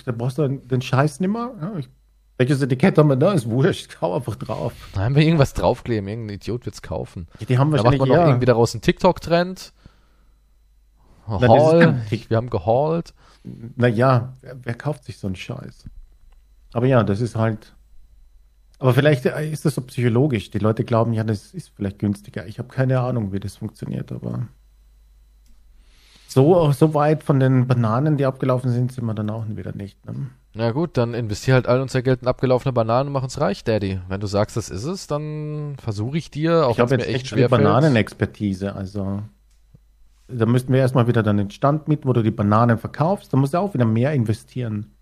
Da 0.05 0.11
brauchst 0.11 0.37
du 0.37 0.47
den 0.47 0.81
Scheiß 0.81 1.19
nicht 1.21 1.29
mehr. 1.29 1.53
Ja, 1.61 1.77
ich, 1.77 1.89
welches 2.37 2.61
Etikett 2.61 2.97
haben 2.97 3.07
wir 3.07 3.15
da? 3.15 3.31
Ist 3.31 3.49
wurscht, 3.49 3.91
ich 3.91 4.01
hau 4.01 4.15
einfach 4.15 4.35
drauf. 4.35 4.73
Da 4.93 5.01
haben 5.01 5.15
wir 5.15 5.23
irgendwas 5.23 5.53
draufkleben, 5.53 6.09
irgendein 6.09 6.35
Idiot 6.35 6.65
wird's 6.65 6.81
kaufen. 6.81 7.27
Ja, 7.39 7.45
die 7.45 7.57
haben 7.57 7.71
Da 7.71 7.77
macht 7.77 7.85
wahrscheinlich 7.85 7.99
man 7.99 8.09
noch 8.09 8.15
ja. 8.15 8.27
irgendwie 8.27 8.45
daraus 8.45 8.73
einen 8.73 8.81
TikTok-Trend. 8.81 9.73
Haul, 11.27 12.01
wir 12.09 12.37
haben 12.37 12.49
gehault. 12.49 13.13
Naja, 13.43 14.33
wer, 14.41 14.57
wer 14.63 14.73
kauft 14.75 15.05
sich 15.05 15.17
so 15.17 15.27
einen 15.27 15.35
Scheiß? 15.35 15.85
Aber 16.73 16.87
ja, 16.87 17.03
das 17.03 17.21
ist 17.21 17.35
halt. 17.35 17.74
Aber 18.79 18.93
vielleicht 18.93 19.25
äh, 19.25 19.49
ist 19.49 19.65
das 19.65 19.75
so 19.75 19.81
psychologisch. 19.81 20.51
Die 20.51 20.59
Leute 20.59 20.83
glauben, 20.83 21.13
ja, 21.13 21.23
das 21.23 21.53
ist 21.53 21.71
vielleicht 21.75 21.99
günstiger. 21.99 22.45
Ich 22.47 22.59
habe 22.59 22.69
keine 22.69 22.99
Ahnung, 22.99 23.31
wie 23.31 23.39
das 23.39 23.55
funktioniert, 23.57 24.11
aber 24.11 24.47
so, 26.27 26.69
so 26.73 26.93
weit 26.93 27.23
von 27.23 27.39
den 27.39 27.65
Bananen, 27.65 28.17
die 28.17 28.25
abgelaufen 28.25 28.69
sind, 28.69 28.91
sind 28.91 29.05
wir 29.05 29.13
dann 29.13 29.29
auch 29.29 29.45
wieder 29.47 29.73
nicht. 29.73 30.05
Ne? 30.05 30.27
Na 30.53 30.71
gut, 30.71 30.97
dann 30.97 31.13
investier 31.13 31.53
halt 31.53 31.65
all 31.65 31.79
unser 31.79 32.01
Geld 32.01 32.21
in 32.21 32.27
abgelaufene 32.27 32.73
Bananen 32.73 33.07
und 33.07 33.13
mach 33.13 33.23
uns 33.23 33.39
reich, 33.39 33.63
Daddy. 33.63 34.01
Wenn 34.09 34.19
du 34.19 34.27
sagst, 34.27 34.57
das 34.57 34.69
ist 34.69 34.83
es, 34.83 35.07
dann 35.07 35.77
versuche 35.81 36.17
ich 36.17 36.31
dir, 36.31 36.67
auch 36.67 36.71
Ich 36.71 36.77
wenn 36.77 36.85
es 36.85 36.91
habe 36.91 36.95
mir 36.97 37.03
jetzt 37.03 37.15
echt 37.15 37.27
schwer 37.27 37.47
Bananenexpertise, 37.47 38.75
also 38.75 39.21
da 40.27 40.45
müssten 40.45 40.73
wir 40.73 40.79
erstmal 40.79 41.07
wieder 41.07 41.23
dann 41.23 41.37
den 41.37 41.51
Stand 41.51 41.87
mit, 41.87 42.05
wo 42.05 42.13
du 42.13 42.23
die 42.23 42.31
Bananen 42.31 42.77
verkaufst. 42.77 43.31
Da 43.31 43.37
musst 43.37 43.53
du 43.53 43.59
auch 43.59 43.73
wieder 43.73 43.85
mehr 43.85 44.13
investieren. 44.13 44.94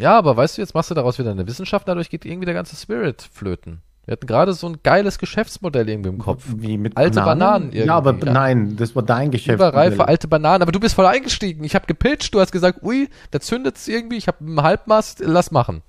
Ja, 0.00 0.16
aber 0.18 0.36
weißt 0.36 0.56
du, 0.56 0.62
jetzt 0.62 0.74
machst 0.74 0.90
du 0.90 0.94
daraus 0.94 1.18
wieder 1.18 1.30
eine 1.30 1.46
Wissenschaft, 1.46 1.86
dadurch 1.86 2.08
geht 2.10 2.24
irgendwie 2.24 2.46
der 2.46 2.54
ganze 2.54 2.74
Spirit 2.76 3.28
flöten. 3.32 3.82
Wir 4.06 4.12
hatten 4.12 4.26
gerade 4.26 4.54
so 4.54 4.66
ein 4.66 4.78
geiles 4.82 5.18
Geschäftsmodell 5.18 5.88
irgendwie 5.88 6.08
im 6.08 6.18
Kopf. 6.18 6.44
Wie 6.56 6.78
mit 6.78 6.96
Alte 6.96 7.20
Bananen 7.20 7.66
irgendwie, 7.70 7.86
Ja, 7.86 7.96
aber 7.96 8.14
ja. 8.16 8.32
nein, 8.32 8.76
das 8.76 8.96
war 8.96 9.02
dein 9.02 9.30
Geschäft. 9.30 9.56
Überreife 9.56 10.08
alte 10.08 10.26
Bananen, 10.26 10.62
aber 10.62 10.72
du 10.72 10.80
bist 10.80 10.94
voll 10.94 11.06
eingestiegen. 11.06 11.62
Ich 11.64 11.74
habe 11.74 11.86
gepitcht, 11.86 12.34
du 12.34 12.40
hast 12.40 12.50
gesagt, 12.50 12.82
ui, 12.82 13.08
da 13.30 13.40
zündet's 13.40 13.86
irgendwie, 13.88 14.16
ich 14.16 14.26
habe 14.26 14.38
einen 14.40 14.62
Halbmast, 14.62 15.20
lass 15.24 15.50
machen. 15.50 15.82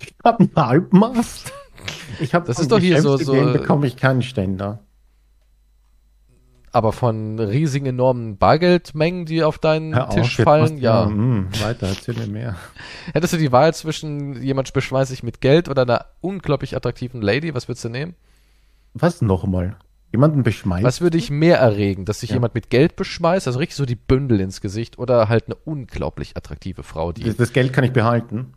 Ich 0.00 0.12
hab 0.24 0.40
einen 0.40 0.50
Halbmast. 0.56 1.52
Ich 2.20 2.32
habe 2.34 2.46
Das 2.46 2.60
ist 2.60 2.70
doch 2.70 2.78
hier 2.78 3.00
so- 3.02 3.16
so- 3.16 3.32
bekomme 3.32 3.86
ich 3.88 3.96
keinen 3.96 4.22
Ständer. 4.22 4.80
Aber 6.74 6.92
von 6.92 7.38
riesigen, 7.38 7.84
enormen 7.84 8.38
Bargeldmengen, 8.38 9.26
die 9.26 9.42
auf 9.44 9.58
deinen 9.58 9.94
Hör 9.94 10.08
auf, 10.08 10.14
Tisch 10.14 10.38
jetzt 10.38 10.44
fallen, 10.44 10.78
ja. 10.78 11.04
mm, 11.06 11.50
weiter, 11.60 11.88
erzähl 11.88 12.14
mir 12.16 12.26
mehr. 12.26 12.56
Hättest 13.12 13.34
du 13.34 13.36
die 13.36 13.52
Wahl 13.52 13.74
zwischen 13.74 14.42
jemand 14.42 14.72
beschweißt 14.72 15.10
sich 15.10 15.22
mit 15.22 15.42
Geld 15.42 15.68
oder 15.68 15.82
einer 15.82 16.06
unglaublich 16.22 16.74
attraktiven 16.74 17.20
Lady, 17.20 17.54
was 17.54 17.68
würdest 17.68 17.84
du 17.84 17.90
nehmen? 17.90 18.14
Was 18.94 19.20
nochmal? 19.20 19.76
Jemanden 20.12 20.42
beschmeißt? 20.42 20.84
Was 20.84 21.00
würde 21.02 21.16
dich 21.18 21.30
mehr 21.30 21.58
erregen, 21.58 22.04
dass 22.06 22.20
sich 22.20 22.30
Ja. 22.30 22.36
jemand 22.36 22.54
mit 22.54 22.70
Geld 22.70 22.96
beschmeißt, 22.96 23.46
also 23.46 23.58
richtig 23.58 23.76
so 23.76 23.84
die 23.86 23.94
Bündel 23.96 24.40
ins 24.40 24.60
Gesicht, 24.62 24.98
oder 24.98 25.28
halt 25.28 25.46
eine 25.46 25.54
unglaublich 25.54 26.36
attraktive 26.38 26.82
Frau, 26.82 27.12
die, 27.12 27.22
Das, 27.24 27.36
das 27.36 27.52
Geld 27.52 27.72
kann 27.74 27.84
ich 27.84 27.92
behalten. 27.92 28.54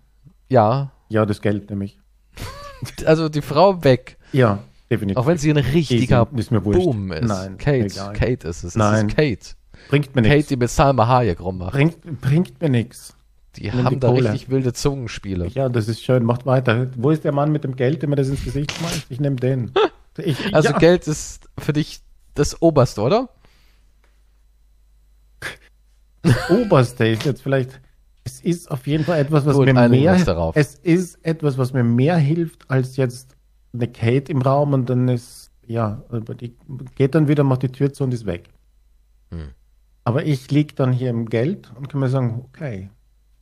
ja, 0.50 0.92
Ja, 1.10 1.26
das 1.26 1.42
Geld 1.42 1.70
nämlich. 1.70 1.98
also 3.06 3.28
die 3.30 3.42
Frau 3.42 3.84
weg, 3.84 4.18
Ja, 4.32 4.60
definitiv. 4.90 5.18
auch 5.18 5.28
wenn 5.28 5.38
sie 5.38 5.50
ein 5.52 5.58
richtiger 5.58 6.28
Ist 6.36 6.52
mir. 6.52 6.62
Boom 6.62 7.12
ist. 7.12 7.28
Nein, 7.28 7.58
Kate, 7.58 7.86
egal. 7.86 8.14
Kate 8.14 8.48
ist 8.48 8.58
es. 8.58 8.64
Es 8.64 8.76
Nein. 8.76 9.08
ist 9.10 9.16
Kate. 9.18 9.56
Bringt 9.90 10.16
mir 10.16 10.22
Kate, 10.24 10.36
nichts. 10.36 10.50
die 10.50 10.56
mit 10.58 10.70
Salma 10.70 11.08
Hayek 11.08 11.40
rummacht. 11.42 11.74
Bringt, 11.74 12.22
bringt 12.22 12.62
mir 12.62 12.70
nichts. 12.70 13.16
Die 13.58 13.70
nimm 13.70 13.84
haben 13.86 13.94
die 13.96 14.00
da 14.00 14.10
Kohle. 14.10 14.32
richtig 14.34 14.50
wilde 14.50 14.74
Zungenspiele. 14.74 15.48
Ja, 15.48 15.70
das 15.70 15.88
ist 15.88 16.04
schön. 16.04 16.24
Macht 16.26 16.46
weiter. 16.46 16.88
Wo 16.98 17.10
ist 17.12 17.24
der 17.24 17.32
Mann 17.32 17.52
mit 17.52 17.64
dem 17.64 17.76
Geld, 17.76 18.02
der 18.02 18.10
mir 18.10 18.16
das 18.18 18.28
ins 18.28 18.44
Gesicht 18.44 18.72
schmeißt? 18.74 19.06
Ich 19.10 19.20
nehme 19.20 19.36
den. 19.38 19.72
Ich, 20.18 20.56
Also 20.56 20.70
ja. 20.70 20.78
Geld 20.78 21.08
ist 21.10 21.50
für 21.58 21.74
dich 21.74 22.00
das 22.36 22.62
Oberste, 22.62 23.02
oder? 23.02 23.28
Oberste 26.50 27.08
ist 27.08 27.26
jetzt 27.26 27.42
vielleicht. 27.42 27.82
Es 28.24 28.40
ist 28.42 28.72
auf 28.72 28.88
jeden 28.88 29.04
Fall 29.04 29.20
etwas, 29.20 29.46
was 29.46 29.56
Gut, 29.56 29.66
mir 29.66 29.90
mehr. 29.90 30.18
Es 30.56 30.76
ist 30.76 31.20
etwas, 31.24 31.58
was 31.58 31.74
mir 31.74 31.84
mehr 31.84 32.18
hilft 32.18 32.70
als 32.72 32.96
jetzt 32.98 33.35
eine 33.76 33.92
Kate 33.92 34.32
im 34.32 34.42
Raum 34.42 34.74
und 34.74 34.90
dann 34.90 35.08
ist 35.08 35.52
ja, 35.68 36.04
die 36.40 36.56
geht 36.96 37.16
dann 37.16 37.28
wieder, 37.28 37.44
macht 37.44 37.64
die 37.64 37.72
Tür 37.72 37.92
zu 37.92 38.04
und 38.04 38.14
ist 38.14 38.26
weg. 38.26 38.50
Hm. 39.32 39.50
Aber 40.04 40.26
ich 40.26 40.52
liege 40.52 40.76
dann 40.76 40.94
hier 40.94 41.10
im 41.10 41.26
Geld 41.28 41.72
und 41.76 41.90
kann 41.90 42.00
mir 42.00 42.10
sagen, 42.10 42.44
okay, 42.46 42.90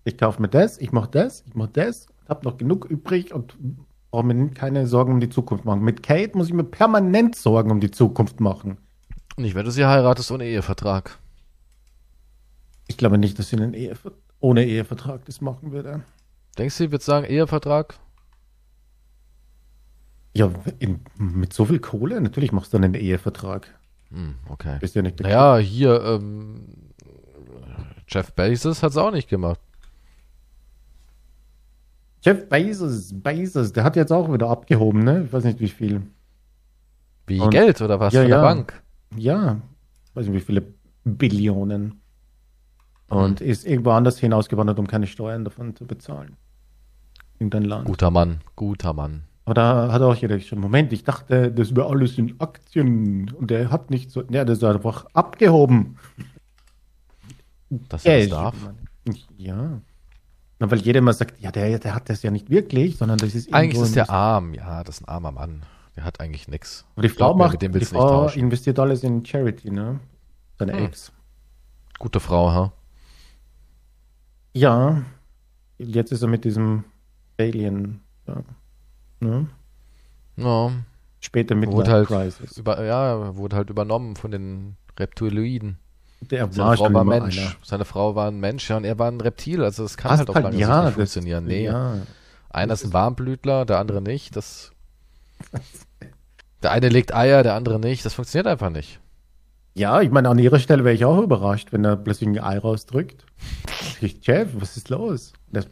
ich 0.06 0.18
kaufe 0.18 0.42
mir 0.42 0.48
das, 0.48 0.78
ich 0.78 0.92
mache 0.92 1.10
das, 1.12 1.44
ich 1.46 1.56
mache 1.56 1.72
das, 1.74 2.08
habe 2.28 2.46
noch 2.46 2.58
genug 2.58 2.86
übrig 2.86 3.34
und 3.34 3.56
brauche 4.12 4.26
mir 4.26 4.50
keine 4.52 4.88
Sorgen 4.88 5.14
um 5.14 5.20
die 5.20 5.30
Zukunft 5.30 5.66
machen. 5.66 5.82
Mit 5.82 6.04
Kate 6.04 6.38
muss 6.38 6.48
ich 6.48 6.54
mir 6.54 6.64
permanent 6.64 7.36
Sorgen 7.36 7.72
um 7.72 7.80
die 7.80 7.92
Zukunft 7.92 8.40
machen. 8.40 8.78
Nicht, 9.36 9.56
wenn 9.56 9.66
du 9.66 9.72
sie 9.72 9.86
heiratest 9.86 10.32
ohne 10.32 10.46
Ehevertrag. 10.46 11.20
Ich 12.88 12.98
glaube 12.98 13.18
nicht, 13.18 13.40
dass 13.40 13.50
sie 13.50 13.58
einen 13.58 13.74
Ehe, 13.74 13.96
ohne 14.40 14.66
Ehevertrag 14.66 15.26
das 15.26 15.42
machen 15.42 15.72
würde. 15.72 16.04
Denkst 16.58 16.78
du, 16.78 16.84
sie 16.86 16.92
wird 16.92 17.02
sagen, 17.02 17.26
Ehevertrag? 17.26 17.98
Ja, 20.36 20.52
in, 20.80 21.00
mit 21.18 21.54
so 21.54 21.66
viel 21.66 21.80
Kohle? 21.80 22.20
Natürlich 22.20 22.52
machst 22.52 22.74
du 22.74 22.78
dann 22.78 22.86
einen 22.86 22.96
Ehevertrag. 22.96 23.68
Hm, 24.10 24.36
okay. 24.50 24.78
Bist 24.80 24.96
ja 24.96 25.02
nicht 25.02 25.20
der 25.20 25.28
Naja, 25.28 25.58
hier, 25.58 26.02
ähm, 26.04 26.62
Jeff 28.08 28.34
Bezos 28.34 28.82
hat 28.84 28.92
es 28.92 28.98
auch 28.98 29.12
nicht 29.12 29.30
gemacht. 29.30 29.60
Jeff 32.22 32.48
Bezos, 32.48 33.12
Bezos, 33.14 33.74
der 33.74 33.84
hat 33.84 33.96
jetzt 33.96 34.12
auch 34.12 34.32
wieder 34.32 34.50
abgehoben, 34.50 35.04
ne? 35.04 35.24
Ich 35.26 35.34
weiß 35.34 35.44
nicht 35.44 35.60
wie 35.60 35.68
viel. 35.68 36.02
Wie 37.28 37.40
Und- 37.40 37.52
Geld 37.52 37.82
oder 37.82 38.00
was 38.00 38.14
Ja, 38.14 38.22
von 38.22 38.30
der 38.30 38.38
ja. 38.38 38.44
Bank? 38.44 38.82
Ja, 39.16 39.62
weiß 40.14 40.28
nicht 40.28 40.36
wie 40.36 40.40
viele 40.42 40.64
Billionen. 41.04 42.00
Und 43.10 43.40
Hm. 43.42 43.48
ist 43.48 43.66
irgendwo 43.66 43.92
anders 43.92 44.18
hinausgewandert, 44.20 44.80
um 44.80 44.88
keine 44.88 45.06
Steuern 45.08 45.44
davon 45.44 45.76
zu 45.76 45.86
bezahlen. 45.86 46.38
Irgendein 47.40 47.64
Land. 47.66 47.86
Guter 47.86 48.10
Mann, 48.10 48.40
guter 48.56 48.94
Mann. 48.94 49.24
Aber 49.46 49.54
da 49.56 49.92
hat 49.92 50.02
auch 50.02 50.16
jeder 50.16 50.40
schon, 50.40 50.60
Moment, 50.60 50.94
ich 50.94 51.04
dachte, 51.04 51.52
das 51.52 51.76
wäre 51.76 51.88
alles 51.88 52.18
in 52.18 52.40
Aktien. 52.40 53.30
Und 53.32 53.52
der 53.52 53.72
hat 53.72 53.90
nicht 53.90 54.10
so, 54.12 54.24
ja, 54.30 54.46
das 54.46 54.60
ist 54.60 54.64
einfach 54.64 55.06
abgehoben. 55.14 55.98
Dass 57.70 58.06
er 58.06 58.20
das 58.20 58.30
darf. 58.30 58.56
Ja. 59.38 59.82
Na, 60.60 60.72
weil 60.72 60.80
jeder 60.80 61.00
immer 61.00 61.12
sagt, 61.12 61.42
ja, 61.42 61.52
der, 61.52 61.78
der 61.80 61.94
hat 61.94 62.10
das 62.10 62.24
ja 62.24 62.32
nicht 62.32 62.50
wirklich, 62.50 62.98
sondern 62.98 63.18
das 63.18 63.36
ist 63.36 63.54
Eigentlich 63.54 63.82
ist 63.82 63.96
der 63.96 64.10
arm, 64.10 64.54
ja, 64.54 64.84
das 64.84 65.00
ist 65.00 65.02
ein 65.02 65.10
armer 65.10 65.32
Mann. 65.32 65.64
Der 65.96 66.06
hat 66.06 66.22
eigentlich 66.22 66.48
nichts. 66.48 66.86
Aber 66.94 67.02
die 67.02 67.10
Frau 67.10 67.36
macht, 67.36 67.54
mit 67.54 67.62
dem 67.64 67.72
die 67.74 67.86
Frau 67.86 68.28
investiert 68.30 68.80
alles 68.80 69.04
in 69.04 69.26
Charity, 69.26 69.72
ne? 69.72 70.00
Seine 70.58 70.74
Hm. 70.74 70.86
Ex. 70.86 71.12
Gute 72.00 72.20
Frau, 72.20 72.52
ha? 72.52 72.72
Ja. 74.54 75.04
Jetzt 75.78 76.12
ist 76.12 76.22
er 76.22 76.28
mit 76.28 76.46
diesem 76.46 76.86
Alien. 77.38 78.00
Ja. 78.28 78.42
Ne? 79.24 79.48
Ja, 80.38 80.72
Später 81.20 81.56
mit 81.56 81.72
wurde 81.72 81.92
halt, 81.92 82.08
Crisis. 82.08 82.58
über, 82.58 82.84
ja, 82.84 83.36
wurde 83.38 83.56
halt 83.56 83.70
übernommen 83.70 84.16
von 84.16 84.32
den 84.32 84.76
Reptiloiden. 85.00 85.78
Der 86.22 86.52
Seine 86.52 86.58
war 86.70 86.78
Frau 86.78 86.84
war 86.94 87.02
immer 87.02 87.04
Mensch. 87.06 87.38
einer. 87.40 87.52
Seine 87.64 87.86
Frau 87.86 88.16
war 88.16 88.28
ein 88.30 88.40
Mensch, 88.40 88.70
ja, 88.70 88.78
und 88.78 88.84
er 88.86 88.98
war 89.00 89.10
ein 89.10 89.22
Reptil. 89.22 89.64
Also 89.64 89.84
es 89.84 89.96
kann 89.98 90.10
Passt 90.10 90.20
halt 90.20 90.30
auf 90.30 90.36
lange 90.36 90.52
Sicht 90.52 90.60
ja, 90.62 90.78
nicht 90.78 90.88
das- 90.88 90.94
funktionieren. 90.96 91.46
Nee, 91.46 91.66
Ja. 91.66 91.98
einer 92.50 92.74
ist 92.74 92.84
ein 92.86 92.94
Warmblütler, 92.94 93.66
der 93.66 93.80
andere 93.80 94.02
nicht. 94.02 94.36
Das 94.36 94.72
der 96.62 96.72
eine 96.72 96.90
legt 96.90 97.14
Eier, 97.14 97.44
der 97.44 97.56
andere 97.56 97.80
nicht. 97.80 98.06
Das 98.06 98.14
funktioniert 98.14 98.48
einfach 98.48 98.70
nicht. 98.70 99.00
ja, 99.76 100.02
ich 100.02 100.12
meine, 100.12 100.30
an 100.30 100.40
ihrer 100.40 100.60
Stelle 100.60 100.84
wäre 100.84 100.96
ich 100.96 101.06
auch 101.06 101.22
überrascht, 101.22 101.72
wenn 101.72 101.84
er 101.86 101.96
plötzlich 101.98 102.30
ein 102.30 102.40
Ei 102.40 102.58
rausdrückt. 102.60 103.26
Ich, 104.02 104.26
Jeff, 104.26 104.50
was 104.54 104.78
ist 104.78 104.90
los? 104.90 105.34
Das 105.52 105.68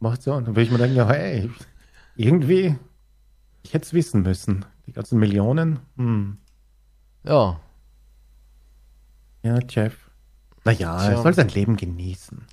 macht 0.00 0.22
so. 0.22 0.32
Und 0.34 0.46
dann 0.46 0.54
würde 0.54 0.62
ich 0.62 0.70
mir 0.70 0.78
denken, 0.78 0.96
ja, 0.96 1.08
hey, 1.08 1.50
irgendwie, 2.16 2.76
ich 3.62 3.74
hätte 3.74 3.84
es 3.84 3.92
wissen 3.92 4.22
müssen. 4.22 4.64
Die 4.86 4.92
ganzen 4.92 5.18
Millionen. 5.18 5.80
Hm. 5.96 6.38
Ja, 7.24 7.60
Ja, 9.42 9.58
Jeff. 9.68 10.10
Naja, 10.64 10.98
Tja. 10.98 11.10
er 11.10 11.22
soll 11.22 11.34
sein 11.34 11.48
Leben 11.48 11.76
genießen. 11.76 12.44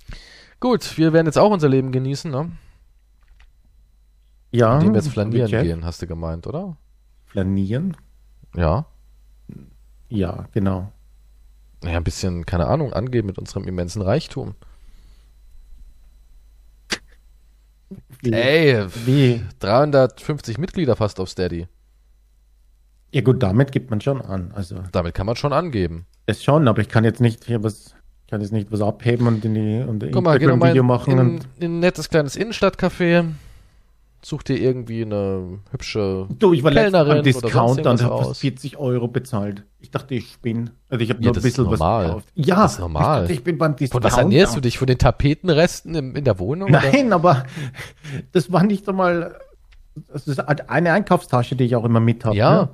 gut. 0.59 0.97
Wir 0.97 1.13
werden 1.13 1.26
jetzt 1.27 1.38
auch 1.38 1.51
unser 1.51 1.67
Leben 1.69 1.91
genießen, 1.91 2.30
ne? 2.31 2.51
Ja. 4.51 4.76
Indem 4.76 4.93
wir 4.93 5.01
jetzt 5.01 5.11
flanieren 5.11 5.49
gehen, 5.49 5.85
hast 5.85 6.01
du 6.01 6.07
gemeint, 6.07 6.47
oder? 6.47 6.77
Flanieren? 7.26 7.97
Ja. 8.55 8.85
Ja, 10.07 10.47
genau. 10.53 10.91
Naja, 11.84 11.97
ein 11.97 12.03
bisschen, 12.03 12.45
keine 12.45 12.67
Ahnung, 12.67 12.93
angeben 12.93 13.27
mit 13.27 13.38
unserem 13.38 13.67
immensen 13.67 14.01
Reichtum. 14.01 14.55
Wie, 18.21 18.33
Ey, 18.33 18.85
wie? 19.05 19.41
350 19.59 20.57
Mitglieder 20.57 20.95
fast 20.95 21.19
auf 21.19 21.29
Steady. 21.29 21.67
Ja 23.11 23.21
gut, 23.21 23.41
damit 23.41 23.71
gibt 23.71 23.89
man 23.89 24.01
schon 24.01 24.21
an. 24.21 24.51
Also 24.53 24.77
Damit 24.91 25.13
kann 25.13 25.25
man 25.25 25.35
schon 25.35 25.53
angeben. 25.53 26.05
das 26.25 26.43
schon, 26.43 26.67
aber 26.67 26.81
ich 26.81 26.89
kann 26.89 27.03
jetzt 27.03 27.21
nicht 27.21 27.45
hier 27.45 27.63
was, 27.63 27.95
ich 28.25 28.31
kann 28.31 28.41
jetzt 28.41 28.51
nicht 28.51 28.71
was 28.71 28.81
abheben 28.81 29.27
und 29.27 29.45
in 29.45 29.53
die 29.53 29.83
und 29.87 29.99
Guck 30.11 30.23
mal, 30.23 30.31
mal 30.31 30.35
Instagram-Video 30.35 30.81
in, 30.81 30.87
machen 30.87 31.11
in, 31.17 31.39
in 31.59 31.77
ein 31.77 31.79
nettes 31.79 32.09
kleines 32.09 32.35
Innenstadtcafé. 32.35 33.25
Such 34.27 34.41
dir 34.41 34.57
irgendwie 34.57 35.03
eine 35.03 35.60
hübsche. 35.69 36.26
du, 36.39 36.52
ich 36.53 36.64
war 36.64 36.72
letztens 36.72 36.93
Kellnerin 36.93 37.07
beim 37.10 37.19
oder 37.19 37.31
sonst 37.31 37.43
Discounter 37.43 37.91
und 37.91 38.02
habe 38.02 38.14
aus. 38.15 38.27
fast 38.30 38.41
40 38.41 38.77
Euro 38.77 39.07
bezahlt. 39.07 39.65
Ich 39.80 39.91
dachte, 39.91 40.15
ich 40.15 40.39
bin. 40.39 40.72
Also 40.89 41.03
ich 41.03 41.11
habe 41.11 41.19
Ja, 41.22 41.27
nur 41.27 41.35
ein 41.38 41.43
bisschen 41.43 41.65
was 41.69 41.73
gekauft. 41.80 42.27
Ja, 42.34 42.56
Das 42.64 42.73
ist 42.73 42.80
normal. 42.80 43.03
Ich, 43.03 43.22
dachte, 43.22 43.34
ich 43.34 43.43
bin 43.43 43.60
beim 43.60 43.73
Von 43.73 43.77
Discounter. 43.77 44.07
was 44.07 44.18
ernährst 44.18 44.56
du 44.56 44.61
dich? 44.61 44.80
Von 44.80 44.88
den 44.88 44.97
Tapetenresten 44.97 45.93
im, 45.93 46.15
in 46.15 46.23
der 46.23 46.39
Wohnung? 46.39 46.69
Oder? 46.69 46.81
Nein, 46.91 47.14
aber 47.14 47.43
das 48.31 48.52
war 48.52 48.64
nicht 48.64 48.89
einmal. 48.89 49.38
Das 50.07 50.27
ist 50.27 50.39
halt 50.39 50.72
eine 50.72 50.93
Einkaufstasche, 50.93 51.56
die 51.56 51.65
ich 51.65 51.76
auch 51.76 51.85
immer 51.85 51.99
mit 51.99 52.26
habe. 52.26 52.35
Ja. 52.35 52.61
Ne? 52.64 52.69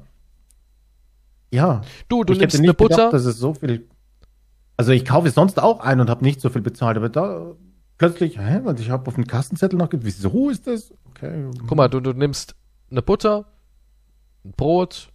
Ja. 1.53 1.81
Du, 2.07 2.23
du 2.23 2.31
ich 2.31 2.39
nimmst 2.39 2.53
hätte 2.53 2.61
eine 2.61 2.67
nicht 2.69 2.77
Butter. 2.77 2.95
gedacht, 2.95 3.13
dass 3.13 3.25
es 3.25 3.37
so 3.37 3.55
viel. 3.55 3.89
Also 4.77 4.93
ich 4.93 5.03
kaufe 5.03 5.29
sonst 5.31 5.61
auch 5.61 5.81
ein 5.81 5.99
und 5.99 6.09
habe 6.09 6.23
nicht 6.23 6.39
so 6.39 6.49
viel 6.49 6.61
bezahlt, 6.61 6.95
aber 6.95 7.09
da 7.09 7.51
plötzlich, 8.01 8.37
hä, 8.39 8.59
und 8.65 8.79
ich 8.79 8.89
habe 8.89 9.07
auf 9.07 9.15
den 9.15 9.27
Kassenzettel 9.27 9.77
nachgedacht, 9.77 10.05
wieso 10.05 10.49
ist 10.49 10.65
das? 10.67 10.91
Okay. 11.11 11.49
Guck 11.67 11.77
mal, 11.77 11.87
du, 11.87 11.99
du 11.99 12.13
nimmst 12.13 12.55
eine 12.89 13.01
Butter, 13.01 13.45
ein 14.43 14.53
Brot, 14.57 15.09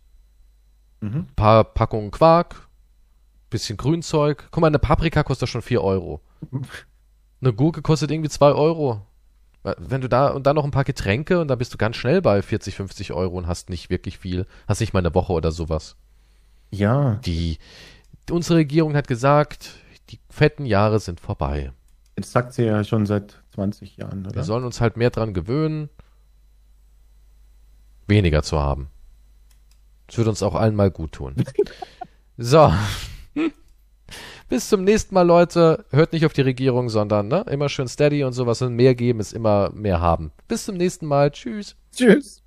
Mhm. 1.00 1.26
paar 1.36 1.64
Packungen 1.64 2.10
Quark, 2.10 2.68
bisschen 3.50 3.76
Grünzeug. 3.76 4.48
Guck 4.50 4.60
mal, 4.62 4.68
eine 4.68 4.78
Paprika 4.78 5.22
kostet 5.22 5.48
schon 5.48 5.60
4 5.62 5.82
Euro. 5.82 6.20
Eine 7.42 7.52
Gurke 7.52 7.82
kostet 7.82 8.10
irgendwie 8.10 8.30
2 8.30 8.52
Euro. 8.52 9.02
Wenn 9.76 10.00
du 10.00 10.08
da 10.08 10.28
und 10.28 10.46
dann 10.46 10.56
noch 10.56 10.64
ein 10.64 10.70
paar 10.70 10.84
Getränke 10.84 11.38
und 11.38 11.48
dann 11.48 11.58
bist 11.58 11.74
du 11.74 11.76
ganz 11.76 11.96
schnell 11.96 12.22
bei 12.22 12.40
40, 12.40 12.74
50 12.76 13.12
Euro 13.12 13.36
und 13.36 13.46
hast 13.46 13.68
nicht 13.68 13.90
wirklich 13.90 14.16
viel, 14.16 14.46
hast 14.66 14.80
nicht 14.80 14.94
mal 14.94 15.00
eine 15.00 15.14
Woche 15.14 15.32
oder 15.34 15.52
sowas. 15.52 15.96
Ja, 16.70 17.16
Die, 17.26 17.58
unsere 18.30 18.60
Regierung 18.60 18.94
hat 18.96 19.06
gesagt, 19.06 19.74
die 20.08 20.18
fetten 20.30 20.64
Jahre 20.64 20.98
sind 20.98 21.20
vorbei. 21.20 21.72
Jetzt 22.16 22.32
sagt 22.32 22.54
sie 22.54 22.64
ja 22.64 22.82
schon 22.84 23.06
seit 23.06 23.42
20 23.54 23.96
Jahren, 23.96 24.26
oder? 24.26 24.34
Wir 24.34 24.44
sollen 24.44 24.64
uns 24.64 24.80
halt 24.80 24.96
mehr 24.96 25.10
dran 25.10 25.34
gewöhnen. 25.34 25.88
weniger 28.08 28.42
zu 28.42 28.58
haben. 28.58 28.88
Das 30.06 30.16
würde 30.18 30.30
uns 30.30 30.42
auch 30.42 30.54
allen 30.54 30.76
mal 30.76 30.90
gut 30.90 31.12
tun. 31.12 31.34
so. 32.36 32.72
Bis 34.48 34.68
zum 34.68 34.84
nächsten 34.84 35.14
Mal, 35.14 35.22
Leute. 35.22 35.84
Hört 35.90 36.12
nicht 36.12 36.24
auf 36.24 36.32
die 36.32 36.42
Regierung, 36.42 36.88
sondern 36.88 37.26
ne, 37.26 37.44
immer 37.50 37.68
schön 37.68 37.88
steady 37.88 38.22
und 38.22 38.32
sowas 38.32 38.62
und 38.62 38.74
mehr 38.74 38.94
geben 38.94 39.18
ist 39.18 39.32
immer 39.32 39.70
mehr 39.72 40.00
haben. 40.00 40.30
Bis 40.46 40.64
zum 40.64 40.76
nächsten 40.76 41.06
Mal. 41.06 41.32
Tschüss. 41.32 41.74
Tschüss. 41.92 42.45